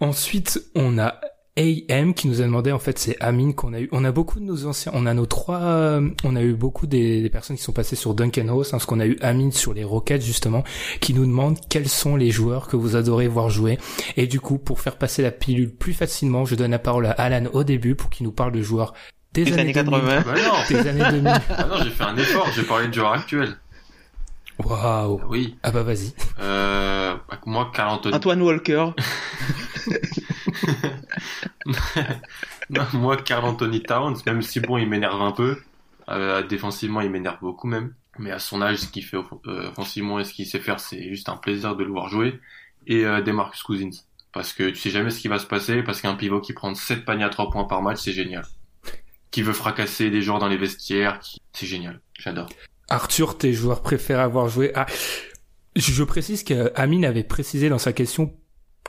Ensuite, 0.00 0.62
on 0.74 0.98
a 0.98 1.20
AM 1.58 2.14
qui 2.14 2.28
nous 2.28 2.40
a 2.40 2.44
demandé 2.44 2.70
en 2.72 2.78
fait 2.78 2.98
c'est 2.98 3.16
Amine 3.20 3.54
qu'on 3.54 3.72
a 3.74 3.80
eu 3.80 3.88
on 3.92 4.04
a 4.04 4.12
beaucoup 4.12 4.38
de 4.38 4.44
nos 4.44 4.66
anciens 4.66 4.92
on 4.94 5.04
a 5.04 5.12
nos 5.14 5.26
trois 5.26 5.58
euh, 5.60 6.08
on 6.24 6.36
a 6.36 6.42
eu 6.42 6.54
beaucoup 6.54 6.86
des, 6.86 7.20
des 7.22 7.28
personnes 7.28 7.56
qui 7.56 7.62
sont 7.62 7.72
passées 7.72 7.96
sur 7.96 8.14
Duncan 8.14 8.46
House 8.48 8.68
hein, 8.68 8.70
parce 8.72 8.86
qu'on 8.86 9.00
a 9.00 9.06
eu 9.06 9.18
Amine 9.20 9.50
sur 9.52 9.74
les 9.74 9.82
Rockets 9.84 10.22
justement 10.22 10.62
qui 11.00 11.12
nous 11.12 11.26
demande 11.26 11.58
quels 11.68 11.88
sont 11.88 12.14
les 12.16 12.30
joueurs 12.30 12.68
que 12.68 12.76
vous 12.76 12.94
adorez 12.96 13.26
voir 13.28 13.50
jouer 13.50 13.78
et 14.16 14.26
du 14.28 14.38
coup 14.40 14.58
pour 14.58 14.80
faire 14.80 14.96
passer 14.96 15.22
la 15.22 15.32
pilule 15.32 15.70
plus 15.74 15.92
facilement 15.92 16.44
je 16.44 16.54
donne 16.54 16.70
la 16.70 16.78
parole 16.78 17.06
à 17.06 17.12
Alan 17.12 17.48
au 17.52 17.64
début 17.64 17.94
pour 17.96 18.10
qu'il 18.10 18.24
nous 18.26 18.32
parle 18.32 18.52
de 18.52 18.62
joueurs 18.62 18.94
des 19.32 19.44
Les 19.44 19.58
années 19.58 19.72
80. 19.72 20.22
Bah 20.24 20.34
non. 20.34 20.54
des 20.68 20.88
années 20.88 21.04
2000 21.10 21.24
Ah 21.50 21.64
non, 21.64 21.76
j'ai 21.84 21.90
fait 21.90 22.02
un 22.04 22.16
effort, 22.16 22.48
j'ai 22.54 22.62
parlé 22.64 22.88
de 22.88 22.94
joueurs 22.94 23.12
actuels. 23.12 23.56
waouh 24.58 25.20
Oui. 25.28 25.56
ah 25.62 25.70
bah 25.70 25.82
vas-y 25.84 26.12
Euh, 26.40 27.14
moi, 27.46 27.70
Carl 27.72 27.90
Anthony. 27.94 28.14
Antoine 28.14 28.42
Walker. 28.42 28.86
Moi, 32.92 33.16
Carl 33.16 33.44
Anthony 33.44 33.82
Towns, 33.82 34.16
même 34.26 34.42
si 34.42 34.60
bon, 34.60 34.78
il 34.78 34.88
m'énerve 34.88 35.20
un 35.20 35.32
peu. 35.32 35.58
Euh, 36.08 36.42
défensivement, 36.46 37.00
il 37.00 37.10
m'énerve 37.10 37.38
beaucoup 37.40 37.66
même. 37.66 37.94
Mais 38.18 38.30
à 38.30 38.38
son 38.38 38.60
âge, 38.62 38.78
ce 38.78 38.88
qu'il 38.88 39.04
fait 39.04 39.16
euh, 39.16 39.68
offensivement 39.68 40.18
et 40.20 40.24
ce 40.24 40.34
qu'il 40.34 40.46
sait 40.46 40.58
faire, 40.58 40.80
c'est 40.80 41.08
juste 41.08 41.28
un 41.28 41.36
plaisir 41.36 41.76
de 41.76 41.84
le 41.84 41.90
voir 41.90 42.08
jouer. 42.08 42.40
Et 42.86 43.04
euh, 43.04 43.22
Demarcus 43.22 43.62
Cousins. 43.62 43.90
Parce 44.32 44.52
que 44.52 44.68
tu 44.70 44.76
sais 44.76 44.90
jamais 44.90 45.10
ce 45.10 45.20
qui 45.20 45.28
va 45.28 45.38
se 45.38 45.46
passer, 45.46 45.82
parce 45.82 46.00
qu'un 46.00 46.14
pivot 46.14 46.40
qui 46.40 46.52
prend 46.52 46.74
7 46.74 47.04
paniers 47.04 47.24
à 47.24 47.30
3 47.30 47.50
points 47.50 47.64
par 47.64 47.82
match, 47.82 47.98
c'est 47.98 48.12
génial. 48.12 48.46
Qui 49.30 49.42
veut 49.42 49.52
fracasser 49.52 50.10
des 50.10 50.22
joueurs 50.22 50.38
dans 50.38 50.48
les 50.48 50.56
vestiaires, 50.56 51.18
qui... 51.18 51.40
c'est 51.52 51.66
génial. 51.66 52.00
J'adore. 52.18 52.48
Arthur, 52.88 53.38
tes 53.38 53.52
joueurs 53.52 53.82
préférés 53.82 54.20
à 54.20 54.24
avoir 54.24 54.48
joué. 54.48 54.72
Ah, 54.74 54.86
je 55.76 56.04
précise 56.04 56.44
que 56.44 56.72
Amine 56.74 57.04
avait 57.04 57.24
précisé 57.24 57.68
dans 57.68 57.78
sa 57.78 57.92
question 57.92 58.34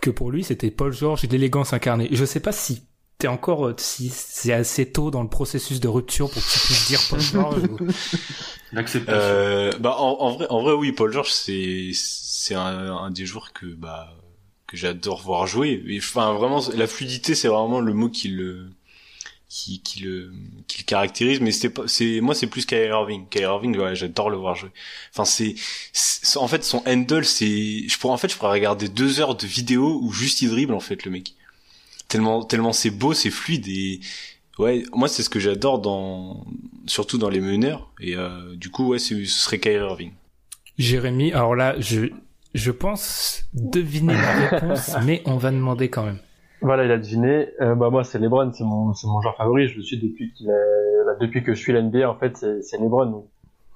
que 0.01 0.09
pour 0.09 0.31
lui 0.31 0.43
c'était 0.43 0.71
Paul 0.71 0.93
George 0.93 1.23
et 1.23 1.27
l'élégance 1.27 1.73
incarnée. 1.73 2.09
Je 2.11 2.25
sais 2.25 2.39
pas 2.39 2.51
si 2.51 2.83
t'es 3.17 3.27
encore 3.27 3.67
euh, 3.67 3.75
si 3.77 4.09
c'est 4.09 4.53
assez 4.53 4.91
tôt 4.91 5.11
dans 5.11 5.21
le 5.23 5.29
processus 5.29 5.79
de 5.79 5.87
rupture 5.87 6.29
pour 6.29 6.41
que 6.41 6.51
tu 6.51 6.59
puisses 6.59 6.87
dire 6.87 6.99
Paul 7.09 7.19
George. 7.21 7.63
ou-. 7.63 7.77
Euh, 9.09 9.71
bah 9.79 9.95
en, 9.97 10.17
en 10.19 10.31
vrai, 10.31 10.47
en 10.49 10.61
vrai, 10.61 10.73
oui, 10.73 10.91
Paul 10.91 11.11
George, 11.11 11.31
c'est 11.31 11.91
c'est 11.93 12.55
un, 12.55 12.95
un 12.95 13.11
des 13.11 13.25
joueurs 13.25 13.53
que 13.53 13.65
bah 13.67 14.13
que 14.67 14.77
j'adore 14.77 15.21
voir 15.21 15.47
jouer. 15.47 15.83
Et, 15.87 15.97
Enfin, 15.99 16.33
vraiment, 16.33 16.61
la 16.73 16.87
fluidité, 16.87 17.35
c'est 17.35 17.49
vraiment 17.49 17.81
le 17.81 17.93
mot 17.93 18.09
qui 18.09 18.29
le 18.29 18.69
qui, 19.53 19.81
qui 19.81 19.99
le 20.03 20.31
qui 20.67 20.79
le 20.79 20.85
caractérise. 20.85 21.41
Mais 21.41 21.51
c'était 21.51 21.69
pas, 21.69 21.83
c'est 21.87 22.21
moi, 22.21 22.33
c'est 22.33 22.47
plus 22.47 22.65
Kyrie 22.65 22.87
Irving. 22.87 23.27
Kyrie 23.29 23.43
Irving, 23.45 23.77
ouais, 23.77 23.95
j'adore 23.95 24.29
le 24.29 24.37
voir 24.37 24.55
jouer. 24.55 24.69
Enfin, 25.13 25.25
c'est 25.25 25.55
c'est- 25.91 26.37
en 26.37 26.47
fait 26.47 26.63
son 26.63 26.81
handle, 26.87 27.25
c'est 27.25 27.87
je 27.87 27.97
pourrais 27.99 28.13
en 28.13 28.17
fait 28.17 28.31
je 28.31 28.37
pourrais 28.37 28.51
regarder 28.53 28.87
deux 28.87 29.19
heures 29.19 29.35
de 29.35 29.45
vidéo 29.45 29.99
où 30.01 30.13
juste 30.13 30.41
il 30.41 30.49
dribble 30.49 30.73
en 30.73 30.79
fait 30.79 31.03
le 31.03 31.11
mec. 31.11 31.33
Tellement 32.07 32.43
tellement 32.43 32.71
c'est 32.73 32.89
beau, 32.91 33.13
c'est 33.13 33.29
fluide 33.31 33.67
et 33.67 33.99
Ouais, 34.59 34.83
moi 34.93 35.07
c'est 35.07 35.23
ce 35.23 35.29
que 35.29 35.39
j'adore 35.39 35.79
dans 35.79 36.45
surtout 36.85 37.17
dans 37.17 37.29
les 37.29 37.39
meneurs 37.41 37.89
et 37.99 38.15
euh, 38.15 38.55
du 38.55 38.69
coup 38.69 38.87
ouais 38.89 38.99
c'est- 38.99 39.25
ce 39.25 39.39
serait 39.39 39.59
Kyrie 39.59 39.77
Irving. 39.85 40.11
Jérémy, 40.77 41.31
alors 41.33 41.55
là, 41.55 41.75
je 41.79 42.07
je 42.53 42.71
pense 42.71 43.43
deviner 43.53 44.13
la 44.13 44.49
réponse, 44.49 44.91
mais 45.05 45.21
on 45.25 45.37
va 45.37 45.51
demander 45.51 45.89
quand 45.89 46.03
même. 46.03 46.19
Voilà, 46.61 46.85
il 46.85 46.91
a 46.91 46.97
deviné. 46.97 47.49
Euh, 47.61 47.75
bah 47.75 47.89
moi, 47.89 48.03
c'est 48.03 48.19
LeBron, 48.19 48.51
c'est 48.53 48.63
mon, 48.63 48.93
c'est 48.93 49.07
mon 49.07 49.21
joueur 49.21 49.35
favori. 49.37 49.67
Je 49.67 49.77
le 49.77 49.81
suis 49.83 49.99
depuis 49.99 50.31
qu'il 50.33 50.47
est, 50.47 51.05
là, 51.05 51.15
depuis 51.19 51.43
que 51.43 51.53
je 51.53 51.59
suis 51.59 51.73
l'NBA. 51.73 52.09
En 52.09 52.15
fait, 52.15 52.37
c'est, 52.37 52.61
c'est 52.61 52.77
LeBron. 52.77 53.27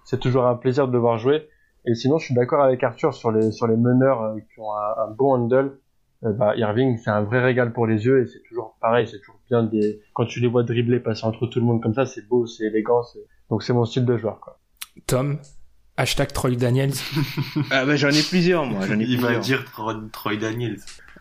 C'est 0.05 0.19
toujours 0.19 0.45
un 0.45 0.55
plaisir 0.55 0.87
de 0.87 0.93
le 0.93 0.99
voir 0.99 1.17
jouer. 1.17 1.47
Et 1.87 1.95
sinon, 1.95 2.17
je 2.19 2.25
suis 2.25 2.35
d'accord 2.35 2.63
avec 2.63 2.83
Arthur 2.83 3.13
sur 3.13 3.31
les 3.31 3.51
sur 3.51 3.67
les 3.67 3.75
meneurs 3.77 4.21
euh, 4.21 4.35
qui 4.39 4.59
ont 4.59 4.71
un, 4.71 5.03
un 5.07 5.11
bon 5.11 5.33
handle. 5.33 5.77
Euh, 6.23 6.31
bah, 6.31 6.55
Irving, 6.55 6.97
c'est 6.97 7.09
un 7.09 7.21
vrai 7.23 7.41
régal 7.43 7.73
pour 7.73 7.85
les 7.87 8.05
yeux 8.05 8.21
et 8.23 8.27
c'est 8.27 8.41
toujours 8.47 8.75
pareil. 8.81 9.07
C'est 9.07 9.19
toujours 9.19 9.39
bien 9.49 9.63
des 9.63 9.99
quand 10.13 10.25
tu 10.25 10.39
les 10.39 10.47
vois 10.47 10.63
dribbler, 10.63 10.99
passer 10.99 11.25
entre 11.25 11.47
tout 11.47 11.59
le 11.59 11.65
monde 11.65 11.81
comme 11.81 11.93
ça, 11.93 12.05
c'est 12.05 12.27
beau, 12.27 12.45
c'est 12.47 12.65
élégant. 12.65 13.03
c'est- 13.03 13.19
Donc, 13.49 13.61
c'est 13.63 13.73
mon 13.73 13.85
style 13.85 14.05
de 14.05 14.17
joueur. 14.17 14.39
Quoi. 14.39 14.57
Tom, 15.07 15.37
hashtag 15.97 16.31
Troy 16.33 16.55
Daniels. 16.55 16.93
Ah 17.71 17.85
bah 17.85 17.95
j'en 17.95 18.09
ai 18.09 18.23
plusieurs 18.27 18.65
moi, 18.65 18.85
j'en 18.87 18.99
ai 18.99 19.03
Il 19.03 19.19
va 19.21 19.37
dire 19.37 19.65
Troy 20.11 20.37
Daniels. 20.37 20.77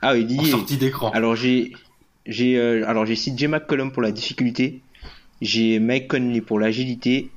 Ah 0.07 0.13
En 0.13 0.19
Didier. 0.19 0.51
sortie 0.51 0.77
d'écran. 0.77 1.11
Alors 1.11 1.35
j'ai 1.35 1.73
j'ai 2.27 2.59
euh, 2.59 2.87
alors 2.87 3.07
j'ai 3.07 3.15
CJ 3.17 3.47
McCollum 3.47 3.91
pour 3.91 4.03
la 4.03 4.13
difficulté, 4.13 4.81
j'ai 5.41 5.79
Mike 5.79 6.09
Conley 6.09 6.41
pour 6.41 6.59
l'agilité, 6.59 7.31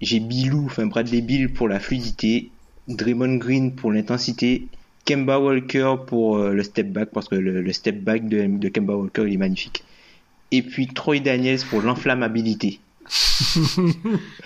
j'ai 0.00 0.20
Bilou, 0.20 0.64
enfin 0.66 0.86
Bradley 0.86 1.20
Bill 1.20 1.52
pour 1.52 1.68
la 1.68 1.78
fluidité, 1.80 2.50
Draymond 2.88 3.36
Green 3.36 3.74
pour 3.74 3.92
l'intensité, 3.92 4.66
Kemba 5.04 5.38
Walker 5.38 5.94
pour 6.06 6.38
euh, 6.38 6.52
le 6.52 6.62
step 6.62 6.88
back 6.92 7.10
parce 7.12 7.28
que 7.28 7.36
le, 7.36 7.62
le 7.62 7.72
step 7.72 8.00
back 8.02 8.28
de, 8.28 8.46
de 8.46 8.68
Kemba 8.68 8.94
Walker 8.96 9.24
il 9.26 9.34
est 9.34 9.38
magnifique. 9.38 9.84
Et 10.50 10.62
puis 10.62 10.86
Troy 10.88 11.20
Daniels 11.20 11.60
pour 11.70 11.82
l'inflammabilité. 11.82 12.80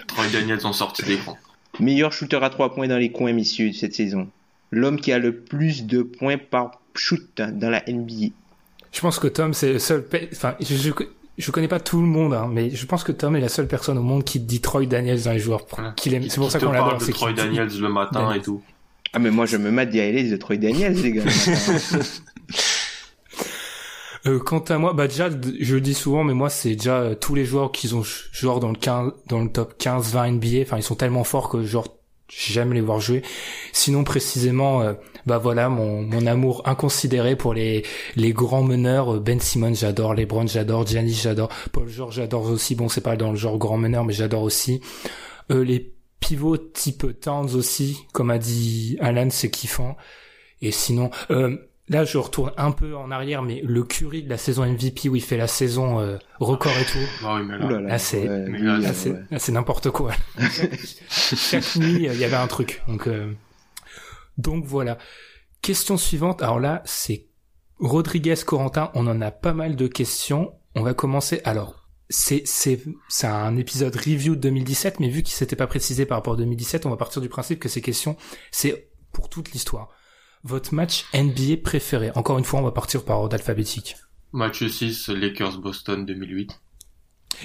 Troy 0.08 0.26
Daniels 0.32 0.66
en 0.66 0.72
sortie 0.72 1.04
d'écran. 1.04 1.38
Meilleur 1.80 2.12
shooter 2.12 2.36
à 2.42 2.50
3 2.50 2.74
points 2.74 2.86
dans 2.88 2.98
les 2.98 3.10
coins, 3.12 3.32
messieurs, 3.32 3.70
de 3.70 3.74
cette 3.74 3.94
saison. 3.94 4.28
L'homme 4.70 5.00
qui 5.00 5.12
a 5.12 5.18
le 5.18 5.34
plus 5.36 5.84
de 5.86 6.02
points 6.02 6.36
par 6.38 6.81
shoot 6.94 7.22
dans 7.36 7.70
la 7.70 7.82
NBA. 7.88 8.32
Je 8.92 9.00
pense 9.00 9.18
que 9.18 9.26
Tom, 9.28 9.54
c'est 9.54 9.72
le 9.72 9.78
seul. 9.78 10.04
Enfin, 10.32 10.54
je, 10.60 10.74
je, 10.76 10.90
je 11.38 11.50
connais 11.50 11.68
pas 11.68 11.80
tout 11.80 12.00
le 12.00 12.06
monde, 12.06 12.34
hein, 12.34 12.48
mais 12.50 12.70
je 12.70 12.84
pense 12.86 13.04
que 13.04 13.12
Tom 13.12 13.34
est 13.36 13.40
la 13.40 13.48
seule 13.48 13.66
personne 13.68 13.96
au 13.98 14.02
monde 14.02 14.24
qui 14.24 14.38
dit 14.40 14.60
Troy 14.60 14.84
Daniels 14.86 15.22
dans 15.22 15.32
les 15.32 15.38
joueurs 15.38 15.66
Voilà. 15.70 15.92
qu'il 15.92 16.12
aime. 16.14 16.22
Qui- 16.24 16.30
C'est 16.30 16.36
pour 16.36 16.46
qui 16.46 16.52
ça 16.52 16.58
qu'on 16.58 16.66
parle 16.66 16.76
l'adore. 16.92 17.02
c'est 17.02 17.12
Troy 17.12 17.30
dit- 17.32 17.36
Daniels 17.36 17.70
le 17.80 17.88
matin 17.88 18.20
Daniels. 18.20 18.38
et 18.38 18.42
tout. 18.42 18.62
Ah 19.14 19.18
mais 19.18 19.30
moi 19.30 19.44
je 19.46 19.56
me 19.58 19.70
mate 19.70 19.90
des 19.90 20.30
de 20.30 20.36
Troy 20.36 20.56
Daniels 20.56 20.94
les 21.00 21.12
gars. 21.12 21.22
Euh, 24.24 24.38
quant 24.38 24.60
à 24.60 24.78
moi, 24.78 24.92
bah 24.92 25.08
déjà, 25.08 25.28
je 25.60 25.74
le 25.74 25.80
dis 25.80 25.94
souvent, 25.94 26.22
mais 26.22 26.32
moi, 26.32 26.48
c'est 26.48 26.76
déjà 26.76 27.00
euh, 27.00 27.14
tous 27.16 27.34
les 27.34 27.44
joueurs 27.44 27.72
qui 27.72 27.92
ont 27.92 28.04
genre 28.30 28.60
dans 28.60 28.68
le 28.68 28.76
15, 28.76 29.10
dans 29.26 29.40
le 29.42 29.50
top 29.50 29.74
15-20 29.82 30.30
NBA. 30.34 30.62
Enfin, 30.62 30.76
ils 30.76 30.82
sont 30.84 30.94
tellement 30.94 31.24
forts 31.24 31.48
que 31.48 31.64
genre 31.64 31.88
j'aime 32.34 32.72
les 32.72 32.80
voir 32.80 33.00
jouer. 33.00 33.22
Sinon, 33.72 34.04
précisément, 34.04 34.82
euh, 34.82 34.94
bah 35.26 35.38
voilà, 35.38 35.68
mon, 35.68 36.02
mon 36.02 36.26
amour 36.26 36.62
inconsidéré 36.66 37.36
pour 37.36 37.54
les 37.54 37.84
les 38.16 38.32
grands 38.32 38.62
meneurs. 38.62 39.14
euh, 39.14 39.20
Ben 39.20 39.40
Simmons, 39.40 39.74
j'adore. 39.74 40.14
LeBron, 40.14 40.46
j'adore. 40.46 40.86
Giannis, 40.86 41.20
j'adore. 41.22 41.48
Paul 41.72 41.88
George, 41.88 42.14
j'adore 42.16 42.44
aussi. 42.50 42.74
Bon, 42.74 42.88
c'est 42.88 43.00
pas 43.00 43.16
dans 43.16 43.30
le 43.30 43.36
genre 43.36 43.58
grand 43.58 43.76
meneur, 43.76 44.04
mais 44.04 44.12
j'adore 44.12 44.42
aussi. 44.42 44.80
Euh, 45.50 45.64
les 45.64 45.94
pivots 46.20 46.56
type 46.56 47.20
Towns 47.20 47.54
aussi, 47.54 47.98
comme 48.12 48.30
a 48.30 48.38
dit 48.38 48.96
Alan, 49.00 49.28
c'est 49.30 49.50
kiffant. 49.50 49.96
Et 50.60 50.70
sinon, 50.70 51.10
euh, 51.30 51.56
là, 51.88 52.04
je 52.04 52.18
retourne 52.18 52.52
un 52.56 52.70
peu 52.72 52.96
en 52.96 53.10
arrière, 53.10 53.42
mais 53.42 53.60
le 53.64 53.82
Curry 53.82 54.22
de 54.22 54.28
la 54.30 54.38
saison 54.38 54.64
MVP 54.64 55.08
où 55.08 55.16
il 55.16 55.22
fait 55.22 55.36
la 55.36 55.46
saison 55.48 56.00
euh, 56.00 56.16
record 56.40 56.72
et 56.72 56.84
tout, 56.84 56.98
Ah 57.24 57.36
oui, 57.36 57.42
mais 57.46 57.58
là, 57.58 57.98
c'est- 57.98 58.28
ouais, 58.28 59.22
là, 59.30 59.38
c'est 59.38 59.52
n'importe 59.52 59.90
quoi. 59.90 60.12
Chaque 61.10 61.76
nuit, 61.76 62.08
euh, 62.08 62.14
il 62.14 62.20
y 62.20 62.24
avait 62.24 62.36
un 62.36 62.46
truc. 62.46 62.82
Donc, 62.88 63.06
euh, 63.08 63.32
donc 64.38 64.64
voilà. 64.64 64.98
Question 65.60 65.96
suivante. 65.96 66.42
Alors 66.42 66.58
là, 66.60 66.82
c'est 66.84 67.26
Rodriguez 67.78 68.34
Corentin. 68.46 68.90
On 68.94 69.06
en 69.06 69.20
a 69.20 69.30
pas 69.30 69.52
mal 69.52 69.76
de 69.76 69.86
questions. 69.86 70.52
On 70.74 70.82
va 70.82 70.94
commencer. 70.94 71.40
Alors, 71.44 71.88
c'est 72.08 72.42
c'est 72.46 72.82
c'est 73.08 73.26
un 73.26 73.56
épisode 73.56 73.94
review 73.94 74.34
de 74.34 74.40
2017, 74.40 75.00
mais 75.00 75.08
vu 75.08 75.22
qu'il 75.22 75.34
s'était 75.34 75.56
pas 75.56 75.66
précisé 75.66 76.04
par 76.06 76.18
rapport 76.18 76.34
à 76.34 76.36
2017, 76.36 76.86
on 76.86 76.90
va 76.90 76.96
partir 76.96 77.22
du 77.22 77.28
principe 77.28 77.58
que 77.60 77.68
ces 77.68 77.80
questions, 77.80 78.16
c'est 78.50 78.90
pour 79.12 79.28
toute 79.28 79.52
l'histoire. 79.52 79.88
Votre 80.44 80.72
match 80.72 81.04
NBA 81.14 81.56
préféré. 81.64 82.12
Encore 82.14 82.38
une 82.38 82.44
fois, 82.44 82.60
on 82.60 82.62
va 82.62 82.70
partir 82.70 83.04
par 83.04 83.18
ordre 83.18 83.34
alphabétique. 83.34 83.96
match 84.32 84.62
6, 84.66 85.08
Lakers-Boston 85.08 86.04
2008. 86.04 86.60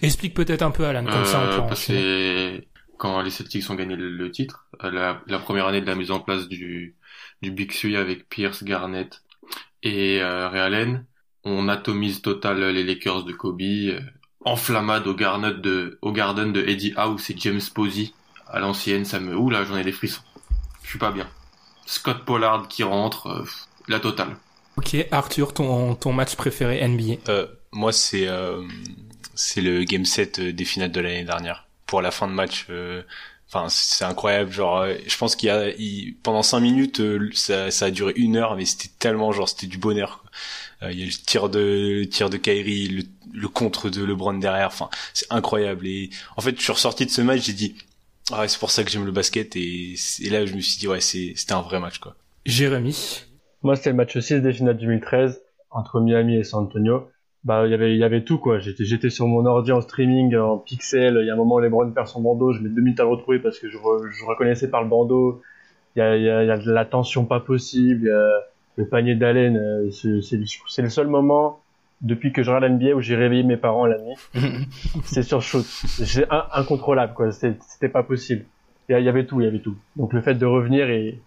Explique 0.02 0.34
peut-être 0.34 0.62
un 0.62 0.72
peu 0.72 0.86
Alan, 0.86 1.08
comme 1.08 1.26
ça 1.26 1.42
on 1.42 1.48
Euh, 1.48 1.52
pourra 1.52 1.68
parce 1.68 1.86
que 1.86 2.64
quand 2.98 3.22
les 3.22 3.30
Celtics 3.32 3.70
ont 3.70 3.76
gagné 3.76 3.96
le, 3.96 4.32
titre, 4.32 4.68
la, 4.82 5.22
la 5.28 5.40
première 5.40 5.68
année 5.68 5.82
de 5.82 5.86
la 5.88 5.96
mise 5.96 6.12
en 6.12 6.20
place 6.20 6.48
du, 6.48 6.96
du 7.42 7.52
Big 7.52 7.72
Three 7.74 7.96
avec 7.96 8.28
Pierce, 8.30 8.64
Garnett 8.64 9.24
et 9.84 10.22
euh, 10.22 10.50
Ray 10.50 10.62
Allen, 10.62 11.06
on 11.44 11.68
atomise 11.70 12.22
total 12.22 12.60
les 12.74 12.84
Lakers 12.84 13.24
de 13.26 13.34
Kobe, 13.34 13.62
euh, 13.62 14.02
enflammade 14.42 15.08
au, 15.08 15.16
Garnet 15.16 15.56
de, 15.56 16.00
au 16.02 16.12
Garden 16.12 16.54
de 16.54 16.62
Eddie 16.68 16.94
House 16.98 17.30
et 17.30 17.38
James 17.38 17.62
Posey 17.74 18.12
à 18.48 18.60
l'ancienne, 18.60 19.06
ça 19.06 19.20
me... 19.20 19.36
Ouh 19.38 19.50
là, 19.50 19.66
j'en 19.66 19.78
ai 19.78 19.84
des 19.84 19.92
frissons. 19.92 20.24
Je 20.84 20.90
suis 20.90 21.00
pas 21.00 21.12
bien. 21.12 21.30
Scott 21.88 22.24
Pollard 22.26 22.68
qui 22.68 22.84
rentre, 22.84 23.28
euh, 23.28 23.46
la 23.88 24.00
totale. 24.00 24.36
Ok, 24.78 24.96
Arthur, 25.12 25.54
ton, 25.56 25.96
ton 25.96 26.14
match 26.14 26.36
préféré 26.36 26.88
NBA. 26.88 27.16
Euh, 27.30 27.48
moi, 27.72 27.92
c'est 27.92 28.28
euh, 28.28 28.62
c'est 29.34 29.62
le 29.62 29.84
game 29.84 30.06
set 30.06 30.40
euh, 30.40 30.54
des 30.54 30.66
finales 30.66 30.92
de 30.92 31.00
l'année 31.02 31.24
dernière. 31.24 31.68
Pour 31.88 32.02
la 32.04 32.12
fin 32.12 32.28
de 32.28 32.34
match, 32.34 32.68
euh, 32.70 33.02
enfin, 33.50 33.68
c'est 33.70 34.04
incroyable. 34.06 34.52
Genre, 34.52 34.78
euh, 34.82 34.94
je 35.08 35.18
pense 35.18 35.36
qu'il 35.36 35.48
y 35.48 35.50
a 35.52 35.70
il- 35.70 36.16
pendant 36.22 36.44
cinq 36.44 36.60
minutes, 36.60 37.00
euh, 37.00 37.30
ça, 37.34 37.72
ça 37.72 37.86
a 37.86 37.92
duré 37.92 38.14
une 38.18 38.36
heure, 38.36 38.56
mais 38.56 38.66
c'était 38.66 38.90
tellement 39.00 39.32
genre, 39.32 39.50
c'était 39.50 39.68
du 39.68 39.78
bonheur. 39.80 40.20
quoi. 40.22 40.32
Euh, 40.90 40.92
Il 40.92 41.00
y 41.00 41.04
a 41.04 41.06
le 41.08 41.12
tir 41.12 41.50
de 41.50 41.60
le 42.02 42.06
tir 42.10 42.30
de 42.30 42.38
Kyrie, 42.38 42.88
le, 42.90 43.04
le 43.34 43.48
contre 43.48 43.90
de 43.90 44.04
LeBron 44.04 44.34
derrière. 44.36 44.68
Enfin, 44.68 44.90
c'est 45.14 45.28
incroyable. 45.32 45.88
Et 45.88 46.10
en 46.36 46.42
fait, 46.42 46.56
je 46.58 46.62
suis 46.62 46.72
ressorti 46.74 47.06
de 47.06 47.12
ce 47.12 47.22
match, 47.22 47.42
j'ai 47.46 47.54
dit, 47.54 47.76
ah, 48.32 48.42
ouais, 48.42 48.48
c'est 48.48 48.60
pour 48.60 48.72
ça 48.72 48.84
que 48.84 48.90
j'aime 48.90 49.06
le 49.06 49.12
basket. 49.12 49.56
Et, 49.56 49.96
et 50.22 50.30
là, 50.30 50.46
je 50.46 50.54
me 50.56 50.60
suis 50.60 50.78
dit, 50.78 50.88
ouais, 50.88 51.00
c'est 51.02 51.34
c'était 51.36 51.54
un 51.54 51.62
vrai 51.62 51.80
match, 51.80 52.00
quoi. 52.00 52.16
Jérémy. 52.46 53.24
Moi, 53.64 53.76
c'était 53.76 53.90
le 53.92 53.96
match 53.96 54.18
6 54.18 54.42
des 54.42 54.54
finales 54.54 54.78
2013 54.78 55.42
entre 55.72 56.00
Miami 56.00 56.38
et 56.38 56.44
San 56.44 56.64
Antonio. 56.64 57.10
Bah, 57.44 57.66
il 57.66 57.72
y 57.72 57.74
avait, 57.74 57.94
il 57.94 57.98
y 58.00 58.04
avait 58.04 58.24
tout, 58.24 58.38
quoi. 58.40 58.60
J'étais, 58.60 58.84
j'étais 58.86 59.10
sur 59.10 59.28
mon 59.28 59.46
ordi 59.46 59.72
en 59.72 59.82
streaming, 59.82 60.36
en 60.36 60.58
pixel. 60.58 61.18
Il 61.22 61.28
y 61.28 61.30
a 61.30 61.34
un 61.34 61.38
moment 61.38 61.56
où 61.56 61.60
LeBron 61.60 61.92
perd 61.92 62.08
son 62.08 62.22
bandeau. 62.22 62.52
Je 62.54 62.62
mets 62.62 62.70
deux 62.70 62.82
minutes 62.82 63.00
à 63.00 63.04
le 63.04 63.10
retrouver 63.10 63.40
parce 63.40 63.60
que 63.60 63.70
je, 63.70 63.78
re- 63.78 64.10
je 64.12 64.26
reconnaissais 64.26 64.70
par 64.70 64.84
le 64.84 64.90
bandeau. 64.90 65.42
Il 65.96 66.00
y 66.00 66.02
a, 66.02 66.18
il 66.18 66.24
y 66.24 66.30
a, 66.30 66.44
il 66.44 66.48
y 66.48 66.52
a 66.52 66.58
de 66.58 66.72
la 66.72 66.86
tension 66.86 67.26
pas 67.26 67.40
possible. 67.40 68.02
Il 68.04 68.08
y 68.08 68.12
a 68.12 68.42
le 68.76 68.88
panier 68.90 69.16
d'Allen. 69.16 69.58
euh, 69.58 69.90
c'est 69.92 70.82
le 70.82 70.90
seul 70.90 71.08
moment 71.08 71.62
depuis 72.02 72.32
que 72.32 72.44
je 72.44 72.52
regarde 72.52 72.72
l'NBA 72.72 72.96
où 72.96 73.02
j'ai 73.02 73.16
réveillé 73.16 73.44
mes 73.44 73.58
parents 73.58 73.86
la 73.86 73.98
nuit. 73.98 74.16
c'est 75.06 75.24
sur 75.24 75.42
shoot. 75.42 75.64
C'est 75.66 76.30
un- 76.32 76.46
incontrôlable, 76.54 77.14
quoi. 77.14 77.32
C'était, 77.32 77.90
pas 77.90 78.04
possible. 78.04 78.46
Il 78.90 78.98
y 79.00 79.10
avait 79.10 79.26
tout, 79.26 79.42
il 79.42 79.46
y 79.46 79.48
avait 79.48 79.60
tout. 79.60 79.76
Donc 79.96 80.14
le 80.14 80.22
fait 80.22 80.36
de 80.36 80.46
revenir 80.46 80.90
et 80.90 81.20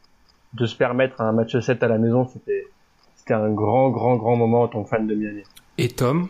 de 0.55 0.66
se 0.66 0.75
permettre 0.77 1.21
un 1.21 1.33
match 1.33 1.59
7 1.59 1.83
à 1.83 1.89
la 1.89 1.99
maison, 1.99 2.27
c'était, 2.33 2.64
c'était 3.16 3.35
un 3.35 3.51
grand, 3.51 3.91
grand, 3.91 4.16
grand 4.16 4.37
moment 4.37 4.62
en 4.62 4.68
tant 4.68 4.83
que 4.83 4.89
fan 4.89 5.07
de 5.07 5.14
Miami. 5.14 5.43
Et 5.79 5.89
Tom? 5.89 6.29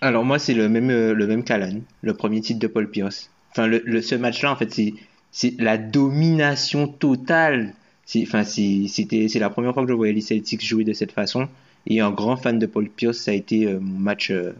Alors 0.00 0.24
moi 0.24 0.38
c'est 0.38 0.54
le 0.54 0.68
même 0.68 0.90
euh, 0.90 1.14
le 1.14 1.26
même 1.26 1.44
qu'Alan, 1.44 1.80
le 2.02 2.14
premier 2.14 2.40
titre 2.40 2.58
de 2.60 2.66
Paul 2.66 2.90
Pierce. 2.90 3.30
Enfin 3.52 3.66
le, 3.66 3.80
le- 3.84 4.02
ce 4.02 4.14
match-là 4.14 4.52
en 4.52 4.56
fait 4.56 4.70
c'est 4.72 4.94
c'est 5.30 5.54
la 5.58 5.78
domination 5.78 6.88
totale. 6.88 7.72
C'est 8.04 8.22
enfin 8.22 8.44
c'était 8.44 9.28
c'est 9.28 9.38
la 9.38 9.50
première 9.50 9.72
fois 9.72 9.84
que 9.84 9.88
je 9.88 9.94
voyais 9.94 10.12
les 10.12 10.20
Celtics 10.20 10.64
jouer 10.64 10.84
de 10.84 10.92
cette 10.92 11.12
façon 11.12 11.48
et 11.86 12.00
un 12.00 12.10
grand 12.10 12.36
fan 12.36 12.58
de 12.58 12.66
Paul 12.66 12.88
Pierce 12.88 13.18
ça 13.18 13.30
a 13.30 13.34
été 13.34 13.66
euh, 13.66 13.78
mon 13.80 13.98
match 13.98 14.30
euh, 14.30 14.52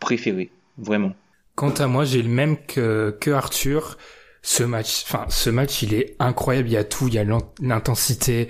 préféré 0.00 0.50
vraiment. 0.78 1.12
Quant 1.54 1.70
à 1.70 1.88
moi, 1.88 2.04
j'ai 2.04 2.22
le 2.22 2.28
même 2.28 2.56
que, 2.56 3.16
que 3.20 3.30
Arthur. 3.32 3.98
Ce 4.42 4.62
match, 4.62 5.02
enfin, 5.04 5.26
ce 5.28 5.50
match, 5.50 5.82
il 5.82 5.92
est 5.92 6.14
incroyable. 6.20 6.68
Il 6.68 6.72
y 6.72 6.76
a 6.76 6.84
tout. 6.84 7.08
Il 7.08 7.14
y 7.14 7.18
a 7.18 7.24
l'in- 7.24 7.40
l'intensité. 7.60 8.46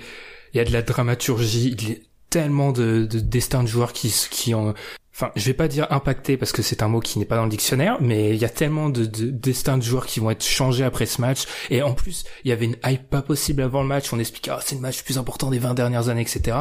Il 0.53 0.57
y 0.57 0.59
a 0.59 0.63
de 0.63 0.71
la 0.71 0.83
dramaturgie. 0.83 1.71
Il 1.75 1.89
y 1.89 1.93
a 1.93 1.95
tellement 2.29 2.71
de, 2.71 3.05
de 3.09 3.19
destins 3.19 3.63
de 3.63 3.67
joueurs 3.67 3.91
qui, 3.93 4.13
qui 4.29 4.53
ont, 4.53 4.75
enfin, 5.11 5.31
je 5.35 5.43
vais 5.45 5.55
pas 5.55 5.67
dire 5.67 5.87
impacté 5.91 6.37
parce 6.37 6.51
que 6.51 6.61
c'est 6.61 6.83
un 6.83 6.87
mot 6.87 6.99
qui 6.99 7.17
n'est 7.17 7.25
pas 7.25 7.37
dans 7.37 7.45
le 7.45 7.49
dictionnaire, 7.49 7.97
mais 7.99 8.29
il 8.29 8.37
y 8.37 8.45
a 8.45 8.49
tellement 8.49 8.89
de, 8.89 9.05
de 9.05 9.31
destins 9.31 9.79
de 9.79 9.83
joueurs 9.83 10.05
qui 10.05 10.19
vont 10.19 10.29
être 10.29 10.45
changés 10.45 10.83
après 10.83 11.07
ce 11.07 11.19
match. 11.19 11.45
Et 11.71 11.81
en 11.81 11.93
plus, 11.95 12.25
il 12.43 12.49
y 12.49 12.51
avait 12.51 12.65
une 12.65 12.77
hype 12.85 13.09
pas 13.09 13.23
possible 13.23 13.63
avant 13.63 13.81
le 13.81 13.87
match. 13.87 14.13
On 14.13 14.19
expliquait, 14.19 14.51
ah, 14.51 14.59
c'est 14.63 14.75
le 14.75 14.81
match 14.81 14.99
le 14.99 15.03
plus 15.05 15.17
important 15.17 15.49
des 15.49 15.57
20 15.57 15.73
dernières 15.73 16.09
années, 16.09 16.21
etc. 16.21 16.57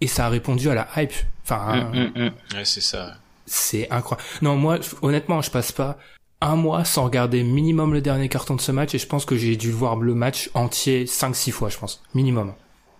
Et 0.00 0.06
ça 0.06 0.26
a 0.26 0.28
répondu 0.28 0.68
à 0.70 0.74
la 0.74 0.88
hype. 0.96 1.12
Enfin, 1.44 1.90
Hum, 1.92 1.96
hum, 1.96 2.12
hum. 2.16 2.30
Ouais, 2.54 2.64
c'est 2.64 2.80
ça. 2.80 3.14
c'est 3.46 3.90
incroyable. 3.90 4.28
Non, 4.42 4.56
moi, 4.56 4.78
honnêtement, 5.02 5.42
je 5.42 5.50
passe 5.50 5.72
pas 5.72 5.98
un 6.40 6.54
mois 6.54 6.84
sans 6.84 7.04
regarder 7.04 7.42
minimum 7.42 7.92
le 7.92 8.00
dernier 8.00 8.28
carton 8.28 8.54
de 8.54 8.60
ce 8.60 8.70
match 8.70 8.94
et 8.94 8.98
je 8.98 9.06
pense 9.08 9.24
que 9.24 9.36
j'ai 9.36 9.56
dû 9.56 9.72
voir 9.72 9.96
le 9.96 10.14
match 10.14 10.50
entier 10.54 11.04
5-6 11.06 11.50
fois, 11.50 11.68
je 11.68 11.78
pense. 11.78 12.00
Minimum. 12.14 12.52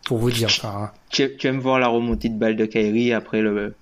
Pour 0.07 0.19
vous 0.19 0.31
dire. 0.31 0.49
Enfin, 0.49 0.91
Tu, 1.11 1.37
tu 1.37 1.47
aimes 1.47 1.61
voir 1.61 1.79
la 1.79 1.87
remontée 1.89 2.31
de 2.31 2.39
balle 2.39 2.57
de 2.57 2.67
Kyrie 2.67 3.13
après 3.13 3.41
le 3.43 3.75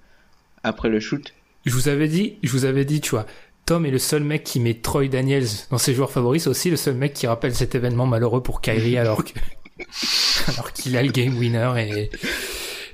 après 0.62 0.88
le 0.88 1.00
shoot? 1.00 1.32
Je 1.64 1.72
vous 1.72 1.88
avais 1.88 2.08
dit, 2.08 2.34
je 2.42 2.50
vous 2.52 2.64
avais 2.64 2.84
dit, 2.84 3.00
tu 3.00 3.10
vois, 3.10 3.24
Tom 3.64 3.86
est 3.86 3.90
le 3.90 3.98
seul 3.98 4.22
mec 4.24 4.44
qui 4.44 4.60
met 4.60 4.74
Troy 4.74 5.08
Daniels 5.08 5.46
dans 5.70 5.78
ses 5.78 5.94
joueurs 5.94 6.10
favoris. 6.10 6.42
C'est 6.42 6.50
aussi 6.50 6.70
le 6.70 6.76
seul 6.76 6.94
mec 6.96 7.14
qui 7.14 7.26
rappelle 7.26 7.54
cet 7.54 7.74
événement 7.74 8.06
malheureux 8.06 8.42
pour 8.42 8.60
Kyrie 8.60 8.98
alors 8.98 9.24
que, 9.24 9.32
alors 10.48 10.72
qu'il 10.72 10.96
a 10.96 11.02
le 11.02 11.12
game 11.12 11.36
winner 11.38 11.72
et, 11.78 12.10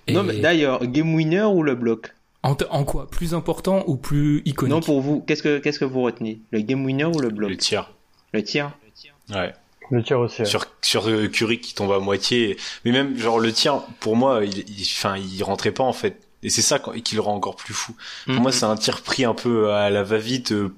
et- 0.07 0.12
Non 0.12 0.22
mais 0.22 0.38
d'ailleurs 0.38 0.84
game 0.86 1.14
winner 1.14 1.42
ou 1.44 1.62
le 1.62 1.74
bloc 1.74 2.14
en, 2.44 2.57
en 2.70 2.84
quoi? 2.84 3.09
Plus 3.09 3.34
important 3.34 3.84
ou 3.86 3.96
plus 3.96 4.42
iconique? 4.44 4.72
Non 4.74 4.80
pour 4.80 5.00
vous 5.00 5.20
qu'est-ce 5.20 5.42
que 5.42 5.59
qu'est-ce 5.59 5.78
que 5.78 5.84
vous 5.84 6.03
retenez? 6.03 6.40
Le 6.50 6.61
game 6.61 6.84
winner 6.84 7.05
ou 7.05 7.18
le 7.20 7.28
bloc? 7.30 7.50
Le 7.50 7.57
tir. 7.57 7.92
Le 8.32 8.42
tir 8.42 8.72
Ouais. 9.32 9.53
Le 9.90 10.03
tir 10.03 10.18
aussi. 10.18 10.40
ouais. 10.42 10.46
sur 10.46 10.64
sur 10.80 11.09
euh, 11.09 11.28
Curry 11.28 11.61
qui 11.61 11.74
tombe 11.74 11.92
à 11.92 11.98
moitié 12.00 12.57
mais 12.84 12.92
même 12.92 13.16
genre 13.18 13.38
le 13.38 13.53
tir 13.53 13.82
pour 14.00 14.16
moi 14.16 14.40
il 14.44 14.64
il 14.68 15.42
rentrait 15.44 15.70
pas 15.72 15.84
en 15.84 15.92
fait 15.92 16.16
et 16.42 16.50
c'est 16.50 16.62
ça 16.62 16.78
quand- 16.78 16.92
qui 17.00 17.14
le 17.14 17.20
rend 17.20 17.34
encore 17.34 17.57
plus 17.57 17.74
fou 17.74 17.94
pour 18.24 18.34
Mhm. 18.34 18.42
moi 18.42 18.53
c'est 18.53 18.64
un 18.64 18.74
tir 18.76 19.03
pris 19.03 19.24
un 19.24 19.34
peu 19.34 19.70
à 19.72 19.90
la 19.90 20.03
va-vite 20.03 20.53
euh, 20.53 20.74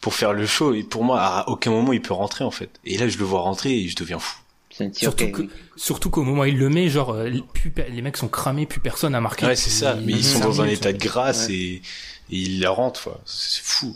pour 0.00 0.14
faire 0.14 0.32
le 0.32 0.46
show 0.46 0.74
et 0.74 0.82
pour 0.82 1.04
moi 1.04 1.20
à 1.20 1.48
aucun 1.48 1.70
moment 1.70 1.92
il 1.92 2.02
peut 2.02 2.12
rentrer 2.14 2.44
en 2.44 2.50
fait 2.50 2.70
et 2.84 2.98
là 2.98 3.08
je 3.08 3.18
le 3.18 3.24
vois 3.24 3.40
rentrer 3.40 3.72
et 3.78 3.88
je 3.88 3.96
deviens 3.96 4.18
fou 4.18 4.38
C'est 4.80 4.86
un 4.86 4.90
tir 4.90 5.08
Surtout 5.10 5.30
que, 5.32 5.42
surtout 5.76 6.10
qu'au 6.10 6.22
moment 6.22 6.42
où 6.42 6.46
il 6.46 6.58
le 6.58 6.68
met, 6.68 6.88
genre, 6.88 7.10
euh, 7.14 7.30
plus 7.52 7.72
les 7.92 8.02
mecs 8.02 8.16
sont 8.16 8.28
cramés, 8.28 8.66
plus 8.66 8.80
personne 8.80 9.14
a 9.14 9.20
marqué. 9.20 9.46
ouais 9.46 9.56
c'est 9.56 9.70
ça 9.70 9.94
mais 9.96 10.12
ils 10.12 10.24
sont 10.24 10.38
cinq 10.40 10.44
dans 10.44 10.62
un 10.62 10.66
état 10.66 10.92
de 10.92 10.98
grâce 10.98 11.48
Ouais. 11.48 11.54
et, 11.54 11.74
et 11.76 11.82
ils 12.30 12.60
la 12.60 12.70
rentrent 12.70 13.02
quoi 13.02 13.20
c'est 13.24 13.62
fou 13.62 13.94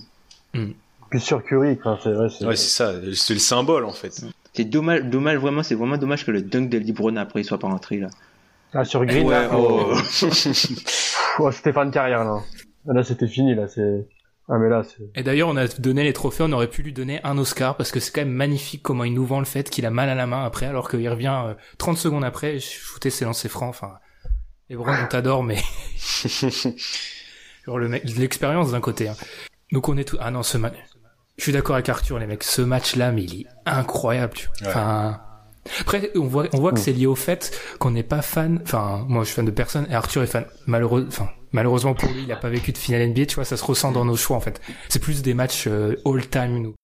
Et 0.55 0.75
Puis 1.11 1.21
sur 1.21 1.43
Curry, 1.45 1.79
quoi, 1.79 1.99
c'est 2.03 2.13
vrai. 2.13 2.29
Ouais, 2.47 2.57
c'est 2.57 2.69
ça, 2.69 2.93
c'est 3.15 3.35
le 3.35 3.41
symbole 3.41 3.85
en 3.85 3.93
fait. 3.93 4.25
C'est 4.53 4.65
dommage, 4.65 5.03
dommage 5.05 5.39
vraiment, 5.39 5.63
c'est 5.63 5.75
vraiment 5.75 5.97
dommage 5.97 6.25
que 6.25 6.31
le 6.31 6.43
dunk 6.43 6.69
de 6.69 6.79
LeBron 6.79 7.17
après 7.17 7.41
il 7.41 7.45
soit 7.45 7.59
pas 7.59 7.69
rentré 7.69 7.99
là. 7.99 8.09
Ah, 8.73 8.85
sur 8.85 9.05
Green, 9.05 9.27
Ouais, 9.27 9.35
là, 9.35 9.51
oh. 9.57 9.95
Oh, 11.39 11.51
c'était 11.53 11.73
fin 11.73 11.87
de 11.87 11.91
carrière, 11.93 12.25
là. 12.25 12.41
Là, 12.87 13.03
c'était 13.05 13.27
fini, 13.29 13.55
là, 13.55 13.67
c'est... 13.69 14.07
Ah, 14.49 14.59
mais 14.59 14.69
là, 14.69 14.83
c'est... 14.85 15.03
Et 15.19 15.23
d'ailleurs, 15.23 15.49
on 15.49 15.57
a 15.57 15.67
donné 15.67 16.05
les 16.05 16.13
trophées, 16.13 16.45
on 16.47 16.53
aurait 16.53 16.69
pu 16.69 16.83
lui 16.83 16.93
donner 16.93 17.19
un 17.25 17.39
Oscar 17.39 17.77
parce 17.77 17.91
que 17.91 17.99
c'est 18.01 18.13
quand 18.13 18.21
même 18.21 18.31
magnifique 18.35 18.83
comment 18.83 19.05
il 19.05 19.15
nous 19.15 19.25
vend 19.25 19.39
le 19.39 19.47
fait 19.47 19.71
qu'il 19.71 19.87
a 19.87 19.91
mal 19.91 20.09
à 20.11 20.15
la 20.15 20.27
main 20.27 20.45
après, 20.45 20.67
alors 20.67 20.91
qu'il 20.91 21.09
revient 21.09 21.43
euh, 21.47 21.55
30 21.79 21.97
secondes 21.97 22.25
après, 22.25 22.61
shooter 22.61 23.09
ses 23.11 23.25
lancers 23.25 23.51
francs. 23.51 23.71
Enfin, 23.71 23.95
Lebron, 24.69 24.93
on 25.03 25.07
t'adore, 25.09 25.43
mais 25.45 25.57
genre 27.67 27.79
le 27.79 27.89
mec, 27.89 28.05
l'expérience 28.17 28.73
d'un 28.73 28.81
côté. 28.81 29.09
hein. 29.09 29.17
Donc 29.73 29.89
on 29.89 29.97
est 29.97 30.05
tout. 30.05 30.17
Ah 30.21 30.31
non, 30.31 30.43
ce 30.43 30.59
match. 30.59 30.75
Je 31.37 31.43
suis 31.43 31.53
d'accord 31.53 31.75
avec 31.77 31.89
Arthur, 31.89 32.19
les 32.19 32.27
mecs. 32.27 32.45
Ce 32.45 32.63
match-là, 32.63 33.11
mais 33.13 33.25
il 33.25 33.41
est 33.43 33.47
incroyable. 33.67 34.35
Tu 34.35 34.47
vois. 34.47 34.67
Ouais. 34.67 34.69
Enfin. 34.69 35.21
Après, 35.81 36.11
on 36.15 36.27
voit, 36.27 36.45
on 36.53 36.61
voit 36.61 36.73
que 36.73 36.79
c'est 36.79 36.93
lié 36.93 37.07
au 37.07 37.15
fait 37.15 37.59
qu'on 37.79 37.91
n'est 37.91 38.03
pas 38.03 38.21
fan. 38.21 38.61
Enfin, 38.65 39.05
moi, 39.09 39.23
je 39.23 39.29
suis 39.29 39.35
fan 39.37 39.47
de 39.47 39.51
personne 39.51 39.87
et 39.91 39.95
Arthur 39.95 40.23
est 40.23 40.27
fan. 40.27 40.45
Malheureux, 40.67 41.07
enfin, 41.09 41.31
malheureusement 41.55 41.95
pour 41.95 42.11
lui, 42.11 42.25
il 42.25 42.33
a 42.33 42.37
pas 42.37 42.51
vécu 42.51 42.73
de 42.73 42.79
finale 42.79 43.09
NBA. 43.09 43.27
Tu 43.27 43.37
vois, 43.37 43.45
ça 43.45 43.57
se 43.57 43.65
ressent 43.65 43.93
dans 43.93 44.05
nos 44.05 44.17
choix 44.17 44.37
en 44.37 44.41
fait. 44.41 44.61
C'est 44.91 44.99
plus 44.99 45.23
des 45.23 45.33
matchs 45.33 45.65
euh, 45.69 45.97
all-time 46.05 46.59
nous. 46.59 46.75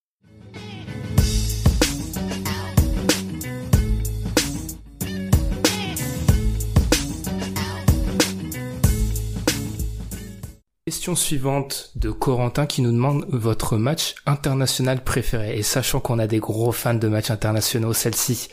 Question 10.86 11.14
suivante 11.14 11.92
de 11.94 12.10
Corentin 12.10 12.66
qui 12.66 12.82
nous 12.82 12.90
demande 12.90 13.24
votre 13.28 13.76
match 13.76 14.14
international 14.26 15.04
préféré. 15.04 15.56
Et 15.56 15.62
sachant 15.62 16.00
qu'on 16.00 16.18
a 16.18 16.26
des 16.26 16.38
gros 16.38 16.72
fans 16.72 16.94
de 16.94 17.06
matchs 17.06 17.30
internationaux, 17.30 17.92
celle-ci, 17.92 18.48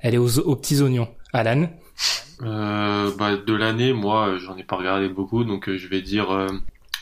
elle 0.00 0.14
est 0.14 0.18
aux 0.18 0.56
petits 0.56 0.82
oignons. 0.82 1.08
Alan 1.32 1.68
Euh, 2.42 3.10
bah, 3.16 3.36
de 3.36 3.54
l'année, 3.54 3.92
moi, 3.92 4.28
euh, 4.28 4.38
j'en 4.38 4.56
ai 4.56 4.62
pas 4.62 4.76
regardé 4.76 5.08
beaucoup, 5.08 5.44
donc 5.44 5.68
euh, 5.68 5.76
je 5.78 5.88
vais 5.88 6.02
dire 6.02 6.30
euh, 6.30 6.48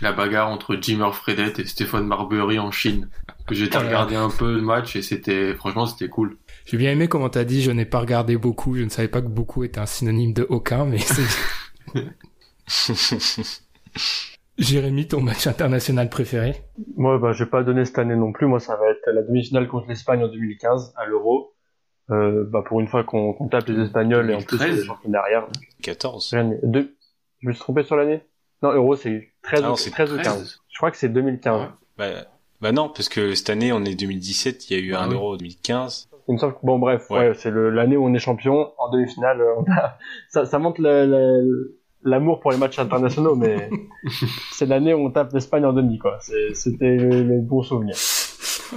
la 0.01 0.12
bagarre 0.12 0.49
entre 0.49 0.76
Jimmer 0.80 1.12
Fredette 1.12 1.59
et 1.59 1.66
Stéphane 1.66 2.07
Marbury 2.07 2.59
en 2.59 2.70
Chine. 2.70 3.09
Que 3.47 3.55
j'ai 3.55 3.68
là. 3.68 3.80
regarder 3.80 4.16
un 4.16 4.30
peu 4.30 4.55
le 4.55 4.62
match 4.62 4.97
et 4.97 5.03
c'était, 5.03 5.55
franchement, 5.55 5.86
c'était 5.86 6.09
cool. 6.09 6.38
J'ai 6.66 6.78
bien 6.78 6.92
aimé 6.92 7.09
comment 7.09 7.28
t'as 7.28 7.45
dit, 7.45 7.62
je 7.62 7.70
n'ai 7.70 7.84
pas 7.84 7.99
regardé 7.99 8.36
beaucoup, 8.36 8.76
je 8.76 8.82
ne 8.82 8.88
savais 8.88 9.09
pas 9.09 9.20
que 9.20 9.28
beaucoup 9.28 9.64
était 9.64 9.80
un 9.80 9.86
synonyme 9.86 10.32
de 10.32 10.47
aucun, 10.49 10.84
mais 10.84 10.99
c'est... 12.66 13.61
Jérémy, 14.57 15.09
ton 15.09 15.20
match 15.20 15.49
international 15.49 16.09
préféré? 16.09 16.55
Moi, 16.97 17.18
bah, 17.18 17.32
je 17.32 17.42
vais 17.42 17.51
pas 17.51 17.64
donner 17.64 17.84
cette 17.84 17.99
année 17.99 18.14
non 18.14 18.30
plus. 18.30 18.47
Moi, 18.47 18.61
ça 18.61 18.76
va 18.76 18.88
être 18.88 19.11
la 19.12 19.22
demi-finale 19.22 19.66
contre 19.66 19.88
l'Espagne 19.88 20.22
en 20.22 20.28
2015 20.28 20.95
à 20.97 21.07
l'Euro. 21.07 21.54
Euh, 22.11 22.45
bah, 22.47 22.63
pour 22.67 22.81
une 22.81 22.87
fois 22.87 23.03
qu'on 23.03 23.33
qu'on 23.33 23.49
tape 23.49 23.67
les 23.69 23.81
Espagnols 23.83 24.31
et 24.31 24.35
en 24.35 24.39
plus 24.43 24.59
2013. 24.59 24.81
les 24.81 24.87
champions 24.87 25.11
derrière. 25.11 25.47
14. 25.83 26.29
C'est 26.31 26.37
l'année- 26.37 26.59
deux- 26.63 26.95
Je 27.41 27.49
me 27.49 27.53
suis 27.53 27.61
trompé 27.61 27.83
sur 27.83 27.97
l'année? 27.97 28.21
Non, 28.63 28.73
Euro, 28.73 28.95
c'est 28.97 29.31
13, 29.43 29.61
Ah 29.65 29.69
non, 29.69 29.73
ou- 29.73 29.77
c'est 29.77 29.91
13 29.91 30.13
ou 30.13 30.17
13. 30.17 30.27
15. 30.27 30.59
Je 30.71 30.77
crois 30.79 30.91
que 30.91 30.97
c'est 30.99 31.09
2015. 31.09 31.61
Ouais. 31.63 31.69
Bah, 31.97 32.11
bah 32.61 32.73
non, 32.73 32.89
parce 32.89 33.09
que 33.09 33.35
cette 33.35 33.49
année, 33.51 33.73
on 33.73 33.85
est 33.85 33.95
2017, 33.95 34.71
il 34.71 34.77
y 34.77 34.81
a 34.81 34.83
eu 34.83 34.95
Ah 34.95 35.05
un 35.05 35.09
oui. 35.09 35.15
euro 35.15 35.37
2015. 35.37 36.09
Il 36.29 36.35
me 36.35 36.39
semble 36.39 36.55
que, 36.55 36.59
bon, 36.63 36.79
bref, 36.79 37.09
Ouais. 37.11 37.19
ouais, 37.29 37.35
c'est 37.35 37.51
l'année 37.51 37.97
où 37.99 38.05
on 38.07 38.13
est 38.15 38.19
champion. 38.19 38.73
En 38.79 38.91
demi-finale, 38.91 39.41
euh, 39.41 39.55
a... 39.73 39.99
ça, 40.31 40.45
ça 40.47 40.59
montre 40.59 40.81
l'amour 42.03 42.41
pour 42.41 42.51
les 42.53 42.59
matchs 42.59 42.79
internationaux, 42.79 43.35
mais 43.35 43.69
c'est 44.53 44.67
l'année 44.67 44.93
où 44.95 45.07
on 45.07 45.11
tape 45.11 45.33
l'Espagne 45.33 45.65
en 45.65 45.73
demi, 45.73 45.99
quoi. 45.99 46.19
C'était 46.55 46.97
le, 46.97 47.23
le 47.23 47.41
bon 47.41 47.63
souvenir. 47.63 47.95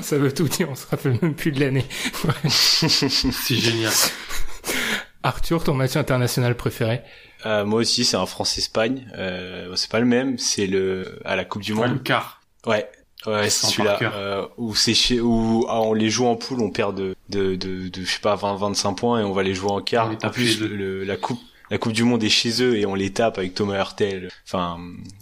Ça 0.01 0.17
veut 0.17 0.33
tout 0.33 0.47
dire, 0.47 0.69
on 0.69 0.75
se 0.75 0.87
rappelle 0.87 1.17
même 1.21 1.35
plus 1.35 1.51
de 1.51 1.59
l'année. 1.59 1.85
Ouais. 2.25 2.49
C'est 2.49 3.55
génial. 3.55 3.91
Arthur, 5.23 5.63
ton 5.63 5.73
match 5.73 5.95
international 5.95 6.55
préféré 6.55 7.01
Euh, 7.45 7.65
moi 7.65 7.81
aussi, 7.81 8.05
c'est 8.05 8.17
un 8.17 8.25
France-Espagne. 8.25 9.07
Euh, 9.17 9.75
c'est 9.75 9.89
pas 9.89 9.99
le 9.99 10.05
même, 10.05 10.37
c'est 10.37 10.67
le 10.67 11.19
à 11.25 11.35
la 11.35 11.43
Coupe 11.45 11.61
du 11.63 11.73
Ouais, 11.73 11.87
le 11.87 11.93
Monde. 11.95 12.03
quart. 12.03 12.41
Ouais. 12.65 12.89
Ouais, 13.25 13.49
c'est 13.49 13.65
celui-là 13.67 13.97
euh, 14.13 14.45
où 14.57 14.75
c'est 14.75 14.93
chez 14.93 15.19
où 15.19 15.65
ah, 15.67 15.81
on 15.81 15.93
les 15.93 16.09
joue 16.09 16.27
en 16.27 16.35
poule, 16.35 16.61
on 16.61 16.69
perd 16.69 16.95
de 16.95 17.15
de 17.29 17.55
de, 17.55 17.89
de 17.89 18.01
je 18.03 18.09
sais 18.09 18.19
pas 18.19 18.35
20 18.35 18.55
25 18.57 18.93
points 18.93 19.19
et 19.21 19.23
on 19.23 19.33
va 19.33 19.41
les 19.43 19.55
jouer 19.55 19.71
en 19.71 19.81
quart. 19.81 20.11
En 20.23 20.29
plus 20.29 20.59
le, 20.61 20.67
le- 20.67 21.03
la 21.03 21.17
coupe 21.17 21.39
la 21.71 21.77
Coupe 21.79 21.93
du 21.93 22.03
monde 22.03 22.23
est 22.23 22.29
chez 22.29 22.61
eux 22.63 22.77
et 22.77 22.85
on 22.85 22.93
les 22.95 23.11
tape 23.11 23.39
avec 23.39 23.55
Thomas 23.55 23.75
Hurtel. 23.79 24.29
Enfin 24.45 24.77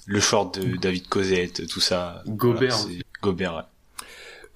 le 0.06 0.20
short 0.20 0.60
de 0.60 0.76
David 0.76 1.08
Cosette, 1.08 1.68
tout 1.68 1.80
ça. 1.80 2.22
Gobert. 2.28 2.78
Gobert. 3.22 3.56
Ouais. 3.56 3.62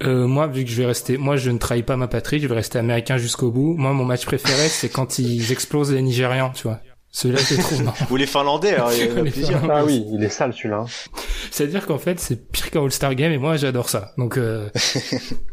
Euh, 0.04 0.28
moi, 0.28 0.48
vu 0.48 0.64
que 0.64 0.70
je 0.72 0.76
vais 0.76 0.86
rester, 0.86 1.18
moi, 1.18 1.36
je 1.36 1.52
ne 1.52 1.58
trahis 1.58 1.84
pas 1.84 1.98
ma 1.98 2.08
patrie, 2.08 2.40
je 2.40 2.48
vais 2.48 2.56
rester 2.56 2.80
américain 2.80 3.18
jusqu'au 3.18 3.52
bout. 3.52 3.76
Moi, 3.78 3.92
mon 3.94 4.06
match 4.06 4.26
préféré, 4.26 4.68
c'est 4.70 4.90
quand 4.90 5.20
ils 5.20 5.52
explosent 5.52 5.92
les 5.92 6.02
Nigérians, 6.02 6.52
tu 6.54 6.64
vois. 6.64 6.80
Celui-là, 7.12 7.42
je 7.42 7.56
les 7.56 7.62
trouve 7.64 7.84
marrants. 7.84 8.06
Ou 8.12 8.16
les 8.18 8.28
Finlandais, 8.28 8.76
alors, 8.76 8.94
il 8.94 9.00
y 9.00 9.02
a 9.02 9.06
Les 9.24 9.32
plaisir. 9.32 9.60
Finlandais. 9.60 9.74
Ah 9.76 9.84
oui, 9.84 10.06
il 10.14 10.24
est 10.24 10.30
sale 10.30 10.54
celui-là. 10.54 10.82
hein. 10.82 10.86
C'est-à-dire 11.50 11.88
qu'en 11.88 11.98
fait, 11.98 12.20
c'est 12.20 12.50
pire 12.52 12.70
qu'un 12.70 12.84
All-Star 12.84 13.16
Game, 13.16 13.32
et 13.32 13.40
moi, 13.40 13.58
j'adore 13.58 13.90
ça. 13.90 14.14
Donc, 14.20 14.38
euh, 14.38 14.70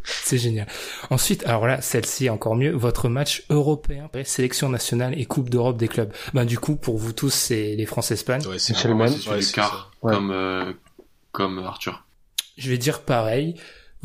c'est 0.04 0.36
génial. 0.38 0.66
Ensuite, 1.10 1.44
alors 1.46 1.66
là, 1.66 1.80
celle-ci 1.80 2.26
est 2.26 2.28
encore 2.28 2.56
mieux, 2.56 2.72
votre 2.72 3.08
match 3.08 3.42
européen, 3.48 4.08
sélection 4.24 4.68
nationale 4.68 5.18
et 5.18 5.24
Coupe 5.24 5.48
d'Europe 5.48 5.78
des 5.78 5.88
clubs. 5.88 6.12
Ben, 6.34 6.44
du 6.44 6.58
coup, 6.58 6.76
pour 6.76 6.98
vous 6.98 7.12
tous, 7.14 7.30
c'est 7.32 7.74
les 7.74 7.86
France-Espagne. 7.86 8.42
Ouais, 8.46 8.58
c'est 8.58 8.74
C'est 8.76 8.88
le 8.88 8.94
Moi, 8.94 9.06
même. 9.06 9.14
c'est 9.14 9.20
sur 9.22 9.32
Ouais, 9.32 9.40
c'est 9.42 9.54
ça. 9.60 9.86
Ouais. 10.02 10.12
comme, 10.12 10.30
euh, 10.30 10.72
comme 11.32 11.58
Arthur. 11.60 12.04
Je 12.58 12.70
vais 12.70 12.78
dire 12.78 13.00
pareil. 13.00 13.54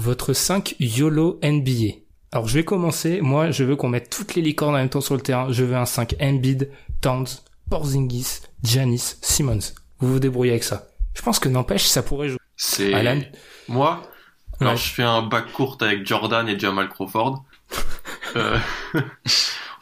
Votre 0.02 0.34
5 0.34 0.78
YOLO 0.80 1.40
NBA. 1.44 1.94
Alors 2.32 2.48
je 2.48 2.56
vais 2.56 2.66
commencer. 2.66 3.22
Moi, 3.22 3.52
je 3.52 3.64
veux 3.64 3.76
qu'on 3.76 3.88
mette 3.88 4.10
toutes 4.10 4.34
les 4.34 4.42
licornes 4.42 4.74
en 4.74 4.80
même 4.80 4.90
temps 4.90 5.00
sur 5.00 5.14
le 5.14 5.22
terrain. 5.22 5.52
Je 5.52 5.64
veux 5.64 5.76
un 5.76 5.86
5 5.86 6.16
Embiid, 6.20 6.72
Towns, 7.02 7.28
Porzingis, 7.70 8.40
Giannis, 8.64 9.18
Simmons. 9.22 9.60
Vous 10.00 10.14
vous 10.14 10.20
débrouillez 10.20 10.54
avec 10.54 10.64
ça. 10.64 10.88
Je 11.14 11.22
pense 11.22 11.38
que 11.38 11.50
n'empêche, 11.50 11.86
ça 11.86 12.02
pourrait 12.02 12.30
jouer. 12.30 12.40
C'est 12.56 12.96
Alan 12.96 13.22
moi. 13.68 14.02
Alors 14.60 14.74
Ouais. 14.74 14.80
je 14.80 14.90
fais 14.92 15.04
un 15.04 15.22
bac 15.22 15.52
court 15.52 15.78
avec 15.82 16.04
Jordan 16.08 16.50
et 16.50 16.58
Jamal 16.58 16.90
Crawford. 16.90 17.44
Euh, 18.38 18.58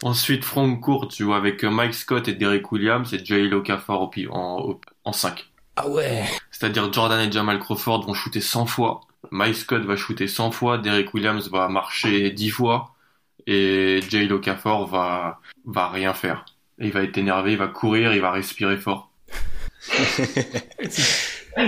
Ensuite, 0.02 0.44
front 0.44 0.76
court, 0.78 1.08
tu 1.08 1.24
vois, 1.24 1.38
avec 1.38 1.64
Mike 1.64 1.94
Scott 1.94 2.28
et 2.28 2.34
Derek 2.34 2.72
Williams 2.72 3.14
et 3.14 3.24
Jay 3.24 3.54
Okafor 3.54 4.10
en, 4.32 4.80
en 5.06 5.14
5. 5.14 5.52
Ah 5.76 5.88
ouais. 5.88 6.24
C'est-à-dire 6.50 6.92
Jordan 6.92 7.20
et 7.30 7.32
Jamal 7.32 7.60
Crawford 7.60 8.08
vont 8.08 8.16
shooter 8.16 8.42
100 8.42 8.66
fois, 8.66 9.02
Mike 9.32 9.56
Scott 9.56 9.84
va 9.84 9.96
shooter 9.96 10.28
100 10.28 10.52
fois, 10.52 10.78
Derek 10.78 11.14
Williams 11.14 11.50
va 11.50 11.68
marcher 11.68 12.32
10 12.32 12.50
fois, 12.52 12.96
et 13.48 14.00
Jay 14.10 14.32
Okafor 14.32 14.88
va, 14.88 15.40
va 15.66 15.90
rien 15.90 16.14
faire. 16.14 16.46
Il 16.80 16.92
va 16.92 17.04
être 17.04 17.18
énervé, 17.18 17.54
il 17.54 17.58
va 17.58 17.68
courir, 17.68 18.14
il 18.14 18.22
va 18.22 18.32
respirer 18.32 18.78
fort. 18.78 19.12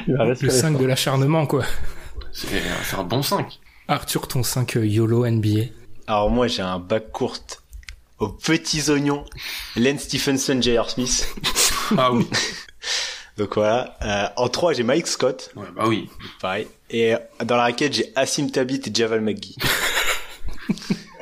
Il 0.08 0.16
va 0.16 0.24
Le 0.24 0.30
respirer 0.30 0.52
5 0.52 0.72
fort. 0.72 0.82
de 0.82 0.86
l'acharnement, 0.86 1.46
quoi. 1.48 1.66
C'est 2.32 2.62
c'est 2.84 2.96
un 2.96 3.04
bon 3.04 3.22
5. 3.22 3.60
Arthur, 3.88 4.28
ton 4.28 4.44
5 4.44 4.78
euh, 4.78 4.86
YOLO 4.86 5.28
NBA. 5.30 5.64
Alors 6.08 6.30
moi 6.30 6.48
j'ai 6.48 6.62
un 6.62 6.80
bac 6.80 7.12
courte 7.12 7.64
aux 8.20 8.30
petits 8.30 8.90
oignons. 8.90 9.26
Len 9.76 9.98
Stephenson, 10.00 10.62
J.R. 10.62 10.90
Smith. 10.90 11.28
Ah 11.98 12.12
oui. 12.14 12.28
Donc 13.38 13.56
voilà. 13.56 13.98
Euh, 14.04 14.28
en 14.36 14.50
3 14.50 14.74
j'ai 14.74 14.84
Mike 14.84 15.08
Scott, 15.08 15.52
Ouais, 15.56 15.66
bah 15.76 15.86
oui. 15.88 16.10
pareil. 16.42 16.68
Et 16.90 17.14
euh, 17.16 17.18
dans 17.46 17.56
la 17.56 17.64
raquette 17.64 17.94
j'ai 17.94 18.12
Assim 18.16 18.48
Tabit 18.50 18.82
et 18.86 18.94
Javal 18.94 19.22
McGee. 19.22 19.56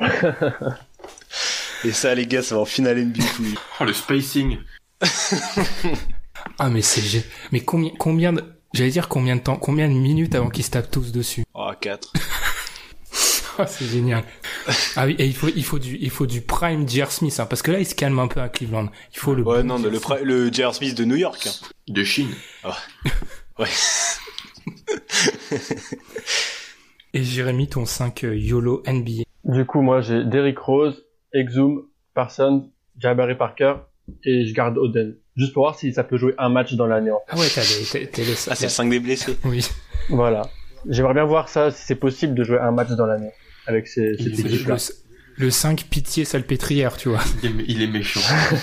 et 1.84 1.92
ça 1.92 2.14
les 2.14 2.26
gars 2.26 2.42
ça 2.42 2.54
va 2.56 2.62
en 2.62 2.64
finale 2.66 3.02
NBA. 3.04 3.24
Oh, 3.80 3.84
le 3.84 3.92
spacing. 3.92 4.58
Ah 6.58 6.68
mais 6.68 6.82
c'est 6.82 7.24
mais 7.52 7.60
combien 7.60 7.90
combien 7.98 8.32
de 8.32 8.44
j'allais 8.74 8.90
dire 8.90 9.08
combien 9.08 9.36
de 9.36 9.40
temps 9.42 9.56
combien 9.56 9.88
de 9.88 9.94
minutes 9.94 10.34
avant 10.34 10.50
qu'ils 10.50 10.64
se 10.64 10.70
tapent 10.70 10.90
tous 10.90 11.12
dessus? 11.12 11.44
Oh 11.54 11.70
4. 11.80 12.12
Ah, 13.62 13.66
c'est 13.68 13.86
génial. 13.86 14.24
Ah 14.96 15.06
oui, 15.06 15.16
et 15.18 15.26
il 15.26 15.34
faut 15.34 15.48
il 15.48 15.64
faut 15.64 15.78
du 15.78 15.96
il 16.00 16.10
faut 16.10 16.26
du 16.26 16.40
prime 16.40 16.88
J.R. 16.88 17.10
Smith 17.12 17.38
hein, 17.40 17.46
parce 17.46 17.62
que 17.62 17.70
là 17.70 17.78
il 17.78 17.86
se 17.86 17.94
calme 17.94 18.18
un 18.18 18.28
peu 18.28 18.40
à 18.40 18.48
Cleveland. 18.48 18.88
Il 19.12 19.18
faut 19.18 19.34
le 19.34 19.42
Ouais 19.42 19.62
bon 19.62 19.78
non 19.78 19.78
le, 19.78 19.90
le 20.24 20.52
J.R. 20.52 20.74
Smith 20.74 20.96
de 20.96 21.04
New 21.04 21.16
York. 21.16 21.46
hein. 21.46 21.66
De 21.88 22.04
Chine. 22.04 22.30
Ouais. 23.58 23.66
Et 27.12 27.24
Jérémy 27.24 27.68
ton 27.68 27.86
5 27.86 28.24
euh, 28.24 28.36
YOLO 28.36 28.82
NBA. 28.86 29.24
Du 29.44 29.64
coup, 29.66 29.80
moi, 29.82 30.00
j'ai 30.00 30.24
Derrick 30.24 30.58
Rose, 30.58 31.04
Exum, 31.34 31.86
Parsons, 32.14 32.70
Jabari 32.98 33.34
Parker, 33.36 33.74
et 34.24 34.46
je 34.46 34.54
garde 34.54 34.78
Oden. 34.78 35.16
Juste 35.36 35.52
pour 35.52 35.64
voir 35.64 35.76
si 35.76 35.92
ça 35.92 36.04
peut 36.04 36.16
jouer 36.16 36.34
un 36.38 36.48
match 36.50 36.74
dans 36.74 36.86
l'année. 36.86 37.10
en 37.10 37.18
fait. 37.18 37.24
Ah 37.30 37.38
ouais, 37.38 37.48
t'as 37.52 37.62
les 37.62 38.32
Ah 38.48 38.54
c'est 38.54 38.66
le 38.66 38.70
5 38.70 38.90
des 38.90 39.00
blessés. 39.00 39.36
Oui. 39.44 39.66
Voilà. 40.08 40.42
J'aimerais 40.88 41.14
bien 41.14 41.24
voir 41.24 41.48
ça, 41.48 41.70
si 41.70 41.84
c'est 41.84 41.94
possible 41.96 42.34
de 42.34 42.44
jouer 42.44 42.58
un 42.58 42.70
match 42.70 42.90
dans 42.90 43.06
l'année 43.06 43.30
avec 43.70 43.88
ces, 43.88 44.16
cette 44.16 44.38
équipe-là. 44.38 44.76
Le, 44.76 45.44
le 45.46 45.50
5 45.50 45.84
pitié 45.84 46.24
salpêtrière, 46.24 46.96
tu 46.96 47.08
vois. 47.08 47.20
Il 47.42 47.60
est, 47.60 47.64
il 47.68 47.82
est 47.82 47.86
méchant. 47.86 48.20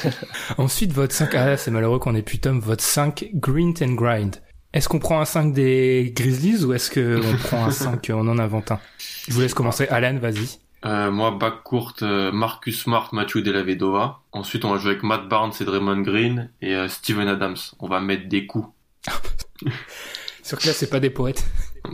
Ensuite 0.57 0.93
votre 0.93 1.13
5 1.13 1.33
ah 1.33 1.45
là, 1.45 1.57
c'est 1.57 1.71
malheureux 1.71 1.99
qu'on 1.99 2.15
ait 2.15 2.21
plus 2.21 2.39
Tom 2.39 2.59
votre 2.59 2.83
5 2.83 3.31
Green 3.33 3.73
and 3.81 3.93
Grind. 3.93 4.35
Est-ce 4.73 4.89
qu'on 4.89 4.99
prend 4.99 5.19
un 5.19 5.25
5 5.25 5.53
des 5.53 6.13
Grizzlies 6.15 6.63
ou 6.63 6.73
est-ce 6.73 6.91
qu'on 6.91 7.37
prend 7.47 7.65
un 7.65 7.71
5, 7.71 8.11
on 8.13 8.27
en 8.27 8.37
invente 8.37 8.71
un? 8.71 8.79
Je 9.27 9.33
vous 9.33 9.41
laisse 9.41 9.53
commencer. 9.53 9.87
Alan, 9.87 10.17
vas-y. 10.19 10.59
Euh, 10.85 11.09
moi, 11.09 11.31
back 11.31 11.63
court, 11.63 11.95
euh, 12.03 12.31
Marcus 12.31 12.83
Smart, 12.83 13.09
Mathieu 13.11 13.41
Delavedova. 13.41 14.21
Ensuite, 14.31 14.63
on 14.65 14.71
va 14.71 14.77
jouer 14.77 14.91
avec 14.91 15.03
Matt 15.03 15.27
Barnes 15.27 15.53
et 15.59 15.63
Draymond 15.63 16.01
Green 16.01 16.51
et 16.61 16.75
euh, 16.75 16.87
Steven 16.87 17.27
Adams. 17.27 17.57
On 17.79 17.87
va 17.87 17.99
mettre 17.99 18.27
des 18.27 18.45
coups. 18.45 18.67
Sur 20.43 20.59
que 20.59 20.67
là, 20.67 20.73
c'est 20.73 20.89
pas 20.89 20.99
des 20.99 21.09
poètes. 21.09 21.45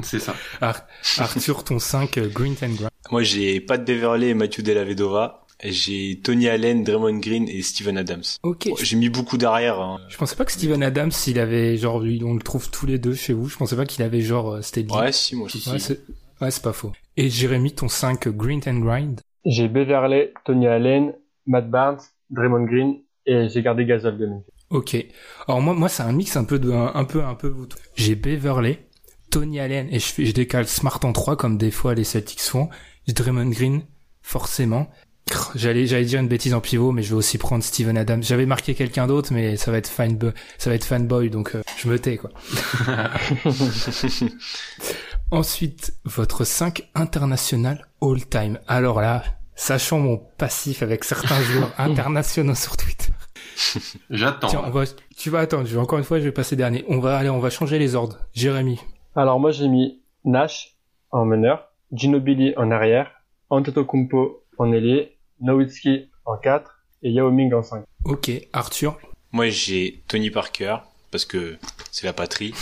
C'est 0.02 0.20
ça. 0.20 0.36
Ar- 0.61 0.86
Arthur, 1.20 1.64
ton 1.64 1.80
5, 1.80 2.18
euh, 2.18 2.28
Green 2.30 2.53
and 2.64 2.70
Grind. 2.76 2.90
Moi, 3.11 3.24
j'ai 3.24 3.60
Pat 3.61 3.84
Beverley 3.84 4.30
et 4.30 4.34
Mathieu 4.34 4.64
Delavedova. 4.64 5.41
J'ai 5.64 6.20
Tony 6.22 6.49
Allen, 6.49 6.84
Draymond 6.84 7.20
Green 7.20 7.48
et 7.48 7.61
Steven 7.61 7.98
Adams. 7.98 8.24
Ok. 8.44 8.68
Bon, 8.70 8.76
J'ai 8.82 8.98
mis 8.98 9.07
beaucoup 9.10 9.38
d'arrière. 9.38 9.80
hein. 9.80 9.99
Je 10.10 10.18
pensais 10.18 10.36
pas 10.36 10.44
que 10.44 10.52
Steven 10.52 10.84
Adams, 10.84 11.11
il 11.28 11.40
avait 11.40 11.78
genre, 11.78 11.99
lui, 12.02 12.22
on 12.26 12.34
le 12.34 12.41
trouve 12.41 12.70
tous 12.70 12.86
les 12.86 12.98
deux 12.99 13.14
chez 13.14 13.32
vous. 13.34 13.48
Je 13.48 13.56
pensais 13.56 13.76
pas 13.78 13.86
qu'il 13.86 14.03
avait 14.03 14.20
genre, 14.22 14.56
euh, 14.56 14.61
c'était 14.61 14.82
lié. 14.82 14.90
Ouais, 14.94 15.11
si, 15.14 15.36
moi. 15.38 15.48
je- 15.49 15.57
Si, 15.60 15.70
Ouais, 15.70 15.80
c'est 15.80 16.02
ouais, 16.41 16.49
pas 16.61 16.74
faux. 16.74 16.91
Et 17.15 17.30
Jérémy, 17.30 17.74
ton 17.74 17.88
5, 17.88 18.28
Green 18.30 18.60
and 18.68 18.80
Grind. 18.80 19.22
J'ai 19.45 19.68
Beverley, 19.70 20.34
Tony 20.45 20.68
Allen, 20.68 21.14
Matt 21.45 21.70
Barnes, 21.70 21.99
Draymond 22.30 22.65
Green 22.65 22.95
et 23.26 23.48
j'ai 23.48 23.61
gardé 23.61 23.86
Gasol 23.86 24.18
de. 24.18 24.28
Ok. 24.70 24.98
Alors 25.48 25.61
moi, 25.61 25.74
moi, 25.74 25.88
c'est 25.88 26.03
un 26.03 26.11
mix 26.11 26.36
un 26.36 26.44
peu 26.45 26.60
de, 26.60 26.72
un, 26.72 26.91
un 26.95 27.06
peu, 27.06 27.24
un 27.24 27.36
peu 27.36 27.48
vous. 27.48 27.68
J'ai 27.95 28.15
Beverley, 28.15 28.80
Tony 29.34 29.60
Allen 29.60 29.88
et 29.91 29.97
je, 29.97 30.23
je 30.23 30.31
décale 30.31 30.68
Smart 30.68 30.99
en 31.03 31.11
3 31.11 31.38
comme 31.38 31.57
des 31.57 31.72
fois 31.72 31.95
les 31.95 32.03
Celtics 32.03 32.39
font. 32.39 32.69
Draymond 33.07 33.49
Green, 33.49 33.81
forcément. 34.22 34.91
J'allais, 35.55 35.88
j'allais 35.88 36.05
dire 36.05 36.19
une 36.19 36.27
bêtise 36.27 36.53
en 36.53 36.61
pivot, 36.61 36.91
mais 36.91 37.01
je 37.01 37.10
vais 37.10 37.15
aussi 37.15 37.39
prendre 37.39 37.64
Steven 37.64 37.97
Adams. 37.97 38.22
J'avais 38.22 38.45
marqué 38.45 38.76
quelqu'un 38.76 39.07
d'autre, 39.07 39.34
mais 39.34 39.57
ça 39.57 39.72
va 39.72 39.80
être 39.80 39.88
fanboy, 39.88 40.34
ça 40.60 40.69
va 40.69 40.76
être 40.76 40.85
fanboy, 40.85 41.31
donc 41.31 41.55
euh, 41.55 41.64
je 41.77 41.88
me 41.88 41.97
tais 41.97 42.18
quoi. 42.18 42.30
Ensuite, 45.31 45.95
votre 46.05 46.43
5 46.43 46.91
international 46.93 47.88
all-time. 48.03 48.60
Alors 48.68 49.01
là, 49.01 49.23
sachant 49.55 49.97
mon 49.97 50.18
passif 50.38 50.84
avec 50.84 51.03
certains 51.03 51.41
joueurs 51.51 51.72
internationaux 51.80 52.53
sur 52.53 52.77
Twitter. 52.77 53.11
J'attends. 54.11 54.49
Tiens, 54.49 54.61
on 54.64 54.69
va, 54.69 54.84
tu 55.18 55.31
vas 55.31 55.39
attendre, 55.39 55.65
je 55.65 55.73
vais 55.73 55.81
encore 55.81 55.97
une 55.97 56.05
fois, 56.05 56.19
je 56.19 56.26
vais 56.26 56.31
passer 56.31 56.55
dernier. 56.55 56.85
On 56.88 56.99
va 56.99 57.18
aller, 57.18 57.30
on 57.30 57.39
va 57.39 57.49
changer 57.49 57.80
les 57.80 57.95
ordres. 57.95 58.19
Jérémy. 58.35 58.80
Alors 59.15 59.40
moi 59.40 59.52
j'ai 59.52 59.68
mis 59.68 60.02
Nash 60.26 60.76
en 61.11 61.26
meneur, 61.26 61.68
Ginobili 61.91 62.53
en 62.57 62.72
arrière, 62.72 63.11
Antetokounmpo 63.49 64.44
en 64.57 64.72
ailier, 64.72 65.18
Nowitzki 65.41 66.10
en 66.26 66.38
4 66.38 66.72
et 67.03 67.11
Yao 67.11 67.30
Ming 67.31 67.53
en 67.53 67.61
5. 67.64 67.84
Ok, 68.06 68.31
Arthur. 68.53 68.98
Moi, 69.31 69.49
j'ai 69.49 70.03
Tony 70.07 70.30
Parker 70.30 70.77
parce 71.11 71.26
que 71.26 71.57
c'est 71.91 72.06
la 72.06 72.14
patrie. 72.14 72.53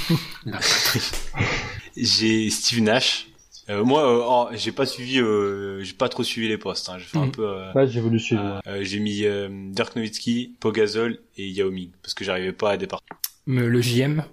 La 0.46 0.58
j'ai 1.96 2.50
Steve 2.50 2.82
Nash. 2.82 3.26
Euh, 3.68 3.84
moi, 3.84 4.02
euh, 4.02 4.22
oh, 4.26 4.48
j'ai 4.56 4.72
pas 4.72 4.86
suivi, 4.86 5.20
euh, 5.20 5.82
j'ai 5.82 5.92
pas 5.92 6.08
trop 6.08 6.22
suivi 6.24 6.48
les 6.48 6.58
postes. 6.58 6.88
Hein. 6.88 6.98
J'ai 6.98 7.04
fait 7.04 7.18
un 7.18 7.26
Mhm. 7.26 7.32
peu. 7.32 7.46
euh, 7.48 7.72
Là 7.74 7.86
j'ai 7.86 8.00
voulu 8.00 8.18
suivre. 8.18 8.60
euh, 8.66 8.78
j'ai 8.82 8.98
mis 9.00 9.24
euh, 9.24 9.48
Dirk 9.70 9.94
Nowitzki, 9.94 10.56
Pogazol 10.58 11.18
et 11.36 11.48
Yao 11.48 11.70
Ming 11.70 11.90
parce 12.02 12.14
que 12.14 12.24
j'arrivais 12.24 12.52
pas 12.52 12.70
à 12.72 12.76
départ. 12.76 13.00
Me- 13.46 13.68
Le 13.68 13.80
JM. 13.80 14.24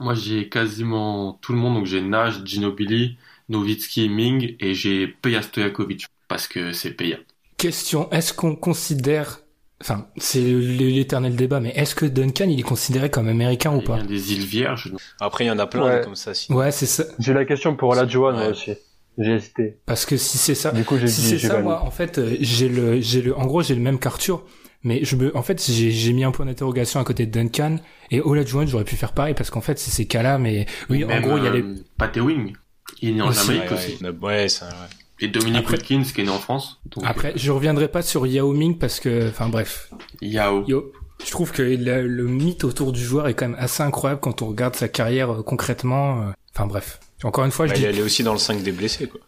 Moi, 0.00 0.14
j'ai 0.14 0.48
quasiment 0.48 1.38
tout 1.42 1.52
le 1.52 1.58
monde. 1.58 1.74
Donc, 1.74 1.86
j'ai 1.86 2.00
Nash, 2.00 2.44
Ginobili, 2.44 3.16
Nowitzki, 3.48 4.08
Ming 4.08 4.56
et 4.60 4.74
j'ai 4.74 5.06
Peja 5.06 5.42
Stojakovic. 5.42 6.06
Parce 6.28 6.46
que 6.48 6.72
c'est 6.72 6.92
Peja. 6.92 7.16
Question, 7.58 8.10
est-ce 8.10 8.32
qu'on 8.32 8.56
considère, 8.56 9.40
enfin, 9.80 10.06
c'est 10.16 10.40
l'éternel 10.40 11.36
débat, 11.36 11.60
mais 11.60 11.70
est-ce 11.76 11.94
que 11.94 12.06
Duncan, 12.06 12.46
il 12.48 12.58
est 12.58 12.62
considéré 12.64 13.10
comme 13.10 13.28
américain 13.28 13.72
ou 13.74 13.78
Il 13.80 13.84
pas? 13.84 13.96
vient 13.96 14.04
des 14.06 14.32
îles 14.32 14.46
Vierges. 14.46 14.92
Après, 15.20 15.44
il 15.44 15.48
y 15.48 15.50
en 15.50 15.58
a 15.58 15.66
plein 15.66 15.84
Ouais. 15.84 16.00
comme 16.02 16.16
ça. 16.16 16.34
Si. 16.34 16.52
Ouais, 16.52 16.72
c'est 16.72 16.86
ça. 16.86 17.04
J'ai 17.18 17.32
la 17.34 17.44
question 17.44 17.76
pour 17.76 17.94
la 17.94 18.06
Joan 18.08 18.34
moi 18.34 18.44
Ouais. 18.46 18.50
aussi. 18.50 18.72
J'ai 19.18 19.32
hésité. 19.34 19.76
Parce 19.84 20.06
que 20.06 20.16
si 20.16 20.38
c'est 20.38 20.54
ça, 20.54 20.70
Du 20.72 20.84
coup 20.84 20.96
j'ai 20.96 21.06
si 21.06 21.20
dit 21.20 21.28
c'est 21.38 21.46
ça, 21.48 21.60
moi, 21.60 21.82
en 21.84 21.90
fait, 21.90 22.16
euh, 22.18 22.34
j'ai 22.40 22.68
le, 22.70 22.98
j'ai 23.00 23.20
le, 23.20 23.36
en 23.36 23.44
gros, 23.44 23.62
j'ai 23.62 23.74
le 23.74 23.82
même 23.82 23.98
qu'Arthur, 23.98 24.42
mais 24.84 25.04
je 25.04 25.16
me, 25.16 25.36
en 25.36 25.42
fait, 25.42 25.64
j'ai, 25.70 25.90
j'ai 25.90 26.12
mis 26.12 26.24
un 26.24 26.30
point 26.32 26.46
d'interrogation 26.46 27.00
à 27.00 27.04
côté 27.04 27.26
de 27.26 27.30
Duncan 27.32 27.76
et 28.10 28.20
Olajuwon, 28.20 28.66
j'aurais 28.66 28.84
pu 28.84 28.96
faire 28.96 29.12
pareil 29.12 29.34
parce 29.34 29.50
qu'en 29.50 29.60
fait, 29.60 29.78
c'est 29.78 29.90
ces 29.90 30.06
cas-là, 30.06 30.38
mais 30.38 30.66
oui, 30.90 31.04
en 31.04 31.08
Même, 31.08 31.22
gros, 31.22 31.38
il 31.38 31.44
y 31.44 31.46
a 31.46 31.50
les, 31.50 31.62
euh, 31.62 31.84
Pat 31.98 32.16
Ewing. 32.16 32.54
Il 33.00 33.10
est 33.10 33.12
né 33.12 33.22
en 33.22 33.28
Aussi, 33.28 33.46
Jamaïque 33.46 33.70
Ouais, 33.70 33.76
aussi. 33.76 33.98
ouais, 34.04 34.10
ouais, 34.22 34.48
ça, 34.48 34.66
ouais. 34.66 34.72
Et 35.20 35.28
Dominique 35.28 35.60
Après- 35.64 35.76
Wilkins 35.78 36.02
qui 36.12 36.20
est 36.20 36.24
né 36.24 36.30
en 36.30 36.38
France. 36.38 36.80
Donc, 36.94 37.04
Après, 37.06 37.32
je 37.36 37.50
reviendrai 37.52 37.86
pas 37.88 38.02
sur 38.02 38.26
Yao 38.26 38.52
Ming 38.52 38.76
parce 38.78 38.98
que, 39.00 39.28
enfin 39.28 39.48
bref, 39.48 39.90
Yao. 40.20 40.64
Yo, 40.66 40.92
je 41.24 41.30
trouve 41.30 41.52
que 41.52 41.62
le, 41.62 42.06
le 42.08 42.26
mythe 42.26 42.64
autour 42.64 42.90
du 42.92 43.00
joueur 43.02 43.28
est 43.28 43.34
quand 43.34 43.48
même 43.48 43.56
assez 43.58 43.82
incroyable 43.84 44.20
quand 44.20 44.42
on 44.42 44.48
regarde 44.48 44.74
sa 44.74 44.88
carrière 44.88 45.30
euh, 45.32 45.42
concrètement. 45.42 46.22
euh, 46.22 46.30
Enfin 46.54 46.66
bref, 46.66 46.98
encore 47.22 47.44
une 47.44 47.50
fois, 47.52 47.66
je 47.66 47.70
Bah, 47.70 47.76
dis 47.76 47.82
il 47.84 47.86
allait 47.88 48.02
aussi 48.02 48.22
dans 48.24 48.32
le 48.32 48.38
5 48.38 48.62
des 48.62 48.72
blessés, 48.72 49.06
quoi. 49.08 49.20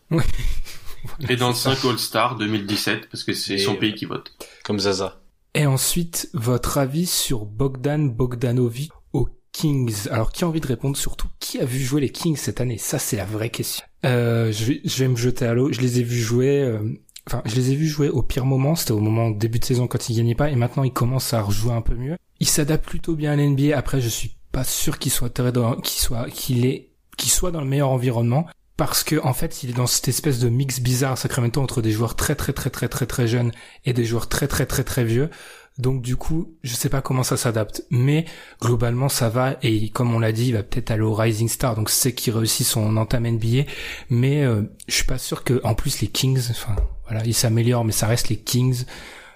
Et 1.28 1.36
dans 1.36 1.48
le 1.48 1.54
5 1.54 1.84
All-Star 1.84 2.36
2017, 2.36 3.08
parce 3.10 3.22
que 3.24 3.32
c'est 3.32 3.54
Et, 3.54 3.58
son 3.58 3.74
euh, 3.74 3.78
pays 3.78 3.94
qui 3.94 4.04
vote. 4.04 4.32
Comme 4.64 4.78
Zaza. 4.80 5.20
Et 5.54 5.66
ensuite, 5.66 6.28
votre 6.34 6.78
avis 6.78 7.06
sur 7.06 7.44
Bogdan 7.46 8.10
Bogdanovic 8.10 8.90
aux 9.12 9.28
Kings. 9.52 10.08
Alors, 10.10 10.32
qui 10.32 10.44
a 10.44 10.48
envie 10.48 10.60
de 10.60 10.66
répondre 10.66 10.96
surtout 10.96 11.28
Qui 11.38 11.60
a 11.60 11.64
vu 11.64 11.78
jouer 11.80 12.00
les 12.00 12.10
Kings 12.10 12.36
cette 12.36 12.60
année? 12.60 12.78
Ça, 12.78 12.98
c'est 12.98 13.16
la 13.16 13.24
vraie 13.24 13.50
question. 13.50 13.84
Euh, 14.04 14.50
je, 14.52 14.64
vais, 14.64 14.80
je 14.84 14.98
vais 15.04 15.08
me 15.08 15.16
jeter 15.16 15.46
à 15.46 15.54
l'eau. 15.54 15.72
Je 15.72 15.80
les 15.80 16.00
ai 16.00 16.02
vus 16.02 16.20
jouer. 16.20 16.60
euh, 16.60 16.80
Enfin, 17.26 17.40
je 17.46 17.54
les 17.54 17.70
ai 17.70 17.74
vus 17.74 17.86
jouer 17.88 18.10
au 18.10 18.22
pire 18.22 18.44
moment. 18.44 18.74
C'était 18.74 18.92
au 18.92 19.00
moment 19.00 19.30
début 19.30 19.58
de 19.58 19.64
saison 19.64 19.86
quand 19.86 20.10
ils 20.10 20.16
gagnaient 20.16 20.34
pas, 20.34 20.50
et 20.50 20.56
maintenant 20.56 20.84
ils 20.84 20.92
commencent 20.92 21.32
à 21.32 21.40
rejouer 21.40 21.72
un 21.72 21.80
peu 21.80 21.94
mieux. 21.94 22.16
Ils 22.40 22.48
s'adaptent 22.48 22.84
plutôt 22.84 23.14
bien 23.14 23.32
à 23.32 23.36
l'NBA. 23.36 23.74
Après, 23.78 24.00
je 24.02 24.08
suis 24.10 24.36
pas 24.52 24.62
sûr 24.64 24.98
qu'il 24.98 25.10
soit 25.10 25.30
très 25.30 25.50
dans, 25.50 25.76
qu'il 25.76 26.00
soit, 26.02 26.28
qu'il 26.28 26.66
est, 26.66 26.90
qu'il 27.16 27.30
soit 27.30 27.50
dans 27.50 27.62
le 27.62 27.66
meilleur 27.66 27.88
environnement. 27.88 28.46
Parce 28.76 29.04
que 29.04 29.16
en 29.22 29.32
fait, 29.34 29.62
il 29.62 29.70
est 29.70 29.74
dans 29.74 29.86
cette 29.86 30.08
espèce 30.08 30.40
de 30.40 30.48
mix 30.48 30.80
bizarre 30.80 31.12
à 31.12 31.16
Sacramento 31.16 31.60
entre 31.62 31.80
des 31.80 31.92
joueurs 31.92 32.16
très 32.16 32.34
très 32.34 32.52
très 32.52 32.70
très 32.70 32.88
très 32.88 33.06
très 33.06 33.28
jeunes 33.28 33.52
et 33.84 33.92
des 33.92 34.04
joueurs 34.04 34.28
très 34.28 34.48
très 34.48 34.66
très 34.66 34.82
très 34.82 35.04
vieux. 35.04 35.30
Donc 35.78 36.02
du 36.02 36.14
coup, 36.16 36.54
je 36.62 36.74
sais 36.74 36.88
pas 36.88 37.00
comment 37.00 37.24
ça 37.24 37.36
s'adapte, 37.36 37.84
mais 37.90 38.24
globalement 38.60 39.08
ça 39.08 39.28
va 39.28 39.56
et 39.62 39.88
comme 39.90 40.14
on 40.14 40.20
l'a 40.20 40.30
dit, 40.32 40.46
il 40.48 40.54
va 40.54 40.62
peut-être 40.62 40.92
aller 40.92 41.02
au 41.02 41.14
Rising 41.14 41.48
Star, 41.48 41.74
donc 41.74 41.90
c'est 41.90 42.14
qu'il 42.14 42.32
réussit 42.32 42.64
son 42.64 42.96
entame 42.96 43.26
NBA, 43.28 43.64
mais 44.08 44.44
euh, 44.44 44.62
je 44.86 44.94
suis 44.94 45.04
pas 45.04 45.18
sûr 45.18 45.42
que 45.42 45.60
en 45.64 45.74
plus 45.74 46.00
les 46.00 46.06
Kings, 46.06 46.42
enfin 46.50 46.76
voilà, 47.08 47.24
ils 47.24 47.34
s'améliorent, 47.34 47.84
mais 47.84 47.90
ça 47.92 48.06
reste 48.06 48.28
les 48.28 48.36
Kings, 48.38 48.84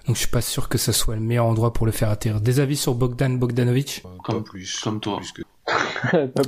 donc 0.07 0.15
je 0.15 0.21
suis 0.21 0.29
pas 0.29 0.39
sûr 0.41 0.69
que 0.69 0.77
ça 0.77 0.93
soit 0.93 1.15
le 1.15 1.21
meilleur 1.21 1.45
endroit 1.45 1.73
pour 1.73 1.85
le 1.85 1.91
faire 1.91 2.09
atterrir. 2.09 2.39
Des 2.39 2.61
avis 2.61 2.77
sur 2.77 2.95
Bogdan 2.95 3.37
Bogdanovic? 3.37 4.03
Comme- 4.23 4.43
plus. 4.45 4.79
comme 4.81 5.01
toi. 5.01 5.17
Plus 5.17 5.33
que- 5.33 5.41
Pas 5.41 5.47
plus 5.57 5.58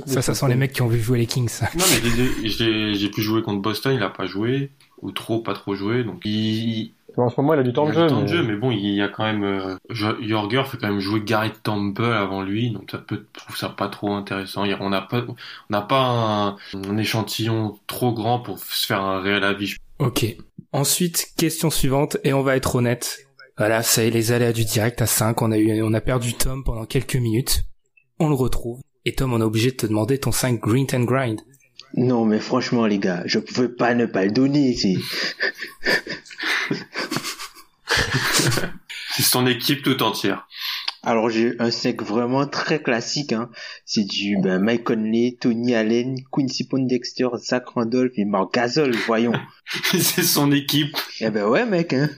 Ça, 0.06 0.22
ça 0.22 0.34
sont 0.34 0.46
les 0.46 0.54
mecs 0.54 0.72
qui 0.72 0.82
ont 0.82 0.88
vu 0.88 1.00
jouer 1.00 1.18
les 1.18 1.26
Kings. 1.26 1.50
Non, 1.76 1.84
mais 1.90 2.10
j'ai- 2.44 3.10
pu 3.10 3.20
jouer 3.22 3.42
contre 3.42 3.60
Boston, 3.62 3.94
il 3.94 4.02
a 4.02 4.08
pas 4.10 4.26
joué. 4.26 4.70
Ou 5.02 5.10
trop, 5.10 5.40
pas 5.40 5.52
trop 5.54 5.74
joué. 5.74 6.04
Donc, 6.04 6.20
il, 6.24 6.92
En 7.16 7.28
ce 7.28 7.34
moment 7.40 7.54
il 7.54 7.60
a 7.60 7.62
du 7.64 7.72
temps 7.72 7.86
il 7.88 7.92
de 7.92 7.98
a 7.98 8.00
jeu. 8.02 8.06
du 8.06 8.08
temps 8.12 8.18
de 8.20 8.22
mais- 8.22 8.28
jeu, 8.28 8.42
mais 8.44 8.54
bon, 8.56 8.70
il 8.70 8.94
y 8.94 9.02
a 9.02 9.08
quand 9.08 9.24
même, 9.24 9.42
euh, 9.42 9.74
Jo- 9.90 10.14
Jorger 10.22 10.62
fait 10.64 10.78
quand 10.78 10.88
même 10.88 11.00
jouer 11.00 11.20
Garrett 11.24 11.60
Temple 11.62 12.04
avant 12.04 12.42
lui, 12.42 12.70
donc 12.70 12.88
ça 12.90 12.98
peut, 12.98 13.26
je 13.36 13.42
trouve 13.42 13.56
ça 13.56 13.68
pas 13.68 13.88
trop 13.88 14.14
intéressant. 14.14 14.64
On 14.80 14.90
n'a 14.90 15.00
pas, 15.02 15.24
on 15.28 15.34
n'a 15.70 15.82
pas 15.82 16.00
un, 16.06 16.56
un 16.88 16.96
échantillon 16.98 17.78
trop 17.88 18.12
grand 18.12 18.38
pour 18.38 18.58
se 18.60 18.86
faire 18.86 19.02
un 19.02 19.20
réel 19.20 19.42
avis. 19.44 19.74
Ok. 19.98 20.24
Ensuite, 20.72 21.32
question 21.36 21.68
suivante, 21.68 22.16
et 22.24 22.32
on 22.32 22.42
va 22.42 22.56
être 22.56 22.76
honnête. 22.76 23.26
Voilà, 23.58 23.82
ça 23.82 24.02
y 24.04 24.06
est, 24.06 24.10
les 24.10 24.30
aléas 24.32 24.52
du 24.52 24.64
direct 24.64 25.02
à 25.02 25.06
5, 25.06 25.42
on 25.42 25.50
a 25.52 25.58
eu, 25.58 25.82
on 25.82 25.92
a 25.92 26.00
perdu 26.00 26.32
Tom 26.34 26.62
pendant 26.64 26.86
quelques 26.86 27.16
minutes. 27.16 27.64
On 28.20 28.28
le 28.28 28.34
retrouve. 28.34 28.80
Et 29.04 29.14
Tom, 29.14 29.32
on 29.32 29.40
est 29.40 29.44
obligé 29.44 29.72
de 29.72 29.76
te 29.76 29.86
demander 29.86 30.18
ton 30.18 30.32
5 30.32 30.60
Green 30.60 30.86
and 30.92 31.04
Grind. 31.04 31.40
Non, 31.94 32.24
mais 32.24 32.38
franchement, 32.38 32.86
les 32.86 32.98
gars, 32.98 33.22
je 33.26 33.38
pouvais 33.38 33.68
pas 33.68 33.94
ne 33.94 34.06
pas 34.06 34.24
le 34.24 34.30
donner. 34.30 34.74
C'est... 34.74 34.96
C'est 39.14 39.22
son 39.22 39.46
équipe 39.46 39.82
tout 39.82 40.02
entière. 40.02 40.48
Alors, 41.02 41.28
j'ai 41.28 41.54
un 41.58 41.70
5 41.70 42.00
vraiment 42.02 42.46
très 42.46 42.80
classique. 42.80 43.32
Hein. 43.32 43.50
C'est 43.84 44.04
du 44.04 44.38
ben, 44.40 44.58
Mike 44.60 44.84
Conley, 44.84 45.36
Tony 45.38 45.74
Allen, 45.74 46.16
Quincy 46.30 46.66
Pondexter, 46.66 47.28
Zach 47.38 47.66
Randolph 47.68 48.12
et 48.16 48.24
Mark 48.24 48.54
Gasol, 48.54 48.94
voyons. 49.06 49.32
C'est 49.92 50.22
son 50.22 50.50
équipe. 50.52 50.96
eh 51.20 51.30
ben 51.30 51.46
ouais, 51.46 51.66
mec. 51.66 51.92
Hein. 51.92 52.08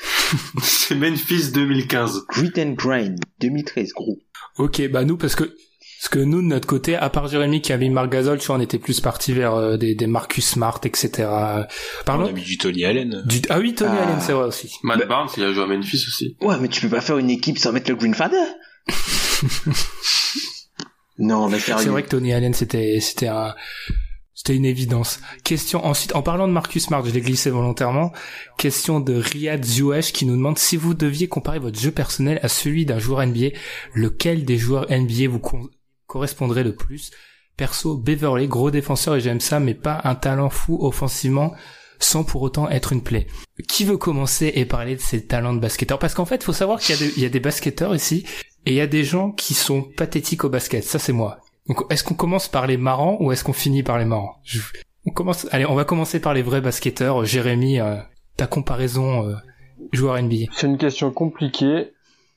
C'est 0.62 0.94
Memphis 0.94 1.50
2015. 1.52 2.26
Grit 2.28 2.52
and 2.56 2.72
Grind, 2.72 3.18
2013, 3.40 3.92
gros. 3.92 4.18
Ok, 4.56 4.80
bah 4.90 5.04
nous, 5.04 5.16
parce 5.16 5.34
que, 5.34 5.54
parce 6.00 6.08
que 6.08 6.18
nous, 6.18 6.40
de 6.40 6.46
notre 6.46 6.66
côté, 6.66 6.96
à 6.96 7.10
part 7.10 7.28
Jérémy 7.28 7.60
qui 7.60 7.72
avait 7.74 7.86
mis 7.88 7.94
Marc 7.94 8.10
Gasol, 8.10 8.38
tu 8.38 8.46
vois, 8.46 8.56
on 8.56 8.60
était 8.60 8.78
plus 8.78 9.00
parti 9.00 9.32
vers 9.34 9.54
euh, 9.54 9.76
des, 9.76 9.94
des 9.94 10.06
Marcus 10.06 10.46
Smart, 10.46 10.80
etc. 10.84 11.28
On 11.28 11.64
Pardon 12.06 12.26
a 12.26 12.32
mis 12.32 12.40
du 12.42 12.56
Tony 12.56 12.84
Allen. 12.86 13.22
du... 13.26 13.42
Ah 13.50 13.58
oui, 13.58 13.74
Tony 13.74 13.92
Ah. 13.98 14.04
Allen, 14.04 14.20
c'est 14.20 14.32
vrai 14.32 14.46
aussi. 14.46 14.72
Matt 14.82 15.06
Barnes, 15.06 15.28
il 15.36 15.42
a 15.44 15.52
joué 15.52 15.62
à 15.62 15.66
Memphis 15.66 16.02
aussi. 16.08 16.36
Ouais, 16.40 16.56
mais 16.58 16.68
tu 16.68 16.80
peux 16.80 16.88
pas 16.88 17.00
faire 17.02 17.18
une 17.18 17.28
équipe 17.30 17.58
sans 17.58 17.72
mettre 17.72 17.90
le 17.90 17.96
Greenfather. 17.96 18.36
non, 21.18 21.48
mais 21.48 21.58
C'est 21.58 21.66
sérieux. 21.72 21.90
vrai 21.90 22.02
que 22.02 22.08
Tony 22.08 22.32
Allen, 22.32 22.54
c'était, 22.54 22.98
c'était 23.00 23.28
un, 23.28 23.54
c'était 24.34 24.56
une 24.56 24.64
évidence. 24.64 25.20
Question 25.44 25.84
ensuite, 25.84 26.14
en 26.16 26.22
parlant 26.22 26.48
de 26.48 26.52
Marcus 26.52 26.84
Smart, 26.86 27.04
je 27.04 27.10
l'ai 27.10 27.20
glissé 27.20 27.50
volontairement. 27.50 28.12
Question 28.56 29.00
de 29.00 29.12
Riyad 29.14 29.62
Zouesh 29.64 30.12
qui 30.12 30.24
nous 30.24 30.36
demande 30.36 30.58
si 30.58 30.78
vous 30.78 30.94
deviez 30.94 31.28
comparer 31.28 31.58
votre 31.58 31.78
jeu 31.78 31.90
personnel 31.90 32.40
à 32.42 32.48
celui 32.48 32.86
d'un 32.86 32.98
joueur 32.98 33.26
NBA, 33.26 33.48
lequel 33.94 34.46
des 34.46 34.56
joueurs 34.56 34.86
NBA 34.90 35.28
vous 35.28 35.40
con- 35.40 35.68
correspondrait 36.10 36.64
le 36.64 36.74
plus. 36.74 37.12
Perso, 37.56 37.96
Beverly, 37.96 38.48
gros 38.48 38.70
défenseur 38.70 39.14
et 39.16 39.20
j'aime 39.20 39.40
ça, 39.40 39.60
mais 39.60 39.74
pas 39.74 40.00
un 40.04 40.14
talent 40.14 40.50
fou 40.50 40.78
offensivement 40.80 41.52
sans 41.98 42.24
pour 42.24 42.40
autant 42.42 42.68
être 42.70 42.92
une 42.92 43.02
plaie. 43.02 43.26
Qui 43.68 43.84
veut 43.84 43.98
commencer 43.98 44.50
et 44.54 44.64
parler 44.64 44.96
de 44.96 45.00
ses 45.00 45.26
talents 45.26 45.52
de 45.52 45.60
basketteur? 45.60 45.98
Parce 45.98 46.14
qu'en 46.14 46.24
fait, 46.24 46.42
faut 46.42 46.54
savoir 46.54 46.80
qu'il 46.80 46.96
y, 47.18 47.24
a 47.26 47.28
des- 47.28 47.40
basketteurs 47.40 47.94
ici 47.94 48.24
et 48.66 48.72
il 48.72 48.74
y 48.74 48.80
a 48.80 48.86
des 48.86 49.04
gens 49.04 49.30
qui 49.30 49.54
sont 49.54 49.82
pathétiques 49.82 50.44
au 50.44 50.48
basket. 50.48 50.82
Ça, 50.82 50.98
c'est 50.98 51.12
moi. 51.12 51.38
Donc, 51.68 51.82
est-ce 51.90 52.02
qu'on 52.02 52.14
commence 52.14 52.48
par 52.48 52.66
les 52.66 52.78
marrants 52.78 53.18
ou 53.20 53.30
est-ce 53.30 53.44
qu'on 53.44 53.52
finit 53.52 53.82
par 53.82 53.98
les 53.98 54.06
marrants? 54.06 54.40
On 55.06 55.10
commence. 55.10 55.46
Allez, 55.50 55.66
on 55.66 55.74
va 55.74 55.84
commencer 55.84 56.18
par 56.20 56.32
les 56.34 56.42
vrais 56.42 56.62
basketteurs. 56.62 57.24
Jérémy, 57.26 57.80
euh, 57.80 57.96
ta 58.36 58.46
comparaison 58.46 59.28
euh, 59.28 59.34
joueur 59.92 60.20
NBA. 60.20 60.46
C'est 60.52 60.66
une 60.66 60.78
question 60.78 61.12
compliquée. 61.12 61.92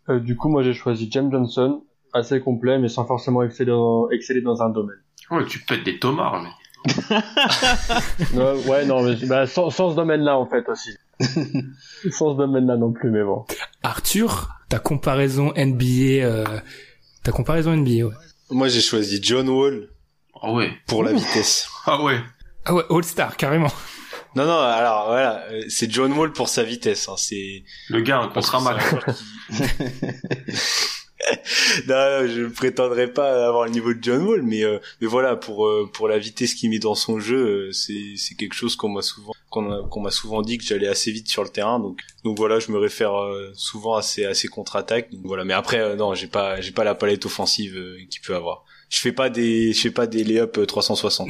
Euh, 0.09 0.19
du 0.19 0.35
coup, 0.35 0.49
moi, 0.49 0.63
j'ai 0.63 0.73
choisi 0.73 1.07
James 1.11 1.31
Johnson, 1.31 1.81
assez 2.13 2.39
complet, 2.39 2.79
mais 2.79 2.89
sans 2.89 3.05
forcément 3.05 3.43
exceller 3.43 3.71
dans, 3.71 4.09
exceller 4.09 4.41
dans 4.41 4.61
un 4.61 4.69
domaine. 4.69 4.97
Ouais, 5.31 5.45
tu 5.45 5.59
pètes 5.59 5.83
des 5.83 5.99
tomards, 5.99 6.41
mais. 6.43 6.49
Euh, 8.35 8.55
ouais, 8.63 8.85
non, 8.85 9.03
mais 9.03 9.15
bah, 9.25 9.47
sans, 9.47 9.69
sans 9.69 9.91
ce 9.91 9.95
domaine-là, 9.95 10.37
en 10.37 10.45
fait, 10.45 10.67
aussi. 10.67 10.91
sans 12.11 12.33
ce 12.33 12.37
domaine-là 12.37 12.77
non 12.77 12.91
plus, 12.91 13.09
mais 13.09 13.23
bon. 13.23 13.45
Arthur, 13.83 14.49
ta 14.69 14.79
comparaison 14.79 15.53
NBA. 15.55 16.23
Euh, 16.25 16.45
ta 17.23 17.31
comparaison 17.31 17.75
NBA. 17.75 18.05
Ouais. 18.05 18.13
Moi, 18.49 18.67
j'ai 18.67 18.81
choisi 18.81 19.19
John 19.21 19.47
Wall 19.49 19.87
Ah 20.41 20.51
ouais. 20.51 20.71
pour 20.87 21.03
la 21.03 21.13
vitesse. 21.13 21.69
Ah 21.85 22.01
ouais. 22.01 22.17
Ah 22.65 22.73
ouais, 22.73 22.83
All 22.89 23.03
Star 23.03 23.35
carrément. 23.35 23.71
Non, 24.35 24.45
non, 24.45 24.57
alors 24.57 25.07
voilà, 25.07 25.43
c'est 25.67 25.91
John 25.91 26.13
Wall 26.13 26.31
pour 26.31 26.47
sa 26.47 26.63
vitesse. 26.63 27.09
Hein, 27.09 27.15
c'est 27.17 27.63
Le 27.89 27.99
gars, 27.99 28.29
c'est 28.41 28.55
un 28.55 28.61
mal. 28.61 28.79
non, 31.87 32.27
je 32.27 32.47
prétendrai 32.47 33.07
pas 33.07 33.47
avoir 33.47 33.65
le 33.65 33.71
niveau 33.71 33.93
de 33.93 34.03
John 34.03 34.21
Wall, 34.23 34.41
mais 34.41 34.63
euh, 34.63 34.79
mais 35.01 35.07
voilà 35.07 35.35
pour 35.35 35.67
euh, 35.67 35.89
pour 35.91 36.07
la 36.07 36.17
vitesse 36.17 36.53
qu'il 36.53 36.69
met 36.69 36.79
dans 36.79 36.95
son 36.95 37.19
jeu, 37.19 37.67
euh, 37.67 37.71
c'est 37.71 38.15
c'est 38.17 38.35
quelque 38.35 38.55
chose 38.55 38.75
qu'on 38.75 38.89
m'a 38.89 39.01
souvent 39.01 39.33
qu'on 39.49 39.87
qu'on 39.87 40.01
m'a 40.01 40.11
souvent 40.11 40.41
dit 40.41 40.57
que 40.57 40.63
j'allais 40.63 40.87
assez 40.87 41.11
vite 41.11 41.27
sur 41.27 41.43
le 41.43 41.49
terrain, 41.49 41.79
donc 41.79 41.99
donc 42.23 42.37
voilà, 42.37 42.59
je 42.59 42.71
me 42.71 42.77
réfère 42.77 43.15
euh, 43.15 43.51
souvent 43.53 43.95
à 43.95 44.01
ses 44.01 44.25
à 44.25 44.33
ses 44.33 44.47
contre-attaques. 44.47 45.11
Donc 45.11 45.21
voilà, 45.25 45.43
mais 45.43 45.53
après 45.53 45.79
euh, 45.79 45.95
non, 45.95 46.13
j'ai 46.15 46.27
pas 46.27 46.61
j'ai 46.61 46.71
pas 46.71 46.83
la 46.83 46.95
palette 46.95 47.25
offensive 47.25 47.75
euh, 47.77 47.97
qu'il 48.09 48.21
peut 48.21 48.35
avoir. 48.35 48.63
Je 48.89 48.99
fais 48.99 49.11
pas 49.11 49.29
des 49.29 49.73
je 49.73 49.81
fais 49.81 49.91
pas 49.91 50.07
des 50.07 50.23
lay-up 50.23 50.57
euh, 50.57 50.65
360 50.65 51.29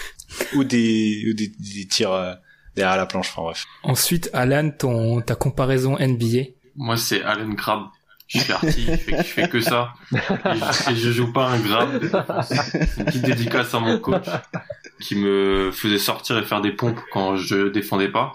ou 0.54 0.64
des 0.64 1.24
ou 1.28 1.34
des, 1.34 1.48
des 1.48 1.86
tirs 1.86 2.12
euh, 2.12 2.34
derrière 2.76 2.96
la 2.96 3.06
planche. 3.06 3.30
Enfin 3.30 3.42
bref. 3.42 3.66
Ensuite, 3.82 4.30
Alan, 4.32 4.70
ton 4.70 5.20
ta 5.20 5.34
comparaison 5.34 5.96
NBA. 5.98 6.50
Moi, 6.76 6.96
c'est 6.96 7.22
Allen 7.22 7.56
Crabbe. 7.56 7.88
Je 8.28 8.40
suis 8.40 8.52
arty, 8.52 8.86
je 8.86 8.96
fais, 8.96 9.16
je 9.16 9.22
fais 9.22 9.48
que 9.48 9.60
ça. 9.60 9.94
Et 10.12 10.16
je, 10.18 10.90
et 10.92 10.96
je 10.96 11.10
joue 11.12 11.32
pas 11.32 11.46
un 11.46 11.58
gramme 11.58 11.94
de 11.94 11.98
défense. 12.08 12.48
C'est 12.48 12.98
une 12.98 13.04
petite 13.06 13.22
dédicace 13.24 13.74
à 13.74 13.80
mon 13.80 13.98
coach 13.98 14.26
qui 15.00 15.16
me 15.16 15.70
faisait 15.72 15.98
sortir 15.98 16.36
et 16.36 16.44
faire 16.44 16.60
des 16.60 16.72
pompes 16.72 17.00
quand 17.10 17.36
je 17.36 17.68
défendais 17.68 18.08
pas 18.08 18.34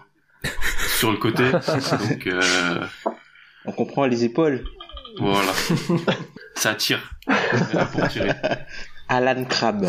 sur 0.98 1.12
le 1.12 1.18
côté. 1.18 1.52
Donc 1.52 2.28
euh, 2.28 2.84
On 3.66 3.72
comprend 3.72 4.08
les 4.08 4.24
épaules. 4.24 4.64
voilà, 5.20 5.52
ça 6.56 6.74
tire. 6.74 7.12
Pour 7.92 8.08
tirer. 8.08 8.32
Alan 9.10 9.44
Crabbe. 9.46 9.86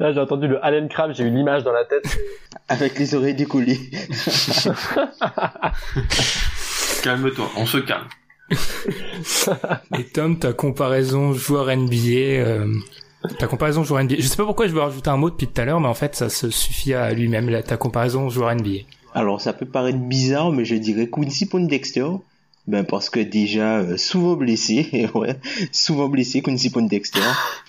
Là, 0.00 0.12
j'ai 0.12 0.20
entendu 0.20 0.48
le 0.48 0.62
Allen 0.64 0.88
Crabbe, 0.88 1.12
j'ai 1.14 1.24
eu 1.24 1.30
l'image 1.30 1.62
dans 1.62 1.72
la 1.72 1.84
tête. 1.84 2.18
Avec 2.68 2.98
les 2.98 3.14
oreilles 3.14 3.34
décollées. 3.34 3.80
Calme-toi, 7.02 7.50
on 7.56 7.66
se 7.66 7.78
calme. 7.78 8.08
Et 9.98 10.04
Tom, 10.04 10.38
ta 10.38 10.52
comparaison 10.52 11.32
joueur 11.32 11.74
NBA. 11.74 11.98
Euh, 12.08 12.74
ta 13.38 13.46
comparaison 13.46 13.84
joueur 13.84 14.02
NBA. 14.04 14.16
Je 14.18 14.22
sais 14.22 14.36
pas 14.36 14.44
pourquoi 14.44 14.66
je 14.66 14.72
veux 14.72 14.80
rajouter 14.80 15.10
un 15.10 15.16
mot 15.16 15.30
depuis 15.30 15.46
tout 15.46 15.60
à 15.60 15.64
l'heure, 15.64 15.80
mais 15.80 15.88
en 15.88 15.94
fait, 15.94 16.14
ça 16.14 16.28
se 16.28 16.50
suffit 16.50 16.94
à 16.94 17.12
lui-même. 17.12 17.48
là, 17.48 17.62
Ta 17.62 17.76
comparaison 17.76 18.28
joueur 18.28 18.54
NBA. 18.54 18.84
Alors 19.14 19.40
ça 19.40 19.52
peut 19.52 19.66
paraître 19.66 19.98
bizarre, 19.98 20.52
mais 20.52 20.64
je 20.64 20.74
dirais 20.76 21.08
Quincy 21.08 21.46
Pondexter. 21.46 22.06
Ben 22.66 22.84
parce 22.84 23.08
que 23.08 23.20
déjà 23.20 23.78
euh, 23.78 23.96
souvent 23.96 24.36
blessé, 24.36 25.08
ouais, 25.14 25.36
souvent 25.72 26.08
blessé 26.08 26.42
Quincy 26.42 26.70
Pondexter. 26.70 27.20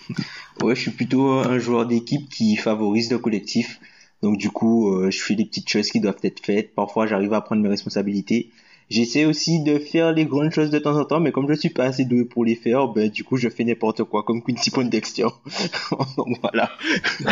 ouais, 0.62 0.76
je 0.76 0.82
suis 0.82 0.92
plutôt 0.92 1.30
un 1.32 1.58
joueur 1.58 1.86
d'équipe 1.86 2.30
qui 2.30 2.58
favorise 2.58 3.10
le 3.10 3.18
collectif. 3.18 3.80
Donc 4.22 4.38
du 4.38 4.50
coup, 4.50 4.94
euh, 4.94 5.10
je 5.10 5.20
fais 5.20 5.36
les 5.36 5.46
petites 5.46 5.70
choses 5.70 5.90
qui 5.90 6.02
doivent 6.02 6.20
être 6.24 6.46
faites. 6.46 6.76
Parfois, 6.76 7.08
j'arrive 7.08 7.34
à 7.34 7.42
prendre 7.42 7.62
mes 7.62 7.70
responsabilités. 7.70 8.52
J'essaie 8.90 9.26
aussi 9.26 9.62
de 9.64 9.78
faire 9.78 10.14
les 10.14 10.26
grandes 10.26 10.52
choses 10.52 10.72
de 10.72 10.80
temps 10.80 10.98
en 10.98 11.06
temps, 11.06 11.20
mais 11.20 11.32
comme 11.32 11.48
je 11.48 11.54
suis 11.54 11.70
pas 11.70 11.86
assez 11.86 12.06
doué 12.06 12.26
pour 12.26 12.44
les 12.44 12.56
faire, 12.56 12.88
ben 12.88 13.10
du 13.10 13.24
coup, 13.24 13.38
je 13.38 13.48
fais 13.48 13.64
n'importe 13.64 14.04
quoi, 14.04 14.24
comme 14.24 14.42
Quincy 14.44 14.72
Pondexter. 14.72 15.28
Donc 16.18 16.40
voilà. 16.42 16.72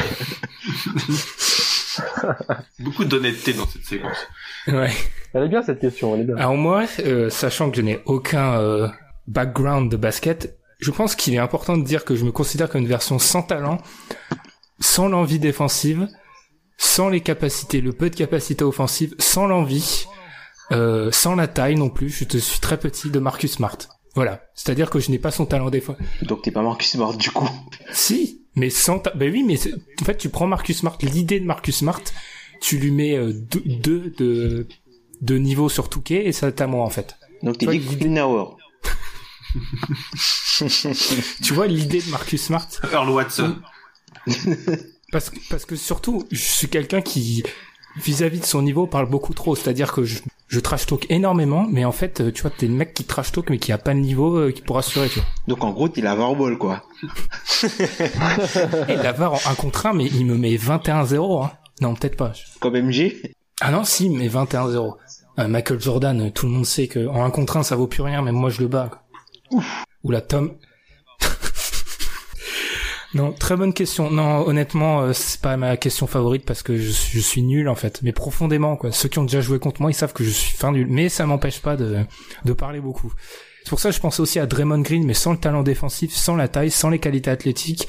Beaucoup 2.79 3.05
d'honnêteté 3.05 3.53
dans 3.53 3.65
cette 3.65 3.85
séquence. 3.85 4.27
Ouais. 4.67 4.91
Elle 5.33 5.43
est 5.43 5.49
bien 5.49 5.63
cette 5.63 5.79
question, 5.79 6.13
elle 6.13 6.21
est 6.21 6.25
bien. 6.25 6.35
Alors 6.35 6.55
moi, 6.55 6.85
euh, 6.99 7.31
sachant 7.31 7.71
que 7.71 7.77
je 7.77 7.81
n'ai 7.81 8.01
aucun 8.05 8.59
euh, 8.59 8.87
background 9.27 9.89
de 9.91 9.97
basket, 9.97 10.59
je 10.79 10.91
pense 10.91 11.15
qu'il 11.15 11.33
est 11.33 11.39
important 11.39 11.75
de 11.75 11.83
dire 11.83 12.05
que 12.05 12.15
je 12.15 12.23
me 12.23 12.31
considère 12.31 12.69
comme 12.69 12.81
une 12.81 12.87
version 12.87 13.17
sans 13.17 13.41
talent, 13.41 13.81
sans 14.79 15.09
l'envie 15.09 15.39
défensive, 15.39 16.07
sans 16.77 17.09
les 17.09 17.21
capacités, 17.21 17.81
le 17.81 17.93
peu 17.93 18.11
de 18.11 18.15
capacités 18.15 18.63
offensives, 18.63 19.15
sans 19.17 19.47
l'envie, 19.47 20.05
euh, 20.71 21.11
sans 21.11 21.35
la 21.35 21.47
taille 21.47 21.75
non 21.75 21.89
plus. 21.89 22.09
Je 22.09 22.25
te 22.25 22.37
suis 22.37 22.59
très 22.59 22.79
petit 22.79 23.09
de 23.09 23.19
Marcus 23.19 23.53
Smart. 23.53 23.77
Voilà. 24.15 24.41
C'est-à-dire 24.55 24.89
que 24.89 24.99
je 24.99 25.11
n'ai 25.11 25.19
pas 25.19 25.31
son 25.31 25.45
talent 25.45 25.69
défense. 25.69 25.97
Donc 26.23 26.41
t'es 26.41 26.51
pas 26.51 26.61
Marcus 26.61 26.89
Smart 26.89 27.15
du 27.15 27.31
coup. 27.31 27.49
Si, 27.91 28.41
mais 28.55 28.69
sans 28.69 28.99
ta... 28.99 29.11
Ben 29.11 29.31
oui, 29.31 29.43
mais 29.43 29.57
en 30.01 30.05
fait, 30.05 30.17
tu 30.17 30.29
prends 30.29 30.47
Marcus 30.47 30.79
Smart, 30.79 30.97
l'idée 31.01 31.39
de 31.39 31.45
Marcus 31.45 31.77
Smart, 31.77 32.01
tu 32.59 32.77
lui 32.77 32.91
mets 32.91 33.15
euh, 33.15 33.31
deux, 33.31 33.63
deux 33.65 34.13
de, 34.17 34.67
de 35.21 35.37
niveau 35.37 35.69
sur 35.69 35.89
Touquet 35.89 36.25
et 36.25 36.31
ça 36.31 36.51
t'a 36.51 36.67
moi 36.67 36.83
en 36.83 36.89
fait. 36.89 37.15
Donc 37.43 37.57
t'es 37.59 37.67
dit. 37.67 37.79
Tu 41.43 41.53
vois 41.53 41.67
l'idée 41.67 42.01
de 42.01 42.09
Marcus 42.09 42.41
Smart? 42.41 42.67
Earl 42.91 43.09
Watson. 43.09 43.55
parce 45.11 45.29
que, 45.29 45.39
parce 45.49 45.65
que 45.65 45.75
surtout, 45.75 46.25
je 46.31 46.41
suis 46.41 46.67
quelqu'un 46.67 47.01
qui, 47.01 47.43
vis-à-vis 47.97 48.39
de 48.39 48.45
son 48.45 48.61
niveau, 48.61 48.87
parle 48.87 49.09
beaucoup 49.09 49.33
trop. 49.33 49.55
C'est-à-dire 49.55 49.91
que 49.93 50.03
je, 50.03 50.19
je 50.47 50.59
trash 50.59 50.85
talk 50.85 51.05
énormément, 51.09 51.65
mais 51.69 51.83
en 51.85 51.91
fait, 51.91 52.21
euh, 52.21 52.31
tu 52.31 52.41
vois, 52.41 52.51
t'es 52.51 52.67
le 52.67 52.73
mec 52.73 52.93
qui 52.93 53.03
trash 53.03 53.31
talk 53.31 53.49
mais 53.49 53.57
qui 53.57 53.71
a 53.71 53.77
pas 53.77 53.93
le 53.93 53.99
niveau 53.99 54.37
euh, 54.37 54.51
qui 54.51 54.61
pourra 54.61 54.79
assurer, 54.79 55.09
tu 55.09 55.19
vois. 55.19 55.27
Donc 55.47 55.63
en 55.63 55.71
gros 55.71 55.89
t'es 55.89 56.01
la 56.01 56.15
ball 56.15 56.57
quoi. 56.57 56.83
Et 58.87 58.95
Lavar 58.95 59.33
en 59.33 59.51
1 59.51 59.55
contre 59.55 59.85
1, 59.87 59.93
mais 59.93 60.05
il 60.05 60.25
me 60.25 60.37
met 60.37 60.55
21-0, 60.55 61.43
hein. 61.45 61.51
Non, 61.81 61.93
peut-être 61.93 62.17
pas. 62.17 62.33
Comme 62.59 62.77
MG. 62.77 63.33
Ah 63.61 63.71
non, 63.71 63.83
si, 63.83 64.09
mais 64.09 64.27
21-0. 64.27 64.95
Euh, 65.39 65.47
Michael 65.47 65.79
Jordan, 65.79 66.31
tout 66.31 66.45
le 66.47 66.51
monde 66.53 66.65
sait 66.65 66.87
que 66.87 67.07
en 67.07 67.23
1 67.23 67.29
contre 67.29 67.57
1, 67.57 67.63
ça 67.63 67.75
vaut 67.75 67.87
plus 67.87 68.01
rien, 68.01 68.21
même 68.21 68.35
moi 68.35 68.49
je 68.49 68.61
le 68.61 68.67
bats. 68.67 68.89
quoi. 68.89 69.61
Ou 70.03 70.11
la 70.11 70.21
Tom. 70.21 70.53
Non, 73.13 73.31
très 73.31 73.55
bonne 73.55 73.73
question. 73.73 74.11
Non, 74.11 74.45
honnêtement, 74.47 75.01
euh, 75.01 75.13
c'est 75.13 75.39
pas 75.41 75.55
ma 75.57 75.77
question 75.77 76.07
favorite 76.07 76.45
parce 76.45 76.61
que 76.63 76.77
je, 76.77 76.91
suis- 76.91 77.17
je 77.19 77.23
suis 77.23 77.41
nul 77.43 77.69
en 77.69 77.75
fait. 77.75 78.01
Mais 78.03 78.11
profondément, 78.11 78.75
quoi. 78.75 78.91
Ceux 78.91 79.09
qui 79.09 79.19
ont 79.19 79.23
déjà 79.23 79.41
joué 79.41 79.59
contre 79.59 79.81
moi, 79.81 79.91
ils 79.91 79.95
savent 79.95 80.13
que 80.13 80.23
je 80.23 80.29
suis 80.29 80.55
fin 80.57 80.71
nul. 80.71 80.87
Mais 80.89 81.09
ça 81.09 81.25
m'empêche 81.25 81.59
pas 81.61 81.75
de, 81.77 81.99
de 82.45 82.53
parler 82.53 82.79
beaucoup. 82.81 83.13
C'est 83.63 83.69
pour 83.69 83.79
ça 83.79 83.89
que 83.89 83.95
je 83.95 84.01
pensais 84.01 84.21
aussi 84.21 84.39
à 84.39 84.45
Draymond 84.45 84.79
Green, 84.81 85.05
mais 85.05 85.13
sans 85.13 85.31
le 85.33 85.37
talent 85.37 85.63
défensif, 85.63 86.13
sans 86.13 86.35
la 86.35 86.47
taille, 86.47 86.71
sans 86.71 86.89
les 86.89 86.99
qualités 86.99 87.29
athlétiques 87.29 87.87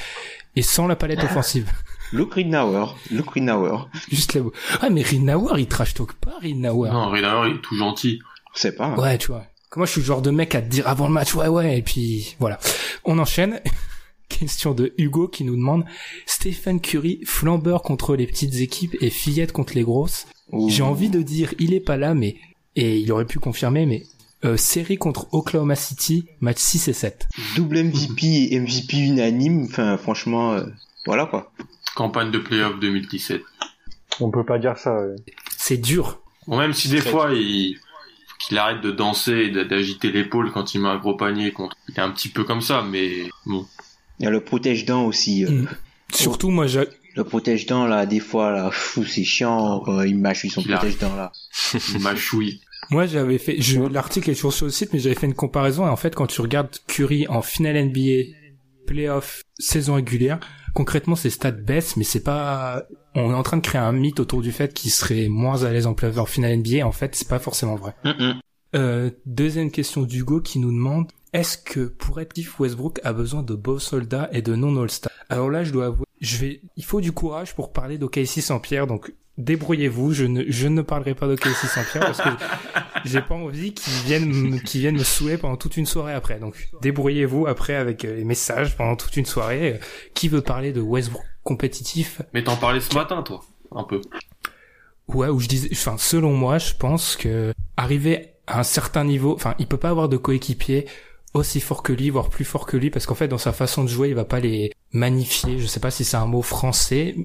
et 0.56 0.62
sans 0.62 0.86
la 0.88 0.96
palette 0.96 1.22
offensive. 1.22 1.70
Luke 2.12 2.30
Greenauer. 2.30 2.86
Luke 3.10 3.26
Greenauer. 3.26 3.86
Juste 4.10 4.34
là. 4.34 4.40
Ah, 4.80 4.88
mais 4.90 5.02
Rinauer, 5.02 5.52
il 5.60 5.66
trash 5.68 5.94
talk 5.94 6.14
pas, 6.14 6.32
Rinauer. 6.40 6.90
Non, 6.90 7.10
Rinauer, 7.10 7.50
il 7.50 7.56
est 7.56 7.60
tout 7.60 7.76
gentil. 7.76 8.18
Je 8.54 8.60
sais 8.60 8.72
pas. 8.74 8.86
hein. 8.86 8.96
Ouais, 8.96 9.18
tu 9.18 9.28
vois. 9.28 9.44
Moi, 9.76 9.84
je 9.86 9.92
suis 9.92 10.00
le 10.00 10.06
genre 10.06 10.22
de 10.22 10.30
mec 10.30 10.54
à 10.54 10.62
te 10.62 10.68
dire 10.68 10.88
avant 10.88 11.06
le 11.06 11.12
match, 11.12 11.34
ouais, 11.34 11.46
ouais, 11.48 11.78
et 11.78 11.82
puis 11.82 12.34
voilà. 12.40 12.58
On 13.04 13.18
enchaîne. 13.18 13.60
Question 14.28 14.72
de 14.74 14.92
Hugo 14.98 15.26
qui 15.28 15.44
nous 15.44 15.56
demande 15.56 15.84
Stephen 16.26 16.80
Curry, 16.80 17.20
flambeur 17.24 17.82
contre 17.82 18.14
les 18.14 18.26
petites 18.26 18.56
équipes 18.56 18.96
et 19.00 19.10
fillette 19.10 19.52
contre 19.52 19.74
les 19.74 19.82
grosses. 19.82 20.26
J'ai 20.68 20.82
envie 20.82 21.08
de 21.10 21.20
dire, 21.22 21.52
il 21.58 21.74
est 21.74 21.80
pas 21.80 21.96
là, 21.96 22.14
mais 22.14 22.36
et 22.76 22.98
il 22.98 23.10
aurait 23.12 23.24
pu 23.24 23.38
confirmer, 23.38 23.86
mais 23.86 24.04
euh, 24.44 24.56
série 24.56 24.98
contre 24.98 25.26
Oklahoma 25.32 25.74
City, 25.74 26.26
match 26.40 26.58
6 26.58 26.88
et 26.88 26.92
7. 26.92 27.28
Double 27.56 27.82
MVP 27.84 28.52
et 28.52 28.60
MVP 28.60 28.98
unanime. 28.98 29.64
Enfin 29.64 29.96
franchement, 29.98 30.52
euh, 30.52 30.66
voilà 31.06 31.26
quoi. 31.26 31.52
Campagne 31.96 32.30
de 32.30 32.38
playoff 32.38 32.78
2017. 32.78 33.42
On 34.20 34.30
peut 34.30 34.44
pas 34.44 34.58
dire 34.58 34.76
ça. 34.78 34.94
ouais. 34.94 35.16
C'est 35.56 35.78
dur. 35.78 36.20
Bon, 36.46 36.56
même 36.58 36.72
si 36.72 36.88
des 36.88 37.00
fois, 37.00 37.32
il 37.34 37.76
qu'il 38.38 38.56
arrête 38.56 38.80
de 38.80 38.92
danser 38.92 39.32
et 39.32 39.50
d'a- 39.50 39.64
d'agiter 39.64 40.12
l'épaule 40.12 40.52
quand 40.52 40.72
il 40.72 40.80
met 40.80 40.88
un 40.88 40.96
gros 40.98 41.16
panier 41.16 41.50
contre. 41.50 41.76
Il 41.88 41.96
est 41.96 42.00
un 42.00 42.10
petit 42.10 42.28
peu 42.28 42.44
comme 42.44 42.60
ça, 42.60 42.82
mais 42.88 43.28
bon. 43.46 43.66
Il 44.18 44.24
y 44.24 44.26
a 44.26 44.30
le 44.30 44.40
protège-dents 44.40 45.04
aussi. 45.06 45.44
euh. 45.44 45.50
Mm. 45.50 45.68
Surtout, 46.12 46.50
moi, 46.50 46.66
j'ai 46.66 46.88
Le 47.16 47.24
protège-dents 47.24 47.86
là, 47.86 48.06
des 48.06 48.20
fois 48.20 48.50
là, 48.50 48.70
fou, 48.72 49.04
c'est 49.04 49.24
chiant. 49.24 49.80
quand 49.84 50.02
il 50.02 50.16
mâche 50.18 50.46
son 50.46 50.62
protège-dents 50.62 51.14
là. 51.16 51.32
Il 51.94 52.00
mâchouille. 52.00 52.60
Moi, 52.90 53.06
j'avais 53.06 53.38
fait, 53.38 53.60
je, 53.60 53.80
l'article 53.80 54.30
est 54.30 54.34
toujours 54.34 54.54
sur 54.54 54.64
le 54.64 54.72
site, 54.72 54.92
mais 54.92 54.98
j'avais 54.98 55.14
fait 55.14 55.26
une 55.26 55.34
comparaison, 55.34 55.86
et 55.86 55.90
en 55.90 55.96
fait, 55.96 56.14
quand 56.14 56.26
tu 56.26 56.40
regardes 56.40 56.70
Curry 56.86 57.26
en 57.28 57.42
finale 57.42 57.84
NBA 57.86 58.32
playoffs, 58.86 59.42
saison 59.58 59.94
régulière, 59.94 60.40
concrètement 60.74 61.14
ses 61.14 61.28
stats 61.28 61.50
baissent, 61.50 61.96
mais 61.98 62.04
c'est 62.04 62.22
pas, 62.22 62.84
on 63.14 63.30
est 63.30 63.34
en 63.34 63.42
train 63.42 63.58
de 63.58 63.62
créer 63.62 63.80
un 63.80 63.92
mythe 63.92 64.20
autour 64.20 64.40
du 64.40 64.52
fait 64.52 64.72
qu'il 64.72 64.90
serait 64.90 65.28
moins 65.28 65.64
à 65.64 65.70
l'aise 65.70 65.86
en 65.86 65.92
playoffs 65.92 66.18
en 66.18 66.24
finale 66.24 66.56
NBA. 66.56 66.86
En 66.86 66.92
fait, 66.92 67.14
c'est 67.14 67.28
pas 67.28 67.38
forcément 67.38 67.76
vrai. 67.76 67.94
Euh, 68.74 69.10
deuxième 69.26 69.70
question 69.70 70.02
d'Hugo 70.02 70.40
qui 70.40 70.58
nous 70.58 70.72
demande 70.72 71.08
est-ce 71.32 71.58
que 71.58 71.80
pour 71.86 72.20
être 72.20 72.32
Cliff 72.34 72.58
Westbrook 72.60 73.00
a 73.04 73.12
besoin 73.12 73.42
de 73.42 73.54
beaux 73.54 73.78
soldats 73.78 74.28
et 74.32 74.42
de 74.42 74.54
non 74.54 74.80
All-Star 74.82 75.12
Alors 75.28 75.50
là, 75.50 75.64
je 75.64 75.72
dois 75.72 75.86
avouer, 75.86 76.06
je 76.20 76.36
vais, 76.38 76.60
il 76.76 76.84
faut 76.84 77.00
du 77.00 77.12
courage 77.12 77.54
pour 77.54 77.72
parler 77.72 77.98
d'OKC 77.98 78.40
sans 78.40 78.58
Pierre, 78.60 78.86
donc 78.86 79.12
débrouillez-vous. 79.36 80.12
Je 80.12 80.24
ne, 80.24 80.44
je 80.48 80.68
ne 80.68 80.82
parlerai 80.82 81.14
pas 81.14 81.26
d'OKC 81.28 81.54
sans 81.66 81.84
Pierre 81.84 82.00
parce 82.06 82.20
que 82.20 82.28
j'ai 83.04 83.20
pas 83.20 83.34
envie 83.34 83.72
qu'ils 83.74 83.92
viennent, 84.04 84.28
me- 84.28 84.58
qu'ils 84.58 84.80
viennent 84.80 84.96
me 84.98 85.04
saouler 85.04 85.38
pendant 85.38 85.56
toute 85.56 85.76
une 85.76 85.86
soirée 85.86 86.14
après. 86.14 86.38
Donc 86.38 86.68
débrouillez-vous 86.82 87.46
après 87.46 87.74
avec 87.76 88.04
euh, 88.04 88.16
les 88.16 88.24
messages 88.24 88.76
pendant 88.76 88.96
toute 88.96 89.16
une 89.16 89.26
soirée. 89.26 89.74
Euh, 89.74 89.78
Qui 90.14 90.28
veut 90.28 90.40
parler 90.42 90.72
de 90.72 90.80
Westbrook 90.80 91.22
compétitif? 91.44 92.20
Mais 92.34 92.42
t'en 92.42 92.56
parlais 92.56 92.80
ce 92.80 92.94
matin, 92.94 93.22
toi, 93.22 93.42
un 93.72 93.84
peu. 93.84 94.00
Ouais, 95.08 95.28
où 95.28 95.40
je 95.40 95.48
disais, 95.48 95.68
enfin, 95.72 95.96
selon 95.98 96.32
moi, 96.34 96.58
je 96.58 96.74
pense 96.74 97.16
que 97.16 97.52
arriver 97.76 98.34
à 98.46 98.60
un 98.60 98.62
certain 98.62 99.04
niveau, 99.04 99.34
enfin, 99.34 99.54
il 99.58 99.66
peut 99.66 99.76
pas 99.78 99.88
avoir 99.90 100.08
de 100.08 100.16
coéquipier 100.18 100.86
aussi 101.34 101.60
fort 101.60 101.82
que 101.82 101.92
lui, 101.92 102.10
voire 102.10 102.28
plus 102.28 102.44
fort 102.44 102.66
que 102.66 102.76
lui, 102.76 102.90
parce 102.90 103.06
qu'en 103.06 103.14
fait, 103.14 103.28
dans 103.28 103.38
sa 103.38 103.52
façon 103.52 103.84
de 103.84 103.88
jouer, 103.88 104.08
il 104.08 104.14
va 104.14 104.24
pas 104.24 104.40
les 104.40 104.72
magnifier. 104.92 105.58
Je 105.58 105.66
sais 105.66 105.80
pas 105.80 105.90
si 105.90 106.04
c'est 106.04 106.16
un 106.16 106.26
mot 106.26 106.42
français. 106.42 107.16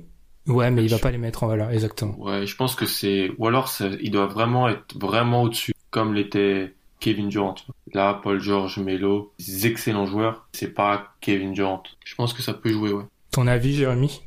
Ouais, 0.46 0.72
mais 0.72 0.84
il 0.84 0.90
va 0.90 1.00
pas 1.00 1.12
les 1.12 1.18
mettre 1.18 1.44
en 1.44 1.48
valeur, 1.48 1.72
exactement. 1.72 2.20
Ouais, 2.20 2.46
je 2.46 2.56
pense 2.56 2.76
que 2.76 2.86
c'est, 2.86 3.32
ou 3.38 3.48
alors 3.48 3.72
il 4.02 4.12
doit 4.12 4.28
vraiment 4.28 4.68
être 4.68 4.98
vraiment 5.00 5.44
au-dessus, 5.44 5.74
comme 5.90 6.14
l'était 6.14 6.74
Kevin 7.00 7.30
Durant. 7.30 7.56
Là, 7.94 8.20
Paul 8.22 8.40
George, 8.40 8.78
Melo, 8.78 9.34
des 9.40 9.68
excellents 9.68 10.06
joueurs. 10.06 10.48
C'est 10.52 10.74
pas 10.74 11.14
Kevin 11.22 11.54
Durant. 11.54 11.84
Je 12.04 12.16
pense 12.16 12.34
que 12.34 12.42
ça 12.42 12.54
peut 12.54 12.70
jouer, 12.70 12.92
ouais. 12.92 13.04
Ton 13.32 13.48
avis, 13.48 13.74
Jérémy? 13.74 14.22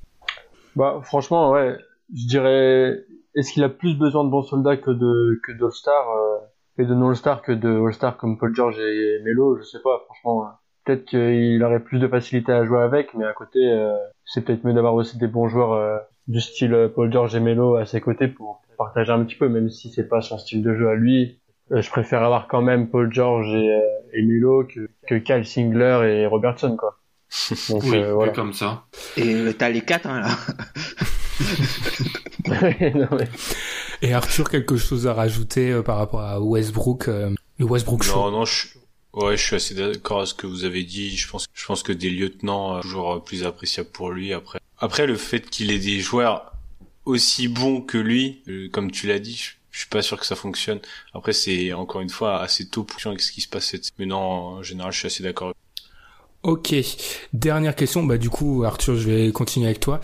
Bah, 0.74 1.00
franchement, 1.02 1.52
ouais, 1.52 1.76
je 2.14 2.26
dirais, 2.26 3.04
est-ce 3.34 3.52
qu'il 3.52 3.64
a 3.64 3.68
plus 3.68 3.94
besoin 3.94 4.24
de 4.24 4.30
bons 4.30 4.42
soldats 4.42 4.76
que 4.76 4.90
de, 4.90 5.40
que 5.42 5.52
d'All-Star, 5.52 6.10
euh, 6.10 6.38
et 6.78 6.84
de 6.84 6.94
non-All-Star 6.94 7.42
que 7.42 7.52
de 7.52 7.68
All-Star 7.86 8.16
comme 8.16 8.38
Paul 8.38 8.54
George 8.54 8.78
et 8.78 9.20
Melo, 9.24 9.56
je 9.58 9.62
sais 9.64 9.80
pas, 9.82 10.02
franchement. 10.06 10.48
Peut-être 10.84 11.04
qu'il 11.06 11.62
aurait 11.64 11.80
plus 11.80 11.98
de 11.98 12.06
facilité 12.06 12.52
à 12.52 12.64
jouer 12.64 12.80
avec, 12.80 13.12
mais 13.14 13.24
à 13.24 13.32
côté, 13.32 13.58
euh, 13.60 13.96
c'est 14.24 14.44
peut-être 14.44 14.64
mieux 14.64 14.72
d'avoir 14.74 14.94
aussi 14.94 15.18
des 15.18 15.26
bons 15.26 15.48
joueurs, 15.48 15.72
euh, 15.72 15.98
du 16.28 16.40
style 16.40 16.74
euh, 16.74 16.88
Paul 16.88 17.10
George 17.12 17.34
et 17.34 17.40
Melo 17.40 17.76
à 17.76 17.86
ses 17.86 18.00
côtés 18.00 18.28
pour 18.28 18.62
partager 18.78 19.10
un 19.10 19.24
petit 19.24 19.34
peu, 19.36 19.48
même 19.48 19.68
si 19.68 19.90
c'est 19.90 20.08
pas 20.08 20.20
son 20.20 20.38
style 20.38 20.62
de 20.62 20.74
jeu 20.76 20.88
à 20.88 20.94
lui. 20.94 21.40
Euh, 21.72 21.80
je 21.82 21.90
préfère 21.90 22.22
avoir 22.22 22.46
quand 22.46 22.62
même 22.62 22.88
Paul 22.88 23.12
George 23.12 23.48
et, 23.52 23.74
euh, 23.74 23.80
et 24.12 24.22
Melo 24.22 24.64
que, 24.64 24.88
que 25.08 25.16
Kyle 25.16 25.44
Singler 25.44 26.02
et 26.08 26.26
Robertson, 26.26 26.76
quoi. 26.76 26.98
Donc, 27.70 27.82
Oui, 27.84 27.96
euh, 27.96 28.12
voilà. 28.14 28.30
comme 28.32 28.52
ça. 28.52 28.84
Et 29.16 29.34
euh, 29.34 29.52
t'as 29.52 29.70
les 29.70 29.80
quatre, 29.80 30.06
hein, 30.06 30.20
là. 30.20 30.28
Non, 32.48 33.08
mais- 33.18 33.28
Et 34.02 34.12
Arthur, 34.12 34.48
quelque 34.50 34.76
chose 34.76 35.06
à 35.06 35.14
rajouter 35.14 35.70
euh, 35.72 35.82
par 35.82 35.96
rapport 35.98 36.20
à 36.20 36.40
Westbrook, 36.40 37.08
euh, 37.08 37.30
le 37.58 37.64
Westbrook 37.64 38.02
Show? 38.02 38.14
Non, 38.16 38.30
non, 38.30 38.44
je, 38.44 38.66
ouais, 39.14 39.36
je 39.36 39.42
suis 39.42 39.56
assez 39.56 39.74
d'accord 39.74 40.20
à 40.20 40.26
ce 40.26 40.34
que 40.34 40.46
vous 40.46 40.64
avez 40.64 40.84
dit. 40.84 41.16
Je 41.16 41.28
pense, 41.28 41.46
je 41.52 41.64
pense 41.66 41.82
que 41.82 41.92
des 41.92 42.10
lieutenants, 42.10 42.76
euh, 42.76 42.80
toujours 42.82 43.12
euh, 43.14 43.18
plus 43.20 43.44
appréciable 43.44 43.88
pour 43.90 44.10
lui. 44.10 44.32
Après, 44.32 44.60
après, 44.78 45.06
le 45.06 45.16
fait 45.16 45.48
qu'il 45.48 45.70
ait 45.72 45.78
des 45.78 45.98
joueurs 46.00 46.52
aussi 47.04 47.48
bons 47.48 47.80
que 47.80 47.98
lui, 47.98 48.42
euh, 48.48 48.68
comme 48.70 48.90
tu 48.90 49.06
l'as 49.06 49.18
dit, 49.18 49.36
je, 49.36 49.50
je 49.70 49.78
suis 49.80 49.88
pas 49.88 50.02
sûr 50.02 50.18
que 50.20 50.26
ça 50.26 50.36
fonctionne. 50.36 50.80
Après, 51.14 51.32
c'est 51.32 51.72
encore 51.72 52.00
une 52.00 52.10
fois 52.10 52.40
assez 52.40 52.68
tôt 52.68 52.84
pour 52.84 53.00
avec 53.06 53.20
ce 53.20 53.32
qui 53.32 53.40
se 53.40 53.48
passe 53.48 53.66
cette, 53.66 53.90
mais 53.98 54.06
non, 54.06 54.18
en 54.18 54.62
général, 54.62 54.92
je 54.92 54.98
suis 54.98 55.06
assez 55.06 55.22
d'accord. 55.22 55.52
Ok, 56.42 56.74
dernière 57.32 57.74
question. 57.74 58.04
Bah 58.04 58.18
du 58.18 58.30
coup, 58.30 58.62
Arthur, 58.64 58.96
je 58.96 59.10
vais 59.10 59.32
continuer 59.32 59.66
avec 59.66 59.80
toi. 59.80 60.00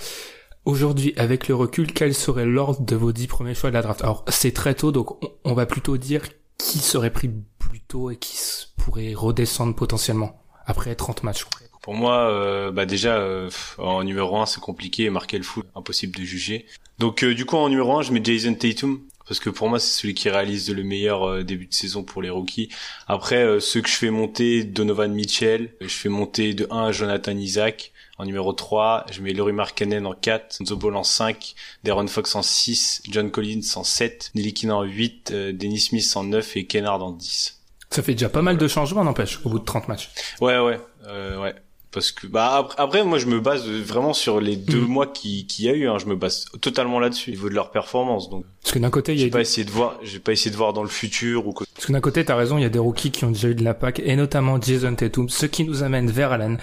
Aujourd'hui, 0.65 1.13
avec 1.17 1.49
le 1.49 1.57
recul, 1.57 1.93
quel 1.93 2.15
serait 2.15 2.47
l'ordre 2.47 2.83
de 2.83 2.95
vos 2.95 3.11
dix 3.11 3.27
premiers 3.27 3.55
choix 3.55 3.71
de 3.71 3.75
la 3.75 3.83
draft? 3.83 4.01
Alors, 4.03 4.25
c'est 4.29 4.53
très 4.53 4.75
tôt, 4.75 4.93
donc 4.93 5.19
on, 5.45 5.55
va 5.55 5.67
plutôt 5.67 5.97
dire 5.97 6.23
qui 6.57 6.79
serait 6.79 7.11
pris 7.11 7.29
plus 7.59 7.81
tôt 7.81 8.11
et 8.11 8.17
qui 8.17 8.39
pourrait 8.77 9.13
redescendre 9.13 9.75
potentiellement 9.75 10.41
après 10.65 10.95
30 10.95 11.25
matchs. 11.25 11.47
Pour 11.83 11.95
moi, 11.95 12.31
euh, 12.31 12.71
bah 12.71 12.87
déjà, 12.87 13.17
euh, 13.17 13.51
en 13.79 14.05
numéro 14.05 14.37
1, 14.37 14.47
c'est 14.47 14.61
compliqué, 14.61 15.11
marquer 15.11 15.37
le 15.37 15.43
foot, 15.43 15.67
impossible 15.75 16.15
de 16.15 16.23
juger. 16.23 16.67
Donc 17.01 17.25
euh, 17.25 17.35
du 17.35 17.45
coup, 17.45 17.57
en 17.57 17.69
numéro 17.69 17.99
1, 17.99 18.03
je 18.03 18.13
mets 18.13 18.23
Jason 18.23 18.55
Tatum, 18.55 19.01
parce 19.27 19.41
que 19.41 19.51
pour 19.51 19.69
moi, 19.69 19.81
c'est 19.81 20.01
celui 20.01 20.15
qui 20.15 20.31
réalise 20.31 20.73
le 20.73 20.85
meilleur 20.85 21.29
euh, 21.29 21.43
début 21.43 21.67
de 21.67 21.75
saison 21.75 22.05
pour 22.05 22.23
les 22.23 22.31
rookies. 22.31 22.69
Après, 23.09 23.59
ceux 23.59 23.81
que 23.81 23.89
je 23.89 23.97
fais 23.97 24.11
monter, 24.11 24.63
Donovan 24.63 25.13
Mitchell, 25.13 25.75
je 25.81 25.89
fais 25.89 26.09
monter 26.09 26.55
de 26.55 26.69
1 26.71 26.93
Jonathan 26.93 27.37
Isaac. 27.37 27.93
En 28.23 28.25
numéro 28.25 28.53
3, 28.53 29.07
je 29.11 29.21
mets 29.21 29.33
Laurie 29.33 29.53
Markkanen 29.53 30.07
en 30.07 30.13
4, 30.13 30.59
Lonzo 30.61 30.77
Ball 30.77 30.95
en 30.95 31.03
5, 31.03 31.57
Darren 31.83 32.07
Fox 32.07 32.37
en 32.37 32.43
6, 32.43 33.03
John 33.11 33.33
Collins 33.33 33.63
en 33.75 33.83
7, 33.83 34.31
Nilikina 34.37 34.77
en 34.77 34.85
8, 34.85 35.31
euh, 35.33 35.53
Dennis 35.53 35.81
Smith 35.81 36.09
en 36.15 36.23
9 36.23 36.57
et 36.57 36.65
Kennard 36.67 37.03
en 37.03 37.11
10. 37.11 37.59
Ça 37.91 38.01
fait 38.01 38.13
déjà 38.13 38.29
pas 38.29 38.41
mal 38.43 38.59
de 38.59 38.69
changements, 38.69 39.03
n'empêche, 39.03 39.41
au 39.45 39.49
bout 39.49 39.59
de 39.59 39.65
30 39.65 39.89
matchs. 39.89 40.09
Ouais, 40.41 40.57
ouais, 40.61 40.79
euh, 41.09 41.43
ouais. 41.43 41.53
Parce 41.91 42.13
que 42.13 42.29
bah 42.29 42.55
après, 42.59 42.77
après, 42.81 43.05
moi 43.05 43.19
je 43.19 43.27
me 43.27 43.41
base 43.41 43.67
vraiment 43.69 44.13
sur 44.15 44.41
les 44.41 44.55
deux 44.55 44.81
Mhm. 44.83 44.87
mois 44.87 45.07
qui 45.09 45.45
qui 45.49 45.65
y 45.65 45.69
a 45.69 45.73
eu. 45.75 45.89
Hein, 45.89 45.99
je 45.99 46.07
me 46.07 46.15
base 46.15 46.45
totalement 46.61 47.01
là-dessus, 47.01 47.31
au 47.31 47.33
niveau 47.33 47.49
de 47.49 47.55
leur 47.55 47.73
performance. 47.73 48.31
Donc 48.31 48.45
Parce 48.63 48.73
que 48.73 48.79
d'un 48.79 48.89
côté, 48.91 49.15
il 49.15 49.19
y 49.19 49.23
j'ai 49.23 49.27
a 49.27 49.31
pas 49.33 49.41
essayé 49.41 49.65
de 49.65 49.71
voir, 49.73 49.99
j'ai 50.05 50.21
pas 50.21 50.31
essayé 50.31 50.53
de 50.53 50.57
voir 50.57 50.73
dans 50.73 50.85
le 50.85 50.89
futur 50.89 51.49
ou 51.49 51.53
quoi. 51.53 51.67
Parce 51.75 51.87
que 51.87 51.93
d'un 51.93 52.01
côté, 52.01 52.25
t'as 52.25 52.37
raison, 52.37 52.57
il 52.57 52.63
y 52.63 52.67
a 52.67 52.69
des 52.71 52.79
rookies 52.79 53.11
qui 53.11 53.25
ont 53.25 53.31
déjà 53.33 53.49
eu 53.49 53.55
de 53.57 53.65
l'impact, 53.65 53.99
et 54.05 54.15
notamment 54.15 54.61
Jason 54.63 54.95
Tatum, 54.95 55.29
ce 55.29 55.45
qui 55.45 55.65
nous 55.65 55.83
amène 55.83 56.09
vers 56.09 56.31
Alan. 56.31 56.57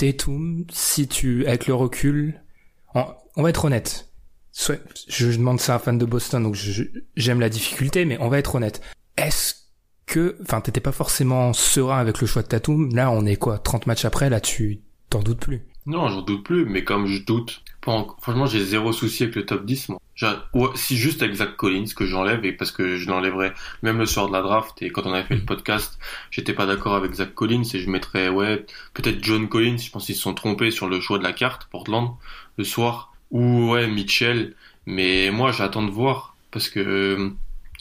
Tatum, 0.00 0.64
si 0.72 1.08
tu, 1.08 1.46
avec 1.46 1.66
le 1.66 1.74
recul, 1.74 2.40
on, 2.94 3.42
va 3.42 3.50
être 3.50 3.66
honnête. 3.66 4.08
Soit, 4.50 4.80
je 5.08 5.30
demande 5.30 5.60
ça 5.60 5.74
à 5.74 5.76
un 5.76 5.78
fan 5.78 5.98
de 5.98 6.06
Boston, 6.06 6.42
donc 6.42 6.54
je- 6.54 6.84
j'aime 7.16 7.38
la 7.38 7.50
difficulté, 7.50 8.06
mais 8.06 8.16
on 8.18 8.28
va 8.28 8.38
être 8.38 8.54
honnête. 8.54 8.80
Est-ce 9.18 9.54
que, 10.06 10.36
enfin, 10.42 10.62
t'étais 10.62 10.80
pas 10.80 10.92
forcément 10.92 11.52
serein 11.52 11.98
avec 11.98 12.20
le 12.22 12.26
choix 12.26 12.40
de 12.42 12.48
Tatum, 12.48 12.94
là, 12.94 13.10
on 13.10 13.26
est 13.26 13.36
quoi, 13.36 13.58
30 13.58 13.86
matchs 13.86 14.06
après, 14.06 14.30
là, 14.30 14.40
tu 14.40 14.80
t'en 15.10 15.20
doutes 15.20 15.40
plus. 15.40 15.66
Non, 15.86 16.08
j'en 16.08 16.22
doute 16.22 16.44
plus, 16.44 16.66
mais 16.66 16.84
comme 16.84 17.06
je 17.06 17.22
doute, 17.22 17.62
pas 17.80 18.06
franchement, 18.20 18.46
j'ai 18.46 18.62
zéro 18.62 18.92
souci 18.92 19.22
avec 19.22 19.34
le 19.34 19.46
top 19.46 19.64
10, 19.64 19.88
moi. 19.90 20.00
Ouais, 20.52 20.68
si 20.74 20.96
juste 20.98 21.22
avec 21.22 21.36
Zach 21.36 21.56
Collins 21.56 21.86
que 21.96 22.04
j'enlève, 22.04 22.44
et 22.44 22.52
parce 22.52 22.72
que 22.72 22.96
je 22.96 23.08
l'enlèverais 23.08 23.54
même 23.82 23.98
le 23.98 24.04
soir 24.04 24.28
de 24.28 24.32
la 24.32 24.42
draft, 24.42 24.82
et 24.82 24.90
quand 24.90 25.06
on 25.06 25.12
avait 25.14 25.26
fait 25.26 25.36
le 25.36 25.44
podcast, 25.44 25.98
j'étais 26.30 26.52
pas 26.52 26.66
d'accord 26.66 26.94
avec 26.94 27.14
Zach 27.14 27.34
Collins, 27.34 27.64
et 27.72 27.78
je 27.78 27.88
mettrais, 27.88 28.28
ouais, 28.28 28.66
peut-être 28.92 29.24
John 29.24 29.48
Collins, 29.48 29.78
je 29.78 29.90
pense 29.90 30.06
qu'ils 30.06 30.14
se 30.14 30.20
sont 30.22 30.34
trompés 30.34 30.70
sur 30.70 30.88
le 30.88 31.00
choix 31.00 31.18
de 31.18 31.24
la 31.24 31.32
carte, 31.32 31.68
Portland, 31.70 32.10
le 32.58 32.64
soir, 32.64 33.14
ou 33.30 33.70
ouais, 33.70 33.86
Mitchell, 33.86 34.54
mais 34.84 35.30
moi, 35.30 35.52
j'attends 35.52 35.84
de 35.84 35.90
voir, 35.90 36.36
parce 36.50 36.68
que, 36.68 37.32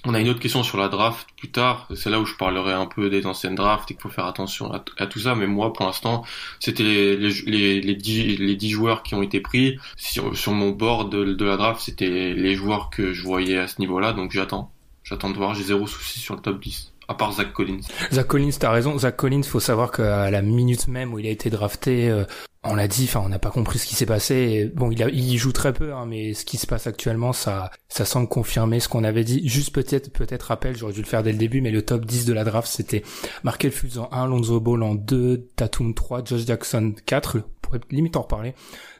on 0.05 0.13
a 0.13 0.19
une 0.19 0.29
autre 0.29 0.39
question 0.39 0.63
sur 0.63 0.77
la 0.77 0.87
draft 0.87 1.27
plus 1.37 1.51
tard, 1.51 1.87
c'est 1.95 2.09
là 2.09 2.19
où 2.19 2.25
je 2.25 2.35
parlerai 2.35 2.73
un 2.73 2.85
peu 2.85 3.09
des 3.09 3.25
anciennes 3.25 3.55
drafts 3.55 3.91
et 3.91 3.93
qu'il 3.93 4.01
faut 4.01 4.09
faire 4.09 4.25
attention 4.25 4.71
à, 4.71 5.07
tout 5.07 5.19
ça, 5.19 5.35
mais 5.35 5.47
moi, 5.47 5.73
pour 5.73 5.85
l'instant, 5.85 6.23
c'était 6.59 6.83
les, 6.83 7.17
les, 7.17 7.31
les, 7.45 7.81
les, 7.81 7.95
10, 7.95 8.37
les 8.37 8.55
10 8.55 8.69
joueurs 8.69 9.03
qui 9.03 9.15
ont 9.15 9.21
été 9.21 9.39
pris 9.41 9.77
sur, 9.97 10.33
mon 10.53 10.69
board 10.69 11.11
de, 11.11 11.33
de 11.33 11.45
la 11.45 11.57
draft, 11.57 11.81
c'était 11.81 12.33
les 12.33 12.55
joueurs 12.55 12.89
que 12.89 13.13
je 13.13 13.23
voyais 13.23 13.57
à 13.57 13.67
ce 13.67 13.79
niveau-là, 13.79 14.13
donc 14.13 14.31
j'attends. 14.31 14.71
J'attends 15.03 15.31
de 15.31 15.37
voir, 15.37 15.55
j'ai 15.55 15.63
zéro 15.63 15.87
souci 15.87 16.19
sur 16.19 16.35
le 16.35 16.41
top 16.41 16.61
10, 16.61 16.93
à 17.07 17.13
part 17.15 17.33
Zach 17.33 17.51
Collins. 17.51 17.81
Zach 18.11 18.27
Collins, 18.27 18.51
t'as 18.59 18.71
raison. 18.71 18.97
Zach 18.97 19.15
Collins, 19.15 19.43
faut 19.43 19.59
savoir 19.59 19.91
qu'à 19.91 20.29
la 20.29 20.41
minute 20.41 20.87
même 20.87 21.13
où 21.13 21.19
il 21.19 21.25
a 21.25 21.31
été 21.31 21.49
drafté, 21.49 22.09
euh, 22.09 22.25
on 22.63 22.75
l'a 22.75 22.89
dit, 22.89 23.05
enfin, 23.05 23.21
on 23.23 23.29
n'a 23.29 23.39
pas 23.39 23.51
compris 23.51 23.79
ce 23.79 23.85
qui 23.85 23.95
s'est 23.95 24.05
passé. 24.05 24.69
Bon, 24.75 24.91
il, 24.91 25.01
a, 25.01 25.09
il 25.09 25.37
joue 25.37 25.53
très 25.53 25.71
peu, 25.71 25.93
hein, 25.93 26.05
mais 26.05 26.33
ce 26.33 26.43
qui 26.43 26.57
se 26.57 26.67
passe 26.67 26.87
actuellement, 26.87 27.31
ça, 27.31 27.71
ça 27.87 28.03
semble 28.03 28.27
confirmer 28.27 28.81
ce 28.81 28.89
qu'on 28.89 29.05
avait 29.05 29.23
dit. 29.23 29.47
Juste 29.47 29.73
peut-être, 29.73 30.11
peut-être 30.11 30.43
rappel, 30.43 30.75
j'aurais 30.75 30.91
dû 30.91 31.01
le 31.01 31.07
faire 31.07 31.23
dès 31.23 31.31
le 31.31 31.37
début, 31.37 31.61
mais 31.61 31.71
le 31.71 31.83
top 31.83 32.05
10 32.05 32.25
de 32.25 32.33
la 32.33 32.43
draft, 32.43 32.69
c'était 32.69 33.03
Markel 33.43 33.71
Fultz 33.71 33.97
en 33.97 34.09
1, 34.11 34.27
Lonzo 34.27 34.59
Ball 34.59 34.83
en 34.83 34.95
2, 34.95 35.47
Tatum 35.55 35.93
3, 35.93 36.25
Josh 36.25 36.45
Jackson 36.45 36.93
4, 37.05 37.37
on 37.37 37.43
pourrait 37.61 37.79
limite 37.91 38.17
en 38.17 38.23
reparler, 38.23 38.53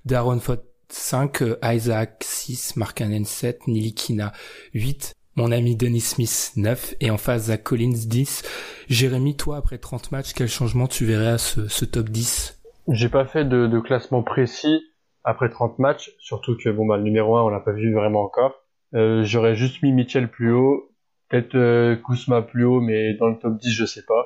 Darren 0.05 0.39
Fox 0.39 0.63
5, 0.87 1.41
euh, 1.41 1.59
Isaac 1.63 2.23
6, 2.25 2.77
Mark 2.77 2.97
Cannon 2.97 3.25
7, 3.25 3.67
Nilikina 3.67 4.31
8, 4.73 5.13
mon 5.35 5.51
ami 5.51 5.75
Dennis 5.75 6.01
Smith 6.01 6.53
9 6.55 6.95
et 7.01 7.11
en 7.11 7.17
face 7.17 7.43
Zach 7.43 7.63
Collins 7.63 8.05
10. 8.07 8.43
Jérémy, 8.87 9.35
toi 9.35 9.57
après 9.57 9.77
30 9.77 10.11
matchs, 10.11 10.33
quel 10.33 10.47
changement 10.47 10.87
tu 10.87 11.05
verrais 11.05 11.27
à 11.27 11.37
ce, 11.37 11.67
ce 11.67 11.85
top 11.85 12.09
10 12.09 12.58
J'ai 12.91 13.09
pas 13.09 13.25
fait 13.25 13.45
de, 13.45 13.79
classement 13.79 14.23
précis 14.23 14.81
après 15.23 15.49
30 15.49 15.79
matchs, 15.79 16.11
surtout 16.19 16.55
que 16.57 16.69
bon 16.69 16.85
bah 16.87 16.97
le 16.97 17.03
numéro 17.03 17.35
1 17.37 17.43
on 17.43 17.49
l'a 17.49 17.59
pas 17.59 17.71
vu 17.73 17.93
vraiment 17.93 18.23
encore. 18.23 18.53
Euh, 18.95 19.23
J'aurais 19.23 19.55
juste 19.55 19.83
mis 19.83 19.91
Mitchell 19.91 20.29
plus 20.29 20.51
haut, 20.51 20.89
peut-être 21.29 21.55
euh, 21.55 21.95
Kuzma 21.95 22.41
plus 22.41 22.63
haut, 22.63 22.79
mais 22.81 23.13
dans 23.15 23.27
le 23.27 23.37
top 23.37 23.57
10 23.57 23.71
je 23.73 23.85
sais 23.85 24.03
pas. 24.05 24.25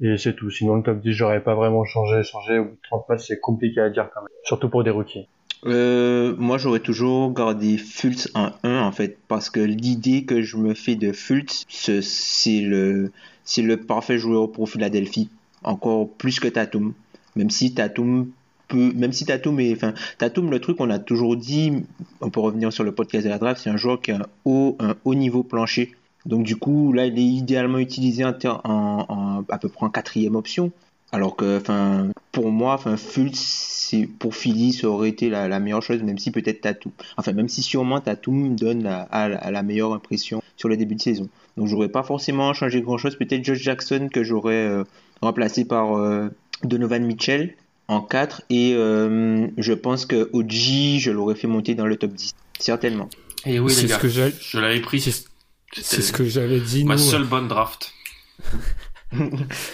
Et 0.00 0.16
c'est 0.16 0.34
tout. 0.34 0.50
Sinon 0.50 0.76
le 0.76 0.82
top 0.82 0.98
10 1.00 1.12
j'aurais 1.12 1.42
pas 1.42 1.54
vraiment 1.54 1.84
changé, 1.84 2.22
changé. 2.22 2.58
Au 2.58 2.64
bout 2.64 2.70
de 2.70 2.80
30 2.82 3.08
matchs 3.08 3.26
c'est 3.28 3.38
compliqué 3.40 3.80
à 3.80 3.90
dire 3.90 4.08
quand 4.12 4.22
même, 4.22 4.28
surtout 4.44 4.68
pour 4.68 4.82
des 4.82 4.90
rookies. 4.90 5.28
Euh, 5.66 6.34
moi, 6.38 6.56
j'aurais 6.56 6.80
toujours 6.80 7.34
gardé 7.34 7.76
Fultz 7.76 8.30
en 8.34 8.50
1, 8.64 8.80
en 8.80 8.92
fait, 8.92 9.18
parce 9.28 9.50
que 9.50 9.60
l'idée 9.60 10.24
que 10.24 10.40
je 10.40 10.56
me 10.56 10.72
fais 10.72 10.94
de 10.94 11.12
Fultz, 11.12 11.66
ce- 11.68 12.00
c'est 12.00 12.62
le, 12.62 13.12
c'est 13.44 13.60
le 13.60 13.76
parfait 13.76 14.16
joueur 14.16 14.50
pour 14.50 14.70
Philadelphie. 14.70 15.28
Encore 15.62 16.08
plus 16.16 16.40
que 16.40 16.48
Tatum. 16.48 16.94
Même 17.40 17.48
si 17.48 17.72
Tatum 17.72 18.28
peut, 18.68 18.92
même 18.94 19.12
si 19.12 19.24
Tatum 19.24 19.58
est, 19.60 19.72
enfin, 19.72 19.94
Tatum, 20.18 20.50
le 20.50 20.60
truc, 20.60 20.76
on 20.78 20.90
a 20.90 20.98
toujours 20.98 21.38
dit, 21.38 21.72
on 22.20 22.28
peut 22.28 22.40
revenir 22.40 22.70
sur 22.70 22.84
le 22.84 22.92
podcast 22.92 23.24
de 23.24 23.30
la 23.30 23.38
draft, 23.38 23.62
c'est 23.62 23.70
un 23.70 23.78
joueur 23.78 24.02
qui 24.02 24.10
a 24.10 24.16
un 24.18 24.26
haut, 24.44 24.76
niveau 25.14 25.42
plancher. 25.42 25.94
Donc 26.26 26.44
du 26.44 26.56
coup, 26.56 26.92
là, 26.92 27.06
il 27.06 27.18
est 27.18 27.24
idéalement 27.24 27.78
utilisé 27.78 28.24
à 28.24 28.34
peu 28.34 29.68
près 29.70 29.86
en 29.86 29.88
quatrième 29.88 30.36
option. 30.36 30.70
Alors 31.12 31.34
que, 31.34 31.56
enfin, 31.56 32.08
pour 32.30 32.50
moi, 32.52 32.74
enfin, 32.74 32.98
Fultz, 32.98 33.94
pour 34.18 34.34
Philly, 34.36 34.74
ça 34.74 34.86
aurait 34.86 35.08
été 35.08 35.30
la, 35.30 35.58
meilleure 35.60 35.82
chose, 35.82 36.02
même 36.02 36.18
si 36.18 36.30
peut-être 36.30 36.60
Tatum, 36.60 36.92
enfin, 37.16 37.32
même 37.32 37.48
si 37.48 37.62
sûrement 37.62 38.00
Tatum 38.00 38.54
donne 38.54 38.82
la, 38.82 39.62
meilleure 39.62 39.94
impression 39.94 40.42
sur 40.58 40.68
le 40.68 40.76
début 40.76 40.94
de 40.94 41.00
saison. 41.00 41.28
Donc, 41.56 41.68
j'aurais 41.68 41.88
pas 41.88 42.02
forcément 42.02 42.52
changé 42.52 42.82
grand-chose. 42.82 43.16
Peut-être 43.16 43.42
Josh 43.42 43.58
Jackson 43.58 44.08
que 44.12 44.22
j'aurais 44.22 44.66
euh, 44.66 44.84
remplacé 45.22 45.64
par 45.64 45.96
euh, 45.96 46.28
Donovan 46.64 47.04
Mitchell 47.04 47.54
en 47.88 48.00
4 48.00 48.42
et 48.50 48.74
euh, 48.74 49.48
je 49.58 49.72
pense 49.72 50.06
que 50.06 50.30
OG, 50.32 51.00
je 51.00 51.10
l'aurais 51.10 51.34
fait 51.34 51.46
monter 51.48 51.74
dans 51.74 51.86
le 51.86 51.96
top 51.96 52.12
10, 52.12 52.34
certainement. 52.58 53.08
Et 53.46 53.58
oui, 53.58 53.72
C'est 53.72 53.82
les 53.82 53.88
ce 53.88 53.98
que 53.98 54.08
je 54.08 54.58
l'avais 54.58 54.80
pris. 54.80 55.00
C'est 55.00 56.02
ce 56.02 56.12
que 56.12 56.24
j'avais 56.24 56.60
dit. 56.60 56.84
ma 56.84 56.94
nous. 56.94 57.00
seule 57.00 57.24
bonne 57.24 57.48
draft. 57.48 57.92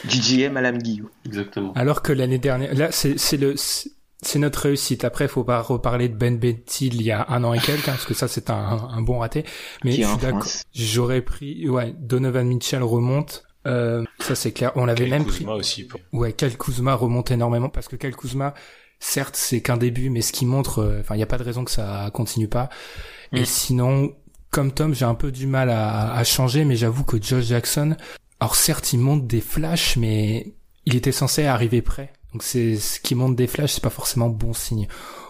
GGM 0.09 0.57
à 0.57 0.61
l'âme 0.61 0.79
Guillaume. 0.79 1.11
Exactement. 1.27 1.73
Alors 1.75 2.03
que 2.03 2.13
l'année 2.13 2.39
dernière, 2.39 2.75
là, 2.75 2.91
c'est 2.91 3.19
c'est 3.19 3.37
le, 3.37 3.55
c'est 3.57 4.39
notre 4.39 4.61
réussite. 4.61 5.05
Après, 5.05 5.29
faut 5.29 5.45
pas 5.45 5.61
reparler 5.61 6.09
de 6.09 6.15
Ben 6.17 6.39
Bentil 6.39 6.95
il 6.95 7.03
y 7.03 7.11
a 7.13 7.27
un 7.29 7.45
an 7.45 7.53
et 7.53 7.59
quelques, 7.59 7.89
hein, 7.89 7.93
parce 7.93 8.07
que 8.07 8.15
ça, 8.15 8.29
c'est 8.29 8.51
un, 8.51 8.55
un 8.55 9.03
bon 9.03 9.19
raté. 9.19 9.45
Mais. 9.85 9.99
J'aurais 10.75 11.23
pris, 11.23 11.69
ouais, 11.69 11.95
Donovan 11.99 12.47
Mitchell 12.47 12.83
remonte. 12.83 13.45
Euh, 13.67 14.05
ça, 14.21 14.35
c'est 14.35 14.53
clair. 14.53 14.73
On 14.77 14.87
l'avait 14.87 15.05
Kyle 15.05 15.11
même 15.11 15.25
pris. 15.25 15.39
Kuzma 15.39 15.55
aussi. 15.55 15.85
pour- 15.85 16.01
Ouais, 16.13 16.33
Kyle 16.33 16.57
Kuzma 16.57 16.95
remonte 16.95 17.31
énormément 17.31 17.69
parce 17.69 17.89
que 17.89 17.97
Kyle 17.97 18.15
Kuzma, 18.17 18.55
certes, 19.01 19.37
c'est 19.37 19.61
qu'un 19.61 19.77
début, 19.77 20.09
mais 20.11 20.23
ce 20.23 20.33
qui 20.33 20.47
montre, 20.47 20.79
euh, 20.81 21.01
enfin, 21.01 21.15
il 21.15 21.19
n'y 21.19 21.23
a 21.25 21.27
pas 21.27 21.39
de 21.39 21.43
raison 21.43 21.65
que 21.65 21.71
ça 21.71 22.11
continue 22.15 22.49
pas. 22.49 22.69
Mm. 23.33 23.37
Et 23.37 23.45
sinon, 23.45 24.15
comme 24.51 24.73
Tom, 24.73 24.95
j'ai 24.95 25.05
un 25.05 25.15
peu 25.15 25.33
du 25.33 25.47
mal 25.47 25.69
à, 25.71 26.15
à 26.15 26.25
changer, 26.25 26.65
mais 26.65 26.77
j'avoue 26.77 27.05
que 27.05 27.21
Josh 27.21 27.45
Jackson, 27.47 27.97
alors 28.41 28.55
certes, 28.55 28.93
il 28.93 28.99
monte 29.01 29.27
des 29.27 29.41
flashs, 29.41 29.97
mais 29.97 30.55
il 30.87 30.95
était 30.97 31.13
censé 31.13 31.45
arriver 31.45 31.83
prêt. 31.83 32.13
Donc 32.33 32.43
c'est 32.43 32.77
ce 32.77 33.01
qui 33.01 33.15
monte 33.15 33.35
des 33.37 33.47
flashs, 33.47 33.73
c'est 33.73 33.83
pas 33.83 33.91
forcément 33.91 34.29
bon 34.29 34.53
signe. 34.53 34.87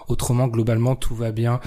Autrement, 0.08 0.46
globalement, 0.48 0.94
tout 0.96 1.14
va 1.14 1.32
bien. 1.32 1.60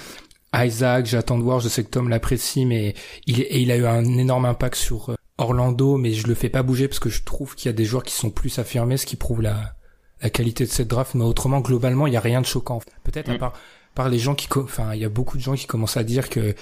Isaac, 0.55 1.05
j'attends 1.05 1.37
de 1.37 1.43
voir, 1.43 1.59
je 1.59 1.69
sais 1.69 1.83
que 1.83 1.89
Tom 1.89 2.09
l'apprécie, 2.09 2.65
mais 2.65 2.93
il, 3.27 3.41
et 3.41 3.59
il 3.59 3.71
a 3.71 3.77
eu 3.77 3.85
un 3.85 4.03
énorme 4.03 4.45
impact 4.45 4.75
sur 4.75 5.09
euh, 5.09 5.15
Orlando, 5.39 5.97
mais 5.97 6.13
je 6.13 6.27
le 6.27 6.35
fais 6.35 6.49
pas 6.49 6.63
bouger 6.63 6.87
parce 6.87 6.99
que 6.99 7.09
je 7.09 7.23
trouve 7.23 7.55
qu'il 7.55 7.67
y 7.67 7.69
a 7.69 7.73
des 7.73 7.85
joueurs 7.85 8.03
qui 8.03 8.13
sont 8.13 8.29
plus 8.29 8.59
affirmés, 8.59 8.97
ce 8.97 9.05
qui 9.05 9.15
prouve 9.15 9.41
la, 9.41 9.75
la 10.21 10.29
qualité 10.29 10.65
de 10.65 10.69
cette 10.69 10.87
draft. 10.87 11.15
Mais 11.15 11.23
autrement, 11.23 11.61
globalement, 11.61 12.07
il 12.07 12.13
y 12.13 12.17
a 12.17 12.21
rien 12.21 12.41
de 12.41 12.45
choquant. 12.45 12.79
Peut-être 13.03 13.29
à 13.29 13.33
Mm. 13.33 13.39
part, 13.39 13.53
par 13.95 14.09
les 14.09 14.19
gens 14.19 14.35
qui, 14.35 14.47
enfin, 14.55 14.93
il 14.93 15.01
y 15.01 15.05
a 15.05 15.09
beaucoup 15.09 15.37
de 15.37 15.41
gens 15.41 15.55
qui 15.55 15.65
commencent 15.65 15.97
à 15.97 16.03
dire 16.03 16.29
que 16.29 16.53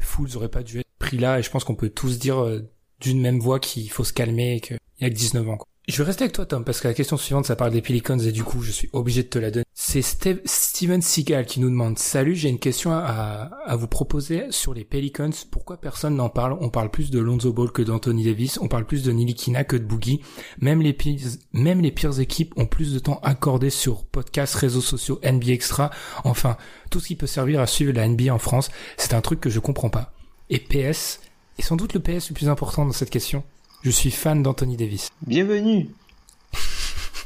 Fools 0.00 0.36
aurait 0.36 0.48
pas 0.48 0.62
dû 0.62 0.80
être 0.80 0.88
pris 0.98 1.18
là, 1.18 1.38
et 1.38 1.42
je 1.42 1.50
pense 1.50 1.64
qu'on 1.64 1.74
peut 1.76 1.88
tous 1.90 2.18
dire 2.18 2.42
euh, 2.42 2.68
d'une 3.00 3.20
même 3.20 3.38
voix 3.40 3.60
qu'il 3.60 3.88
faut 3.90 4.04
se 4.04 4.12
calmer 4.12 4.56
et 4.56 4.60
qu'il 4.60 4.78
y 5.00 5.04
a 5.04 5.10
que 5.10 5.14
19 5.14 5.48
ans. 5.48 5.56
quoi. 5.56 5.66
Je 5.86 5.98
vais 5.98 6.04
rester 6.04 6.22
avec 6.24 6.32
toi, 6.32 6.46
Tom, 6.46 6.64
parce 6.64 6.80
que 6.80 6.88
la 6.88 6.94
question 6.94 7.18
suivante, 7.18 7.44
ça 7.44 7.56
parle 7.56 7.70
des 7.70 7.82
Pelicans, 7.82 8.18
et 8.18 8.32
du 8.32 8.42
coup, 8.42 8.62
je 8.62 8.70
suis 8.70 8.88
obligé 8.94 9.22
de 9.22 9.28
te 9.28 9.38
la 9.38 9.50
donner. 9.50 9.66
C'est 9.74 10.00
Steve- 10.00 10.40
Steven 10.46 11.02
Seagal 11.02 11.44
qui 11.44 11.60
nous 11.60 11.68
demande, 11.68 11.98
salut, 11.98 12.34
j'ai 12.34 12.48
une 12.48 12.58
question 12.58 12.92
à, 12.92 13.50
à 13.66 13.76
vous 13.76 13.86
proposer 13.86 14.46
sur 14.48 14.72
les 14.72 14.84
Pelicans. 14.84 15.28
Pourquoi 15.50 15.76
personne 15.76 16.16
n'en 16.16 16.30
parle? 16.30 16.56
On 16.62 16.70
parle 16.70 16.90
plus 16.90 17.10
de 17.10 17.18
Lonzo 17.18 17.52
Ball 17.52 17.70
que 17.70 17.82
d'Anthony 17.82 18.24
Davis, 18.24 18.58
on 18.62 18.68
parle 18.68 18.86
plus 18.86 19.02
de 19.02 19.12
Nilikina 19.12 19.62
que 19.64 19.76
de 19.76 19.84
Boogie. 19.84 20.22
Même 20.58 20.80
les 20.80 20.94
pires, 20.94 21.20
même 21.52 21.82
les 21.82 21.90
pires 21.92 22.18
équipes 22.18 22.54
ont 22.56 22.64
plus 22.66 22.94
de 22.94 22.98
temps 22.98 23.20
accordé 23.22 23.68
sur 23.68 24.04
podcasts, 24.06 24.54
réseaux 24.54 24.80
sociaux, 24.80 25.20
NBA 25.22 25.52
Extra. 25.52 25.90
Enfin, 26.24 26.56
tout 26.90 26.98
ce 26.98 27.08
qui 27.08 27.14
peut 27.14 27.26
servir 27.26 27.60
à 27.60 27.66
suivre 27.66 27.92
la 27.92 28.08
NBA 28.08 28.32
en 28.32 28.38
France. 28.38 28.70
C'est 28.96 29.12
un 29.12 29.20
truc 29.20 29.38
que 29.38 29.50
je 29.50 29.58
comprends 29.60 29.90
pas. 29.90 30.14
Et 30.48 30.60
PS, 30.60 31.20
et 31.58 31.62
sans 31.62 31.76
doute 31.76 31.92
le 31.92 32.00
PS 32.00 32.30
le 32.30 32.34
plus 32.34 32.48
important 32.48 32.86
dans 32.86 32.92
cette 32.92 33.10
question. 33.10 33.44
Je 33.84 33.90
suis 33.90 34.10
fan 34.10 34.42
d'Anthony 34.42 34.78
Davis. 34.78 35.10
Bienvenue. 35.26 35.90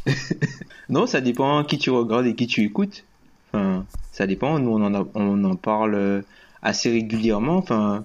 non, 0.89 1.07
ça 1.07 1.21
dépend 1.21 1.63
qui 1.63 1.79
tu 1.79 1.91
regardes 1.91 2.27
et 2.27 2.35
qui 2.35 2.49
tu 2.49 2.65
écoutes. 2.65 3.05
Enfin, 3.53 3.87
ça 4.11 4.27
dépend. 4.27 4.59
Nous, 4.59 4.73
on 4.73 5.45
en, 5.45 5.55
parle 5.55 5.95
euh, 5.95 6.23
assez 6.61 6.91
régulièrement. 6.91 7.59
Enfin, 7.59 8.05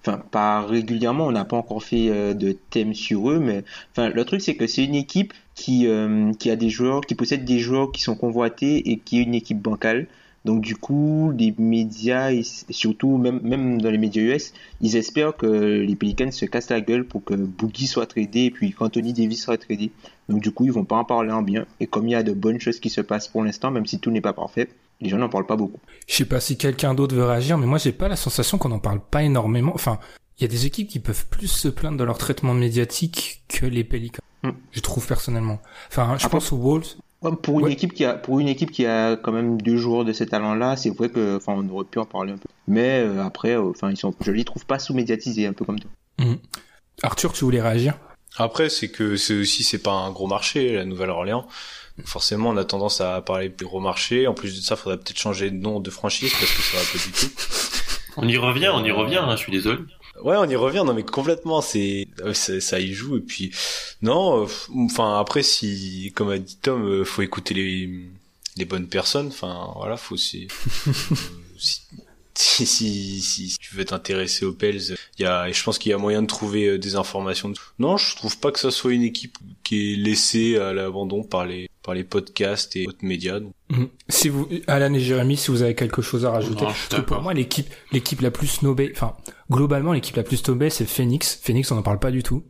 enfin, 0.00 0.22
pas 0.30 0.64
régulièrement. 0.64 1.26
On 1.26 1.32
n'a 1.32 1.44
pas 1.44 1.56
encore 1.56 1.82
fait 1.82 2.08
euh, 2.08 2.34
de 2.34 2.52
thème 2.52 2.94
sur 2.94 3.30
eux, 3.30 3.40
mais 3.40 3.64
enfin, 3.90 4.10
le 4.10 4.24
truc 4.24 4.42
c'est 4.42 4.54
que 4.54 4.68
c'est 4.68 4.84
une 4.84 4.94
équipe 4.94 5.32
qui 5.56 5.88
euh, 5.88 6.32
qui 6.34 6.52
a 6.52 6.56
des 6.56 6.70
joueurs, 6.70 7.00
qui 7.00 7.16
possède 7.16 7.44
des 7.44 7.58
joueurs 7.58 7.90
qui 7.90 8.00
sont 8.00 8.14
convoités 8.14 8.92
et 8.92 8.98
qui 8.98 9.18
est 9.18 9.22
une 9.24 9.34
équipe 9.34 9.60
bancale. 9.60 10.06
Donc 10.48 10.62
du 10.62 10.76
coup, 10.76 11.30
les 11.36 11.54
médias, 11.58 12.32
et 12.32 12.42
surtout 12.42 13.18
même, 13.18 13.38
même 13.42 13.82
dans 13.82 13.90
les 13.90 13.98
médias 13.98 14.22
US, 14.22 14.54
ils 14.80 14.96
espèrent 14.96 15.36
que 15.36 15.46
les 15.46 15.94
Pelicans 15.94 16.32
se 16.32 16.46
cassent 16.46 16.70
la 16.70 16.80
gueule 16.80 17.04
pour 17.04 17.22
que 17.22 17.34
Boogie 17.34 17.86
soit 17.86 18.06
tradé 18.06 18.44
et 18.44 18.50
puis 18.50 18.72
qu'Anthony 18.72 19.12
Davis 19.12 19.42
soit 19.42 19.58
tradé. 19.58 19.90
Donc 20.30 20.40
du 20.40 20.50
coup, 20.50 20.64
ils 20.64 20.72
vont 20.72 20.86
pas 20.86 20.96
en 20.96 21.04
parler 21.04 21.32
en 21.32 21.42
bien. 21.42 21.66
Et 21.80 21.86
comme 21.86 22.08
il 22.08 22.12
y 22.12 22.14
a 22.14 22.22
de 22.22 22.32
bonnes 22.32 22.58
choses 22.58 22.80
qui 22.80 22.88
se 22.88 23.02
passent 23.02 23.28
pour 23.28 23.44
l'instant, 23.44 23.70
même 23.70 23.84
si 23.84 23.98
tout 24.00 24.10
n'est 24.10 24.22
pas 24.22 24.32
parfait, 24.32 24.70
les 25.02 25.10
gens 25.10 25.18
n'en 25.18 25.28
parlent 25.28 25.44
pas 25.44 25.56
beaucoup. 25.56 25.80
Je 26.08 26.14
sais 26.14 26.24
pas 26.24 26.40
si 26.40 26.56
quelqu'un 26.56 26.94
d'autre 26.94 27.14
veut 27.14 27.26
réagir, 27.26 27.58
mais 27.58 27.66
moi 27.66 27.76
j'ai 27.76 27.92
pas 27.92 28.08
la 28.08 28.16
sensation 28.16 28.56
qu'on 28.56 28.72
en 28.72 28.78
parle 28.78 29.00
pas 29.00 29.22
énormément. 29.22 29.72
Enfin, 29.74 29.98
il 30.38 30.44
y 30.44 30.44
a 30.46 30.48
des 30.48 30.64
équipes 30.64 30.88
qui 30.88 30.98
peuvent 30.98 31.26
plus 31.26 31.48
se 31.48 31.68
plaindre 31.68 31.98
de 31.98 32.04
leur 32.04 32.16
traitement 32.16 32.54
médiatique 32.54 33.42
que 33.48 33.66
les 33.66 33.84
Pelicans. 33.84 34.22
Mm. 34.44 34.52
Je 34.72 34.80
trouve 34.80 35.06
personnellement. 35.06 35.60
Enfin, 35.90 36.16
je 36.18 36.24
Après- 36.24 36.38
pense 36.38 36.52
aux 36.54 36.56
Wolves. 36.56 36.94
Pour 37.42 37.58
une 37.58 37.66
Ouais. 37.66 37.72
équipe 37.72 37.94
qui 37.94 38.04
a, 38.04 38.14
pour 38.14 38.38
une 38.38 38.46
équipe 38.48 38.70
qui 38.70 38.86
a 38.86 39.16
quand 39.16 39.32
même 39.32 39.60
deux 39.60 39.76
joueurs 39.76 40.04
de 40.04 40.12
ce 40.12 40.22
talent-là, 40.22 40.76
c'est 40.76 40.90
vrai 40.90 41.08
que, 41.08 41.36
enfin, 41.36 41.54
on 41.56 41.68
aurait 41.74 41.84
pu 41.84 41.98
en 41.98 42.04
parler 42.04 42.32
un 42.32 42.36
peu. 42.38 42.48
Mais 42.68 43.00
euh, 43.00 43.24
après, 43.24 43.56
euh, 43.56 43.70
enfin, 43.70 43.90
ils 43.90 43.96
sont, 43.96 44.14
je 44.20 44.30
les 44.30 44.44
trouve 44.44 44.64
pas 44.66 44.78
sous-médiatisés, 44.78 45.46
un 45.46 45.52
peu 45.52 45.64
comme 45.64 45.80
toi. 45.80 45.90
Mm. 46.18 46.34
Arthur, 47.02 47.32
tu 47.32 47.44
voulais 47.44 47.60
réagir? 47.60 47.94
Après, 48.36 48.68
c'est 48.68 48.88
que 48.90 49.16
c'est 49.16 49.34
aussi 49.34 49.64
c'est 49.64 49.82
pas 49.82 49.92
un 49.92 50.10
gros 50.12 50.28
marché, 50.28 50.74
la 50.74 50.84
Nouvelle-Orléans. 50.84 51.48
Forcément, 52.04 52.50
on 52.50 52.56
a 52.56 52.64
tendance 52.64 53.00
à 53.00 53.20
parler 53.20 53.48
plus 53.48 53.66
gros 53.66 53.80
marché. 53.80 54.28
En 54.28 54.34
plus 54.34 54.54
de 54.56 54.60
ça, 54.60 54.76
faudrait 54.76 54.98
peut-être 54.98 55.18
changer 55.18 55.50
de 55.50 55.56
nom 55.56 55.80
de 55.80 55.90
franchise 55.90 56.30
parce 56.38 56.52
que 56.52 56.62
ça 56.62 56.76
va 56.76 56.82
pas 56.84 57.04
du 57.04 57.10
tout. 57.12 57.34
On 58.16 58.28
y 58.28 58.36
revient, 58.36 58.70
on 58.72 58.84
y 58.84 58.92
revient, 58.92 59.16
hein, 59.16 59.32
je 59.32 59.38
suis 59.42 59.50
désolé. 59.52 59.80
Ouais, 60.22 60.36
on 60.36 60.48
y 60.48 60.56
revient. 60.56 60.82
Non, 60.86 60.94
mais 60.94 61.02
complètement, 61.04 61.60
c'est 61.60 62.08
euh, 62.20 62.34
ça, 62.34 62.60
ça 62.60 62.80
y 62.80 62.92
joue. 62.92 63.16
Et 63.16 63.20
puis, 63.20 63.52
non, 64.02 64.44
euh, 64.44 64.46
enfin 64.84 65.18
après, 65.18 65.42
si, 65.42 66.12
comme 66.14 66.30
a 66.30 66.38
dit 66.38 66.56
Tom, 66.56 66.84
euh, 66.86 67.04
faut 67.04 67.22
écouter 67.22 67.54
les 67.54 67.90
les 68.58 68.64
bonnes 68.64 68.88
personnes. 68.88 69.28
Enfin, 69.28 69.72
voilà, 69.76 69.96
faut 69.96 70.16
euh, 70.16 70.18
si, 71.58 71.80
si, 72.34 72.66
si, 72.66 73.20
si 73.22 73.58
tu 73.58 73.74
veux 73.74 73.84
t'intéresser 73.84 74.44
aux 74.44 74.52
Pels, 74.52 74.96
il 75.18 75.22
y 75.22 75.26
a, 75.26 75.50
je 75.50 75.62
pense 75.62 75.78
qu'il 75.78 75.90
y 75.90 75.94
a 75.94 75.98
moyen 75.98 76.22
de 76.22 76.26
trouver 76.26 76.66
euh, 76.66 76.78
des 76.78 76.96
informations. 76.96 77.52
Non, 77.78 77.96
je 77.96 78.16
trouve 78.16 78.38
pas 78.38 78.52
que 78.52 78.60
ça 78.60 78.70
soit 78.70 78.92
une 78.92 79.02
équipe 79.02 79.38
qui 79.64 79.94
est 79.94 79.96
laissée 79.96 80.56
à 80.58 80.72
l'abandon 80.72 81.22
par 81.22 81.46
les 81.46 81.68
par 81.82 81.94
les 81.94 82.04
podcasts 82.04 82.76
et 82.76 82.86
autres 82.86 83.04
médias. 83.04 83.40
Donc, 83.40 83.54
Mm. 83.70 83.84
Si 84.08 84.28
vous, 84.28 84.48
Alan 84.66 84.92
et 84.94 85.00
Jérémy, 85.00 85.36
si 85.36 85.50
vous 85.50 85.62
avez 85.62 85.74
quelque 85.74 86.00
chose 86.00 86.24
à 86.24 86.30
rajouter, 86.30 86.62
Non, 86.62 86.68
parce 86.68 86.88
que 86.88 87.00
pour 87.02 87.20
moi 87.20 87.34
l'équipe, 87.34 87.68
l'équipe 87.92 88.20
la 88.20 88.30
plus 88.30 88.46
snobée, 88.46 88.92
enfin 88.94 89.14
globalement 89.50 89.92
l'équipe 89.92 90.16
la 90.16 90.22
plus 90.22 90.36
snobée, 90.38 90.70
c'est 90.70 90.84
Phoenix. 90.86 91.38
Phoenix, 91.42 91.70
on 91.72 91.78
en 91.78 91.82
parle 91.82 91.98
pas 91.98 92.10
du 92.10 92.22
tout. 92.22 92.42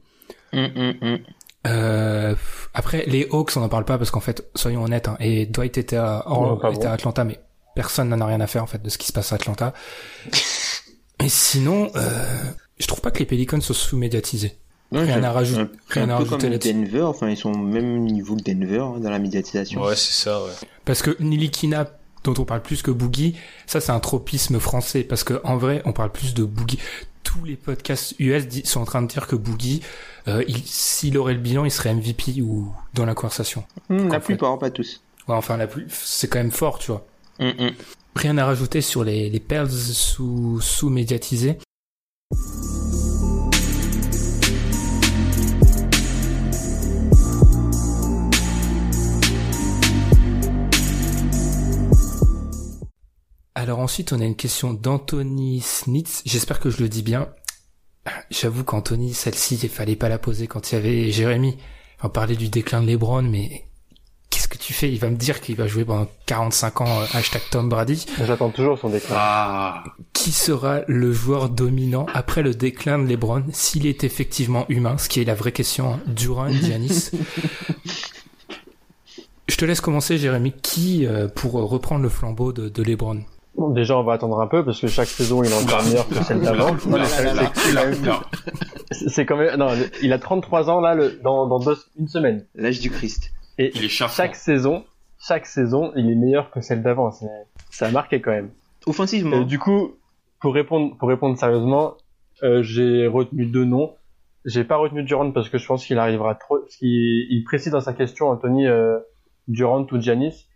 Hum, 0.53 0.71
hum, 0.77 0.95
hum. 1.03 1.19
Euh, 1.67 2.35
après 2.73 3.05
les 3.07 3.27
Hawks, 3.31 3.53
on 3.57 3.63
en 3.63 3.69
parle 3.69 3.85
pas 3.85 3.99
parce 3.99 4.11
qu'en 4.11 4.21
fait, 4.21 4.49
soyons 4.55 4.85
honnêtes, 4.85 5.09
hein, 5.09 5.17
et 5.21 5.45
Dwight 5.47 5.77
était 5.77 5.97
à, 5.97 6.23
Or- 6.27 6.47
Non, 6.47 6.57
pas 6.57 6.71
était 6.71 6.85
bon. 6.85 6.91
à 6.91 6.93
Atlanta, 6.93 7.25
mais 7.25 7.39
personne 7.75 8.09
n'en 8.09 8.21
a 8.21 8.27
rien 8.27 8.41
à 8.41 8.47
faire 8.47 8.63
en 8.63 8.67
fait 8.67 8.83
de 8.83 8.89
ce 8.89 8.97
qui 8.97 9.07
se 9.09 9.13
passe 9.13 9.33
à 9.33 9.35
Atlanta. 9.37 9.75
et 11.25 11.29
sinon, 11.29 11.91
euh, 11.97 12.11
je 12.79 12.87
trouve 12.87 13.01
pas 13.01 13.11
que 13.11 13.19
les 13.19 13.27
Pelicans 13.27 13.61
soient 13.61 13.75
sous-médiatisés. 13.75 14.57
Ouais, 14.93 15.03
Rien 15.03 15.23
à 15.23 15.29
un- 15.29 15.43
rien 15.91 16.05
un 16.05 16.09
à 16.11 16.17
rajouter 16.17 16.39
comme 16.43 16.51
là-dessus. 16.51 16.73
Denver, 16.73 17.03
enfin, 17.03 17.29
ils 17.29 17.37
sont 17.37 17.53
au 17.53 17.59
même 17.59 18.05
niveau 18.05 18.37
que 18.37 18.43
Denver 18.43 18.79
hein, 18.79 19.01
dans 19.01 19.11
la 19.11 19.19
médiatisation. 19.19 19.83
ouais, 19.83 19.97
c'est 19.97 20.23
ça. 20.25 20.43
Ouais. 20.43 20.51
Parce 20.87 21.03
que 21.03 21.15
Nilikina, 21.21 21.87
dont 22.25 22.35
on 22.39 22.45
parle 22.45 22.63
plus 22.63 22.83
que 22.83 22.91
Boogie, 22.91 23.37
ça 23.67 23.81
c'est 23.81 23.93
un 23.93 24.01
tropisme 24.01 24.59
français. 24.59 25.03
Parce 25.05 25.25
que 25.25 25.41
en 25.45 25.57
vrai, 25.57 25.83
on 25.85 25.93
parle 25.93 26.11
plus 26.13 26.35
de 26.35 26.45
Boogie. 26.45 26.79
Tous 27.23 27.45
les 27.45 27.57
podcasts 27.57 28.15
US 28.19 28.45
sont 28.65 28.81
en 28.81 28.85
train 28.85 29.03
de 29.03 29.07
dire 29.09 29.27
que 29.27 29.37
Boogie, 29.37 29.83
euh, 30.29 30.43
il- 30.49 30.63
s'il 30.65 31.19
aurait 31.19 31.35
le 31.35 31.41
bilan, 31.41 31.65
il 31.65 31.71
serait 31.71 31.91
MVP 31.91 32.41
ou 32.43 32.73
dans 32.95 33.05
la 33.05 33.15
conversation. 33.15 33.65
Hum, 33.91 34.09
la 34.11 34.21
plupart, 34.21 34.59
pas 34.59 34.71
tous. 34.71 35.03
Ouais, 35.27 35.35
enfin, 35.35 35.57
la 35.59 35.67
plus, 35.67 35.87
c'est 35.91 36.29
quand 36.29 36.39
même 36.39 36.51
fort, 36.53 36.79
tu 36.79 36.91
vois. 36.91 37.07
Hum, 37.39 37.53
hum. 37.59 37.71
Rien 38.17 38.39
à 38.39 38.47
rajouter 38.47 38.81
sur 38.81 39.05
les, 39.05 39.29
les 39.29 39.41
Pels 39.41 39.71
sous, 39.71 40.61
sous-médiatisés. 40.61 41.59
Alors 53.59 53.81
ensuite, 53.81 54.13
on 54.13 54.21
a 54.21 54.25
une 54.25 54.37
question 54.37 54.73
d'Anthony 54.73 55.61
Snitz. 55.61 56.23
J'espère 56.25 56.61
que 56.61 56.71
je 56.71 56.81
le 56.81 56.89
dis 56.89 57.03
bien. 57.03 57.29
J'avoue 58.31 58.63
qu'Anthony, 58.63 59.13
celle-ci, 59.15 59.59
il 59.61 59.69
fallait 59.69 59.97
pas 59.97 60.09
la 60.09 60.19
poser 60.19 60.47
quand 60.47 60.71
il 60.71 60.77
y 60.77 60.79
avait 60.79 61.11
Jérémy. 61.11 61.59
On 62.05 62.09
parlait 62.09 62.37
du 62.37 62.49
déclin 62.49 62.81
de 62.83 62.87
LeBron, 62.87 63.23
mais 63.23 63.65
qu'est-ce 64.31 64.47
que 64.47 64.59
tu 64.59 64.73
fais? 64.73 64.93
Il 64.93 65.01
va 65.01 65.11
me 65.11 65.17
dire 65.17 65.41
qu'il 65.41 65.57
va 65.57 65.67
jouer 65.67 65.85
pendant 65.85 66.07
45 66.27 66.81
ans, 66.83 67.01
euh, 67.01 67.05
hashtag 67.15 67.43
Tom 67.51 67.69
Brady. 67.69 68.07
J'attends 68.25 68.51
toujours 68.51 68.79
son 68.79 68.91
déclin. 68.91 69.17
Ah, 69.19 69.83
Qui 70.13 70.31
sera 70.31 70.83
le 70.87 71.13
joueur 71.13 71.49
dominant 71.49 72.07
après 72.15 72.43
le 72.43 72.55
déclin 72.55 73.01
de 73.01 73.09
LeBron 73.09 73.43
s'il 73.53 73.87
est 73.87 74.05
effectivement 74.05 74.67
humain, 74.69 74.97
ce 74.99 75.09
qui 75.09 75.21
est 75.21 75.25
la 75.25 75.35
vraie 75.35 75.51
question. 75.53 75.95
hein. 75.95 76.01
Durant, 76.07 76.49
Giannis. 76.49 77.11
Je 79.49 79.57
te 79.57 79.65
laisse 79.65 79.81
commencer, 79.81 80.17
Jérémy. 80.17 80.53
Qui 80.63 81.05
euh, 81.07 81.27
pour 81.27 81.55
reprendre 81.55 82.03
le 82.05 82.09
flambeau 82.09 82.53
de, 82.53 82.69
de 82.69 82.83
LeBron? 82.85 83.23
Bon, 83.59 83.71
déjà, 83.71 83.99
on 83.99 84.05
va 84.05 84.13
attendre 84.15 84.41
un 84.41 84.47
peu 84.47 84.65
parce 84.65 84.81
que 84.81 84.87
chaque 84.87 85.09
saison, 85.09 85.43
il 85.43 85.51
est 85.51 85.55
encore 85.65 85.83
meilleur 85.85 86.09
que 86.09 86.15
celle 86.23 86.41
d'avant. 86.41 86.77
C'est- 86.79 86.89
quand 86.89 87.85
même- 87.85 88.03
non. 88.05 88.21
C'est 88.93 89.27
quand 89.27 89.37
même, 89.37 89.57
non, 89.59 89.67
le- 89.75 89.91
il 90.03 90.13
a 90.13 90.19
33 90.19 90.71
ans 90.71 90.81
là, 90.81 90.95
le, 90.95 91.19
dans, 91.23 91.47
dans 91.47 91.59
deux, 91.59 91.77
une 91.99 92.09
semaine. 92.09 92.47
L'âge 92.55 92.81
du 92.81 92.91
Christ. 92.91 93.33
Et 93.59 93.73
Il 93.75 93.85
est 93.85 93.89
chafouin. 93.89 94.15
chaque 94.25 94.37
saison, 94.37 94.85
chaque 95.21 95.47
saison, 95.47 95.93
il 95.97 96.09
est 96.11 96.15
meilleur 96.15 96.51
que 96.51 96.61
celle 96.61 96.83
d'avant. 96.83 97.11
Ça 97.71 97.87
a 97.87 97.91
marqué 97.91 98.21
quand 98.21 98.31
même. 98.31 98.51
Offensivement. 98.87 99.39
Euh, 99.39 99.45
du 99.45 99.59
coup, 99.59 99.93
pour 100.41 100.55
répondre, 100.55 100.97
pour 100.97 101.09
répondre 101.09 101.37
sérieusement, 101.37 101.95
euh, 102.45 102.63
j'ai 102.63 103.07
retenu 103.09 103.47
deux 103.47 103.65
noms. 103.65 103.93
J'ai 104.45 104.63
pas 104.65 104.77
retenu 104.77 105.03
Durant 105.03 105.33
parce 105.33 105.49
que 105.51 105.59
je 105.59 105.67
pense 105.67 105.85
qu'il 105.85 105.99
arrivera 105.99 106.35
trop. 106.37 106.59
parce 106.61 106.77
qu'il- 106.77 107.27
il 107.29 107.43
précise 107.45 107.73
dans 107.73 107.81
sa 107.81 107.93
question, 107.93 108.29
Anthony, 108.29 108.67
euh, 108.69 108.99
Durant 109.49 109.85
ou 109.91 110.01
Giannis. 110.01 110.47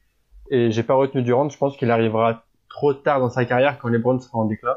Et 0.50 0.70
j'ai 0.70 0.82
pas 0.84 0.94
retenu 0.94 1.22
Durant. 1.22 1.48
Je 1.48 1.58
pense 1.58 1.76
qu'il 1.76 1.90
arrivera 1.90 2.44
trop 2.72 2.94
tard 2.94 3.20
dans 3.20 3.30
sa 3.30 3.44
carrière 3.44 3.78
quand 3.78 3.88
LeBron 3.88 4.18
sera 4.18 4.38
en 4.38 4.44
déclin. 4.46 4.74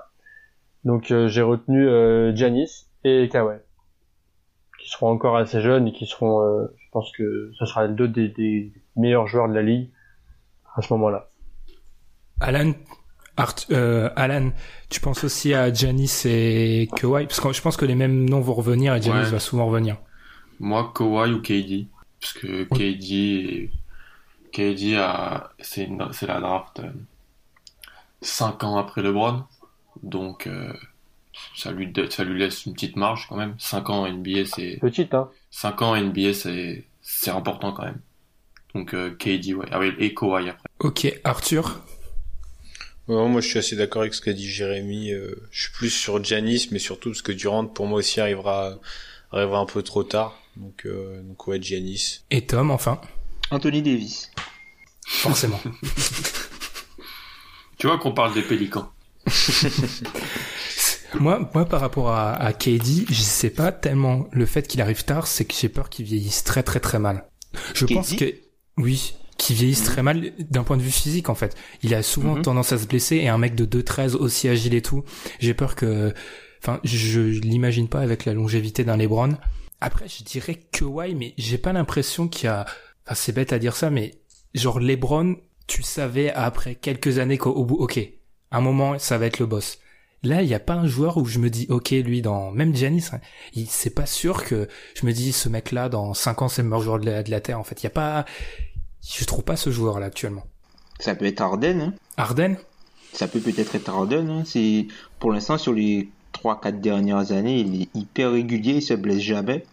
Donc 0.83 1.11
euh, 1.11 1.27
j'ai 1.27 1.41
retenu 1.41 1.87
euh, 1.87 2.35
Giannis 2.35 2.87
et 3.03 3.29
Kawhi, 3.31 3.57
qui 4.79 4.89
seront 4.89 5.09
encore 5.09 5.37
assez 5.37 5.61
jeunes 5.61 5.87
et 5.87 5.93
qui 5.93 6.05
seront, 6.05 6.41
euh, 6.41 6.67
je 6.77 6.85
pense 6.91 7.11
que 7.17 7.51
ce 7.57 7.65
sera 7.65 7.87
deux 7.87 8.07
des, 8.07 8.27
des 8.29 8.71
meilleurs 8.95 9.27
joueurs 9.27 9.47
de 9.49 9.53
la 9.53 9.61
ligue 9.63 9.89
à 10.75 10.81
ce 10.81 10.93
moment-là. 10.93 11.29
Alan, 12.41 12.73
Art, 13.37 13.55
euh, 13.71 14.09
Alan, 14.15 14.51
tu 14.89 14.99
penses 14.99 15.23
aussi 15.23 15.53
à 15.53 15.71
Giannis 15.73 16.23
et 16.25 16.89
Kawhi? 16.95 17.25
Parce 17.27 17.39
que 17.39 17.51
je 17.53 17.61
pense 17.61 17.77
que 17.77 17.85
les 17.85 17.95
mêmes 17.95 18.29
noms 18.29 18.41
vont 18.41 18.53
revenir 18.53 18.93
et 18.95 19.01
Giannis 19.01 19.25
Ouais. 19.25 19.31
va 19.31 19.39
souvent 19.39 19.67
revenir. 19.67 19.97
Moi, 20.59 20.91
Kawhi 20.93 21.31
ou 21.33 21.41
KD. 21.41 21.87
Parce 22.21 22.33
que 22.33 22.63
KD, 22.65 23.71
KD 24.51 24.95
a, 24.97 25.51
c'est 25.59 25.85
une- 25.85 26.07
c'est 26.11 26.27
la 26.27 26.39
draft 26.39 26.81
5 28.25 28.63
ans 28.63 28.77
après 28.77 29.01
LeBron. 29.01 29.43
Donc, 30.03 30.47
euh, 30.47 30.73
ça 31.55 31.71
lui, 31.71 31.87
de- 31.87 32.09
ça 32.09 32.23
lui 32.23 32.39
laisse 32.39 32.65
une 32.65 32.73
petite 32.73 32.95
marge 32.95 33.27
quand 33.29 33.35
même. 33.37 33.55
5 33.59 33.89
ans 33.89 34.05
NBA, 34.05 34.45
c'est, 34.45 34.77
Petite, 34.81 35.13
hein. 35.13 35.29
5 35.51 35.81
ans 35.81 35.95
NBA, 35.95 36.33
c'est, 36.33 36.85
c'est 37.01 37.31
important 37.31 37.71
quand 37.71 37.83
même. 37.83 37.99
Donc, 38.73 38.93
euh, 38.93 39.15
KD, 39.17 39.53
ouais. 39.53 39.67
Ah 39.71 39.79
oui, 39.79 39.93
et 39.99 40.13
Kawhi 40.13 40.49
après. 40.49 40.67
Ok, 40.79 41.19
Arthur? 41.23 41.79
Ouais, 43.07 43.27
moi, 43.29 43.39
je 43.39 43.47
suis 43.47 43.59
assez 43.59 43.75
d'accord 43.75 44.01
avec 44.01 44.13
ce 44.13 44.21
qu'a 44.21 44.33
dit 44.33 44.49
Jérémy. 44.49 45.11
euh, 45.11 45.35
je 45.51 45.61
suis 45.63 45.71
plus 45.71 45.89
sur 45.91 46.21
Giannis, 46.23 46.67
mais 46.71 46.79
surtout 46.79 47.09
parce 47.11 47.21
que 47.21 47.31
Durant, 47.31 47.65
pour 47.67 47.85
moi 47.87 47.99
aussi, 47.99 48.19
arrivera, 48.19 48.73
arrivera 49.31 49.59
un 49.59 49.65
peu 49.65 49.83
trop 49.83 50.03
tard. 50.03 50.37
Donc, 50.57 50.85
euh, 50.85 51.21
donc 51.21 51.47
ouais, 51.47 51.61
Giannis. 51.61 52.21
et 52.31 52.45
Tom, 52.45 52.71
enfin, 52.71 52.99
Anthony 53.51 53.81
Davis. 53.81 54.31
forcément. 55.05 55.59
Tu 57.85 57.89
vois 57.89 57.99
qu'on 57.99 58.13
parle 58.13 58.33
des 58.33 58.41
Pélicans. 58.41 58.89
moi, 61.19 61.47
moi, 61.53 61.65
par 61.65 61.79
rapport 61.81 62.09
à, 62.09 62.33
à 62.33 62.51
KD, 62.51 63.05
je 63.07 63.21
sais 63.21 63.51
pas 63.51 63.71
tellement 63.71 64.27
le 64.31 64.47
fait 64.47 64.67
qu'il 64.67 64.81
arrive 64.81 65.05
tard, 65.05 65.27
c'est 65.27 65.45
que 65.45 65.53
j'ai 65.53 65.69
peur 65.69 65.89
qu'il 65.91 66.03
vieillisse 66.05 66.43
très 66.43 66.63
très 66.63 66.79
très 66.79 66.97
mal. 66.97 67.29
Je 67.75 67.85
KD? 67.85 67.93
pense 67.93 68.13
que, 68.15 68.33
oui, 68.77 69.13
qu'il 69.37 69.55
vieillisse 69.55 69.83
très 69.83 70.01
mal 70.01 70.31
d'un 70.39 70.63
point 70.63 70.77
de 70.77 70.81
vue 70.81 70.89
physique 70.89 71.29
en 71.29 71.35
fait. 71.35 71.55
Il 71.83 71.93
a 71.93 72.01
souvent 72.01 72.37
Mhm. 72.37 72.41
tendance 72.41 72.71
à 72.71 72.79
se 72.79 72.87
blesser 72.87 73.17
et 73.17 73.27
un 73.29 73.37
mec 73.37 73.53
de 73.53 73.65
2-13 73.65 74.15
aussi 74.15 74.49
agile 74.49 74.73
et 74.73 74.81
tout, 74.81 75.03
j'ai 75.39 75.53
peur 75.53 75.75
que, 75.75 76.11
enfin, 76.63 76.79
je 76.83 77.21
l'imagine 77.21 77.87
pas 77.87 77.99
avec 77.99 78.25
la 78.25 78.33
longévité 78.33 78.83
d'un 78.83 78.97
LeBron. 78.97 79.37
Après, 79.79 80.07
je 80.07 80.23
dirais 80.23 80.55
Kawhi, 80.71 81.13
mais 81.13 81.35
j'ai 81.37 81.59
pas 81.59 81.71
l'impression 81.71 82.27
qu'il 82.27 82.45
y 82.45 82.47
a, 82.47 82.65
enfin, 83.05 83.13
c'est 83.13 83.31
bête 83.31 83.53
à 83.53 83.59
dire 83.59 83.75
ça, 83.75 83.91
mais 83.91 84.15
genre 84.55 84.79
LeBron, 84.79 85.35
tu 85.67 85.83
savais 85.83 86.31
après 86.31 86.75
quelques 86.75 87.19
années 87.19 87.37
qu'au 87.37 87.51
au 87.51 87.65
bout, 87.65 87.75
ok, 87.75 87.99
un 88.51 88.61
moment, 88.61 88.97
ça 88.99 89.17
va 89.17 89.25
être 89.25 89.39
le 89.39 89.45
boss. 89.45 89.79
Là, 90.23 90.41
il 90.41 90.47
n'y 90.47 90.55
a 90.55 90.59
pas 90.59 90.73
un 90.73 90.87
joueur 90.87 91.17
où 91.17 91.25
je 91.25 91.37
me 91.39 91.49
dis, 91.49 91.67
ok, 91.69 91.91
lui, 91.91 92.21
dans 92.21 92.51
même 92.51 92.75
Giannis, 92.75 93.09
hein, 93.13 93.19
il 93.53 93.67
c'est 93.67 93.91
pas 93.91 94.05
sûr 94.07 94.43
que 94.43 94.67
je 94.95 95.05
me 95.05 95.11
dis, 95.11 95.31
ce 95.31 95.49
mec-là, 95.49 95.87
dans 95.89 96.13
5 96.13 96.41
ans, 96.41 96.47
c'est 96.47 96.63
le 96.63 96.67
meilleur 96.67 96.81
joueur 96.81 96.99
de 96.99 97.05
la, 97.05 97.21
de 97.21 97.29
la 97.29 97.41
terre. 97.41 97.59
En 97.59 97.63
fait, 97.63 97.81
il 97.81 97.85
y 97.85 97.87
a 97.87 97.91
pas, 97.91 98.25
je 99.07 99.23
trouve 99.25 99.43
pas 99.43 99.55
ce 99.55 99.69
joueur-là 99.69 100.07
actuellement. 100.07 100.43
Ça 100.99 101.13
peut 101.13 101.25
être 101.25 101.41
Harden. 101.41 101.81
Hein. 101.81 101.93
Harden, 102.17 102.55
Ça 103.13 103.27
peut 103.27 103.39
peut-être 103.39 103.75
être 103.75 103.89
Harden. 103.89 104.29
Hein. 104.29 104.43
C'est 104.45 104.87
pour 105.19 105.31
l'instant 105.31 105.57
sur 105.57 105.73
les 105.73 106.09
3-4 106.33 106.81
dernières 106.81 107.31
années, 107.31 107.59
il 107.59 107.83
est 107.83 107.89
hyper 107.93 108.31
régulier, 108.31 108.73
il 108.73 108.81
se 108.81 108.93
blesse 108.93 109.21
jamais. 109.21 109.63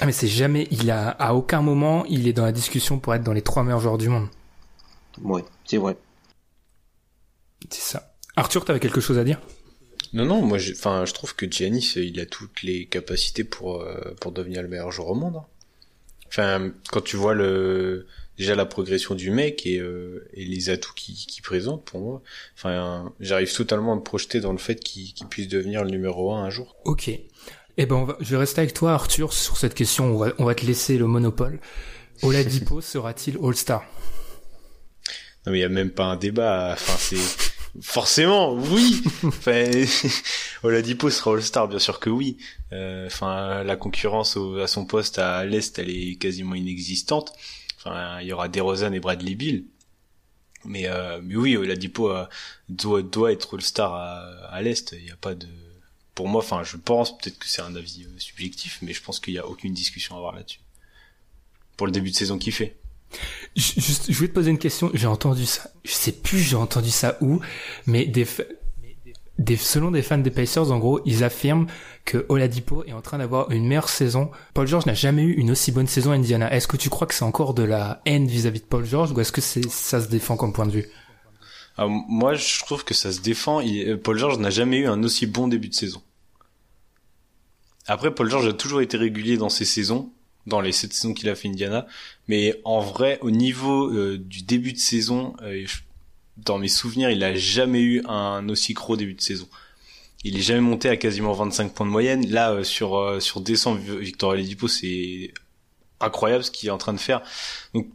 ah 0.00 0.06
mais 0.06 0.12
c'est 0.12 0.26
jamais, 0.26 0.68
il 0.70 0.90
a 0.90 1.10
à 1.10 1.34
aucun 1.34 1.62
moment, 1.62 2.04
il 2.08 2.26
est 2.26 2.32
dans 2.32 2.44
la 2.44 2.52
discussion 2.52 2.98
pour 2.98 3.14
être 3.14 3.22
dans 3.22 3.32
les 3.32 3.42
trois 3.42 3.62
meilleurs 3.62 3.80
joueurs 3.80 3.98
du 3.98 4.08
monde. 4.08 4.28
Ouais, 5.20 5.44
c'est 5.64 5.76
vrai. 5.78 5.96
C'est 7.70 7.80
ça. 7.80 8.14
Arthur, 8.36 8.64
t'avais 8.64 8.80
quelque 8.80 9.00
chose 9.00 9.18
à 9.18 9.24
dire? 9.24 9.40
Non, 10.12 10.24
non, 10.24 10.42
moi, 10.42 10.58
j'ai- 10.58 10.74
enfin, 10.74 11.04
je 11.04 11.12
trouve 11.12 11.34
que 11.34 11.50
Giannis, 11.50 11.94
euh, 11.96 12.04
il 12.04 12.18
a 12.20 12.26
toutes 12.26 12.62
les 12.62 12.86
capacités 12.86 13.44
pour 13.44 13.80
euh, 13.82 14.14
pour 14.20 14.32
devenir 14.32 14.62
le 14.62 14.68
meilleur 14.68 14.90
joueur 14.92 15.08
au 15.08 15.14
monde. 15.14 15.36
hein. 15.36 15.46
Enfin, 16.28 16.72
quand 16.90 17.02
tu 17.02 17.16
vois 17.16 17.34
le 17.34 18.06
déjà 18.38 18.54
la 18.54 18.64
progression 18.66 19.14
du 19.14 19.30
mec 19.30 19.66
et 19.66 19.78
euh, 19.78 20.26
et 20.34 20.44
les 20.44 20.70
atouts 20.70 20.94
qu'il 20.94 21.14
qu'il 21.14 21.42
présente 21.42 21.84
pour 21.84 22.00
moi, 22.00 22.22
enfin, 22.56 23.12
j'arrive 23.20 23.54
totalement 23.54 23.92
à 23.92 23.96
me 23.96 24.02
projeter 24.02 24.40
dans 24.40 24.52
le 24.52 24.58
fait 24.58 24.80
qu'il 24.80 25.14
puisse 25.28 25.48
devenir 25.48 25.84
le 25.84 25.90
numéro 25.90 26.32
un 26.34 26.42
un 26.44 26.50
jour. 26.50 26.76
Ok. 26.84 27.10
Eh 27.78 27.86
ben, 27.86 27.96
on 27.96 28.04
va, 28.04 28.16
je 28.20 28.30
vais 28.32 28.36
rester 28.38 28.60
avec 28.60 28.74
toi, 28.74 28.92
Arthur, 28.92 29.32
sur 29.32 29.56
cette 29.56 29.74
question. 29.74 30.04
On 30.06 30.18
va, 30.18 30.32
on 30.38 30.44
va 30.44 30.54
te 30.54 30.66
laisser 30.66 30.98
le 30.98 31.06
monopole. 31.06 31.58
Oladipo 32.22 32.80
sera-t-il 32.82 33.38
All-Star? 33.42 33.84
Non 35.46 35.52
mais 35.52 35.58
il 35.58 35.60
y 35.62 35.64
a 35.64 35.68
même 35.68 35.90
pas 35.90 36.04
un 36.04 36.16
débat. 36.16 36.70
Enfin 36.74 36.94
c'est 36.98 37.50
forcément 37.80 38.52
oui. 38.54 39.02
Enfin 39.24 39.70
Oladipo 40.62 41.10
sera 41.10 41.32
All-Star 41.34 41.68
bien 41.68 41.78
sûr 41.78 41.98
que 42.00 42.10
oui. 42.10 42.36
Euh, 42.72 43.06
Enfin 43.06 43.64
la 43.64 43.76
concurrence 43.76 44.36
au- 44.36 44.58
à 44.58 44.66
son 44.66 44.84
poste 44.86 45.18
à 45.18 45.44
l'est 45.44 45.78
elle 45.78 45.90
est 45.90 46.16
quasiment 46.16 46.54
inexistante. 46.54 47.32
Enfin 47.78 48.20
il 48.20 48.28
y 48.28 48.32
aura 48.32 48.48
DeRozan 48.48 48.92
et 48.92 49.00
Bradley 49.00 49.34
Bill. 49.34 49.64
Mais 50.64 50.86
euh, 50.86 51.20
oui 51.22 51.56
Oladipo 51.56 52.10
euh, 52.10 52.24
doit 52.68 53.02
doit 53.02 53.32
être 53.32 53.56
All-Star 53.56 53.92
à, 53.94 54.20
à 54.50 54.62
l'est. 54.62 54.92
Il 54.92 55.06
y 55.06 55.10
a 55.10 55.16
pas 55.16 55.34
de 55.34 55.48
pour 56.14 56.28
moi 56.28 56.40
enfin 56.42 56.62
je 56.62 56.76
pense 56.76 57.18
peut-être 57.18 57.38
que 57.38 57.48
c'est 57.48 57.62
un 57.62 57.74
avis 57.74 58.04
euh, 58.04 58.18
subjectif 58.18 58.78
mais 58.82 58.92
je 58.92 59.02
pense 59.02 59.18
qu'il 59.18 59.32
y 59.34 59.38
a 59.38 59.46
aucune 59.48 59.72
discussion 59.74 60.14
à 60.14 60.18
avoir 60.18 60.36
là-dessus. 60.36 60.60
Pour 61.76 61.86
le 61.86 61.92
début 61.92 62.10
de 62.10 62.14
saison 62.16 62.38
qu'il 62.38 62.52
fait. 62.52 62.76
Je 63.56 64.20
vais 64.20 64.28
te 64.28 64.32
poser 64.32 64.50
une 64.50 64.58
question. 64.58 64.90
J'ai 64.94 65.06
entendu 65.06 65.46
ça. 65.46 65.70
Je 65.84 65.92
sais 65.92 66.12
plus, 66.12 66.38
j'ai 66.38 66.56
entendu 66.56 66.90
ça 66.90 67.18
où, 67.20 67.40
mais 67.86 68.10
selon 69.56 69.90
des 69.90 70.02
fans 70.02 70.18
des 70.18 70.30
Pacers, 70.30 70.70
en 70.70 70.78
gros, 70.78 71.00
ils 71.04 71.24
affirment 71.24 71.66
que 72.04 72.26
Oladipo 72.28 72.84
est 72.84 72.92
en 72.92 73.00
train 73.00 73.18
d'avoir 73.18 73.50
une 73.50 73.66
meilleure 73.66 73.88
saison. 73.88 74.30
Paul 74.54 74.66
George 74.66 74.86
n'a 74.86 74.94
jamais 74.94 75.22
eu 75.22 75.32
une 75.32 75.50
aussi 75.50 75.72
bonne 75.72 75.86
saison 75.86 76.12
à 76.12 76.14
Indiana. 76.14 76.52
Est-ce 76.52 76.66
que 76.66 76.76
tu 76.76 76.88
crois 76.90 77.06
que 77.06 77.14
c'est 77.14 77.24
encore 77.24 77.54
de 77.54 77.62
la 77.62 78.00
haine 78.06 78.26
vis-à-vis 78.26 78.60
de 78.60 78.66
Paul 78.66 78.84
George 78.84 79.12
ou 79.12 79.20
est-ce 79.20 79.32
que 79.32 79.40
ça 79.40 80.00
se 80.00 80.08
défend 80.08 80.36
comme 80.36 80.52
point 80.52 80.66
de 80.66 80.72
vue? 80.72 80.88
Ah, 81.76 81.86
moi, 81.88 82.34
je 82.34 82.60
trouve 82.64 82.84
que 82.84 82.94
ça 82.94 83.12
se 83.12 83.20
défend. 83.20 83.62
Paul 84.02 84.18
George 84.18 84.38
n'a 84.38 84.50
jamais 84.50 84.78
eu 84.78 84.86
un 84.86 85.02
aussi 85.02 85.26
bon 85.26 85.48
début 85.48 85.68
de 85.68 85.74
saison. 85.74 86.02
Après, 87.86 88.14
Paul 88.14 88.30
George 88.30 88.46
a 88.46 88.52
toujours 88.52 88.80
été 88.80 88.96
régulier 88.96 89.36
dans 89.36 89.48
ses 89.48 89.64
saisons, 89.64 90.12
dans 90.46 90.60
les 90.60 90.72
sept 90.72 90.92
saisons 90.92 91.14
qu'il 91.14 91.28
a 91.28 91.34
fait 91.34 91.48
Indiana. 91.48 91.86
Mais 92.28 92.60
en 92.64 92.80
vrai, 92.80 93.18
au 93.20 93.30
niveau 93.30 93.90
euh, 93.90 94.18
du 94.18 94.42
début 94.42 94.72
de 94.72 94.78
saison, 94.78 95.34
euh, 95.42 95.64
dans 96.36 96.58
mes 96.58 96.68
souvenirs, 96.68 97.10
il 97.10 97.22
a 97.24 97.34
jamais 97.34 97.80
eu 97.80 98.02
un 98.06 98.48
aussi 98.48 98.74
gros 98.74 98.96
début 98.96 99.14
de 99.14 99.20
saison. 99.20 99.48
Il 100.24 100.36
est 100.36 100.42
jamais 100.42 100.60
monté 100.60 100.88
à 100.88 100.96
quasiment 100.96 101.32
25 101.32 101.74
points 101.74 101.86
de 101.86 101.90
moyenne. 101.90 102.28
Là, 102.30 102.52
euh, 102.52 102.64
sur 102.64 102.96
euh, 102.96 103.20
sur 103.20 103.40
décembre, 103.40 103.80
Victor 103.80 104.30
Oladipo, 104.30 104.68
c'est 104.68 105.32
incroyable 106.00 106.44
ce 106.44 106.50
qu'il 106.50 106.68
est 106.68 106.72
en 106.72 106.78
train 106.78 106.92
de 106.92 107.00
faire. 107.00 107.22
Donc 107.74 107.88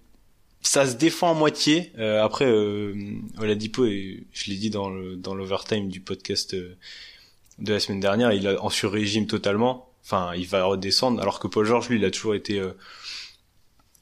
ça 0.61 0.85
se 0.85 0.95
défend 0.95 1.31
à 1.31 1.33
moitié. 1.33 1.93
Euh, 1.97 2.23
après, 2.23 2.45
euh, 2.45 2.93
Oladipo, 3.39 3.85
et 3.85 4.25
je 4.33 4.51
l'ai 4.51 4.57
dit 4.57 4.69
dans 4.69 4.89
le 4.89 5.15
dans 5.15 5.35
l'overtime 5.35 5.89
du 5.89 6.01
podcast 6.01 6.53
de 6.55 7.73
la 7.73 7.79
semaine 7.79 8.01
dernière, 8.01 8.33
il 8.33 8.47
a 8.47 8.61
en 8.63 8.69
sur-régime 8.69 9.27
totalement. 9.27 9.86
Enfin, 10.09 10.31
il 10.37 10.47
va 10.47 10.63
redescendre, 10.63 11.21
alors 11.21 11.39
que 11.41 11.47
Paul 11.47 11.65
George, 11.65 11.89
lui, 11.89 11.97
il 11.97 12.05
a 12.05 12.11
toujours 12.11 12.33
été 12.33 12.59
euh, 12.61 12.71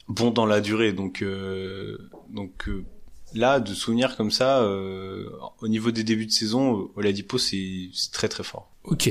bon 0.08 0.30
dans 0.30 0.46
la 0.46 0.62
durée. 0.62 0.94
Donc, 0.94 1.24
euh, 1.24 1.98
donc 2.30 2.68
euh, 2.68 2.86
là, 3.34 3.60
de 3.60 3.74
souvenirs 3.74 4.16
comme 4.16 4.30
ça, 4.30 4.60
euh, 4.60 5.28
au 5.62 5.68
niveau 5.68 5.90
des 5.90 6.04
débuts 6.04 6.28
de 6.28 6.32
saison, 6.32 6.92
Oladipo, 6.96 7.40
c'est 7.40 7.90
c'est 7.92 8.12
très 8.12 8.28
très 8.28 8.44
fort. 8.44 8.70
Ok. 8.84 9.10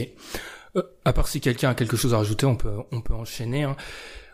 Euh, 0.77 0.83
à 1.05 1.13
part 1.13 1.27
si 1.27 1.41
quelqu'un 1.41 1.71
a 1.71 1.75
quelque 1.75 1.97
chose 1.97 2.15
à 2.15 2.19
rajouter, 2.19 2.47
on 2.47 2.55
peut, 2.57 2.71
on 2.93 3.01
peut 3.01 3.15
enchaîner. 3.15 3.65
hein. 3.65 3.77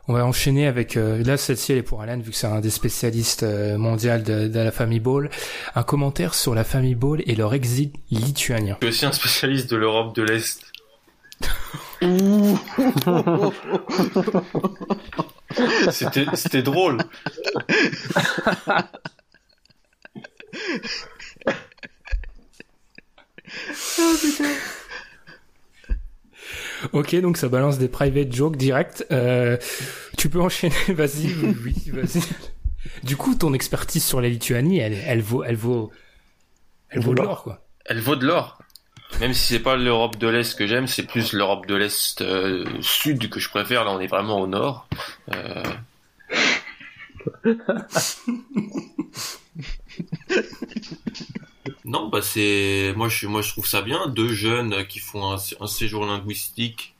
On 0.09 0.13
va 0.13 0.27
enchaîner 0.27 0.67
avec 0.67 0.97
euh, 0.97 1.23
là 1.23 1.37
celle-ci 1.37 1.73
elle 1.73 1.79
est 1.79 1.83
pour 1.83 2.03
Alan 2.03 2.19
vu 2.19 2.31
que 2.31 2.37
c'est 2.37 2.47
un 2.47 2.61
des 2.61 2.71
spécialistes 2.71 3.43
euh, 3.45 3.79
mondial 3.79 4.23
de, 4.25 4.49
de, 4.49 4.59
la 4.59 4.73
famille 4.73 4.99
Ball. 5.01 5.31
Un 5.75 5.83
commentaire 5.83 6.35
sur 6.35 6.55
la 6.55 6.65
famille 6.65 6.95
Ball 6.97 7.23
et 7.27 7.37
leur 7.37 7.55
exil 7.55 7.93
lituanien. 8.11 8.77
Je 8.81 8.87
suis 8.87 8.95
aussi 8.97 9.07
un 9.07 9.13
spécialiste 9.13 9.71
de 9.71 9.77
l'Europe 9.77 10.15
de 10.17 10.23
l'Est. 10.23 10.63
c'était 15.91 16.27
c'était 16.35 16.63
drôle. 16.63 16.99
oh. 23.99 24.15
Ok, 26.93 27.15
donc 27.17 27.37
ça 27.37 27.49
balance 27.49 27.79
des 27.79 27.89
private 27.89 28.33
jokes 28.33 28.57
direct. 28.57 29.07
Euh, 29.13 29.57
tu 30.17 30.31
peux 30.31 30.41
enchaîner, 30.41 30.75
vas-y, 30.89 31.35
oui, 31.65 31.75
vas-y. 31.93 32.23
Du 33.05 33.17
coup, 33.17 33.35
ton 33.35 33.53
expertise 33.53 34.05
sur 34.05 34.21
la 34.21 34.29
Lituanie, 34.29 34.79
elle, 34.79 34.97
elle 35.07 35.21
vaut, 35.21 35.45
elle 35.45 35.57
vaut, 35.57 35.91
elle 36.89 37.01
vaut 37.01 37.15
de 37.15 37.23
l'or, 37.23 37.43
quoi. 37.43 37.67
Elle 37.85 38.01
vaut 38.01 38.17
de 38.17 38.27
l'or. 38.27 38.60
Même 39.19 39.35
si 39.35 39.55
c'est 39.55 39.61
pas 39.61 39.77
l'Europe 39.77 40.17
de 40.17 40.29
l'Est 40.29 40.57
que 40.57 40.67
j'aime, 40.67 40.87
c'est 40.87 41.07
plus 41.07 41.33
l'Europe 41.33 41.67
de 41.67 41.75
l'Est 41.75 42.23
euh, 42.23 42.65
sud 42.81 43.29
que 43.29 43.41
je 43.41 43.49
préfère. 43.49 43.85
Là, 43.85 43.93
on 43.93 44.01
est 44.01 44.07
vraiment 44.07 44.41
au 44.41 44.47
nord. 44.47 44.87
Euh... 45.35 45.63
Non, 51.85 52.09
bah 52.09 52.23
c'est 52.23 52.93
moi 52.97 53.09
je 53.09 53.27
moi 53.27 53.43
je 53.43 53.49
trouve 53.49 53.67
ça 53.67 53.83
bien 53.83 54.07
deux 54.07 54.33
jeunes 54.33 54.87
qui 54.87 55.01
font 55.01 55.33
un, 55.33 55.67
séjour 55.67 56.07
linguistique 56.07 56.95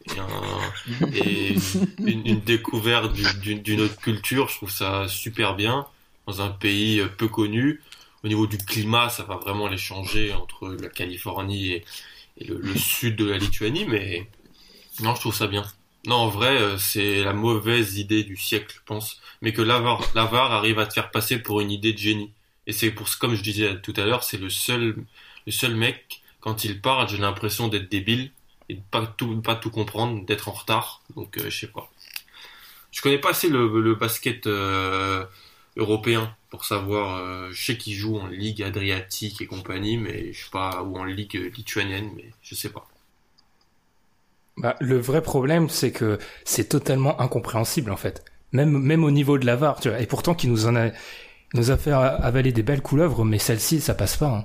et 1.15 1.55
une, 1.99 2.27
une, 2.27 2.41
découverte 2.41 3.13
d'une 3.13 3.81
autre 3.83 3.97
culture. 4.01 4.49
Je 4.49 4.57
trouve 4.57 4.71
ça 4.71 5.07
super 5.07 5.55
bien 5.55 5.87
dans 6.27 6.43
un 6.43 6.49
pays 6.49 7.05
peu 7.19 7.29
connu. 7.29 7.81
Au 8.25 8.29
niveau 8.29 8.47
du 8.47 8.59
climat, 8.59 9.09
ça 9.09 9.23
va 9.25 9.37
vraiment 9.37 9.69
les 9.69 9.79
changer 9.79 10.33
entre 10.33 10.69
la 10.69 10.89
Californie 10.89 11.73
et, 11.73 11.85
le, 12.47 12.77
sud 12.77 13.17
de 13.17 13.27
la 13.27 13.39
Lituanie, 13.39 13.85
mais 13.87 14.27
non, 15.01 15.15
je 15.15 15.21
trouve 15.21 15.35
ça 15.35 15.47
bien. 15.47 15.65
Non, 16.07 16.17
en 16.17 16.29
vrai, 16.29 16.79
c'est 16.79 17.23
la 17.23 17.35
mauvaise 17.35 17.99
idée 17.99 18.25
du 18.25 18.37
siècle, 18.37 18.75
je 18.75 18.81
pense, 18.87 19.21
mais 19.43 19.53
que 19.53 19.61
l'avare 19.63 20.53
arrive 20.53 20.79
à 20.79 20.87
te 20.87 20.95
faire 20.95 21.11
passer 21.11 21.39
pour 21.39 21.61
une 21.61 21.71
idée 21.71 21.93
de 21.93 21.99
génie. 21.99 22.33
Et 22.67 22.73
c'est 22.73 22.91
pour 22.91 23.09
comme 23.19 23.35
je 23.35 23.43
disais 23.43 23.81
tout 23.81 23.95
à 23.97 24.05
l'heure, 24.05 24.23
c'est 24.23 24.39
le 24.39 24.49
seul 24.51 24.97
le 25.47 25.53
seul 25.53 25.75
mec 25.75 26.23
quand 26.41 26.65
il 26.65 26.81
parle, 26.81 27.09
j'ai 27.09 27.19
l'impression 27.19 27.69
d'être 27.69 27.91
débile 27.91 28.31
et 28.69 28.75
de 28.75 28.83
pas 28.91 29.07
tout 29.07 29.41
pas 29.43 29.57
tout 29.57 29.71
comprendre, 29.71 30.25
d'être 30.25 30.49
en 30.49 30.53
retard. 30.53 31.03
Donc 31.17 31.37
euh, 31.39 31.51
je 31.51 31.61
sais 31.61 31.67
pas. 31.67 31.91
Je 32.93 33.03
connais 33.03 33.19
pas 33.19 33.31
assez 33.31 33.49
le, 33.49 33.81
le 33.81 33.95
basket 33.95 34.47
euh, 34.47 35.25
européen 35.81 36.35
pour 36.51 36.65
savoir. 36.65 37.17
Euh, 37.17 37.49
je 37.51 37.65
sais 37.65 37.77
qu'il 37.77 37.95
joue 37.95 38.17
en 38.17 38.29
ligue 38.29 38.63
adriatique 38.63 39.41
et 39.41 39.47
compagnie, 39.47 39.97
mais 39.97 40.33
je 40.33 40.45
sais 40.45 40.51
pas 40.53 40.83
ou 40.83 40.97
en 40.97 41.05
ligue 41.05 41.53
lituanienne, 41.57 42.11
mais 42.15 42.27
je 42.43 42.55
sais 42.55 42.69
pas. 42.69 42.87
Bah, 44.57 44.77
le 44.81 44.99
vrai 44.99 45.23
problème, 45.23 45.69
c'est 45.69 45.91
que 45.91 46.19
c'est 46.45 46.69
totalement 46.69 47.21
incompréhensible 47.21 47.91
en 47.91 47.97
fait. 47.97 48.25
Même 48.53 48.79
même 48.79 49.05
au 49.05 49.11
niveau 49.11 49.39
de 49.39 49.47
la 49.47 49.57
VAR, 49.57 49.81
tu 49.81 49.89
vois. 49.89 50.01
Et 50.01 50.07
pourtant, 50.07 50.35
qui 50.35 50.49
nous 50.49 50.67
en 50.67 50.77
a 50.77 50.91
nous 51.55 51.71
a 51.71 51.77
fait 51.77 51.91
avaler 51.91 52.53
des 52.53 52.63
belles 52.63 52.83
couleuvres, 52.83 53.25
mais 53.25 53.39
celle-ci, 53.39 53.81
ça 53.81 53.95
passe 53.95 54.17
pas. 54.17 54.29
Hein. 54.29 54.45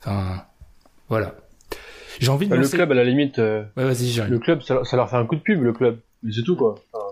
Enfin, 0.00 0.44
voilà. 1.08 1.34
J'ai 2.20 2.30
envie 2.30 2.46
de 2.46 2.50
bah, 2.50 2.56
Le 2.56 2.68
club, 2.68 2.92
à 2.92 2.94
la 2.94 3.04
limite. 3.04 3.38
Euh, 3.38 3.64
ouais, 3.76 3.84
vas-y, 3.84 4.14
Le 4.28 4.38
club, 4.38 4.62
ça, 4.62 4.84
ça, 4.84 4.96
leur 4.96 5.10
fait 5.10 5.16
un 5.16 5.26
coup 5.26 5.34
de 5.34 5.40
pub, 5.40 5.62
le 5.62 5.72
club. 5.72 5.98
Mais 6.22 6.32
c'est 6.32 6.42
tout, 6.42 6.56
quoi. 6.56 6.76
Enfin, 6.92 7.03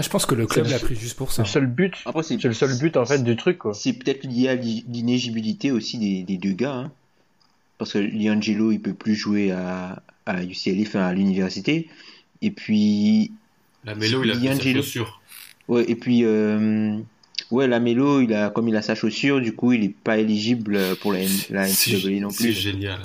ah, 0.00 0.02
je 0.02 0.08
pense 0.08 0.26
que 0.26 0.34
le 0.34 0.46
club 0.46 0.66
l'a 0.66 0.78
pris 0.78 0.96
juste 0.96 1.16
pour 1.16 1.30
ça. 1.30 1.42
Le 1.42 1.48
seul 1.48 1.66
but. 1.66 1.94
c'est 2.22 2.42
le 2.42 2.54
seul 2.54 2.78
but, 2.78 2.96
en 2.96 3.04
fait, 3.04 3.22
du 3.22 3.36
truc. 3.36 3.60
C'est 3.74 3.92
peut-être 3.92 4.24
lié 4.24 4.48
à 4.48 4.54
l'inégibilité 4.54 5.70
aussi 5.70 5.98
des, 5.98 6.22
des, 6.22 6.38
deux 6.38 6.52
gars, 6.52 6.74
hein. 6.74 6.92
Parce 7.78 7.94
que 7.94 7.98
Liangelo, 7.98 8.72
il 8.72 8.80
peut 8.80 8.92
plus 8.92 9.14
jouer 9.14 9.52
à, 9.52 10.02
à 10.26 10.42
UCLA, 10.42 10.82
enfin, 10.82 11.00
à 11.00 11.12
l'université. 11.12 11.88
Et 12.42 12.50
puis. 12.50 13.32
La 13.84 13.94
Mélo, 13.94 14.22
il 14.24 14.30
a 14.30 14.36
pris 14.36 14.56
sa 14.56 14.72
chaussure. 14.72 15.20
Ouais, 15.68 15.84
et 15.88 15.94
puis. 15.94 16.24
Euh, 16.24 16.98
Ouais, 17.50 17.66
la 17.66 17.78
il 17.78 18.32
a, 18.32 18.50
comme 18.50 18.68
il 18.68 18.76
a 18.76 18.82
sa 18.82 18.94
chaussure, 18.94 19.40
du 19.40 19.54
coup, 19.54 19.72
il 19.72 19.82
est 19.82 19.94
pas 19.94 20.18
éligible 20.18 20.78
pour 21.00 21.12
la, 21.12 21.20
la 21.50 21.66
NCAA 21.66 22.20
non 22.20 22.28
plus. 22.28 22.52
C'est 22.54 22.60
génial. 22.60 23.00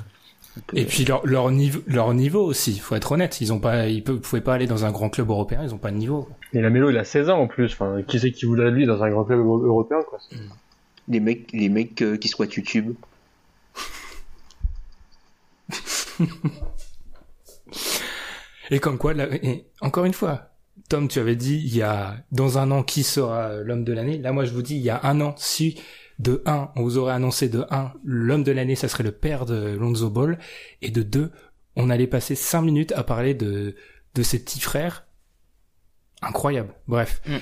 Et 0.73 0.86
puis 0.86 1.06
leur, 1.06 1.26
leur 1.26 1.52
niveau, 1.52 1.82
leur 1.88 2.14
niveau 2.14 2.41
aussi. 2.44 2.80
Faut 2.80 2.95
être 2.95 3.11
honnête, 3.11 3.41
ils 3.41 3.52
ont 3.52 3.60
pas, 3.60 3.88
ils 3.88 4.03
pouvaient 4.03 4.41
pas 4.41 4.53
aller 4.53 4.68
dans 4.68 4.86
un 4.86 4.91
grand 4.91 5.10
club 5.10 5.30
européen, 5.30 5.61
ils 5.64 5.73
ont 5.73 5.77
pas 5.77 5.91
de 5.91 5.98
niveau. 5.98 6.30
Et 6.53 6.61
la 6.61 6.69
Mélo, 6.69 6.90
il 6.90 6.98
a 6.98 7.03
16 7.03 7.30
ans 7.30 7.40
en 7.40 7.48
plus. 7.48 7.73
Enfin, 7.73 8.02
qui 8.07 8.19
c'est 8.19 8.32
qui 8.32 8.45
voulait 8.45 8.72
lui 8.72 8.86
dans 8.86 9.03
un 9.03 9.10
grand 9.10 9.26
club 9.26 9.40
européen, 9.40 9.99
quoi? 10.07 10.19
Les 11.07 11.19
mecs, 11.19 11.52
les 11.52 11.69
mecs 11.69 12.02
euh, 12.02 12.18
qui 12.18 12.30
squattent 12.30 12.56
YouTube. 12.56 12.95
et 18.72 18.80
comme 18.80 18.98
quoi, 18.98 19.14
là, 19.14 19.27
et 19.32 19.65
encore 19.82 20.06
une 20.06 20.14
fois, 20.14 20.56
Tom, 20.90 21.07
tu 21.07 21.19
avais 21.19 21.36
dit, 21.36 21.61
il 21.64 21.76
y 21.76 21.84
a 21.84 22.15
dans 22.32 22.57
un 22.57 22.72
an 22.72 22.82
qui 22.82 23.03
sera 23.03 23.57
l'homme 23.57 23.84
de 23.84 23.94
l'année. 23.94 24.18
Là, 24.18 24.32
moi, 24.32 24.45
je 24.45 24.53
vous 24.53 24.61
dis, 24.61 24.76
il 24.76 24.82
y 24.82 24.90
a 24.90 24.99
un 25.03 25.22
an, 25.22 25.36
si 25.38 25.80
de 26.20 26.42
1, 26.46 26.72
on 26.76 26.84
vous 26.84 26.98
aurait 26.98 27.14
annoncé 27.14 27.50
de 27.50 27.66
1, 27.70 27.94
l'homme 28.04 28.44
de 28.44 28.52
l'année, 28.52 28.76
ça 28.76 28.88
serait 28.88 29.04
le 29.04 29.12
père 29.12 29.46
de 29.46 29.76
Lonzo 29.78 30.10
Ball, 30.10 30.40
et 30.82 30.92
de 30.92 31.02
2, 31.02 31.32
on 31.76 31.90
allait 31.90 32.08
passer 32.08 32.36
5 32.36 32.62
minutes 32.62 32.94
à 32.94 33.04
parler 33.04 33.34
de, 33.34 33.76
de 34.14 34.24
ses 34.24 34.40
petits 34.40 34.62
frères. 34.62 35.06
Incroyable. 36.22 36.74
Bref. 36.88 37.22
Mm. 37.28 37.36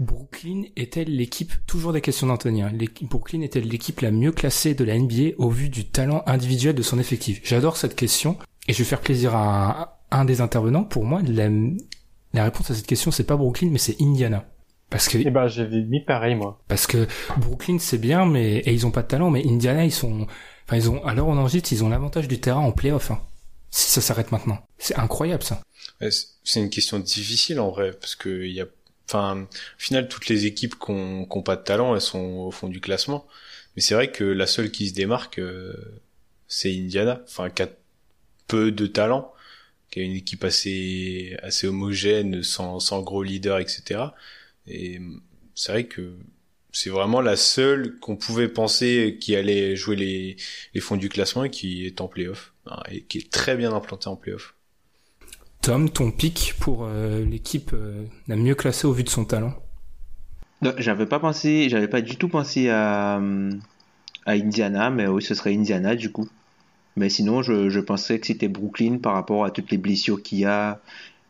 Brooklyn 0.00 0.62
est-elle 0.76 1.14
l'équipe, 1.14 1.52
toujours 1.66 1.92
des 1.92 2.00
questions 2.00 2.28
d'Anthony, 2.28 2.62
hein, 2.62 2.72
Brooklyn 3.02 3.40
est-elle 3.40 3.66
l'équipe 3.66 4.00
la 4.00 4.12
mieux 4.12 4.30
classée 4.30 4.74
de 4.74 4.84
la 4.84 4.96
NBA 4.96 5.34
au 5.38 5.50
vu 5.50 5.70
du 5.70 5.88
talent 5.88 6.22
individuel 6.26 6.74
de 6.74 6.82
son 6.82 7.00
effectif? 7.00 7.40
J'adore 7.42 7.76
cette 7.76 7.96
question, 7.96 8.38
et 8.68 8.72
je 8.72 8.78
vais 8.78 8.84
faire 8.84 9.00
plaisir 9.00 9.34
à 9.34 9.98
un, 10.10 10.20
un 10.20 10.24
des 10.24 10.40
intervenants. 10.40 10.84
Pour 10.84 11.04
moi, 11.04 11.20
la, 11.22 11.48
la 12.32 12.44
réponse 12.44 12.70
à 12.70 12.74
cette 12.74 12.86
question, 12.86 13.10
c'est 13.10 13.24
pas 13.24 13.36
Brooklyn, 13.36 13.70
mais 13.72 13.78
c'est 13.78 14.00
Indiana. 14.00 14.48
Parce 14.90 15.08
que. 15.08 15.18
Eh 15.18 15.30
ben, 15.30 15.48
j'avais 15.48 15.82
mis 15.82 16.00
pareil, 16.00 16.34
moi. 16.34 16.62
Parce 16.68 16.86
que 16.86 17.06
Brooklyn, 17.36 17.78
c'est 17.78 17.98
bien, 17.98 18.24
mais, 18.24 18.58
et 18.58 18.72
ils 18.72 18.86
ont 18.86 18.90
pas 18.90 19.02
de 19.02 19.08
talent, 19.08 19.30
mais 19.30 19.46
Indiana, 19.46 19.84
ils 19.84 19.92
sont, 19.92 20.26
enfin, 20.66 20.76
ils 20.76 20.90
ont, 20.90 21.04
alors 21.04 21.28
on 21.28 21.36
enregistre, 21.36 21.72
ils 21.72 21.84
ont 21.84 21.88
l'avantage 21.88 22.28
du 22.28 22.40
terrain 22.40 22.60
en 22.60 22.72
playoff, 22.72 23.10
hein. 23.10 23.20
Si 23.70 23.90
ça 23.90 24.00
s'arrête 24.00 24.32
maintenant. 24.32 24.58
C'est 24.78 24.96
incroyable, 24.96 25.42
ça. 25.42 25.60
C'est 26.00 26.60
une 26.60 26.70
question 26.70 26.98
difficile, 26.98 27.60
en 27.60 27.70
vrai, 27.70 27.92
parce 27.92 28.14
que 28.14 28.44
il 28.44 28.52
y 28.52 28.62
a, 28.62 28.66
enfin, 29.06 29.42
au 29.42 29.46
final, 29.76 30.08
toutes 30.08 30.28
les 30.28 30.46
équipes 30.46 30.74
qui 30.78 30.90
ont, 30.90 31.42
pas 31.42 31.56
de 31.56 31.62
talent, 31.62 31.94
elles 31.94 32.00
sont 32.00 32.46
au 32.46 32.50
fond 32.50 32.68
du 32.68 32.80
classement. 32.80 33.26
Mais 33.76 33.82
c'est 33.82 33.94
vrai 33.94 34.10
que 34.10 34.24
la 34.24 34.46
seule 34.46 34.70
qui 34.70 34.88
se 34.88 34.94
démarque, 34.94 35.38
euh, 35.38 35.74
c'est 36.46 36.74
Indiana. 36.74 37.20
Enfin, 37.26 37.50
qui 37.50 37.62
a 37.62 37.68
peu 38.46 38.72
de 38.72 38.86
talent 38.86 39.32
qui 39.90 40.00
a 40.00 40.02
une 40.02 40.16
équipe 40.16 40.44
assez 40.44 41.36
assez 41.42 41.66
homogène, 41.66 42.42
sans, 42.42 42.80
sans 42.80 43.02
gros 43.02 43.22
leader, 43.22 43.58
etc. 43.58 44.00
Et 44.68 45.00
c'est 45.54 45.72
vrai 45.72 45.84
que 45.84 46.16
c'est 46.72 46.90
vraiment 46.90 47.20
la 47.20 47.36
seule 47.36 47.98
qu'on 47.98 48.16
pouvait 48.16 48.48
penser 48.48 49.16
qui 49.20 49.34
allait 49.34 49.74
jouer 49.74 49.96
les, 49.96 50.36
les 50.74 50.80
fonds 50.80 50.96
du 50.96 51.08
classement 51.08 51.44
et 51.44 51.50
qui 51.50 51.86
est 51.86 52.00
en 52.00 52.08
playoff 52.08 52.52
hein, 52.66 52.80
et 52.90 53.02
qui 53.02 53.18
est 53.18 53.30
très 53.30 53.56
bien 53.56 53.72
implanté 53.72 54.08
en 54.08 54.16
playoff. 54.16 54.54
Tom, 55.62 55.90
ton 55.90 56.12
pic 56.12 56.54
pour 56.60 56.84
euh, 56.84 57.24
l'équipe 57.24 57.72
euh, 57.72 58.04
la 58.28 58.36
mieux 58.36 58.54
classée 58.54 58.86
au 58.86 58.92
vu 58.92 59.02
de 59.02 59.08
son 59.08 59.24
talent? 59.24 59.54
J'avais 60.78 61.06
pas 61.06 61.20
pensé, 61.20 61.68
j'avais 61.68 61.88
pas 61.88 62.00
du 62.00 62.16
tout 62.16 62.28
pensé 62.28 62.68
à, 62.68 63.20
à 64.26 64.32
Indiana, 64.32 64.90
mais 64.90 65.06
oui, 65.06 65.22
ce 65.22 65.34
serait 65.34 65.54
Indiana 65.54 65.94
du 65.94 66.10
coup. 66.10 66.28
Mais 66.96 67.08
sinon, 67.08 67.42
je, 67.42 67.68
je 67.68 67.80
pensais 67.80 68.18
que 68.18 68.26
c'était 68.26 68.48
Brooklyn 68.48 68.98
par 68.98 69.14
rapport 69.14 69.44
à 69.44 69.50
toutes 69.50 69.70
les 69.70 69.78
blessures 69.78 70.20
qu'il 70.22 70.40
y 70.40 70.44
a, 70.44 70.80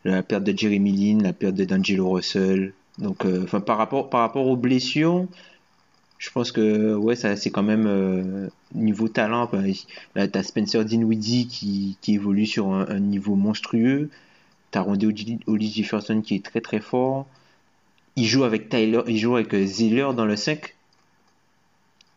la 0.03 0.23
perte 0.23 0.43
de 0.43 0.57
Jeremy 0.57 0.91
Lin, 0.91 1.23
la 1.23 1.33
perte 1.33 1.55
de 1.55 1.65
D'Angelo 1.65 2.09
Russell. 2.09 2.73
Donc, 2.99 3.25
euh, 3.25 3.43
enfin, 3.43 3.61
par 3.61 3.77
rapport, 3.77 4.09
par 4.09 4.21
rapport 4.21 4.47
aux 4.47 4.57
blessures, 4.57 5.25
je 6.17 6.29
pense 6.31 6.51
que 6.51 6.95
ouais, 6.95 7.15
ça 7.15 7.35
c'est 7.35 7.49
quand 7.49 7.63
même 7.63 7.87
euh, 7.87 8.49
niveau 8.75 9.07
talent. 9.07 9.49
Là, 10.15 10.27
t'as 10.27 10.43
Spencer 10.43 10.83
Dinwiddie 10.83 11.47
qui, 11.47 11.97
qui 12.01 12.15
évolue 12.15 12.45
sur 12.45 12.73
un, 12.73 12.99
niveau 12.99 13.35
monstrueux. 13.35 14.09
T'as 14.71 14.81
Rondé 14.81 15.07
Oli 15.47 15.71
Jefferson 15.71 16.21
qui 16.21 16.35
est 16.35 16.45
très 16.45 16.61
très 16.61 16.81
fort. 16.81 17.25
Il 18.15 18.25
joue 18.25 18.43
avec 18.43 18.69
Tyler, 18.69 19.01
il 19.07 19.17
joue 19.17 19.35
avec 19.37 19.55
Zeller 19.65 20.09
dans 20.15 20.25
le 20.25 20.35
5 20.35 20.75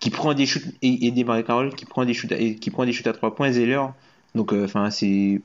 qui 0.01 0.11
prend 0.11 0.35
des 0.35 0.47
shoots 0.47 0.65
et, 0.83 1.13
des 1.13 1.25
Carroll 1.25 1.73
qui 1.77 1.85
prend 1.85 2.05
des 2.05 2.13
shoots 2.13 2.35
qui 2.59 2.71
prend 2.71 2.85
des 2.85 2.93
shoots 2.93 3.07
à 3.07 3.13
3 3.13 3.37
points 3.37 3.53
Zeller 3.53 3.83
donc 4.35 4.53
euh, 4.53 4.65
enfin 4.65 4.91
c'est 4.91 5.41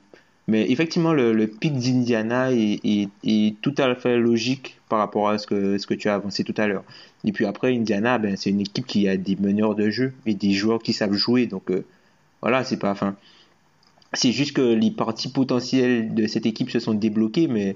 mais 0.48 0.72
effectivement 0.72 1.14
le, 1.14 1.48
pic 1.48 1.78
d'Indiana 1.78 2.52
est, 2.52 3.10
est, 3.24 3.62
tout 3.62 3.76
à 3.78 3.94
fait 3.94 4.18
logique 4.18 4.77
par 4.90 5.00
rapport 5.00 5.30
à 5.30 5.38
ce 5.38 5.48
que 5.48 5.78
ce 5.78 5.88
que 5.88 5.94
tu 5.94 6.10
as 6.10 6.16
avancé 6.16 6.44
tout 6.44 6.56
à 6.58 6.68
l'heure 6.68 6.84
et 7.26 7.32
puis 7.32 7.46
après 7.46 7.76
Indiana 7.76 8.18
ben 8.18 8.36
c'est 8.38 8.50
une 8.50 8.62
équipe 8.62 8.86
qui 8.86 9.08
a 9.08 9.18
des 9.18 9.36
meneurs 9.36 9.76
de 9.76 9.90
jeu 9.90 10.14
et 10.26 10.34
des 10.34 10.52
joueurs 10.52 10.82
qui 10.82 10.94
savent 10.94 11.14
jouer 11.14 11.46
donc 11.46 11.70
euh, 11.72 11.86
voilà 12.42 12.64
c'est 12.64 12.78
pas 12.78 12.92
enfin 12.92 13.16
c'est 14.14 14.32
juste 14.32 14.54
que 14.54 14.62
les 14.62 14.92
parties 14.92 15.30
potentielles 15.30 16.14
de 16.14 16.28
cette 16.28 16.46
équipe 16.46 16.70
se 16.70 16.80
sont 16.80 16.94
débloquées 16.94 17.48
mais 17.48 17.76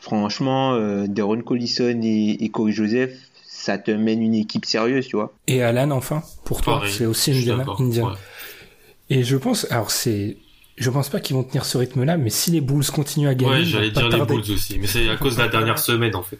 franchement, 0.00 0.72
euh, 0.74 1.06
Deron 1.06 1.42
Collison 1.42 2.00
et, 2.02 2.38
et 2.40 2.48
Corey 2.48 2.72
Joseph, 2.72 3.12
ça 3.46 3.78
te 3.78 3.90
mène 3.90 4.22
une 4.22 4.34
équipe 4.34 4.64
sérieuse, 4.64 5.06
tu 5.06 5.16
vois. 5.16 5.32
Et 5.46 5.62
Alan, 5.62 5.90
enfin, 5.90 6.22
pour 6.44 6.62
toi, 6.62 6.82
c'est 6.88 7.06
aussi 7.06 7.32
Indiana. 7.32 7.64
Indiana. 7.78 8.08
ouais. 8.08 8.16
Et 9.10 9.22
je 9.22 9.36
pense, 9.36 9.70
alors 9.70 9.90
c'est, 9.90 10.38
je 10.76 10.90
pense 10.90 11.08
pas 11.08 11.20
qu'ils 11.20 11.36
vont 11.36 11.44
tenir 11.44 11.64
ce 11.64 11.78
rythme-là, 11.78 12.16
mais 12.16 12.30
si 12.30 12.50
les 12.50 12.60
Bulls 12.60 12.86
continuent 12.86 13.28
à 13.28 13.34
gagner, 13.34 13.52
Ouais, 13.52 13.64
j'allais 13.64 13.90
dire 13.90 14.08
les. 14.08 14.24
Bulls 14.24 14.50
aussi, 14.50 14.78
mais 14.78 14.86
c'est 14.86 15.08
à 15.08 15.16
cause 15.16 15.36
de 15.36 15.42
la 15.42 15.48
dernière 15.48 15.78
semaine 15.78 16.14
en 16.16 16.22
fait. 16.22 16.38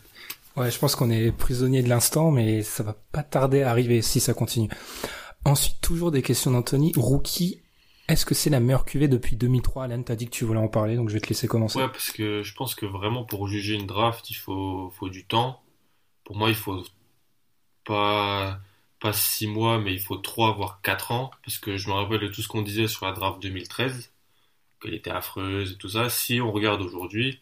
Ouais, 0.56 0.70
je 0.70 0.78
pense 0.78 0.96
qu'on 0.96 1.10
est 1.10 1.30
prisonnier 1.30 1.82
de 1.82 1.88
l'instant, 1.88 2.30
mais 2.30 2.62
ça 2.62 2.82
va 2.82 2.96
pas 3.12 3.22
tarder 3.22 3.62
à 3.62 3.70
arriver 3.70 4.02
si 4.02 4.20
ça 4.20 4.34
continue. 4.34 4.68
Ensuite, 5.44 5.80
toujours 5.80 6.10
des 6.10 6.22
questions 6.22 6.50
d'Anthony. 6.50 6.92
Rookie, 6.96 7.60
est-ce 8.08 8.26
que 8.26 8.34
c'est 8.34 8.50
la 8.50 8.60
meilleure 8.60 8.84
QV 8.84 9.08
depuis 9.08 9.36
2003 9.36 9.84
Alan, 9.84 10.02
t'as 10.02 10.16
dit 10.16 10.26
que 10.26 10.32
tu 10.32 10.44
voulais 10.44 10.58
en 10.58 10.68
parler, 10.68 10.96
donc 10.96 11.08
je 11.08 11.14
vais 11.14 11.20
te 11.20 11.28
laisser 11.28 11.46
commencer. 11.46 11.78
Ouais, 11.78 11.88
parce 11.88 12.10
que 12.10 12.42
je 12.42 12.54
pense 12.54 12.74
que 12.74 12.84
vraiment 12.84 13.24
pour 13.24 13.46
juger 13.46 13.74
une 13.74 13.86
draft, 13.86 14.28
il 14.30 14.34
faut, 14.34 14.92
faut 14.98 15.08
du 15.08 15.24
temps. 15.26 15.62
Pour 16.24 16.36
moi, 16.36 16.48
il 16.48 16.56
faut 16.56 16.82
pas, 17.84 18.58
pas 19.00 19.12
six 19.12 19.46
mois, 19.46 19.78
mais 19.78 19.92
il 19.92 20.00
faut 20.00 20.16
trois 20.16 20.52
voire 20.52 20.80
quatre 20.82 21.12
ans, 21.12 21.30
parce 21.44 21.58
que 21.58 21.76
je 21.76 21.88
me 21.88 21.94
rappelle 21.94 22.20
de 22.20 22.28
tout 22.28 22.42
ce 22.42 22.48
qu'on 22.48 22.62
disait 22.62 22.88
sur 22.88 23.06
la 23.06 23.12
draft 23.12 23.40
2013, 23.40 24.10
qu'elle 24.80 24.94
était 24.94 25.10
affreuse 25.10 25.72
et 25.72 25.76
tout 25.78 25.88
ça. 25.90 26.10
Si 26.10 26.40
on 26.40 26.52
regarde 26.52 26.80
aujourd'hui, 26.82 27.40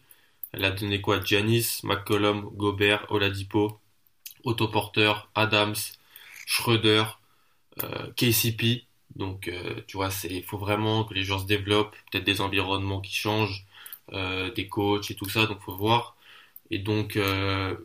elle 0.53 0.65
a 0.65 0.71
donné 0.71 1.01
quoi? 1.01 1.21
Giannis, 1.23 1.81
McCollum, 1.83 2.49
Gobert, 2.55 3.05
Oladipo, 3.11 3.79
Otto 4.45 4.67
Porter, 4.69 5.13
Adams, 5.35 5.75
Schroeder, 6.45 7.05
euh, 7.83 8.11
KCP. 8.15 8.87
Donc, 9.15 9.47
euh, 9.47 9.81
tu 9.87 9.97
vois, 9.97 10.09
il 10.29 10.43
faut 10.43 10.57
vraiment 10.57 11.03
que 11.03 11.13
les 11.13 11.23
joueurs 11.23 11.41
se 11.41 11.45
développent, 11.47 11.95
peut-être 12.11 12.25
des 12.25 12.41
environnements 12.41 13.01
qui 13.01 13.13
changent, 13.13 13.65
euh, 14.13 14.51
des 14.53 14.67
coachs 14.67 15.11
et 15.11 15.15
tout 15.15 15.29
ça. 15.29 15.45
Donc, 15.47 15.61
faut 15.61 15.75
voir. 15.75 16.17
Et 16.71 16.79
donc, 16.79 17.17
euh, 17.17 17.75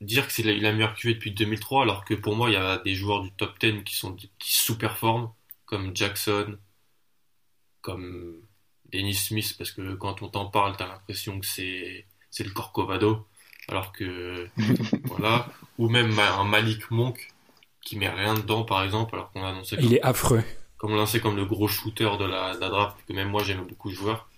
dire 0.00 0.26
que 0.26 0.32
c'est 0.32 0.42
la, 0.42 0.54
la 0.54 0.72
meilleure 0.72 0.94
QV 0.94 1.14
depuis 1.14 1.32
2003, 1.32 1.82
alors 1.82 2.04
que 2.04 2.14
pour 2.14 2.36
moi, 2.36 2.50
il 2.50 2.54
y 2.54 2.56
a 2.56 2.78
des 2.78 2.94
joueurs 2.94 3.22
du 3.22 3.32
top 3.32 3.58
10 3.60 3.84
qui 3.84 3.94
sont 3.96 4.16
qui 4.16 4.56
sous-performent, 4.56 5.32
comme 5.66 5.96
Jackson, 5.96 6.58
comme 7.80 8.40
Dennis 8.92 9.14
Smith, 9.14 9.54
parce 9.58 9.70
que 9.72 9.94
quand 9.94 10.22
on 10.22 10.28
t'en 10.28 10.46
parle, 10.46 10.76
t'as 10.76 10.86
l'impression 10.88 11.38
que 11.40 11.46
c'est 11.46 12.04
c'est 12.30 12.44
le 12.44 12.50
Corcovado, 12.50 13.26
alors 13.68 13.92
que 13.92 14.46
voilà, 15.04 15.46
ou 15.78 15.88
même 15.88 16.18
un 16.18 16.44
Malik 16.44 16.90
Monk 16.90 17.32
qui 17.82 17.96
met 17.96 18.08
rien 18.08 18.34
dedans, 18.34 18.64
par 18.64 18.82
exemple, 18.84 19.14
alors 19.14 19.30
qu'on 19.32 19.42
a 19.42 19.48
annoncé 19.48 19.76
Il 19.80 19.94
est 19.94 20.02
affreux. 20.02 20.42
comme 20.76 20.94
lancé 20.94 21.20
comme 21.20 21.36
le 21.36 21.44
gros 21.46 21.66
shooter 21.68 22.10
de 22.18 22.24
la, 22.24 22.54
de 22.54 22.60
la 22.60 22.68
draft, 22.68 22.96
que 23.08 23.12
même 23.12 23.28
moi 23.30 23.42
j'aime 23.42 23.64
beaucoup 23.66 23.90
joueur. 23.90 24.28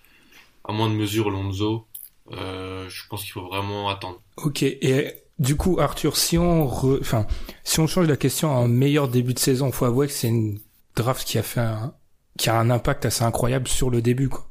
À 0.65 0.73
moins 0.73 0.89
de 0.89 0.95
mesure 0.95 1.29
Lonzo, 1.31 1.87
euh, 2.33 2.89
je 2.89 3.03
pense 3.09 3.23
qu'il 3.23 3.33
faut 3.33 3.47
vraiment 3.49 3.89
attendre. 3.89 4.23
Ok, 4.37 4.63
et 4.63 5.13
du 5.41 5.57
coup, 5.57 5.81
Arthur, 5.81 6.17
si 6.17 6.39
on, 6.39 6.67
re- 6.69 7.01
enfin, 7.01 7.27
si 7.65 7.81
on 7.81 7.89
change 7.89 8.07
la 8.07 8.17
question 8.17 8.53
à 8.57 8.61
un 8.61 8.69
meilleur 8.69 9.09
début 9.09 9.35
de 9.35 9.41
saison, 9.41 9.73
faut 9.73 9.87
avouer 9.87 10.07
que 10.07 10.13
c'est 10.13 10.29
une 10.29 10.61
draft 10.95 11.27
qui 11.27 11.37
a 11.39 11.43
fait 11.43 11.61
un, 11.61 11.93
qui 12.39 12.51
a 12.51 12.59
un 12.59 12.71
impact 12.71 13.05
assez 13.07 13.25
incroyable 13.25 13.69
sur 13.69 13.91
le 13.91 14.03
début, 14.03 14.29
quoi. 14.29 14.49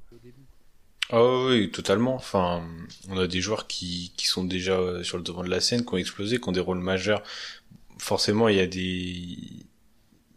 Ah 1.14 1.46
oui, 1.46 1.70
totalement. 1.72 2.16
Enfin, 2.16 2.64
on 3.10 3.18
a 3.18 3.28
des 3.28 3.42
joueurs 3.42 3.68
qui, 3.68 4.14
qui 4.16 4.28
sont 4.28 4.46
déjà 4.46 4.74
euh, 4.74 5.04
sur 5.04 5.18
le 5.18 5.24
devant 5.24 5.44
de 5.44 5.50
la 5.50 5.60
scène, 5.60 5.84
qui 5.84 5.94
ont 5.94 5.98
explosé, 5.98 6.40
qui 6.40 6.48
ont 6.48 6.54
des 6.54 6.62
rôles 6.62 6.80
majeurs. 6.80 7.22
Forcément, 7.98 8.48
il 8.48 8.56
y 8.56 8.62
a 8.62 8.68
des, 8.68 8.80
il 8.80 9.68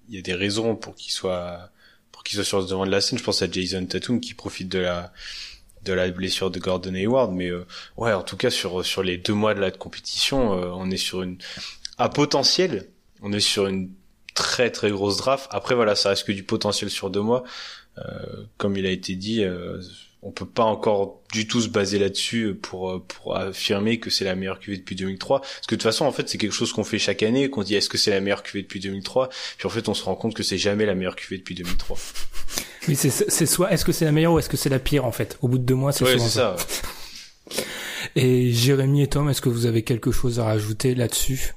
y 0.09 0.19
a 0.19 0.23
des 0.23 0.35
raisons 0.35 0.75
pour 0.75 0.97
qu'ils 0.97 1.13
soient, 1.13 1.71
pour 2.11 2.25
qu'ils 2.25 2.37
soient 2.37 2.45
sur 2.45 2.59
le 2.59 2.67
devant 2.67 2.87
de 2.87 2.91
la 2.91 3.01
scène. 3.01 3.19
Je 3.19 3.23
pense 3.25 3.41
à 3.41 3.49
Jason 3.49 3.87
Tatum 3.87 4.21
qui 4.21 4.35
profite 4.35 4.69
de 4.69 4.81
la, 4.81 5.13
de 5.85 5.93
la 5.93 6.11
blessure 6.11 6.51
de 6.51 6.59
Gordon 6.59 6.95
Hayward. 6.95 7.33
Mais 7.33 7.51
euh, 7.51 7.65
ouais, 7.97 8.13
en 8.13 8.23
tout 8.23 8.37
cas, 8.37 8.51
sur, 8.51 8.85
sur 8.85 9.05
les 9.05 9.17
deux 9.17 9.35
mois 9.35 9.55
de 9.55 9.61
la 9.61 9.71
compétition, 9.71 10.59
euh, 10.59 10.73
on 10.75 10.91
est 10.91 10.97
sur 10.97 11.23
une, 11.23 11.39
à 11.99 12.09
potentiel, 12.09 12.89
on 13.23 13.33
est 13.33 13.39
sur 13.39 13.69
une 13.69 13.93
très 14.35 14.71
très 14.71 14.91
grosse 14.91 15.17
draft. 15.17 15.49
Après, 15.51 15.75
voilà, 15.75 15.95
ça 15.95 16.11
reste 16.11 16.27
que 16.27 16.33
du 16.33 16.43
potentiel 16.43 16.91
sur 16.91 17.11
deux 17.11 17.23
mois. 17.23 17.45
Euh, 17.99 18.03
comme 18.57 18.77
il 18.77 18.87
a 18.87 18.91
été 18.91 19.15
dit, 19.15 19.45
euh, 19.45 19.81
on 20.23 20.33
peut 20.33 20.47
pas 20.47 20.65
encore 20.65 21.23
du 21.33 21.47
tout 21.47 21.61
se 21.61 21.69
baser 21.69 21.99
là-dessus 21.99 22.55
pour 22.55 22.91
euh, 22.91 23.05
pour 23.07 23.37
affirmer 23.37 24.01
que 24.01 24.11
c'est 24.11 24.25
la 24.25 24.35
meilleure 24.35 24.59
QV 24.59 24.79
depuis 24.79 24.97
2003 24.97 25.41
parce 25.41 25.61
que 25.61 25.75
de 25.75 25.77
toute 25.77 25.83
façon 25.83 26.05
en 26.05 26.11
fait 26.11 26.29
c'est 26.29 26.39
quelque 26.39 26.55
chose 26.55 26.73
qu'on 26.73 26.83
fait 26.83 26.99
chaque 26.99 27.23
année 27.23 27.51
qu'on 27.51 27.63
dit 27.63 27.77
est-ce 27.77 27.89
que 27.89 27.99
c'est 27.99 28.11
la 28.11 28.21
meilleure 28.21 28.43
QV 28.43 28.63
depuis 28.63 28.81
2003 28.81 29.29
puis 29.59 29.67
en 29.67 29.71
fait 29.71 29.89
on 29.89 29.95
se 29.95 30.03
rend 30.03 30.17
compte 30.17 30.35
que 30.35 30.43
c'est 30.43 30.59
jamais 30.59 30.87
la 30.87 30.95
meilleure 30.95 31.15
QV 31.15 31.39
depuis 31.39 31.55
2003 31.55 31.97
Oui, 32.89 32.97
c'est, 32.97 33.11
c'est 33.11 33.47
soit, 33.47 33.73
est-ce 33.73 33.85
que 33.85 33.93
c'est 33.93 34.05
la 34.05 34.13
meilleure 34.13 34.33
ou 34.33 34.39
est-ce 34.39 34.49
que 34.49 34.57
c'est 34.57 34.69
la 34.69 34.79
pire, 34.79 35.05
en 35.05 35.13
fait? 35.13 35.39
Au 35.41 35.49
bout 35.49 35.59
de 35.59 35.65
deux 35.65 35.75
mois, 35.75 35.93
c'est 35.93 36.05
ouais 36.05 36.13
souvent 36.13 36.25
c'est 36.25 36.31
ça 36.31 36.57
Et 38.17 38.53
Jérémy 38.53 39.03
et 39.03 39.07
Tom, 39.07 39.29
est-ce 39.31 39.41
que 39.41 39.49
vous 39.49 39.67
avez 39.67 39.83
quelque 39.83 40.13
chose 40.13 40.39
à 40.39 40.45
rajouter 40.45 40.95
là-dessus? 40.95 41.55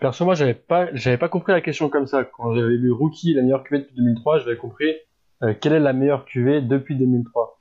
Perso, 0.00 0.24
moi, 0.24 0.34
j'avais 0.34 0.54
pas, 0.54 0.88
j'avais 0.94 1.18
pas 1.18 1.28
compris 1.28 1.52
la 1.52 1.60
question 1.60 1.88
comme 1.88 2.06
ça. 2.06 2.24
Quand 2.24 2.54
j'avais 2.54 2.76
lu 2.76 2.92
Rookie, 2.92 3.34
la 3.34 3.42
meilleure 3.42 3.64
QV 3.64 3.80
depuis 3.80 3.96
2003, 3.96 4.38
j'avais 4.40 4.56
compris 4.56 4.94
euh, 5.42 5.54
quelle 5.60 5.72
est 5.72 5.80
la 5.80 5.92
meilleure 5.92 6.24
QV 6.24 6.62
depuis 6.62 6.96
2003. 6.96 7.58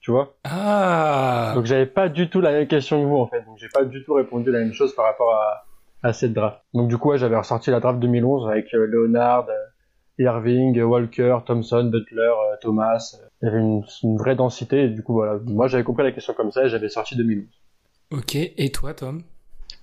Tu 0.00 0.10
vois? 0.10 0.36
Ah! 0.44 1.52
Donc 1.54 1.64
j'avais 1.66 1.86
pas 1.86 2.08
du 2.08 2.28
tout 2.28 2.40
la 2.40 2.52
même 2.52 2.66
question 2.68 3.02
que 3.02 3.08
vous 3.08 3.16
en 3.16 3.26
fait. 3.26 3.42
Donc 3.44 3.56
j'ai 3.58 3.68
pas 3.68 3.84
du 3.84 4.04
tout 4.04 4.14
répondu 4.14 4.52
la 4.52 4.60
même 4.60 4.72
chose 4.72 4.94
par 4.94 5.04
rapport 5.04 5.34
à, 5.34 5.64
à 6.02 6.12
cette 6.12 6.32
draft. 6.32 6.60
Donc 6.74 6.88
du 6.88 6.96
coup, 6.96 7.10
ouais, 7.10 7.18
j'avais 7.18 7.36
ressorti 7.36 7.70
la 7.70 7.80
draft 7.80 7.98
2011 7.98 8.48
avec 8.48 8.72
euh, 8.74 8.86
Leonard, 8.86 9.48
euh, 9.48 10.22
Irving, 10.22 10.80
Walker, 10.80 11.38
Thompson, 11.44 11.84
Butler, 11.92 12.32
Thomas. 12.60 13.16
Il 13.42 13.46
y 13.46 13.48
avait 13.48 13.58
une, 13.58 13.82
une 14.04 14.16
vraie 14.16 14.36
densité. 14.36 14.84
Et 14.84 14.88
du 14.88 15.02
coup, 15.02 15.14
voilà. 15.14 15.38
Moi, 15.44 15.66
j'avais 15.66 15.84
compris 15.84 16.04
la 16.04 16.12
question 16.12 16.34
comme 16.34 16.52
ça 16.52 16.64
et 16.64 16.68
j'avais 16.68 16.88
sorti 16.88 17.16
2011. 17.16 17.44
Ok, 18.12 18.36
et 18.36 18.70
toi, 18.70 18.94
Tom? 18.94 19.22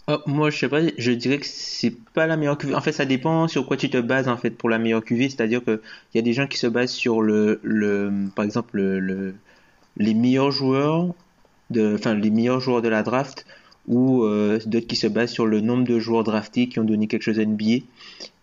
Oh, 0.09 0.17
moi, 0.25 0.49
je 0.49 0.57
sais 0.57 0.67
pas, 0.67 0.81
je 0.97 1.11
dirais 1.13 1.37
que 1.39 1.45
c'est 1.45 1.95
pas 2.13 2.27
la 2.27 2.35
meilleure 2.35 2.57
QV. 2.57 2.75
En 2.75 2.81
fait, 2.81 2.91
ça 2.91 3.05
dépend 3.05 3.47
sur 3.47 3.65
quoi 3.65 3.77
tu 3.77 3.89
te 3.89 3.97
bases 3.97 4.27
en 4.27 4.35
fait 4.35 4.51
pour 4.51 4.69
la 4.69 4.77
meilleure 4.77 5.03
QV. 5.03 5.29
C'est-à-dire 5.29 5.63
que 5.63 5.81
il 6.13 6.17
y 6.17 6.19
a 6.19 6.21
des 6.21 6.33
gens 6.33 6.45
qui 6.47 6.57
se 6.57 6.67
basent 6.67 6.91
sur 6.91 7.21
le, 7.21 7.59
le 7.63 8.11
par 8.35 8.43
exemple, 8.43 8.75
le, 8.77 8.99
le- 8.99 9.35
les 9.97 10.13
meilleurs 10.15 10.51
joueurs 10.51 11.13
de, 11.71 11.95
enfin, 11.95 12.15
les 12.15 12.31
meilleurs 12.31 12.61
joueurs 12.61 12.81
de 12.81 12.89
la 12.89 13.03
draft 13.03 13.45
ou 13.87 14.23
euh, 14.25 14.59
d'autres 14.65 14.87
qui 14.87 14.95
se 14.97 15.07
basent 15.07 15.31
sur 15.31 15.47
le 15.47 15.61
nombre 15.61 15.85
de 15.85 15.99
joueurs 15.99 16.23
draftés 16.25 16.69
qui 16.69 16.79
ont 16.79 16.85
donné 16.85 17.07
quelque 17.07 17.23
chose 17.23 17.39
à 17.39 17.43
NBA. 17.43 17.85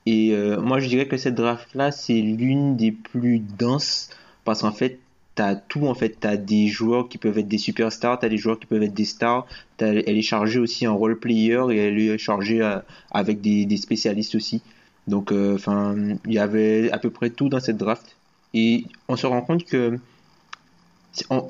Et 0.07 0.33
euh, 0.35 0.61
moi, 0.61 0.81
je 0.81 0.89
dirais 0.89 1.09
que 1.09 1.17
cette 1.19 1.35
draft-là, 1.37 1.93
c'est 1.93 2.21
l'une 2.23 2.77
des 2.77 2.93
plus 2.93 3.41
denses 3.41 4.11
parce 4.45 4.63
qu'en 4.63 4.73
fait, 4.73 5.01
t'as 5.41 5.55
tout 5.55 5.87
en 5.87 5.95
fait. 5.95 6.19
T'as 6.21 6.37
des 6.37 6.69
joueurs 6.69 7.09
qui 7.09 7.17
peuvent 7.17 7.39
être 7.39 7.49
des 7.49 7.57
superstars, 7.57 8.19
t'as 8.19 8.29
des 8.29 8.37
joueurs 8.37 8.59
qui 8.59 8.67
peuvent 8.67 8.83
être 8.83 8.93
des 8.93 9.07
stars. 9.07 9.47
Elle 9.79 10.19
est 10.19 10.23
chargée 10.23 10.59
aussi 10.59 10.87
en 10.87 10.99
role 10.99 11.19
player 11.19 11.63
et 11.71 11.79
elle 11.79 11.99
est 11.99 12.19
chargée 12.19 12.61
euh, 12.61 12.79
avec 13.11 13.41
des, 13.41 13.77
spécialistes 13.79 14.35
aussi. 14.35 14.61
Donc, 15.07 15.33
euh, 15.33 15.55
enfin, 15.55 15.97
il 16.27 16.33
y 16.35 16.39
avait 16.39 16.91
à 16.91 16.99
peu 16.99 17.09
près 17.09 17.31
tout 17.31 17.49
dans 17.49 17.59
cette 17.59 17.79
draft. 17.79 18.17
Et 18.53 18.85
on 19.09 19.17
se 19.17 19.27
rend 19.27 19.41
compte 19.41 19.65
que 19.65 19.99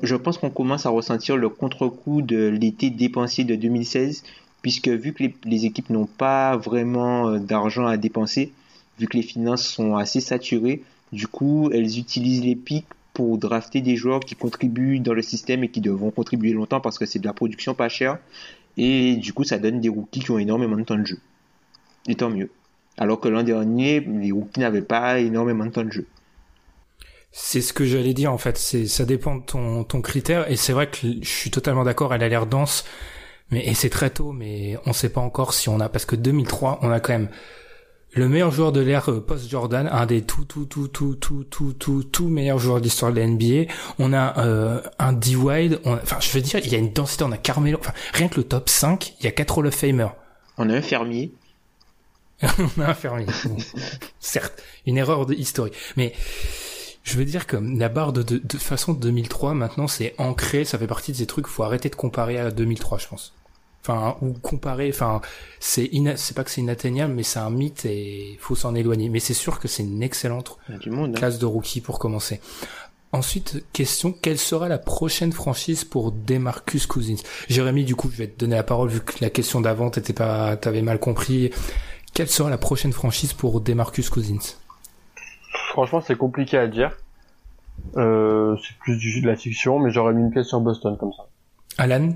je 0.03 0.15
pense 0.15 0.37
qu'on 0.37 0.49
commence 0.49 0.85
à 0.85 0.89
ressentir 0.89 1.35
le 1.35 1.49
contre-coup 1.49 2.21
de 2.21 2.47
l'été 2.47 2.91
dépensier 2.91 3.43
de 3.43 3.55
2016, 3.55 4.23
puisque 4.61 4.87
vu 4.87 5.11
que 5.11 5.23
les, 5.23 5.35
les 5.43 5.65
équipes 5.65 5.89
n'ont 5.89 6.05
pas 6.05 6.55
vraiment 6.55 7.27
euh, 7.27 7.39
d'argent 7.39 7.87
à 7.87 7.97
dépenser, 7.97 8.53
vu 8.99 9.07
que 9.07 9.17
les 9.17 9.23
finances 9.23 9.67
sont 9.67 9.97
assez 9.97 10.21
saturées, 10.21 10.81
du 11.11 11.27
coup, 11.27 11.69
elles 11.73 11.99
utilisent 11.99 12.45
les 12.45 12.55
pics 12.55 12.85
pour 13.13 13.37
drafter 13.37 13.81
des 13.81 13.95
joueurs 13.95 14.21
qui 14.21 14.35
contribuent 14.35 14.99
dans 14.99 15.13
le 15.13 15.21
système 15.21 15.63
et 15.63 15.69
qui 15.69 15.81
devront 15.81 16.11
contribuer 16.11 16.53
longtemps 16.53 16.81
parce 16.81 16.97
que 16.97 17.05
c'est 17.05 17.19
de 17.19 17.27
la 17.27 17.33
production 17.33 17.73
pas 17.73 17.89
chère. 17.89 18.17
Et 18.77 19.15
du 19.17 19.33
coup, 19.33 19.43
ça 19.43 19.59
donne 19.59 19.81
des 19.81 19.89
rookies 19.89 20.21
qui 20.21 20.31
ont 20.31 20.39
énormément 20.39 20.77
de 20.77 20.83
temps 20.83 20.97
de 20.97 21.05
jeu. 21.05 21.19
Et 22.07 22.15
tant 22.15 22.29
mieux. 22.29 22.49
Alors 22.97 23.19
que 23.19 23.27
l'an 23.27 23.43
dernier, 23.43 23.99
les 23.99 24.31
rookies 24.31 24.59
n'avaient 24.59 24.81
pas 24.81 25.19
énormément 25.19 25.65
de 25.65 25.71
temps 25.71 25.83
de 25.83 25.91
jeu. 25.91 26.07
C'est 27.31 27.61
ce 27.61 27.71
que 27.71 27.85
j'allais 27.85 28.13
dire 28.13 28.31
en 28.31 28.37
fait. 28.37 28.57
C'est 28.57 28.87
ça 28.87 29.05
dépend 29.05 29.35
de 29.35 29.43
ton 29.43 29.83
ton 29.85 30.01
critère 30.01 30.51
et 30.51 30.57
c'est 30.57 30.73
vrai 30.73 30.89
que 30.89 30.97
je 31.21 31.29
suis 31.29 31.49
totalement 31.49 31.83
d'accord. 31.83 32.13
Elle 32.13 32.23
a 32.23 32.29
l'air 32.29 32.45
dense, 32.45 32.85
mais 33.49 33.65
et 33.65 33.73
c'est 33.73 33.89
très 33.89 34.09
tôt, 34.09 34.33
mais 34.33 34.77
on 34.85 34.93
sait 34.93 35.09
pas 35.09 35.21
encore 35.21 35.53
si 35.53 35.69
on 35.69 35.79
a 35.79 35.87
parce 35.87 36.05
que 36.05 36.17
2003, 36.17 36.79
on 36.81 36.91
a 36.91 36.99
quand 36.99 37.13
même 37.13 37.29
le 38.13 38.27
meilleur 38.27 38.51
joueur 38.51 38.71
de 38.71 38.81
l'ère 38.81 39.09
euh, 39.09 39.21
post-Jordan, 39.21 39.87
un 39.91 40.05
des 40.05 40.21
tout, 40.21 40.43
tout, 40.43 40.65
tout, 40.65 40.87
tout, 40.87 41.15
tout, 41.15 41.43
tout, 41.45 41.73
tout, 41.73 42.03
tout 42.03 42.27
meilleurs 42.27 42.59
joueurs 42.59 42.79
de 42.79 42.83
l'histoire 42.83 43.11
de 43.13 43.19
la 43.19 43.27
NBA. 43.27 43.71
On 43.99 44.13
a 44.13 44.39
euh, 44.39 44.81
un 44.99 45.13
D-Wide, 45.13 45.79
enfin, 45.85 46.17
je 46.19 46.29
veux 46.31 46.41
dire, 46.41 46.59
il 46.63 46.71
y 46.71 46.75
a 46.75 46.77
une 46.77 46.91
densité, 46.91 47.23
on 47.23 47.31
a 47.31 47.37
Carmelo, 47.37 47.77
enfin, 47.79 47.93
rien 48.13 48.27
que 48.27 48.35
le 48.35 48.43
top 48.43 48.69
5, 48.69 49.15
il 49.19 49.25
y 49.25 49.27
a 49.27 49.31
4 49.31 49.57
Hall 49.57 49.67
of 49.67 49.75
Famer. 49.75 50.07
On 50.57 50.69
a 50.69 50.75
un 50.75 50.81
fermier. 50.81 51.31
on 52.43 52.81
a 52.81 52.89
un 52.89 52.93
fermier. 52.93 53.27
Certes, 54.19 54.61
une 54.85 54.97
erreur 54.97 55.25
de 55.25 55.33
historique. 55.33 55.75
Mais, 55.95 56.13
je 57.03 57.17
veux 57.17 57.25
dire 57.25 57.47
que 57.47 57.55
la 57.55 57.87
barre 57.87 58.11
de, 58.11 58.23
de, 58.23 58.41
de 58.43 58.57
façon 58.57 58.93
2003, 58.93 59.53
maintenant, 59.53 59.87
c'est 59.87 60.13
ancré, 60.17 60.65
ça 60.65 60.77
fait 60.77 60.87
partie 60.87 61.13
de 61.13 61.17
ces 61.17 61.27
trucs, 61.27 61.47
faut 61.47 61.63
arrêter 61.63 61.89
de 61.89 61.95
comparer 61.95 62.37
à 62.37 62.51
2003, 62.51 62.97
je 62.97 63.07
pense. 63.07 63.33
Enfin, 63.83 64.15
ou 64.21 64.33
comparer, 64.33 64.89
enfin, 64.93 65.21
c'est 65.59 65.85
ina- 65.91 66.15
c'est 66.15 66.35
pas 66.35 66.43
que 66.43 66.51
c'est 66.51 66.61
inatteignable, 66.61 67.13
mais 67.15 67.23
c'est 67.23 67.39
un 67.39 67.49
mythe 67.49 67.85
et 67.85 68.37
faut 68.39 68.55
s'en 68.55 68.75
éloigner. 68.75 69.09
Mais 69.09 69.19
c'est 69.19 69.33
sûr 69.33 69.59
que 69.59 69.67
c'est 69.67 69.81
une 69.83 70.03
excellente 70.03 70.57
du 70.81 70.91
monde. 70.91 71.11
hein. 71.15 71.17
classe 71.17 71.39
de 71.39 71.45
rookie 71.47 71.81
pour 71.81 71.97
commencer. 71.97 72.39
Ensuite, 73.11 73.63
question, 73.73 74.13
quelle 74.13 74.37
sera 74.37 74.69
la 74.69 74.77
prochaine 74.77 75.31
franchise 75.33 75.83
pour 75.83 76.11
Demarcus 76.11 76.85
Cousins? 76.85 77.21
Jérémy, 77.49 77.83
du 77.83 77.95
coup, 77.95 78.09
je 78.11 78.17
vais 78.17 78.27
te 78.27 78.39
donner 78.39 78.55
la 78.55 78.63
parole 78.63 78.87
vu 78.89 79.01
que 79.01 79.13
la 79.19 79.29
question 79.31 79.59
d'avant, 79.61 79.89
t'étais 79.89 80.13
pas, 80.13 80.55
t'avais 80.57 80.81
mal 80.83 80.99
compris. 80.99 81.49
Quelle 82.13 82.29
sera 82.29 82.49
la 82.51 82.57
prochaine 82.59 82.93
franchise 82.93 83.33
pour 83.33 83.61
Demarcus 83.61 84.09
Cousins? 84.09 84.55
Franchement, 85.71 86.01
c'est 86.05 86.15
compliqué 86.17 86.57
à 86.57 86.67
dire. 86.67 86.95
Euh, 87.97 88.55
c'est 88.63 88.77
plus 88.77 88.97
du 88.97 89.09
jeu 89.11 89.21
de 89.21 89.27
la 89.27 89.35
fiction, 89.35 89.79
mais 89.79 89.89
j'aurais 89.91 90.13
mis 90.13 90.21
une 90.21 90.31
pièce 90.31 90.47
sur 90.47 90.59
Boston 90.61 90.95
comme 90.99 91.11
ça. 91.13 91.25
Alan? 91.77 92.13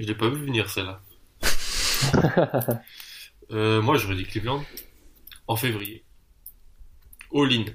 Je 0.00 0.06
l'ai 0.06 0.14
pas 0.14 0.30
vu 0.30 0.46
venir 0.46 0.70
celle-là. 0.70 1.02
euh, 3.50 3.82
moi, 3.82 3.98
j'aurais 3.98 4.14
dit 4.14 4.24
Cleveland 4.24 4.64
en 5.46 5.56
février. 5.56 6.02
All-in 7.34 7.66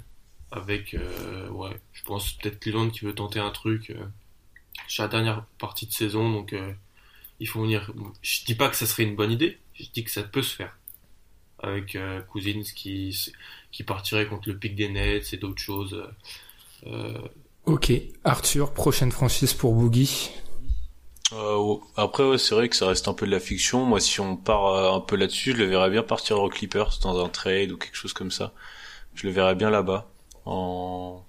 avec 0.51 0.95
euh, 0.95 1.47
ouais, 1.49 1.79
je 1.93 2.03
pense 2.03 2.31
peut-être 2.33 2.59
Cleveland 2.59 2.89
qui 2.89 3.05
veut 3.05 3.13
tenter 3.13 3.39
un 3.39 3.51
truc. 3.51 3.91
Euh, 3.91 4.03
c'est 4.87 5.03
la 5.03 5.07
dernière 5.07 5.45
partie 5.59 5.85
de 5.85 5.91
saison, 5.91 6.31
donc 6.31 6.53
euh, 6.53 6.73
il 7.39 7.47
faut 7.47 7.61
venir. 7.61 7.93
Je 8.23 8.43
dis 8.43 8.55
pas 8.55 8.69
que 8.69 8.75
ça 8.75 8.87
serait 8.87 9.03
une 9.03 9.15
bonne 9.15 9.31
idée, 9.31 9.59
je 9.75 9.85
dis 9.93 10.03
que 10.03 10.09
ça 10.09 10.23
peut 10.23 10.41
se 10.41 10.55
faire 10.55 10.79
avec 11.59 11.95
euh, 11.95 12.21
Cousins 12.23 12.63
qui 12.75 13.15
qui 13.71 13.83
partirait 13.83 14.25
contre 14.25 14.49
le 14.49 14.57
pic 14.57 14.75
des 14.75 14.89
Nets 14.89 15.31
et 15.31 15.37
d'autres 15.37 15.61
choses. 15.61 16.03
Euh, 16.87 17.21
ok, 17.65 17.91
Arthur, 18.23 18.73
prochaine 18.73 19.11
franchise 19.11 19.53
pour 19.53 19.75
Boogie. 19.75 20.31
Euh, 21.33 21.75
après, 21.97 22.23
ouais, 22.23 22.37
c'est 22.37 22.53
vrai 22.53 22.69
que 22.69 22.75
ça 22.75 22.87
reste 22.87 23.07
un 23.07 23.13
peu 23.13 23.25
de 23.25 23.31
la 23.31 23.39
fiction. 23.39 23.83
Moi, 23.83 23.99
si 23.99 24.19
on 24.19 24.35
part 24.35 24.67
euh, 24.67 24.95
un 24.95 24.99
peu 24.99 25.15
là-dessus, 25.15 25.53
je 25.53 25.57
le 25.57 25.65
verrais 25.65 25.89
bien 25.89 26.03
partir 26.03 26.39
aux 26.39 26.49
Clippers 26.49 26.99
dans 27.01 27.23
un 27.23 27.29
trade 27.29 27.71
ou 27.71 27.77
quelque 27.77 27.95
chose 27.95 28.13
comme 28.13 28.31
ça. 28.31 28.53
Je 29.15 29.25
le 29.25 29.33
verrais 29.33 29.55
bien 29.55 29.69
là-bas 29.69 30.07
en, 30.45 31.23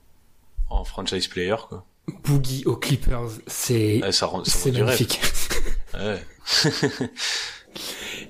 en 0.68 0.84
franchise 0.84 1.28
player, 1.28 1.56
quoi. 1.68 1.84
Boogie 2.24 2.64
aux 2.66 2.76
Clippers, 2.76 3.30
c'est 3.46 4.00
Ouais, 4.02 4.12
ça 4.12 4.26
rend, 4.26 4.44
ça 4.44 4.58
c'est 4.58 4.72
magnifique. 4.72 5.20
Ouais. 5.94 6.22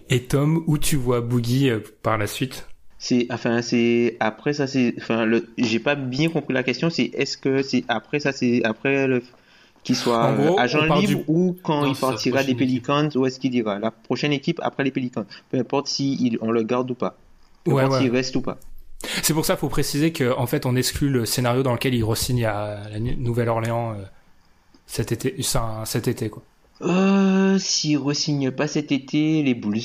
Et 0.08 0.24
Tom, 0.24 0.62
où 0.68 0.78
tu 0.78 0.94
vois 0.96 1.20
Boogie 1.20 1.68
euh, 1.68 1.80
par 2.02 2.16
la 2.16 2.28
suite? 2.28 2.68
C'est, 2.98 3.26
enfin, 3.30 3.60
c'est 3.60 4.16
après 4.20 4.52
ça, 4.52 4.68
c'est, 4.68 4.94
enfin, 4.98 5.24
le, 5.24 5.48
j'ai 5.58 5.80
pas 5.80 5.96
bien 5.96 6.28
compris 6.28 6.54
la 6.54 6.62
question. 6.62 6.90
C'est 6.90 7.10
est-ce 7.14 7.36
que 7.36 7.62
c'est 7.62 7.84
après 7.88 8.20
ça, 8.20 8.32
c'est 8.32 8.64
après 8.64 9.08
le 9.08 9.22
qu'il 9.86 9.96
soit 9.96 10.32
gros, 10.32 10.58
agent 10.58 10.82
libre 10.82 11.06
du- 11.06 11.24
ou 11.28 11.56
quand 11.62 11.82
Non, 11.82 11.86
il 11.92 11.96
partira 11.96 12.42
des. 12.42 12.54
Pelicans 12.54 13.08
ou 13.14 13.24
est-ce 13.26 13.38
qu'il 13.38 13.54
ira? 13.54 13.78
La 13.78 13.90
prochaine 13.90 14.32
équipe 14.32 14.60
après 14.62 14.82
les 14.84 14.90
Pelicans. 14.90 15.24
Peu 15.50 15.58
importe 15.58 15.86
si 15.88 16.14
il- 16.14 16.38
on 16.40 16.50
le 16.50 16.62
garde 16.64 16.90
ou 16.90 16.94
pas. 16.94 17.16
Peu 17.64 17.72
Ouais, 17.72 17.82
importe 17.82 18.00
ouais. 18.00 18.06
s'il 18.06 18.10
reste 18.14 18.34
ou 18.36 18.40
pas. 18.40 18.58
C'est 19.22 19.34
pour 19.34 19.44
ça, 19.44 19.56
faut 19.56 19.68
préciser 19.68 20.12
que 20.12 20.36
en 20.36 20.46
fait, 20.46 20.66
on 20.66 20.74
exclut 20.74 21.08
le 21.10 21.24
scénario 21.26 21.62
dans 21.62 21.72
lequel 21.72 21.94
il 21.94 22.02
re-signe 22.02 22.44
à 22.46 22.88
la 22.90 22.98
Nouvelle-Orléans 22.98 23.92
euh, 23.92 24.02
cet 24.86 25.12
été, 25.12 25.36
cet 25.84 26.08
été 26.08 26.28
quoi. 26.30 26.42
Euh, 26.82 27.56
s'il 27.58 27.98
re-signe 27.98 28.50
pas 28.50 28.66
cet 28.66 28.90
été, 28.92 29.42
les 29.42 29.54
Bulls. 29.54 29.80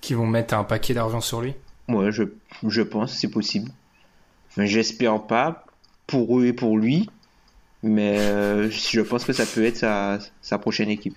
Qui 0.00 0.14
vont 0.14 0.26
mettre 0.26 0.54
un 0.54 0.64
paquet 0.64 0.94
d'argent 0.94 1.20
sur 1.20 1.40
lui. 1.40 1.54
Ouais, 1.88 2.10
je, 2.10 2.24
je 2.66 2.82
pense, 2.82 3.12
c'est 3.12 3.30
possible. 3.30 3.70
Enfin, 4.50 4.64
j'espère 4.64 5.22
pas 5.22 5.64
pour 6.06 6.40
eux 6.40 6.46
et 6.46 6.52
pour 6.52 6.76
lui, 6.78 7.08
mais 7.82 8.18
euh, 8.20 8.70
je 8.70 9.00
pense 9.00 9.24
que 9.24 9.32
ça 9.32 9.46
peut 9.46 9.64
être 9.64 9.76
sa, 9.78 10.18
sa 10.42 10.58
prochaine 10.58 10.90
équipe. 10.90 11.16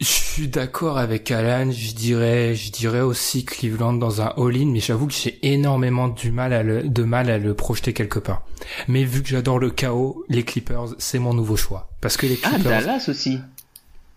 Je 0.00 0.06
suis 0.06 0.48
d'accord 0.48 0.98
avec 0.98 1.30
Alan, 1.30 1.70
je 1.70 1.94
dirais, 1.94 2.54
je 2.56 2.72
dirais 2.72 3.00
aussi 3.02 3.44
Cleveland 3.44 3.92
dans 3.92 4.20
un 4.20 4.32
all-in, 4.36 4.66
mais 4.66 4.80
j'avoue 4.80 5.06
que 5.06 5.12
j'ai 5.14 5.38
énormément 5.46 6.08
du 6.08 6.32
mal 6.32 6.52
à 6.52 6.62
le, 6.64 6.82
de 6.88 7.04
mal 7.04 7.30
à 7.30 7.38
le 7.38 7.54
projeter 7.54 7.92
quelque 7.92 8.18
part. 8.18 8.44
Mais 8.88 9.04
vu 9.04 9.22
que 9.22 9.28
j'adore 9.28 9.60
le 9.60 9.70
chaos, 9.70 10.24
les 10.28 10.44
Clippers, 10.44 10.94
c'est 10.98 11.20
mon 11.20 11.34
nouveau 11.34 11.56
choix. 11.56 11.88
Parce 12.00 12.16
que 12.16 12.26
les 12.26 12.38
Ah, 12.42 12.48
Clippers, 12.50 12.82
Dallas 12.82 13.04
aussi. 13.08 13.38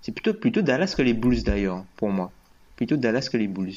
C'est 0.01 0.11
plutôt, 0.11 0.33
plutôt 0.33 0.61
Dallas 0.61 0.95
que 0.97 1.01
les 1.03 1.13
Bulls 1.13 1.43
d'ailleurs, 1.43 1.85
pour 1.97 2.09
moi. 2.09 2.31
Plutôt 2.75 2.97
Dallas 2.97 3.29
que 3.31 3.37
les 3.37 3.47
Bulls. 3.47 3.73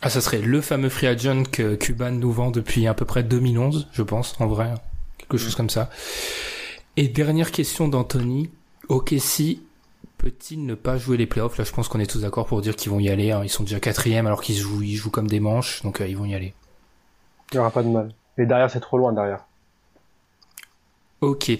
ah, 0.00 0.10
ça 0.10 0.20
serait 0.20 0.40
le 0.42 0.60
fameux 0.60 0.88
free 0.88 1.06
agent 1.06 1.44
que 1.44 1.74
Cuban 1.76 2.10
nous 2.12 2.32
vend 2.32 2.50
depuis 2.50 2.86
à 2.86 2.94
peu 2.94 3.04
près 3.04 3.22
2011, 3.22 3.88
je 3.92 4.02
pense, 4.02 4.34
en 4.40 4.46
vrai. 4.46 4.74
Quelque 5.22 5.38
chose 5.38 5.54
comme 5.54 5.70
ça. 5.70 5.90
Et 6.96 7.08
dernière 7.08 7.50
question 7.50 7.88
d'Anthony. 7.88 8.50
OKC 8.88 9.58
peut-il 10.18 10.66
ne 10.66 10.74
pas 10.74 10.98
jouer 10.98 11.16
les 11.16 11.26
playoffs? 11.26 11.56
Là, 11.58 11.64
je 11.64 11.72
pense 11.72 11.88
qu'on 11.88 11.98
est 11.98 12.06
tous 12.10 12.20
d'accord 12.20 12.46
pour 12.46 12.60
dire 12.60 12.76
qu'ils 12.76 12.90
vont 12.90 13.00
y 13.00 13.08
aller. 13.08 13.32
hein. 13.32 13.40
Ils 13.42 13.48
sont 13.48 13.64
déjà 13.64 13.80
quatrième 13.80 14.26
alors 14.26 14.40
qu'ils 14.42 14.56
jouent, 14.56 14.82
ils 14.82 14.96
jouent 14.96 15.10
comme 15.10 15.26
des 15.28 15.40
manches, 15.40 15.82
donc 15.82 16.00
euh, 16.00 16.06
ils 16.06 16.16
vont 16.16 16.24
y 16.26 16.34
aller. 16.34 16.54
Il 17.52 17.56
y 17.56 17.58
aura 17.58 17.70
pas 17.70 17.82
de 17.82 17.88
mal. 17.88 18.14
Et 18.38 18.46
derrière, 18.46 18.70
c'est 18.70 18.80
trop 18.80 18.98
loin 18.98 19.12
derrière. 19.12 19.44
Ok. 21.20 21.52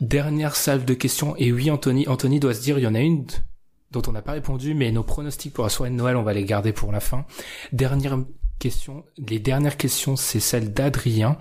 Dernière 0.00 0.56
salve 0.56 0.84
de 0.84 0.94
questions. 0.94 1.36
Et 1.36 1.52
oui, 1.52 1.70
Anthony, 1.70 2.06
Anthony 2.08 2.40
doit 2.40 2.54
se 2.54 2.60
dire, 2.62 2.78
il 2.78 2.82
y 2.82 2.86
en 2.86 2.94
a 2.94 3.00
une 3.00 3.26
dont 3.92 4.02
on 4.08 4.12
n'a 4.12 4.22
pas 4.22 4.32
répondu, 4.32 4.74
mais 4.74 4.90
nos 4.92 5.04
pronostics 5.04 5.52
pour 5.52 5.64
la 5.64 5.70
soirée 5.70 5.90
de 5.90 5.94
Noël, 5.94 6.16
on 6.16 6.22
va 6.22 6.32
les 6.34 6.44
garder 6.44 6.72
pour 6.72 6.92
la 6.92 7.00
fin. 7.00 7.24
Dernière 7.72 8.18
question. 8.58 9.04
Les 9.16 9.38
dernières 9.38 9.76
questions, 9.76 10.16
c'est 10.16 10.40
celle 10.40 10.72
d'Adrien 10.72 11.38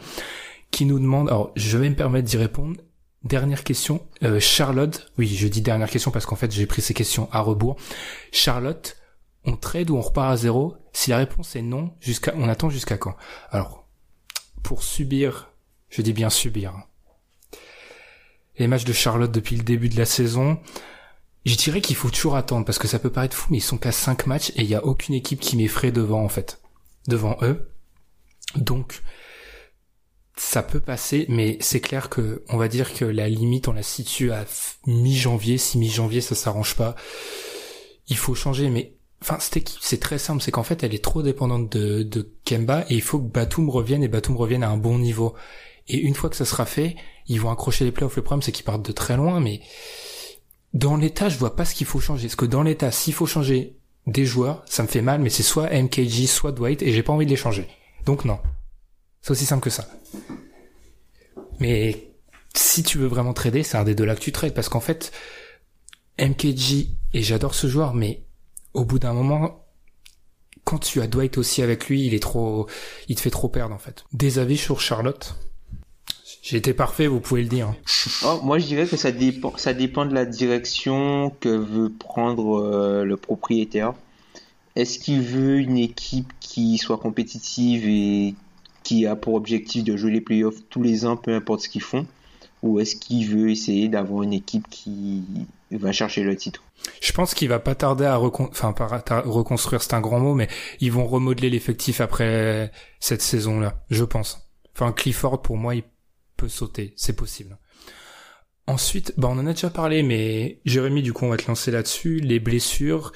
qui 0.71 0.85
nous 0.85 0.99
demande, 0.99 1.29
alors 1.29 1.51
je 1.55 1.77
vais 1.77 1.89
me 1.89 1.95
permettre 1.95 2.27
d'y 2.27 2.37
répondre. 2.37 2.79
Dernière 3.23 3.63
question, 3.63 4.05
euh, 4.23 4.39
Charlotte, 4.39 5.11
oui 5.17 5.27
je 5.27 5.47
dis 5.47 5.61
dernière 5.61 5.89
question 5.89 6.11
parce 6.11 6.25
qu'en 6.27 6.35
fait 6.35 6.51
j'ai 6.51 6.67
pris 6.67 6.81
ces 6.81 6.93
questions 6.93 7.27
à 7.31 7.39
rebours. 7.39 7.75
Charlotte, 8.31 8.97
on 9.45 9.55
trade 9.55 9.89
ou 9.89 9.97
on 9.97 10.01
repart 10.01 10.31
à 10.31 10.37
zéro? 10.37 10.75
Si 10.93 11.09
la 11.09 11.17
réponse 11.17 11.55
est 11.55 11.61
non, 11.61 11.93
jusqu'à, 11.99 12.33
on 12.35 12.47
attend 12.47 12.69
jusqu'à 12.69 12.97
quand? 12.97 13.15
Alors, 13.49 13.87
pour 14.63 14.83
subir, 14.83 15.51
je 15.89 16.01
dis 16.01 16.13
bien 16.13 16.29
subir, 16.29 16.73
les 18.57 18.67
matchs 18.67 18.85
de 18.85 18.93
Charlotte 18.93 19.31
depuis 19.31 19.55
le 19.55 19.63
début 19.63 19.89
de 19.89 19.97
la 19.97 20.05
saison, 20.05 20.59
je 21.45 21.55
dirais 21.55 21.81
qu'il 21.81 21.95
faut 21.95 22.09
toujours 22.09 22.35
attendre 22.35 22.65
parce 22.65 22.79
que 22.79 22.87
ça 22.87 22.99
peut 22.99 23.11
paraître 23.11 23.35
fou, 23.35 23.47
mais 23.51 23.57
ils 23.57 23.61
sont 23.61 23.77
qu'à 23.77 23.91
5 23.91 24.25
matchs 24.25 24.49
et 24.51 24.61
il 24.61 24.67
y 24.67 24.75
a 24.75 24.85
aucune 24.85 25.13
équipe 25.13 25.39
qui 25.39 25.57
m'effraie 25.57 25.91
devant 25.91 26.23
en 26.23 26.29
fait, 26.29 26.61
devant 27.07 27.37
eux. 27.41 27.71
Donc 28.55 29.01
ça 30.37 30.63
peut 30.63 30.81
passer, 30.81 31.25
mais 31.29 31.57
c'est 31.61 31.79
clair 31.79 32.09
que 32.09 32.43
on 32.49 32.57
va 32.57 32.67
dire 32.67 32.93
que 32.93 33.05
la 33.05 33.29
limite 33.29 33.67
on 33.67 33.73
la 33.73 33.83
situe 33.83 34.31
à 34.31 34.45
mi-janvier. 34.85 35.57
Si 35.57 35.77
mi-janvier 35.77 36.21
ça 36.21 36.35
s'arrange 36.35 36.75
pas, 36.75 36.95
il 38.07 38.17
faut 38.17 38.35
changer. 38.35 38.69
Mais 38.69 38.95
enfin 39.21 39.37
c'est 39.39 39.99
très 39.99 40.17
simple, 40.17 40.41
c'est 40.41 40.51
qu'en 40.51 40.63
fait 40.63 40.83
elle 40.83 40.93
est 40.93 41.03
trop 41.03 41.23
dépendante 41.23 41.71
de, 41.71 42.03
de 42.03 42.29
Kemba 42.43 42.85
et 42.89 42.95
il 42.95 43.01
faut 43.01 43.19
que 43.19 43.31
Batum 43.31 43.69
revienne 43.69 44.03
et 44.03 44.09
Batum 44.09 44.35
revienne 44.35 44.63
à 44.63 44.69
un 44.69 44.77
bon 44.77 44.99
niveau. 44.99 45.35
Et 45.87 45.97
une 45.97 46.15
fois 46.15 46.29
que 46.29 46.35
ça 46.35 46.45
sera 46.45 46.65
fait, 46.65 46.95
ils 47.27 47.39
vont 47.39 47.51
accrocher 47.51 47.85
les 47.85 47.91
playoffs. 47.91 48.15
Le 48.17 48.23
problème 48.23 48.41
c'est 48.41 48.51
qu'ils 48.51 48.65
partent 48.65 48.85
de 48.85 48.91
très 48.91 49.15
loin, 49.15 49.39
mais 49.39 49.61
dans 50.73 50.97
l'état 50.97 51.29
je 51.29 51.37
vois 51.37 51.55
pas 51.55 51.63
ce 51.63 51.75
qu'il 51.75 51.87
faut 51.87 52.01
changer. 52.01 52.27
Parce 52.27 52.35
que 52.35 52.45
dans 52.45 52.63
l'état 52.63 52.91
s'il 52.91 53.13
faut 53.13 53.25
changer 53.25 53.77
des 54.05 54.25
joueurs, 54.25 54.63
ça 54.67 54.83
me 54.83 54.87
fait 54.87 55.01
mal, 55.01 55.21
mais 55.21 55.29
c'est 55.29 55.43
soit 55.43 55.69
MKG, 55.69 56.27
soit 56.27 56.51
Dwight 56.51 56.81
et 56.81 56.91
j'ai 56.91 57.03
pas 57.03 57.13
envie 57.13 57.25
de 57.25 57.31
les 57.31 57.37
changer. 57.37 57.67
Donc 58.05 58.25
non. 58.25 58.37
C'est 59.25 59.31
aussi 59.31 59.47
simple 59.47 59.63
que 59.63 59.71
ça. 59.71 59.87
Mais 61.59 62.11
si 62.53 62.83
tu 62.83 62.99
veux 62.99 63.07
vraiment 63.07 63.33
trader, 63.33 63.63
c'est 63.63 63.75
un 63.75 63.83
des 63.83 63.95
deux 63.95 64.05
là 64.05 64.13
que 64.13 64.19
tu 64.19 64.31
trades 64.31 64.53
parce 64.53 64.69
qu'en 64.69 64.79
fait, 64.79 65.11
MKG 66.19 66.89
et 67.11 67.23
j'adore 67.23 67.55
ce 67.55 67.65
joueur, 67.65 67.95
mais 67.95 68.21
au 68.75 68.85
bout 68.85 68.99
d'un 68.99 69.13
moment, 69.13 69.65
quand 70.63 70.77
tu 70.77 71.01
as 71.01 71.07
Dwight 71.07 71.39
aussi 71.39 71.63
avec 71.63 71.87
lui, 71.89 72.05
il 72.05 72.13
est 72.13 72.19
trop, 72.19 72.67
il 73.07 73.15
te 73.15 73.21
fait 73.21 73.31
trop 73.31 73.49
perdre 73.49 73.73
en 73.73 73.79
fait. 73.79 74.03
Des 74.13 74.37
avis 74.37 74.57
sur 74.57 74.79
Charlotte? 74.79 75.33
J'ai 76.43 76.57
été 76.57 76.75
parfait, 76.75 77.07
vous 77.07 77.19
pouvez 77.19 77.41
le 77.41 77.49
dire. 77.49 77.73
Oh, 78.23 78.39
moi, 78.43 78.59
je 78.59 78.67
dirais 78.67 78.85
que 78.85 78.95
ça 78.95 79.11
dépend, 79.11 79.57
ça 79.57 79.73
dépend 79.73 80.05
de 80.05 80.13
la 80.13 80.25
direction 80.25 81.35
que 81.39 81.49
veut 81.49 81.91
prendre 81.91 82.59
euh, 82.59 83.03
le 83.03 83.17
propriétaire. 83.17 83.95
Est-ce 84.75 84.99
qu'il 84.99 85.23
veut 85.23 85.57
une 85.57 85.77
équipe 85.77 86.31
qui 86.39 86.77
soit 86.77 86.99
compétitive 86.99 87.87
et 87.87 88.35
qui 88.85 89.05
a 89.05 89.17
pour 89.17 89.33
objectif 89.33 89.83
de 89.83 89.97
jouer 89.97 90.11
les 90.11 90.21
playoffs 90.21 90.61
tous 90.69 90.81
les 90.81 91.05
ans, 91.05 91.17
peu 91.17 91.35
importe 91.35 91.63
ce 91.63 91.67
qu'ils 91.67 91.81
font, 91.81 92.07
ou 92.63 92.79
est-ce 92.79 92.95
qu'il 92.95 93.27
veut 93.27 93.49
essayer 93.49 93.89
d'avoir 93.89 94.23
une 94.23 94.31
équipe 94.31 94.69
qui 94.69 95.23
va 95.71 95.91
chercher 95.91 96.23
le 96.23 96.37
titre? 96.37 96.63
Je 97.01 97.11
pense 97.11 97.33
qu'il 97.33 97.49
va 97.49 97.59
pas 97.59 97.75
tarder 97.75 98.05
à 98.05 98.15
reconstruire, 98.15 99.81
c'est 99.81 99.93
un 99.95 100.01
grand 100.01 100.19
mot, 100.19 100.35
mais 100.35 100.47
ils 100.79 100.91
vont 100.91 101.07
remodeler 101.07 101.49
l'effectif 101.49 101.99
après 101.99 102.71
cette 103.01 103.21
saison-là, 103.21 103.83
je 103.89 104.05
pense. 104.05 104.49
Enfin 104.73 104.91
Clifford 104.93 105.41
pour 105.41 105.57
moi 105.57 105.75
il 105.75 105.83
peut 106.37 106.47
sauter, 106.47 106.93
c'est 106.95 107.15
possible. 107.15 107.57
Ensuite, 108.67 109.13
bah 109.17 109.27
on 109.31 109.37
en 109.37 109.47
a 109.47 109.53
déjà 109.53 109.69
parlé, 109.69 110.03
mais 110.03 110.59
Jérémy 110.65 111.01
du 111.01 111.13
coup 111.13 111.25
on 111.25 111.29
va 111.29 111.37
te 111.37 111.47
lancer 111.47 111.71
là-dessus. 111.71 112.19
Les 112.19 112.39
blessures. 112.39 113.11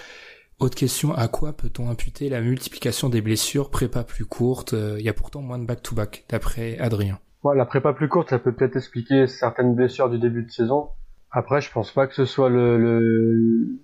Autre 0.60 0.76
question, 0.78 1.14
à 1.14 1.28
quoi 1.28 1.52
peut-on 1.54 1.90
imputer 1.90 2.30
la 2.30 2.40
multiplication 2.40 3.10
des 3.10 3.20
blessures, 3.22 3.70
prépa 3.70 4.06
plus 4.06 4.26
courte 4.26 4.74
euh, 4.74 4.96
Il 5.00 5.04
y 5.06 5.10
a 5.10 5.14
pourtant 5.14 5.42
moins 5.42 5.60
de 5.60 5.66
back-to-back, 5.66 6.26
d'après 6.30 6.78
Adrien. 6.78 7.20
Ouais, 7.44 7.56
la 7.56 7.66
prépa 7.66 7.94
plus 7.94 8.10
courte, 8.10 8.30
ça 8.30 8.40
peut 8.40 8.54
peut-être 8.54 8.76
expliquer 8.76 9.28
certaines 9.28 9.76
blessures 9.76 10.10
du 10.10 10.20
début 10.20 10.44
de 10.44 10.52
saison. 10.52 10.90
Après, 11.32 11.62
je 11.62 11.72
pense 11.72 11.92
pas 11.92 12.08
que 12.08 12.14
ce 12.16 12.26
soit 12.26 12.50
le, 12.50 12.78
le- 12.78 13.80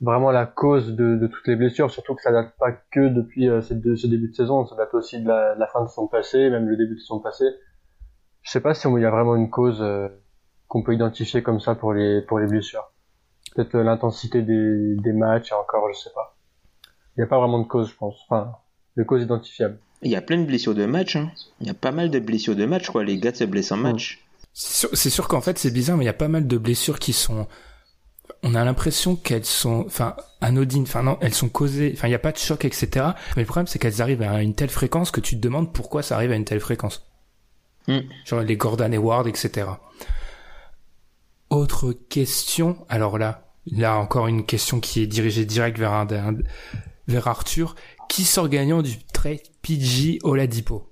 vraiment 0.00 0.30
la 0.32 0.46
cause 0.46 0.94
de, 0.96 1.16
de 1.16 1.26
toutes 1.28 1.46
les 1.48 1.56
blessures, 1.56 1.90
surtout 1.90 2.14
que 2.14 2.22
ça 2.22 2.32
date 2.32 2.56
pas 2.58 2.72
que 2.72 3.08
depuis 3.08 3.48
euh, 3.48 3.62
ce, 3.62 3.74
début 3.74 4.28
de 4.30 4.34
saison, 4.34 4.66
ça 4.66 4.76
date 4.76 4.94
aussi 4.94 5.22
de 5.22 5.28
la, 5.28 5.54
de 5.54 5.60
la 5.60 5.66
fin 5.68 5.84
de 5.84 5.88
son 5.90 6.08
passé, 6.08 6.50
même 6.50 6.68
le 6.68 6.76
début 6.76 6.96
de 6.96 7.00
son 7.00 7.20
passé. 7.20 7.44
je 8.40 8.50
sais 8.50 8.60
pas 8.62 8.72
si 8.72 8.88
il 8.88 9.02
y 9.02 9.04
a 9.04 9.10
vraiment 9.10 9.36
une 9.36 9.50
cause 9.50 9.82
euh, 9.82 10.08
qu'on 10.68 10.82
peut 10.82 10.94
identifier 10.94 11.42
comme 11.42 11.60
ça 11.60 11.74
pour 11.74 11.92
les 11.92 12.22
pour 12.22 12.38
les 12.38 12.46
blessures. 12.46 12.90
Peut-être 13.56 13.74
euh, 13.74 13.82
l'intensité 13.82 14.42
des, 14.42 14.94
des 14.96 15.12
matchs 15.12 15.50
et 15.50 15.54
encore, 15.54 15.88
je 15.92 15.98
sais 15.98 16.12
pas. 16.14 16.36
Il 17.16 17.20
n'y 17.20 17.24
a 17.24 17.26
pas 17.26 17.38
vraiment 17.38 17.58
de 17.58 17.66
cause, 17.66 17.88
je 17.88 17.94
pense. 17.94 18.16
Enfin, 18.28 18.52
de 18.96 19.02
cause 19.02 19.22
identifiable. 19.22 19.78
Il 20.02 20.10
y 20.10 20.16
a 20.16 20.22
plein 20.22 20.38
de 20.38 20.44
blessures 20.44 20.74
de 20.74 20.84
match. 20.84 21.16
Hein. 21.16 21.30
Il 21.60 21.66
y 21.66 21.70
a 21.70 21.74
pas 21.74 21.90
mal 21.90 22.10
de 22.10 22.18
blessures 22.18 22.54
de 22.54 22.66
match, 22.66 22.90
quoi. 22.90 23.02
Les 23.02 23.18
gars 23.18 23.34
se 23.34 23.44
blessent 23.44 23.72
en 23.72 23.78
match. 23.78 24.22
C'est 24.52 25.10
sûr, 25.10 25.28
qu'en 25.28 25.42
fait 25.42 25.58
c'est 25.58 25.70
bizarre, 25.70 25.98
mais 25.98 26.04
il 26.04 26.06
y 26.06 26.10
a 26.10 26.14
pas 26.14 26.28
mal 26.28 26.46
de 26.46 26.58
blessures 26.58 26.98
qui 26.98 27.12
sont. 27.12 27.46
On 28.42 28.54
a 28.54 28.64
l'impression 28.64 29.16
qu'elles 29.16 29.44
sont, 29.44 29.84
enfin, 29.86 30.16
anodines. 30.40 30.84
Enfin 30.84 31.02
non, 31.02 31.18
elles 31.20 31.34
sont 31.34 31.48
causées. 31.48 31.92
Enfin, 31.94 32.08
il 32.08 32.10
n'y 32.10 32.16
a 32.16 32.20
pas 32.20 32.32
de 32.32 32.38
choc, 32.38 32.64
etc. 32.64 33.08
Mais 33.36 33.42
le 33.42 33.46
problème 33.46 33.66
c'est 33.66 33.78
qu'elles 33.78 34.00
arrivent 34.00 34.22
à 34.22 34.42
une 34.42 34.54
telle 34.54 34.70
fréquence 34.70 35.10
que 35.10 35.20
tu 35.20 35.36
te 35.36 35.40
demandes 35.42 35.72
pourquoi 35.74 36.02
ça 36.02 36.14
arrive 36.14 36.32
à 36.32 36.36
une 36.36 36.46
telle 36.46 36.60
fréquence. 36.60 37.06
Mm. 37.86 37.98
Genre 38.24 38.40
les 38.40 38.56
Gordon 38.56 38.92
Hayward, 38.92 39.26
etc. 39.26 39.66
Autre 41.50 41.92
question. 41.92 42.78
Alors 42.88 43.18
là, 43.18 43.45
là 43.70 43.96
encore 43.96 44.26
une 44.28 44.44
question 44.46 44.80
qui 44.80 45.00
est 45.02 45.06
dirigée 45.06 45.44
direct 45.44 45.78
vers 45.78 45.92
un, 45.92 46.06
un- 46.10 46.36
vers 47.08 47.26
Arthur. 47.28 47.74
Qui 48.08 48.24
sort 48.24 48.48
gagnant 48.48 48.82
du 48.82 48.98
trade 49.12 49.40
PG 49.62 50.18
Oladipo? 50.22 50.88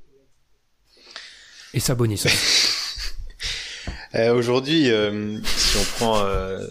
Et 1.72 1.80
Sabonis. 1.80 2.24
Euh, 4.14 4.32
Aujourd'hui, 4.32 4.92
euh, 4.92 5.38
si 5.44 5.76
on 5.76 5.84
prend 5.96 6.18
euh, 6.24 6.64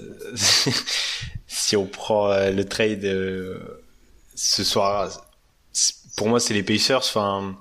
si 1.45 1.75
on 1.75 1.85
prend 1.85 2.31
euh, 2.31 2.51
le 2.51 2.63
trade 2.63 3.03
euh, 3.03 3.59
ce 4.33 4.63
soir, 4.63 5.25
pour 6.15 6.29
moi 6.29 6.39
c'est 6.39 6.53
les 6.53 6.63
Pacers. 6.63 6.99
Enfin, 6.99 7.57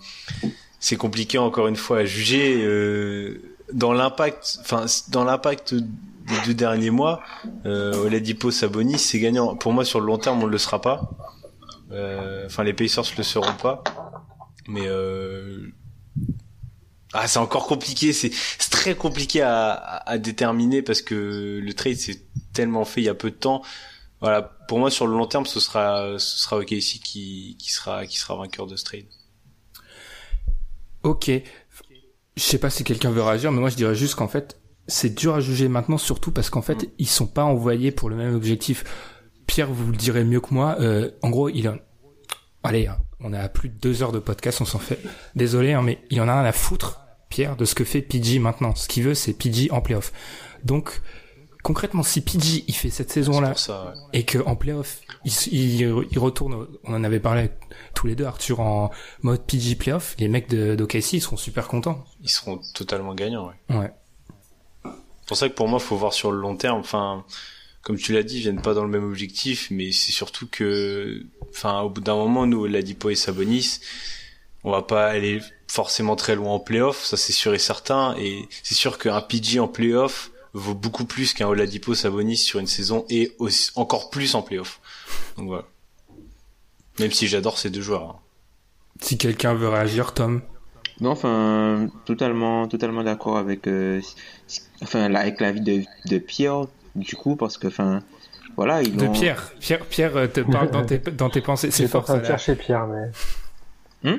c'est 0.79 0.95
compliqué 0.95 1.37
encore 1.39 1.67
une 1.67 1.75
fois 1.75 1.99
à 1.99 2.05
juger 2.05 2.63
euh, 2.63 3.43
dans 3.73 3.93
l'impact. 3.93 4.59
Enfin, 4.61 4.87
dans 5.09 5.25
l'impact 5.25 5.75
des 6.27 6.47
deux 6.47 6.55
derniers 6.55 6.91
mois, 6.91 7.23
euh, 7.67 7.95
Oladipo 8.05 8.51
Sabonis 8.51 8.99
c'est 8.99 9.19
gagnant. 9.19 9.57
Pour 9.57 9.73
moi 9.73 9.85
sur 9.85 10.01
le 10.01 10.07
long 10.07 10.19
terme 10.19 10.43
on 10.43 10.47
ne 10.47 10.53
le 10.53 10.59
sera 10.59 10.81
pas. 10.81 11.11
Euh, 11.91 12.47
Enfin 12.47 12.65
les 12.65 12.73
Pacers 12.73 13.05
le 13.17 13.23
seront 13.23 13.55
pas. 13.55 13.83
Mais 14.69 14.87
euh, 14.87 15.73
ah, 17.13 17.27
c'est 17.27 17.39
encore 17.39 17.67
compliqué, 17.67 18.13
c'est 18.13 18.31
très 18.71 18.95
compliqué 18.95 19.43
à, 19.43 19.73
à, 19.73 20.19
déterminer 20.19 20.83
parce 20.83 21.03
que 21.03 21.61
le 21.63 21.75
trade 21.75 21.97
c'est 21.97 22.25
tellement 22.53 22.85
fait 22.85 23.03
il 23.03 23.05
y 23.05 23.09
a 23.09 23.15
peu 23.15 23.31
de 23.31 23.37
temps. 23.37 23.63
Voilà, 24.21 24.43
pour 24.69 24.79
moi 24.79 24.91
sur 24.91 25.07
le 25.07 25.17
long 25.17 25.27
terme, 25.27 25.47
ce 25.47 25.59
sera 25.61 26.19
ce 26.19 26.39
sera 26.39 26.59
OKC 26.59 27.01
qui 27.03 27.57
qui 27.59 27.73
sera 27.73 28.07
qui 28.07 28.19
sera 28.19 28.37
vainqueur 28.37 28.67
de 28.67 28.77
ce 28.77 28.85
trade. 28.85 29.07
Ok. 31.03 31.31
Je 32.37 32.43
sais 32.43 32.59
pas 32.59 32.71
si 32.71 32.85
quelqu'un 32.85 33.11
veut 33.11 33.23
réagir, 33.23 33.53
mais 33.53 33.61
moi 33.61 33.69
je 33.69 33.77
dirais 33.77 33.95
juste 33.95 34.15
qu'en 34.15 34.29
fait, 34.29 34.59
c'est 34.87 35.15
dur 35.15 35.35
à 35.35 35.41
juger 35.41 35.69
maintenant, 35.69 35.99
surtout 35.99 36.33
parce 36.33 36.51
qu'en 36.51 36.63
fait, 36.63 36.91
ils 36.99 37.09
sont 37.09 37.27
pas 37.27 37.45
envoyés 37.45 37.93
pour 37.93 38.09
le 38.11 38.17
même 38.17 38.35
objectif. 38.35 38.85
Pierre, 39.47 39.71
vous 39.71 39.91
le 39.91 39.97
direz 39.97 40.25
mieux 40.25 40.41
que 40.41 40.53
moi. 40.53 40.77
Euh, 40.81 41.11
en 41.23 41.31
gros, 41.31 41.49
il 41.49 41.67
a... 41.69 41.77
Allez, 42.63 42.87
hein, 42.87 42.99
on 43.21 43.33
a 43.33 43.41
à 43.41 43.49
plus 43.49 43.69
de 43.69 43.75
deux 43.75 44.03
heures 44.03 44.13
de 44.13 44.19
podcast, 44.19 44.61
on 44.61 44.65
s'en 44.65 44.79
fait. 44.79 45.01
Désolé, 45.35 45.73
hein, 45.73 45.83
mais 45.83 45.99
il 46.11 46.21
en 46.21 46.29
a 46.29 46.35
rien 46.35 46.45
à 46.45 46.53
foutre, 46.53 47.01
Pierre, 47.29 47.57
de 47.57 47.65
ce 47.65 47.75
que 47.75 47.85
fait 47.85 48.03
PG 48.03 48.39
maintenant. 48.39 48.75
Ce 48.75 48.89
qu'il 48.89 49.05
veut, 49.05 49.15
c'est 49.15 49.33
PG 49.33 49.71
en 49.71 49.81
playoff. 49.81 50.13
Donc, 50.65 51.01
concrètement, 51.63 52.03
si 52.03 52.21
PG 52.21 52.65
il 52.69 52.75
fait 52.75 52.91
cette 52.91 53.11
saison-là 53.11 53.55
ouais. 53.69 53.75
et 54.13 54.25
que 54.25 54.39
en 54.39 54.57
playoff, 54.57 55.01
il, 55.25 55.33
il, 55.53 56.05
il 56.11 56.19
retourne, 56.19 56.67
on 56.85 56.95
en 56.95 57.05
avait 57.05 57.21
parlé 57.21 57.51
tous 57.95 58.07
les 58.07 58.15
deux, 58.15 58.25
Arthur, 58.25 58.61
en 58.61 58.91
mode 59.23 59.45
PG 59.45 59.77
playoff, 59.77 60.15
les 60.19 60.29
mecs 60.29 60.49
de 60.49 60.75
d'OKC, 60.75 61.15
ils 61.15 61.21
seront 61.21 61.37
super 61.37 61.69
contents. 61.69 62.05
Ils 62.21 62.31
seront 62.31 62.61
totalement 62.75 63.15
gagnants. 63.15 63.51
Ouais. 63.69 63.77
Ouais. 63.77 63.93
C'est 65.23 65.29
pour 65.29 65.37
ça 65.37 65.49
que 65.49 65.55
pour 65.55 65.69
moi, 65.69 65.79
faut 65.79 65.97
voir 65.97 66.13
sur 66.13 66.31
le 66.33 66.39
long 66.41 66.57
terme. 66.57 66.81
Enfin, 66.81 67.25
comme 67.83 67.97
tu 67.97 68.13
l'as 68.13 68.23
dit, 68.23 68.37
ils 68.39 68.43
viennent 68.43 68.63
pas 68.63 68.75
dans 68.75 68.83
le 68.85 68.91
même 68.91 69.05
objectif, 69.05 69.69
mais 69.71 69.93
c'est 69.93 70.13
surtout 70.13 70.47
que, 70.49 71.25
enfin, 71.51 71.81
au 71.81 71.89
bout 71.91 72.01
d'un 72.01 72.17
moment, 72.17 72.47
nous, 72.47 72.67
Ladipo 72.67 73.11
et 73.11 73.15
Sabonis, 73.15 73.81
on 74.65 74.71
va 74.71 74.83
pas 74.83 75.07
aller 75.07 75.41
forcément 75.69 76.17
très 76.17 76.35
loin 76.37 76.53
en 76.53 76.61
playoff, 76.61 77.03
ça 77.05 77.17
c'est 77.17 77.33
sûr 77.33 77.55
et 77.55 77.59
certain. 77.59 78.15
Et 78.19 78.47
c'est 78.63 78.75
sûr 78.75 78.99
qu'un 78.99 79.21
PG 79.21 79.59
en 79.59 79.69
playoff 79.69 80.31
vaut 80.55 80.75
beaucoup 80.75 81.05
plus 81.07 81.33
qu'un 81.33 81.49
Oladipo 81.49 81.95
Sabonis 81.95 82.37
sur 82.37 82.61
une 82.61 82.67
saison 82.67 83.07
et 83.09 83.35
aussi, 83.39 83.71
encore 83.75 84.11
plus 84.11 84.35
en 84.35 84.43
playoff. 84.43 84.81
Donc 85.39 85.47
voilà. 85.47 85.65
Même 86.99 87.11
si 87.13 87.27
j'adore 87.27 87.59
ces 87.59 87.71
deux 87.71 87.81
joueurs. 87.81 88.03
hein. 88.11 88.17
Si 89.01 89.17
quelqu'un 89.17 89.55
veut 89.55 89.69
réagir, 89.69 90.13
Tom? 90.13 90.43
Non, 91.01 91.11
enfin, 91.13 91.89
totalement, 92.05 92.69
totalement 92.69 93.03
d'accord 93.03 93.39
avec, 93.39 93.67
euh, 93.67 94.01
enfin, 94.83 95.13
avec 95.15 95.41
l'avis 95.41 95.61
de, 95.61 95.83
de 96.07 96.19
Pierre, 96.19 96.67
du 96.95 97.17
coup, 97.17 97.37
parce 97.37 97.59
que, 97.59 97.69
enfin, 97.69 98.03
voilà, 98.57 98.83
ils 98.83 98.95
De 98.97 99.07
ont... 99.07 99.13
Pierre. 99.13 99.53
Pierre, 99.61 99.85
Pierre 99.87 100.17
euh, 100.17 100.27
te 100.27 100.41
parle 100.41 100.71
dans 100.71 100.85
tes, 100.85 100.99
dans 100.99 101.31
tes 101.31 101.41
pensées. 101.41 101.71
C'est 101.71 101.89
fort, 101.89 102.05
là. 102.09 102.23
chercher 102.25 102.55
Pierre, 102.55 102.87
mais 102.87 104.13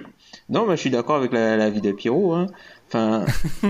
Non, 0.50 0.66
mais 0.68 0.76
je 0.76 0.82
suis 0.82 0.90
d'accord 0.90 1.18
avec 1.18 1.32
la- 1.32 1.56
l'avis 1.58 1.82
de 1.82 1.92
Pierrot, 1.92 2.34
hein. 2.34 2.48
Enfin, 2.88 3.26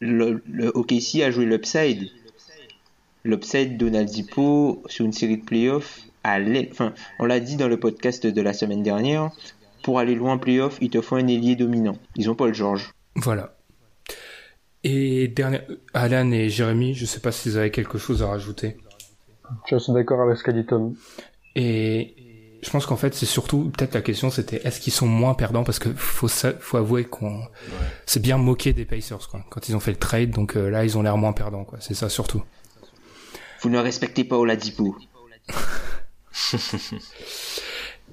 le, 0.00 0.42
le 0.50 0.68
OKC 0.76 1.22
a 1.22 1.30
joué 1.30 1.44
l'upside. 1.44 2.08
L'upside 3.24 3.76
Donaldipo 3.76 4.82
sur 4.86 5.04
une 5.04 5.12
série 5.12 5.38
de 5.38 5.44
playoffs 5.44 6.00
à. 6.22 6.38
Enfin, 6.70 6.92
on 7.18 7.24
l'a 7.24 7.40
dit 7.40 7.56
dans 7.56 7.68
le 7.68 7.78
podcast 7.78 8.26
de 8.26 8.42
la 8.42 8.52
semaine 8.52 8.82
dernière. 8.82 9.30
Pour 9.82 9.98
aller 9.98 10.14
loin 10.14 10.34
en 10.34 10.38
playoff, 10.38 10.78
il 10.80 10.90
te 10.90 11.00
faut 11.00 11.16
un 11.16 11.26
ailier 11.26 11.56
dominant. 11.56 11.96
Ils 12.16 12.30
ont 12.30 12.34
Paul 12.34 12.54
George. 12.54 12.92
Voilà. 13.16 13.55
Et 14.88 15.26
dernier, 15.26 15.62
Alan 15.94 16.30
et 16.30 16.48
Jérémy, 16.48 16.94
je 16.94 17.06
sais 17.06 17.18
pas 17.18 17.32
s'ils 17.32 17.58
avaient 17.58 17.72
quelque 17.72 17.98
chose 17.98 18.22
à 18.22 18.28
rajouter. 18.28 18.76
je 19.68 19.78
suis 19.78 19.92
d'accord 19.92 20.20
avec 20.20 20.36
ce 20.36 20.44
qu'a 20.44 20.52
dit 20.52 20.64
Tom. 20.64 20.94
Et 21.56 22.14
je 22.62 22.70
pense 22.70 22.86
qu'en 22.86 22.94
fait, 22.94 23.12
c'est 23.12 23.26
surtout, 23.26 23.72
peut-être 23.76 23.94
la 23.94 24.00
question, 24.00 24.30
c'était 24.30 24.60
est-ce 24.64 24.78
qu'ils 24.78 24.92
sont 24.92 25.08
moins 25.08 25.34
perdants? 25.34 25.64
Parce 25.64 25.80
que 25.80 25.88
faut 25.96 26.28
avouer 26.76 27.02
qu'on 27.02 27.42
c'est 28.06 28.22
bien 28.22 28.38
moqué 28.38 28.72
des 28.72 28.84
Pacers 28.84 29.28
quoi. 29.28 29.44
Quand 29.50 29.68
ils 29.68 29.74
ont 29.74 29.80
fait 29.80 29.90
le 29.90 29.96
trade, 29.96 30.30
donc 30.30 30.54
euh, 30.54 30.70
là, 30.70 30.84
ils 30.84 30.96
ont 30.96 31.02
l'air 31.02 31.16
moins 31.16 31.32
perdants 31.32 31.64
quoi. 31.64 31.80
C'est 31.80 31.94
ça 31.94 32.08
surtout. 32.08 32.44
Vous 33.62 33.70
ne 33.70 33.78
respectez 33.78 34.22
pas 34.22 34.36
Oladipo. 34.36 34.96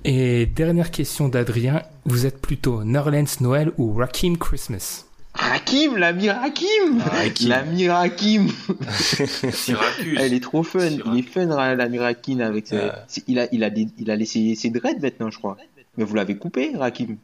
Et 0.05 0.47
dernière 0.47 0.89
question 0.89 1.29
d'Adrien, 1.29 1.83
vous 2.05 2.25
êtes 2.25 2.41
plutôt 2.41 2.83
Nerlens 2.83 3.41
Noël 3.41 3.73
ou 3.77 3.93
Rakim 3.93 4.39
Christmas? 4.39 5.05
Rakim, 5.35 5.97
l'ami 5.97 6.29
Rakim 6.29 6.99
Rakim. 7.01 7.49
L'ami 7.49 7.89
Rakim. 7.89 8.47
Elle 10.17 10.33
est 10.33 10.39
trop 10.43 10.61
fun, 10.63 10.79
Syracuse. 10.79 11.03
il 11.13 11.19
est 11.19 11.21
fun 11.23 11.45
l'ami 11.75 11.99
Rakim 11.99 12.39
avec 12.41 12.67
ses- 12.67 12.75
Euh. 12.77 12.91
c'est- 13.07 13.23
il 13.27 13.39
a 13.39 13.47
il 13.51 13.63
a 13.63 13.69
des- 13.71 13.87
il 13.97 14.11
a 14.11 14.15
laissé 14.15 14.53
ses 14.55 14.69
dreads 14.69 14.99
maintenant 15.01 15.31
je 15.31 15.37
crois. 15.39 15.57
Mais 15.97 16.03
vous 16.03 16.15
l'avez 16.15 16.37
coupé 16.37 16.73
Rakim. 16.75 17.17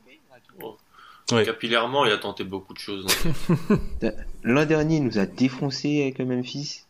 Ouais. 1.32 1.46
Capillairement, 1.46 2.06
il 2.08 2.12
a 2.12 2.18
tenté 2.18 2.44
beaucoup 2.44 2.74
de 2.74 2.80
choses. 2.80 3.06
L'an 4.44 4.66
dernier 4.66 4.98
il 4.98 5.04
nous 5.04 5.20
a 5.20 5.28
défoncé 5.28 6.02
avec 6.02 6.18
le 6.18 6.26
Memphis. 6.26 6.86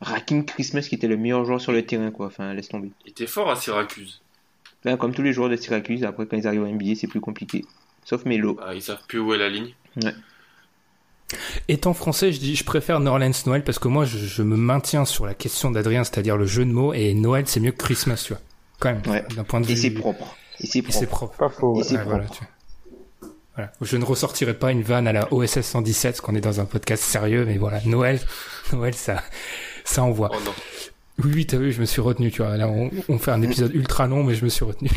Rakim 0.00 0.44
Christmas 0.44 0.82
qui 0.82 0.94
était 0.94 1.08
le 1.08 1.16
meilleur 1.16 1.44
joueur 1.44 1.60
sur 1.60 1.72
le 1.72 1.84
terrain 1.84 2.12
quoi, 2.12 2.26
enfin 2.26 2.54
laisse 2.54 2.68
tomber. 2.68 2.90
Il 3.04 3.10
était 3.10 3.26
fort 3.26 3.50
à 3.50 3.56
Syracuse. 3.56 4.20
Comme 5.00 5.12
tous 5.12 5.22
les 5.22 5.32
joueurs 5.32 5.48
de 5.48 5.56
Syracuse, 5.56 6.04
après 6.04 6.26
quand 6.26 6.36
ils 6.36 6.46
arrivent 6.46 6.62
en 6.62 6.68
NBA 6.72 6.94
c'est 6.94 7.08
plus 7.08 7.20
compliqué. 7.20 7.64
Sauf 8.04 8.24
Melo. 8.24 8.54
Bah, 8.54 8.72
ils 8.74 8.80
savent 8.80 9.02
plus 9.08 9.18
où 9.18 9.34
est 9.34 9.38
la 9.38 9.48
ligne. 9.50 9.74
Étant 11.68 11.92
français, 11.92 12.32
je 12.32 12.38
dis, 12.40 12.56
je 12.56 12.64
préfère 12.64 13.00
Nerlens 13.00 13.44
Noël 13.46 13.62
parce 13.62 13.78
que 13.78 13.88
moi, 13.88 14.04
je, 14.06 14.16
je 14.16 14.42
me 14.42 14.56
maintiens 14.56 15.04
sur 15.04 15.26
la 15.26 15.34
question 15.34 15.70
d'Adrien, 15.70 16.02
c'est-à-dire 16.04 16.36
le 16.38 16.46
jeu 16.46 16.64
de 16.64 16.70
mots, 16.72 16.94
et 16.94 17.12
Noël, 17.12 17.44
c'est 17.46 17.60
mieux 17.60 17.72
que 17.72 17.76
Christmas, 17.82 18.22
tu 18.26 18.32
vois. 18.32 18.42
Quand 18.80 18.90
même, 18.92 19.02
Ouais. 19.06 19.24
d'un 19.36 19.44
point 19.44 19.60
de 19.60 19.66
vue. 19.66 19.74
Et 19.74 19.76
c'est 19.76 19.90
propre. 19.90 20.36
Et 20.60 20.66
c'est 20.66 20.78
Et 20.78 20.84
c'est 20.90 21.06
propre. 21.06 21.34
propre. 21.34 21.36
Pas 21.36 21.60
faux. 21.60 21.74
Et 21.74 21.78
ouais. 21.78 21.84
c'est 21.84 21.96
Ouais, 21.98 22.04
voilà, 22.04 22.24
propre. 22.24 22.38
tu 22.40 22.44
vois. 22.44 23.30
Voilà. 23.56 23.72
Je 23.82 23.96
ne 23.98 24.04
ressortirai 24.04 24.54
pas 24.54 24.70
une 24.72 24.82
vanne 24.82 25.06
à 25.06 25.12
la 25.12 25.30
OSS 25.32 25.60
117, 25.62 26.12
parce 26.12 26.20
qu'on 26.22 26.34
est 26.34 26.40
dans 26.40 26.60
un 26.60 26.64
podcast 26.64 27.02
sérieux, 27.02 27.44
mais 27.44 27.58
voilà, 27.58 27.80
Noël, 27.84 28.20
Noël, 28.72 28.94
ça, 28.94 29.22
ça 29.84 30.02
envoie. 30.04 30.30
Oh 30.32 30.38
non. 30.44 30.52
Oui, 31.24 31.32
oui, 31.34 31.46
t'as 31.46 31.58
vu, 31.58 31.72
je 31.72 31.80
me 31.80 31.86
suis 31.86 32.00
retenu, 32.00 32.30
tu 32.30 32.40
vois. 32.42 32.56
Là, 32.56 32.68
on, 32.68 32.90
on 33.08 33.18
fait 33.18 33.32
un 33.32 33.42
épisode 33.42 33.74
ultra 33.74 34.06
long, 34.06 34.22
mais 34.24 34.34
je 34.34 34.44
me 34.44 34.48
suis 34.48 34.64
retenu. 34.64 34.88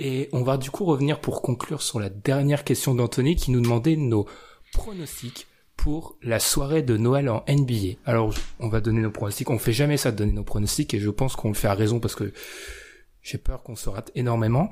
Et 0.00 0.28
on 0.32 0.42
va 0.42 0.56
du 0.58 0.70
coup 0.70 0.84
revenir 0.84 1.20
pour 1.20 1.42
conclure 1.42 1.82
sur 1.82 1.98
la 1.98 2.08
dernière 2.08 2.64
question 2.64 2.94
d'Anthony 2.94 3.34
qui 3.36 3.50
nous 3.50 3.60
demandait 3.60 3.96
nos 3.96 4.26
pronostics 4.72 5.46
pour 5.76 6.16
la 6.22 6.38
soirée 6.40 6.82
de 6.82 6.96
Noël 6.96 7.28
en 7.28 7.44
NBA. 7.48 7.98
Alors, 8.04 8.32
on 8.60 8.68
va 8.68 8.80
donner 8.80 9.00
nos 9.00 9.10
pronostics. 9.10 9.50
On 9.50 9.58
fait 9.58 9.72
jamais 9.72 9.96
ça 9.96 10.12
de 10.12 10.16
donner 10.16 10.32
nos 10.32 10.44
pronostics 10.44 10.92
et 10.94 11.00
je 11.00 11.10
pense 11.10 11.34
qu'on 11.36 11.48
le 11.48 11.54
fait 11.54 11.68
à 11.68 11.74
raison 11.74 11.98
parce 12.00 12.14
que 12.14 12.32
j'ai 13.22 13.38
peur 13.38 13.62
qu'on 13.62 13.76
se 13.76 13.88
rate 13.88 14.10
énormément. 14.14 14.70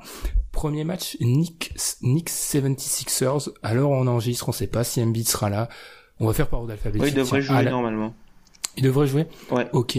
Premier 0.51 0.83
match, 0.85 1.17
Nick, 1.19 1.73
Knicks 2.01 2.29
76ers. 2.29 3.51
Alors 3.63 3.91
on 3.91 4.07
enregistre, 4.07 4.47
on 4.49 4.51
sait 4.53 4.67
pas 4.67 4.83
si 4.83 5.01
Embiid 5.01 5.27
sera 5.27 5.49
là. 5.49 5.67
On 6.19 6.27
va 6.27 6.33
faire 6.33 6.47
par 6.47 6.61
ordre 6.61 6.71
alphabétique. 6.71 7.03
Ouais, 7.03 7.09
il 7.09 7.15
devrait 7.15 7.39
Tiens, 7.41 7.47
jouer 7.47 7.57
Alan- 7.57 7.71
normalement. 7.71 8.15
Il 8.77 8.83
devrait 8.83 9.07
jouer 9.07 9.25
Ouais. 9.51 9.67
Ok. 9.73 9.97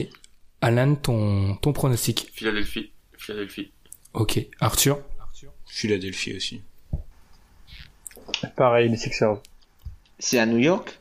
Alan, 0.61 0.95
ton, 0.95 1.57
ton 1.57 1.73
pronostic. 1.73 2.31
Philadelphie. 2.35 2.93
Philadelphie. 3.17 3.73
Ok. 4.15 4.41
Arthur 4.61 4.99
Philadelphie 5.69 6.37
aussi. 6.37 6.61
Pareil, 8.57 8.89
les 8.89 8.97
Sixers. 8.97 9.39
C'est 10.19 10.39
à 10.39 10.47
New 10.47 10.59
York? 10.59 10.99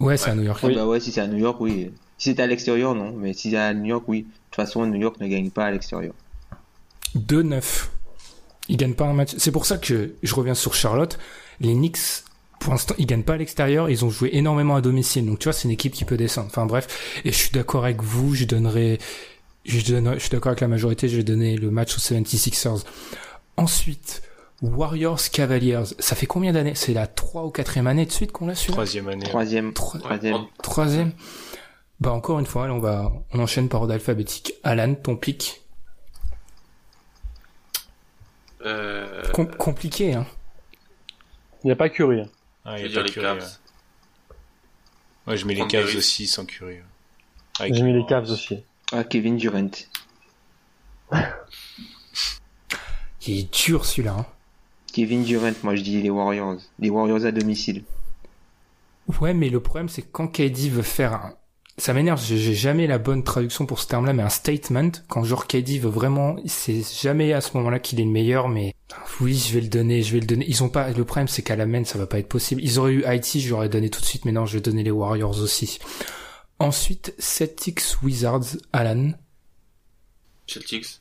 Ouais, 0.00 0.16
c'est 0.16 0.30
à 0.30 0.34
New 0.34 0.42
York. 0.42 0.60
Ah 0.62 0.68
Bah 0.74 0.86
ouais, 0.86 1.00
si 1.00 1.12
c'est 1.12 1.20
à 1.20 1.26
New 1.26 1.38
York, 1.38 1.60
oui. 1.60 1.90
Si 2.18 2.30
c'est 2.30 2.40
à 2.40 2.46
l'extérieur, 2.46 2.94
non. 2.94 3.12
Mais 3.12 3.32
si 3.34 3.50
c'est 3.50 3.56
à 3.56 3.72
New 3.74 3.86
York, 3.86 4.04
oui. 4.08 4.22
De 4.22 4.26
toute 4.26 4.56
façon, 4.56 4.86
New 4.86 5.00
York 5.00 5.20
ne 5.20 5.28
gagne 5.28 5.50
pas 5.50 5.66
à 5.66 5.70
l'extérieur. 5.70 6.14
2-9. 7.16 7.88
Ils 8.68 8.76
gagnent 8.76 8.94
pas 8.94 9.06
un 9.06 9.12
match. 9.12 9.34
C'est 9.38 9.52
pour 9.52 9.66
ça 9.66 9.78
que 9.78 10.14
je 10.22 10.34
reviens 10.34 10.54
sur 10.54 10.74
Charlotte. 10.74 11.18
Les 11.60 11.74
Knicks, 11.74 12.24
pour 12.58 12.72
l'instant, 12.72 12.94
ils 12.98 13.06
gagnent 13.06 13.22
pas 13.22 13.34
à 13.34 13.36
l'extérieur. 13.36 13.90
Ils 13.90 14.04
ont 14.04 14.10
joué 14.10 14.30
énormément 14.32 14.76
à 14.76 14.80
domicile. 14.80 15.26
Donc 15.26 15.38
tu 15.38 15.44
vois, 15.44 15.52
c'est 15.52 15.64
une 15.64 15.72
équipe 15.72 15.92
qui 15.92 16.04
peut 16.04 16.16
descendre. 16.16 16.48
Enfin 16.48 16.66
bref. 16.66 17.20
Et 17.24 17.32
je 17.32 17.36
suis 17.36 17.50
d'accord 17.50 17.84
avec 17.84 18.02
vous. 18.02 18.34
Je 18.34 18.44
donnerai, 18.44 18.98
je 19.64 19.80
donnerai, 19.84 20.16
je 20.16 20.20
suis 20.20 20.30
d'accord 20.30 20.50
avec 20.50 20.60
la 20.60 20.68
majorité. 20.68 21.08
Je 21.08 21.16
vais 21.16 21.24
donner 21.24 21.56
le 21.56 21.70
match 21.70 21.94
aux 21.96 22.00
76ers. 22.00 22.84
Ensuite, 23.56 24.22
Warriors 24.62 25.20
Cavaliers. 25.32 25.82
Ça 25.98 26.16
fait 26.16 26.26
combien 26.26 26.52
d'années? 26.52 26.74
C'est 26.74 26.94
la 26.94 27.06
3 27.06 27.44
ou 27.44 27.50
4 27.50 27.78
année 27.86 28.06
de 28.06 28.12
suite 28.12 28.32
qu'on 28.32 28.46
l'a 28.46 28.54
su 28.54 28.70
Troisième 28.72 29.08
année. 29.08 29.24
Troisième. 29.24 29.72
Tro- 29.72 29.98
Troisième. 29.98 30.46
Troisième. 30.62 31.12
Bah 32.00 32.12
encore 32.12 32.38
une 32.40 32.46
fois, 32.46 32.66
là, 32.66 32.74
on 32.74 32.78
va, 32.80 33.12
on 33.32 33.38
enchaîne 33.38 33.68
par 33.68 33.82
ordre 33.82 33.92
alphabétique. 33.94 34.54
Alan, 34.64 34.94
ton 34.94 35.16
pic? 35.16 35.62
Euh, 38.64 39.22
Com- 39.32 39.54
compliqué, 39.56 40.14
hein. 40.14 40.26
Il 41.62 41.68
n'y 41.68 41.72
a 41.72 41.76
pas 41.76 41.88
Curry. 41.88 42.20
hein. 42.22 42.28
Ah, 42.64 42.78
il 42.78 42.86
y 42.90 42.92
a 42.92 43.00
pas 43.00 43.06
les 43.06 43.12
Curry, 43.12 43.26
Cavs. 43.26 43.38
ouais. 43.38 45.32
Ouais, 45.32 45.36
je 45.36 45.46
mets 45.46 45.54
les 45.54 45.66
Cavs 45.66 45.94
aussi 45.96 46.26
sans 46.26 46.44
Curry. 46.44 46.78
J'ai 47.60 47.82
mis 47.82 47.92
les. 47.92 48.04
Cavs 48.06 48.28
aussi. 48.30 48.62
Ah, 48.92 49.04
Kevin 49.04 49.36
Durant. 49.36 49.70
Il 53.26 53.38
est 53.38 53.54
dur 53.54 53.84
celui-là. 53.84 54.16
Hein. 54.18 54.26
Kevin 54.92 55.24
Durant, 55.24 55.52
moi 55.62 55.74
je 55.74 55.82
dis 55.82 56.02
les 56.02 56.10
Warriors. 56.10 56.58
Les 56.78 56.90
Warriors 56.90 57.24
à 57.24 57.32
domicile. 57.32 57.84
Ouais, 59.20 59.34
mais 59.34 59.48
le 59.48 59.60
problème 59.60 59.88
c'est 59.88 60.02
que 60.02 60.10
quand 60.12 60.28
KD 60.28 60.70
veut 60.70 60.82
faire 60.82 61.14
un... 61.14 61.34
Ça 61.78 61.94
m'énerve, 61.94 62.22
j'ai 62.22 62.36
j'ai 62.36 62.54
jamais 62.54 62.86
la 62.86 62.98
bonne 62.98 63.24
traduction 63.24 63.64
pour 63.64 63.80
ce 63.80 63.86
terme-là, 63.88 64.12
mais 64.12 64.22
un 64.22 64.28
statement, 64.28 64.90
quand 65.08 65.24
genre 65.24 65.46
KD 65.46 65.78
veut 65.80 65.88
vraiment, 65.88 66.36
c'est 66.44 66.82
jamais 67.00 67.32
à 67.32 67.40
ce 67.40 67.56
moment-là 67.56 67.78
qu'il 67.78 67.98
est 67.98 68.04
le 68.04 68.10
meilleur, 68.10 68.48
mais 68.50 68.74
oui, 69.20 69.34
je 69.34 69.54
vais 69.54 69.62
le 69.62 69.68
donner, 69.68 70.02
je 70.02 70.12
vais 70.12 70.20
le 70.20 70.26
donner. 70.26 70.44
Ils 70.46 70.62
ont 70.62 70.68
pas, 70.68 70.90
le 70.90 71.04
problème 71.04 71.28
c'est 71.28 71.42
qu'à 71.42 71.56
la 71.56 71.64
main, 71.64 71.82
ça 71.84 71.98
va 71.98 72.06
pas 72.06 72.18
être 72.18 72.28
possible. 72.28 72.62
Ils 72.62 72.78
auraient 72.78 72.92
eu 72.92 73.04
IT, 73.06 73.38
je 73.40 73.48
l'aurais 73.48 73.70
donné 73.70 73.88
tout 73.88 74.02
de 74.02 74.06
suite, 74.06 74.26
mais 74.26 74.32
non, 74.32 74.44
je 74.44 74.54
vais 74.54 74.60
donner 74.60 74.82
les 74.82 74.90
Warriors 74.90 75.40
aussi. 75.40 75.78
Ensuite, 76.58 77.14
Celtics 77.18 77.82
Wizards, 78.02 78.58
Alan. 78.74 79.12
Celtics. 80.46 81.00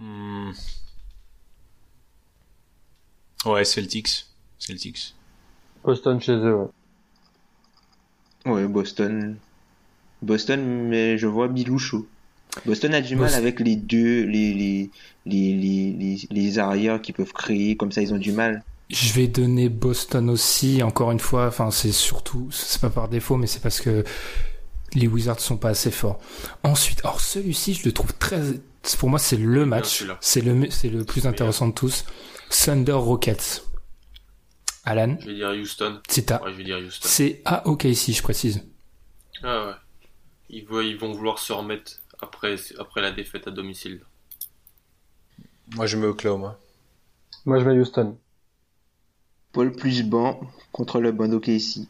Hmm. 0.00 0.52
Ouais, 3.44 3.64
Celtics. 3.64 4.26
Celtics. 4.58 5.14
Boston 5.84 6.20
chez 6.20 6.32
eux, 6.32 6.54
ouais. 6.56 6.68
Ouais, 8.52 8.66
Boston. 8.66 9.36
Boston, 10.22 10.88
mais 10.88 11.18
je 11.18 11.26
vois 11.26 11.48
Bilou 11.48 11.78
chaud. 11.78 12.06
Boston 12.66 12.94
a 12.94 13.00
du 13.00 13.14
mal 13.16 13.26
Boston. 13.26 13.42
avec 13.42 13.60
les 13.60 13.76
deux, 13.76 14.24
les, 14.24 14.52
les, 14.54 14.90
les, 15.26 15.56
les, 15.56 15.92
les, 15.92 16.28
les 16.30 16.58
arrières 16.58 17.00
qui 17.00 17.12
peuvent 17.12 17.32
créer, 17.32 17.76
comme 17.76 17.92
ça 17.92 18.02
ils 18.02 18.12
ont 18.12 18.18
du 18.18 18.32
mal. 18.32 18.64
Je 18.90 19.12
vais 19.12 19.28
donner 19.28 19.68
Boston 19.68 20.28
aussi, 20.30 20.82
encore 20.82 21.12
une 21.12 21.20
fois, 21.20 21.46
enfin 21.46 21.70
c'est 21.70 21.92
surtout, 21.92 22.50
c'est 22.50 22.80
pas 22.80 22.90
par 22.90 23.08
défaut, 23.08 23.36
mais 23.36 23.46
c'est 23.46 23.60
parce 23.60 23.80
que 23.80 24.04
les 24.94 25.06
Wizards 25.06 25.38
sont 25.40 25.56
pas 25.56 25.68
assez 25.70 25.92
forts. 25.92 26.18
Ensuite, 26.64 27.00
alors 27.04 27.20
celui-ci, 27.20 27.74
je 27.74 27.84
le 27.84 27.92
trouve 27.92 28.12
très, 28.14 28.42
pour 28.98 29.08
moi 29.10 29.18
c'est 29.18 29.36
le 29.36 29.66
match, 29.66 30.04
c'est 30.20 30.40
le, 30.40 30.70
c'est 30.70 30.88
le 30.88 31.04
plus 31.04 31.26
intéressant 31.26 31.68
de 31.68 31.74
tous. 31.74 32.04
Thunder 32.50 32.92
Rockets. 32.92 33.62
Alan, 34.84 35.16
Je 35.20 35.26
vais 35.26 35.34
dire 35.34 35.50
Houston. 35.50 36.00
c'est 36.08 36.30
à, 36.32 36.42
Ouais, 36.42 36.52
je 36.52 36.56
vais 36.56 36.64
dire 36.64 36.78
Houston. 36.78 37.06
c'est 37.08 37.42
à 37.44 37.68
OKC, 37.68 38.12
je 38.12 38.22
précise. 38.22 38.64
Ah 39.42 39.66
ouais. 39.66 39.72
Ils, 40.48 40.64
vont- 40.66 40.80
ils 40.80 40.96
vont 40.98 41.12
vouloir 41.12 41.38
se 41.38 41.52
remettre 41.52 41.92
après, 42.20 42.56
après 42.78 43.00
la 43.02 43.12
défaite 43.12 43.46
à 43.46 43.50
domicile. 43.50 44.00
Moi, 45.76 45.86
je 45.86 45.96
mets 45.96 46.06
Oklahoma. 46.06 46.58
Moi, 47.44 47.60
je 47.60 47.64
mets 47.64 47.78
Houston. 47.78 48.18
Paul 49.52 49.72
plus 49.72 50.02
banc 50.02 50.40
contre 50.72 51.00
le 51.00 51.12
banc 51.12 51.28
d'OKC. 51.28 51.86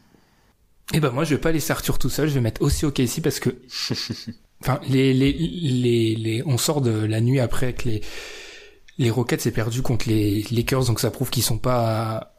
Eh 0.93 0.99
ben 0.99 1.11
moi 1.11 1.23
je 1.23 1.35
vais 1.35 1.41
pas 1.41 1.51
laisser 1.53 1.71
Arthur 1.71 1.97
tout 1.97 2.09
seul, 2.09 2.27
je 2.27 2.33
vais 2.33 2.41
mettre 2.41 2.61
aussi 2.61 2.85
OKC 2.85 3.21
parce 3.23 3.39
que 3.39 3.49
enfin 4.61 4.79
les, 4.87 5.13
les 5.13 5.33
les 5.33 6.15
les 6.15 6.43
on 6.45 6.57
sort 6.57 6.81
de 6.81 6.91
la 6.91 7.19
nuit 7.21 7.39
après 7.39 7.73
que 7.73 7.89
les 7.89 8.01
les 8.97 9.09
Rockets 9.09 9.41
s'est 9.41 9.51
perdu 9.51 9.81
contre 9.81 10.07
les 10.07 10.43
Lakers 10.51 10.85
donc 10.85 10.99
ça 10.99 11.11
prouve 11.11 11.29
qu'ils 11.29 11.43
sont 11.43 11.57
pas 11.57 12.33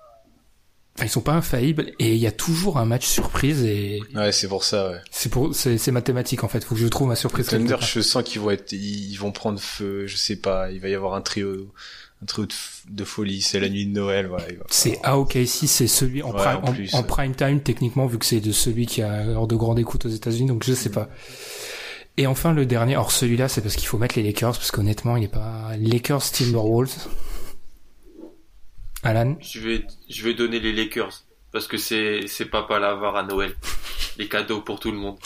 enfin 0.95 1.07
ils 1.07 1.11
sont 1.11 1.21
pas 1.23 1.33
infaillibles 1.33 1.93
et 1.99 2.13
il 2.15 2.19
y 2.21 2.27
a 2.27 2.33
toujours 2.33 2.77
un 2.79 2.85
match 2.85 3.07
surprise 3.07 3.63
et 3.65 4.01
Ouais, 4.15 4.31
c'est 4.31 4.47
pour 4.49 4.63
ça, 4.63 4.91
ouais. 4.91 4.99
c'est 5.11 5.31
pour 5.31 5.55
c'est 5.55 5.79
c'est 5.79 5.91
mathématique 5.91 6.45
en 6.45 6.49
fait, 6.49 6.63
faut 6.63 6.75
que 6.75 6.81
je 6.81 6.87
trouve 6.89 7.09
ma 7.09 7.17
surprise. 7.17 7.47
Thunder, 7.47 7.77
je 7.81 8.01
sens 8.01 8.23
qu'ils 8.23 8.41
vont 8.41 8.51
être, 8.51 8.73
ils 8.73 9.17
vont 9.17 9.33
prendre 9.33 9.59
feu, 9.59 10.07
je 10.07 10.17
sais 10.17 10.37
pas, 10.37 10.71
il 10.71 10.81
va 10.81 10.89
y 10.91 10.95
avoir 10.95 11.15
un 11.15 11.23
trio, 11.23 11.73
un 12.23 12.27
trio 12.27 12.45
de, 12.45 12.53
de 12.91 13.05
folie, 13.05 13.41
c'est 13.41 13.59
la 13.59 13.71
nuit 13.71 13.87
de 13.87 13.93
Noël, 13.93 14.27
voilà. 14.27 14.45
C'est 14.69 14.91
falloir- 14.97 15.13
à 15.15 15.19
OKC, 15.19 15.67
c'est 15.67 15.87
celui 15.89 16.23
en, 16.23 16.31
Ouais, 16.33 16.43
prime, 16.43 16.87
en 16.93 17.03
prime 17.03 17.35
time 17.35 17.61
techniquement 17.63 18.07
vu 18.07 18.19
que 18.19 18.27
c'est 18.27 18.41
de 18.41 18.53
celui 18.53 18.85
qui 18.87 19.01
a 19.01 19.25
hors 19.35 19.49
de 19.49 19.57
grande 19.57 19.79
écoute 19.79 20.05
aux 20.05 20.11
États-Unis 20.11 20.47
donc 20.49 20.63
je 20.63 20.75
sais 20.75 20.91
pas. 20.91 21.09
Et 22.17 22.27
enfin 22.27 22.53
le 22.53 22.67
dernier, 22.67 22.93
alors 22.95 23.11
celui-là 23.11 23.49
c'est 23.49 23.63
parce 23.63 23.77
qu'il 23.77 23.87
faut 23.87 23.99
mettre 23.99 24.17
les 24.17 24.23
Lakers 24.23 24.53
parce 24.53 24.71
qu'honnêtement 24.71 25.17
il 25.17 25.25
est 25.25 25.29
pas 25.29 25.77
Lakers 25.79 26.31
Timberwolves. 26.31 27.09
Alan, 29.05 29.37
Je 29.41 29.59
vais, 29.61 29.87
je 30.09 30.23
vais 30.23 30.35
donner 30.35 30.61
les 30.61 30.73
Lakers. 30.73 31.25
Parce 31.53 31.67
que 31.67 31.77
c'est, 31.77 32.27
c'est 32.29 32.47
Papa 32.47 32.79
Lavar 32.79 33.17
à 33.17 33.23
Noël. 33.25 33.55
Les 34.19 34.29
cadeaux 34.29 34.63
pour 34.63 34.81
tout 34.81 34.91
le 34.91 34.97
monde. 34.97 35.19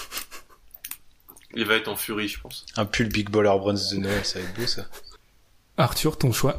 Il 1.54 1.64
va 1.64 1.74
être 1.74 1.88
en 1.88 1.96
furie, 1.96 2.28
je 2.28 2.40
pense. 2.40 2.66
Un 2.76 2.84
pull 2.84 3.08
Big 3.08 3.30
Baller 3.30 3.56
Bronze 3.58 3.90
de 3.90 3.98
Noël, 3.98 4.24
ça 4.24 4.40
va 4.40 4.44
être 4.44 4.54
beau, 4.56 4.66
ça. 4.66 4.86
Arthur, 5.76 6.18
ton 6.18 6.32
choix. 6.32 6.58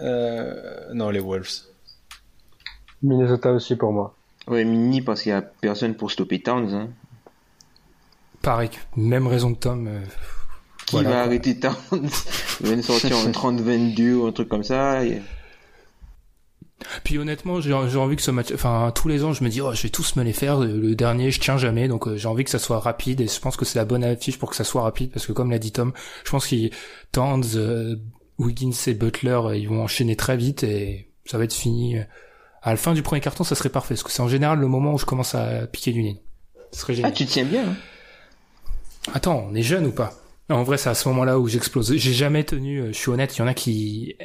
Euh, 0.00 0.92
non, 0.92 1.10
les 1.10 1.20
Wolves. 1.20 1.62
Minnesota 3.02 3.52
aussi 3.52 3.76
pour 3.76 3.92
moi. 3.92 4.14
Ouais, 4.46 4.64
Mini 4.64 5.00
parce 5.00 5.22
qu'il 5.22 5.30
y 5.30 5.34
a 5.34 5.42
personne 5.42 5.94
pour 5.94 6.10
stopper 6.10 6.42
Towns. 6.42 6.74
Hein. 6.74 6.90
Pareil, 8.42 8.70
même 8.96 9.26
raison 9.26 9.54
que 9.54 9.60
Tom. 9.60 9.86
euh, 9.86 10.00
Qui 10.86 10.96
voilà, 10.96 11.08
va 11.10 11.14
quoi. 11.16 11.24
arrêter 11.24 11.58
Towns 11.60 11.76
Il 12.60 12.66
va 12.68 12.76
nous 12.76 12.82
sortir 12.82 13.16
en 13.16 13.28
30-22 13.30 14.12
ou 14.14 14.26
un 14.26 14.32
truc 14.32 14.48
comme 14.48 14.64
ça. 14.64 15.04
et- 15.04 15.22
Puis 17.04 17.16
honnêtement, 17.18 17.60
j'ai 17.60 17.72
envie 17.72 18.16
que 18.16 18.22
ce 18.22 18.32
match, 18.32 18.48
enfin 18.52 18.92
tous 18.94 19.06
les 19.06 19.22
ans, 19.22 19.32
je 19.32 19.44
me 19.44 19.48
dis 19.48 19.60
oh 19.60 19.72
je 19.72 19.82
vais 19.84 19.88
tous 19.88 20.16
me 20.16 20.24
les 20.24 20.32
faire. 20.32 20.58
Le, 20.58 20.94
dernier, 20.96 21.30
je 21.30 21.38
tiens 21.40 21.56
jamais, 21.56 21.86
donc 21.86 22.08
euh, 22.08 22.16
j'ai 22.16 22.26
envie 22.26 22.42
que 22.42 22.50
ça 22.50 22.58
soit 22.58 22.80
rapide 22.80 23.20
et 23.20 23.28
je 23.28 23.38
pense 23.40 23.56
que 23.56 23.64
c'est 23.64 23.78
la 23.78 23.84
bonne 23.84 24.02
affiche 24.02 24.38
pour 24.38 24.50
que 24.50 24.56
ça 24.56 24.64
soit 24.64 24.82
rapide 24.82 25.12
parce 25.12 25.24
que 25.26 25.32
comme 25.32 25.50
l'a 25.52 25.58
dit 25.60 25.70
Tom, 25.70 25.92
je 26.24 26.30
pense 26.30 26.46
qu'il 26.48 26.70
Towns, 27.12 27.44
euh, 27.54 27.94
Wiggins 28.38 28.72
et 28.88 28.94
Butler, 28.94 29.40
ils 29.54 29.68
vont 29.68 29.82
enchaîner 29.84 30.16
très 30.16 30.36
vite 30.36 30.64
et 30.64 31.08
ça 31.24 31.38
va 31.38 31.44
être 31.44 31.52
fini. 31.54 31.98
À 32.64 32.70
la 32.70 32.76
fin 32.76 32.92
du 32.94 33.02
premier 33.02 33.20
carton, 33.20 33.44
ça 33.44 33.54
serait 33.54 33.68
parfait 33.68 33.94
parce 33.94 34.02
que 34.02 34.10
c'est 34.10 34.22
en 34.22 34.28
général 34.28 34.58
le 34.58 34.66
moment 34.66 34.94
où 34.94 34.98
je 34.98 35.04
commence 35.06 35.34
à 35.36 35.66
piquer 35.68 35.92
du 35.92 36.02
nez. 36.02 36.20
Ce 36.72 36.80
serait 36.80 36.92
Ah, 36.94 36.96
génial. 36.96 37.12
tu 37.12 37.26
tiens 37.26 37.44
bien. 37.44 37.64
hein. 37.68 37.76
Attends, 39.12 39.46
on 39.48 39.54
est 39.54 39.62
jeune 39.62 39.86
ou 39.86 39.92
pas? 39.92 40.14
En 40.48 40.62
vrai, 40.62 40.76
c'est 40.76 40.90
à 40.90 40.94
ce 40.94 41.08
moment-là 41.08 41.38
où 41.38 41.48
j'explose. 41.48 41.94
J'ai 41.96 42.12
jamais 42.12 42.44
tenu, 42.44 42.78
euh, 42.78 42.86
je 42.88 42.98
suis 42.98 43.10
honnête, 43.10 43.36
il 43.36 43.40
y 43.40 43.42
en 43.42 43.46
a 43.46 43.54
qui 43.54 44.16
euh, 44.20 44.24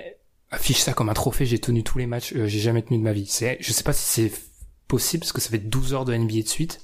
affichent 0.51 0.81
ça 0.81 0.93
comme 0.93 1.09
un 1.09 1.13
trophée, 1.13 1.45
j'ai 1.45 1.59
tenu 1.59 1.83
tous 1.83 1.97
les 1.97 2.07
matchs, 2.07 2.33
euh, 2.35 2.47
j'ai 2.47 2.59
jamais 2.59 2.81
tenu 2.81 2.97
de 2.97 3.03
ma 3.03 3.13
vie. 3.13 3.27
C'est, 3.27 3.57
je 3.61 3.71
sais 3.71 3.83
pas 3.83 3.93
si 3.93 4.05
c'est 4.05 4.41
possible 4.87 5.21
parce 5.21 5.31
que 5.31 5.41
ça 5.41 5.49
fait 5.49 5.57
12 5.57 5.93
heures 5.93 6.05
de 6.05 6.15
NBA 6.15 6.41
de 6.41 6.47
suite. 6.47 6.81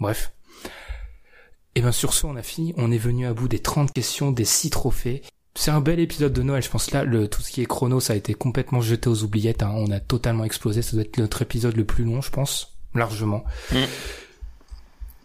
Bref. 0.00 0.32
Et 1.74 1.82
ben 1.82 1.92
sur 1.92 2.14
ce, 2.14 2.26
on 2.26 2.36
a 2.36 2.42
fini, 2.42 2.72
on 2.76 2.92
est 2.92 2.98
venu 2.98 3.26
à 3.26 3.34
bout 3.34 3.48
des 3.48 3.58
30 3.58 3.92
questions, 3.92 4.30
des 4.30 4.44
6 4.44 4.70
trophées. 4.70 5.22
C'est 5.56 5.70
un 5.70 5.80
bel 5.80 6.00
épisode 6.00 6.32
de 6.32 6.42
Noël, 6.42 6.62
je 6.62 6.70
pense 6.70 6.90
là, 6.90 7.04
le, 7.04 7.28
tout 7.28 7.42
ce 7.42 7.50
qui 7.50 7.62
est 7.62 7.66
chrono, 7.66 8.00
ça 8.00 8.12
a 8.12 8.16
été 8.16 8.34
complètement 8.34 8.80
jeté 8.80 9.08
aux 9.08 9.22
oubliettes, 9.22 9.62
hein. 9.62 9.72
on 9.76 9.90
a 9.92 10.00
totalement 10.00 10.44
explosé, 10.44 10.82
ça 10.82 10.92
doit 10.92 11.02
être 11.02 11.18
notre 11.18 11.42
épisode 11.42 11.76
le 11.76 11.84
plus 11.84 12.04
long, 12.04 12.20
je 12.20 12.30
pense, 12.30 12.76
largement. 12.92 13.44
Mm. 13.70 13.76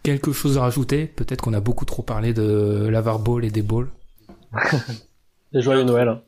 Quelque 0.02 0.32
chose 0.32 0.58
à 0.58 0.62
rajouter? 0.62 1.06
Peut-être 1.06 1.42
qu'on 1.42 1.52
a 1.52 1.60
beaucoup 1.60 1.84
trop 1.84 2.02
parlé 2.02 2.32
de 2.32 2.88
l'Avar 2.90 3.18
Ball 3.18 3.44
et 3.44 3.50
des 3.50 3.62
balls. 3.62 3.88
Et 5.52 5.60
joyeux 5.62 5.82
Noël. 5.82 6.08
hein. 6.08 6.22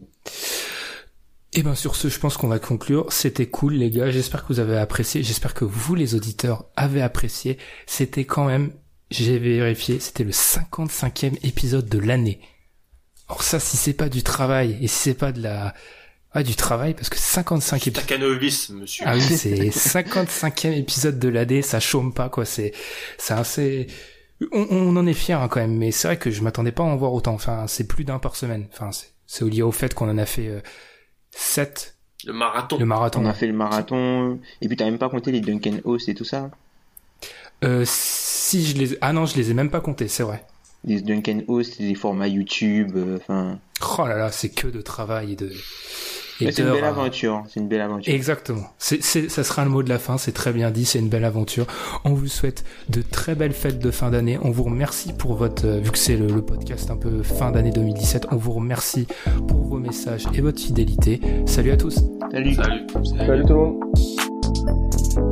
Et 1.55 1.63
ben 1.63 1.75
sur 1.75 1.97
ce, 1.97 2.09
je 2.09 2.19
pense 2.19 2.37
qu'on 2.37 2.49
va 2.49 2.59
conclure. 2.59 3.13
C'était 3.13 3.47
cool 3.47 3.75
les 3.75 3.91
gars, 3.91 4.11
j'espère 4.11 4.43
que 4.43 4.53
vous 4.53 4.61
avez 4.61 4.79
apprécié, 4.79 5.23
j'espère 5.23 5.53
que 5.55 5.65
vous 5.67 5.95
les 5.95 6.15
auditeurs 6.15 6.65
avez 6.77 7.03
apprécié. 7.03 7.59
C'était 7.87 8.25
quand 8.25 8.47
même, 8.47 8.73
j'ai 9.11 9.39
vérifié, 9.39 10.01
c'était 10.01 10.25
le 10.25 10.31
55e 10.31 11.39
épisode 11.47 11.89
de 11.89 11.99
l'année. 11.99 12.41
Alors 13.29 13.43
ça, 13.43 13.61
si 13.61 13.77
c'est 13.77 13.93
pas 13.93 14.09
du 14.09 14.23
travail 14.23 14.79
et 14.81 14.89
si 14.89 14.97
c'est 14.97 15.15
pas 15.15 15.33
de 15.33 15.43
la... 15.43 15.75
Ah, 16.35 16.43
du 16.43 16.57
travail, 16.57 16.95
parce 16.95 17.11
que 17.11 17.19
55 17.19 17.87
épisodes... 17.89 18.07
Takanovis, 18.07 18.71
monsieur. 18.71 19.05
Ah 19.07 19.15
oui, 19.15 19.21
c'est 19.37 19.69
55e 19.69 20.73
épisode 20.73 21.19
de 21.19 21.29
l'AD, 21.29 21.63
ça 21.63 21.79
chôme 21.81 22.15
pas 22.15 22.29
quoi, 22.29 22.45
c'est 22.45 22.73
c'est 23.19 23.35
assez 23.35 23.87
on, 24.51 24.67
on 24.71 24.97
en 24.97 25.07
est 25.07 25.15
fier 25.15 25.41
hein, 25.41 25.49
quand 25.49 25.61
même, 25.61 25.77
mais 25.77 25.93
c'est 25.93 26.09
vrai 26.09 26.17
que 26.17 26.31
je 26.31 26.43
m'attendais 26.43 26.73
pas 26.73 26.83
à 26.83 26.87
en 26.87 26.97
voir 26.97 27.13
autant. 27.13 27.35
Enfin, 27.35 27.67
c'est 27.69 27.87
plus 27.87 28.05
d'un 28.05 28.19
par 28.19 28.35
semaine. 28.35 28.67
Enfin, 28.73 28.91
c'est 28.91 29.13
c'est 29.33 29.49
lié 29.49 29.63
au 29.63 29.73
fait 29.73 29.95
qu'on 29.95 30.11
en 30.11 30.19
a 30.19 30.27
fait 30.27 30.49
euh, 30.49 30.61
7. 31.31 31.97
Le 32.27 32.35
marathon. 32.35 32.79
Le 32.79 32.85
marathon. 32.85 33.25
On 33.25 33.27
a 33.27 33.33
fait 33.33 33.47
le 33.47 33.55
marathon. 33.55 34.39
Et 34.61 34.69
puis 34.69 34.77
t'as 34.77 34.85
même 34.85 34.99
pas 34.99 35.09
compté 35.09 35.33
les 35.33 35.41
Duncan 35.41 35.79
Host 35.85 36.11
et 36.11 36.15
tout 36.15 36.25
ça. 36.25 36.51
Euh, 37.65 37.85
si 37.87 38.67
je 38.67 38.77
les, 38.77 38.99
ah 39.01 39.15
non, 39.15 39.25
je 39.25 39.37
les 39.37 39.51
ai 39.51 39.55
même 39.55 39.71
pas 39.71 39.81
comptés, 39.81 40.09
c'est 40.09 40.23
vrai. 40.23 40.45
Les 40.85 41.01
Duncan 41.01 41.41
Host, 41.49 41.79
les 41.79 41.95
formats 41.95 42.29
YouTube, 42.29 42.93
euh, 42.97 43.17
enfin. 43.17 43.59
Oh 43.99 44.07
là 44.07 44.19
là, 44.19 44.31
c'est 44.31 44.51
que 44.51 44.67
de 44.67 44.83
travail 44.83 45.33
et 45.33 45.37
de. 45.37 45.51
C'est 46.39 46.59
une 46.59 46.73
belle 46.73 46.85
aventure. 46.85 47.43
C'est 47.49 47.61
une 47.61 47.69
belle 47.69 47.81
aventure. 47.81 48.13
Exactement. 48.13 48.67
C'est, 48.79 49.03
c'est, 49.03 49.29
ça 49.29 49.45
sera 49.45 49.65
le 49.65 49.71
mot 49.71 49.83
de 49.83 49.89
la 49.89 49.99
fin. 49.99 50.19
C'est 50.19 50.33
très 50.33 50.53
bien 50.53 50.71
dit. 50.71 50.85
C'est 50.85 50.99
une 50.99 51.09
belle 51.09 51.25
aventure. 51.25 51.67
On 52.05 52.15
vous 52.15 52.29
souhaite 52.29 52.65
de 52.89 53.03
très 53.03 53.35
belles 53.35 53.53
fêtes 53.53 53.79
de 53.79 53.91
fin 53.91 54.11
d'année. 54.11 54.39
On 54.43 54.51
vous 54.51 54.65
remercie 54.65 55.13
pour 55.13 55.35
votre, 55.35 55.67
euh, 55.67 55.81
vu 55.81 55.91
que 55.91 55.99
c'est 55.99 56.17
le, 56.17 56.27
le 56.27 56.43
podcast 56.43 56.91
un 56.91 56.97
peu 56.97 57.23
fin 57.23 57.51
d'année 57.51 57.71
2017. 57.71 58.29
On 58.31 58.37
vous 58.37 58.53
remercie 58.53 59.07
pour 59.49 59.63
vos 59.65 59.79
messages 59.79 60.27
et 60.35 60.41
votre 60.41 60.61
fidélité. 60.61 61.21
Salut 61.47 61.71
à 61.71 61.77
tous. 61.77 62.01
Salut. 62.31 62.55
Salut. 62.55 62.87
Salut 63.19 63.43
tout 63.45 63.49
le 63.49 63.55
monde. 63.55 65.32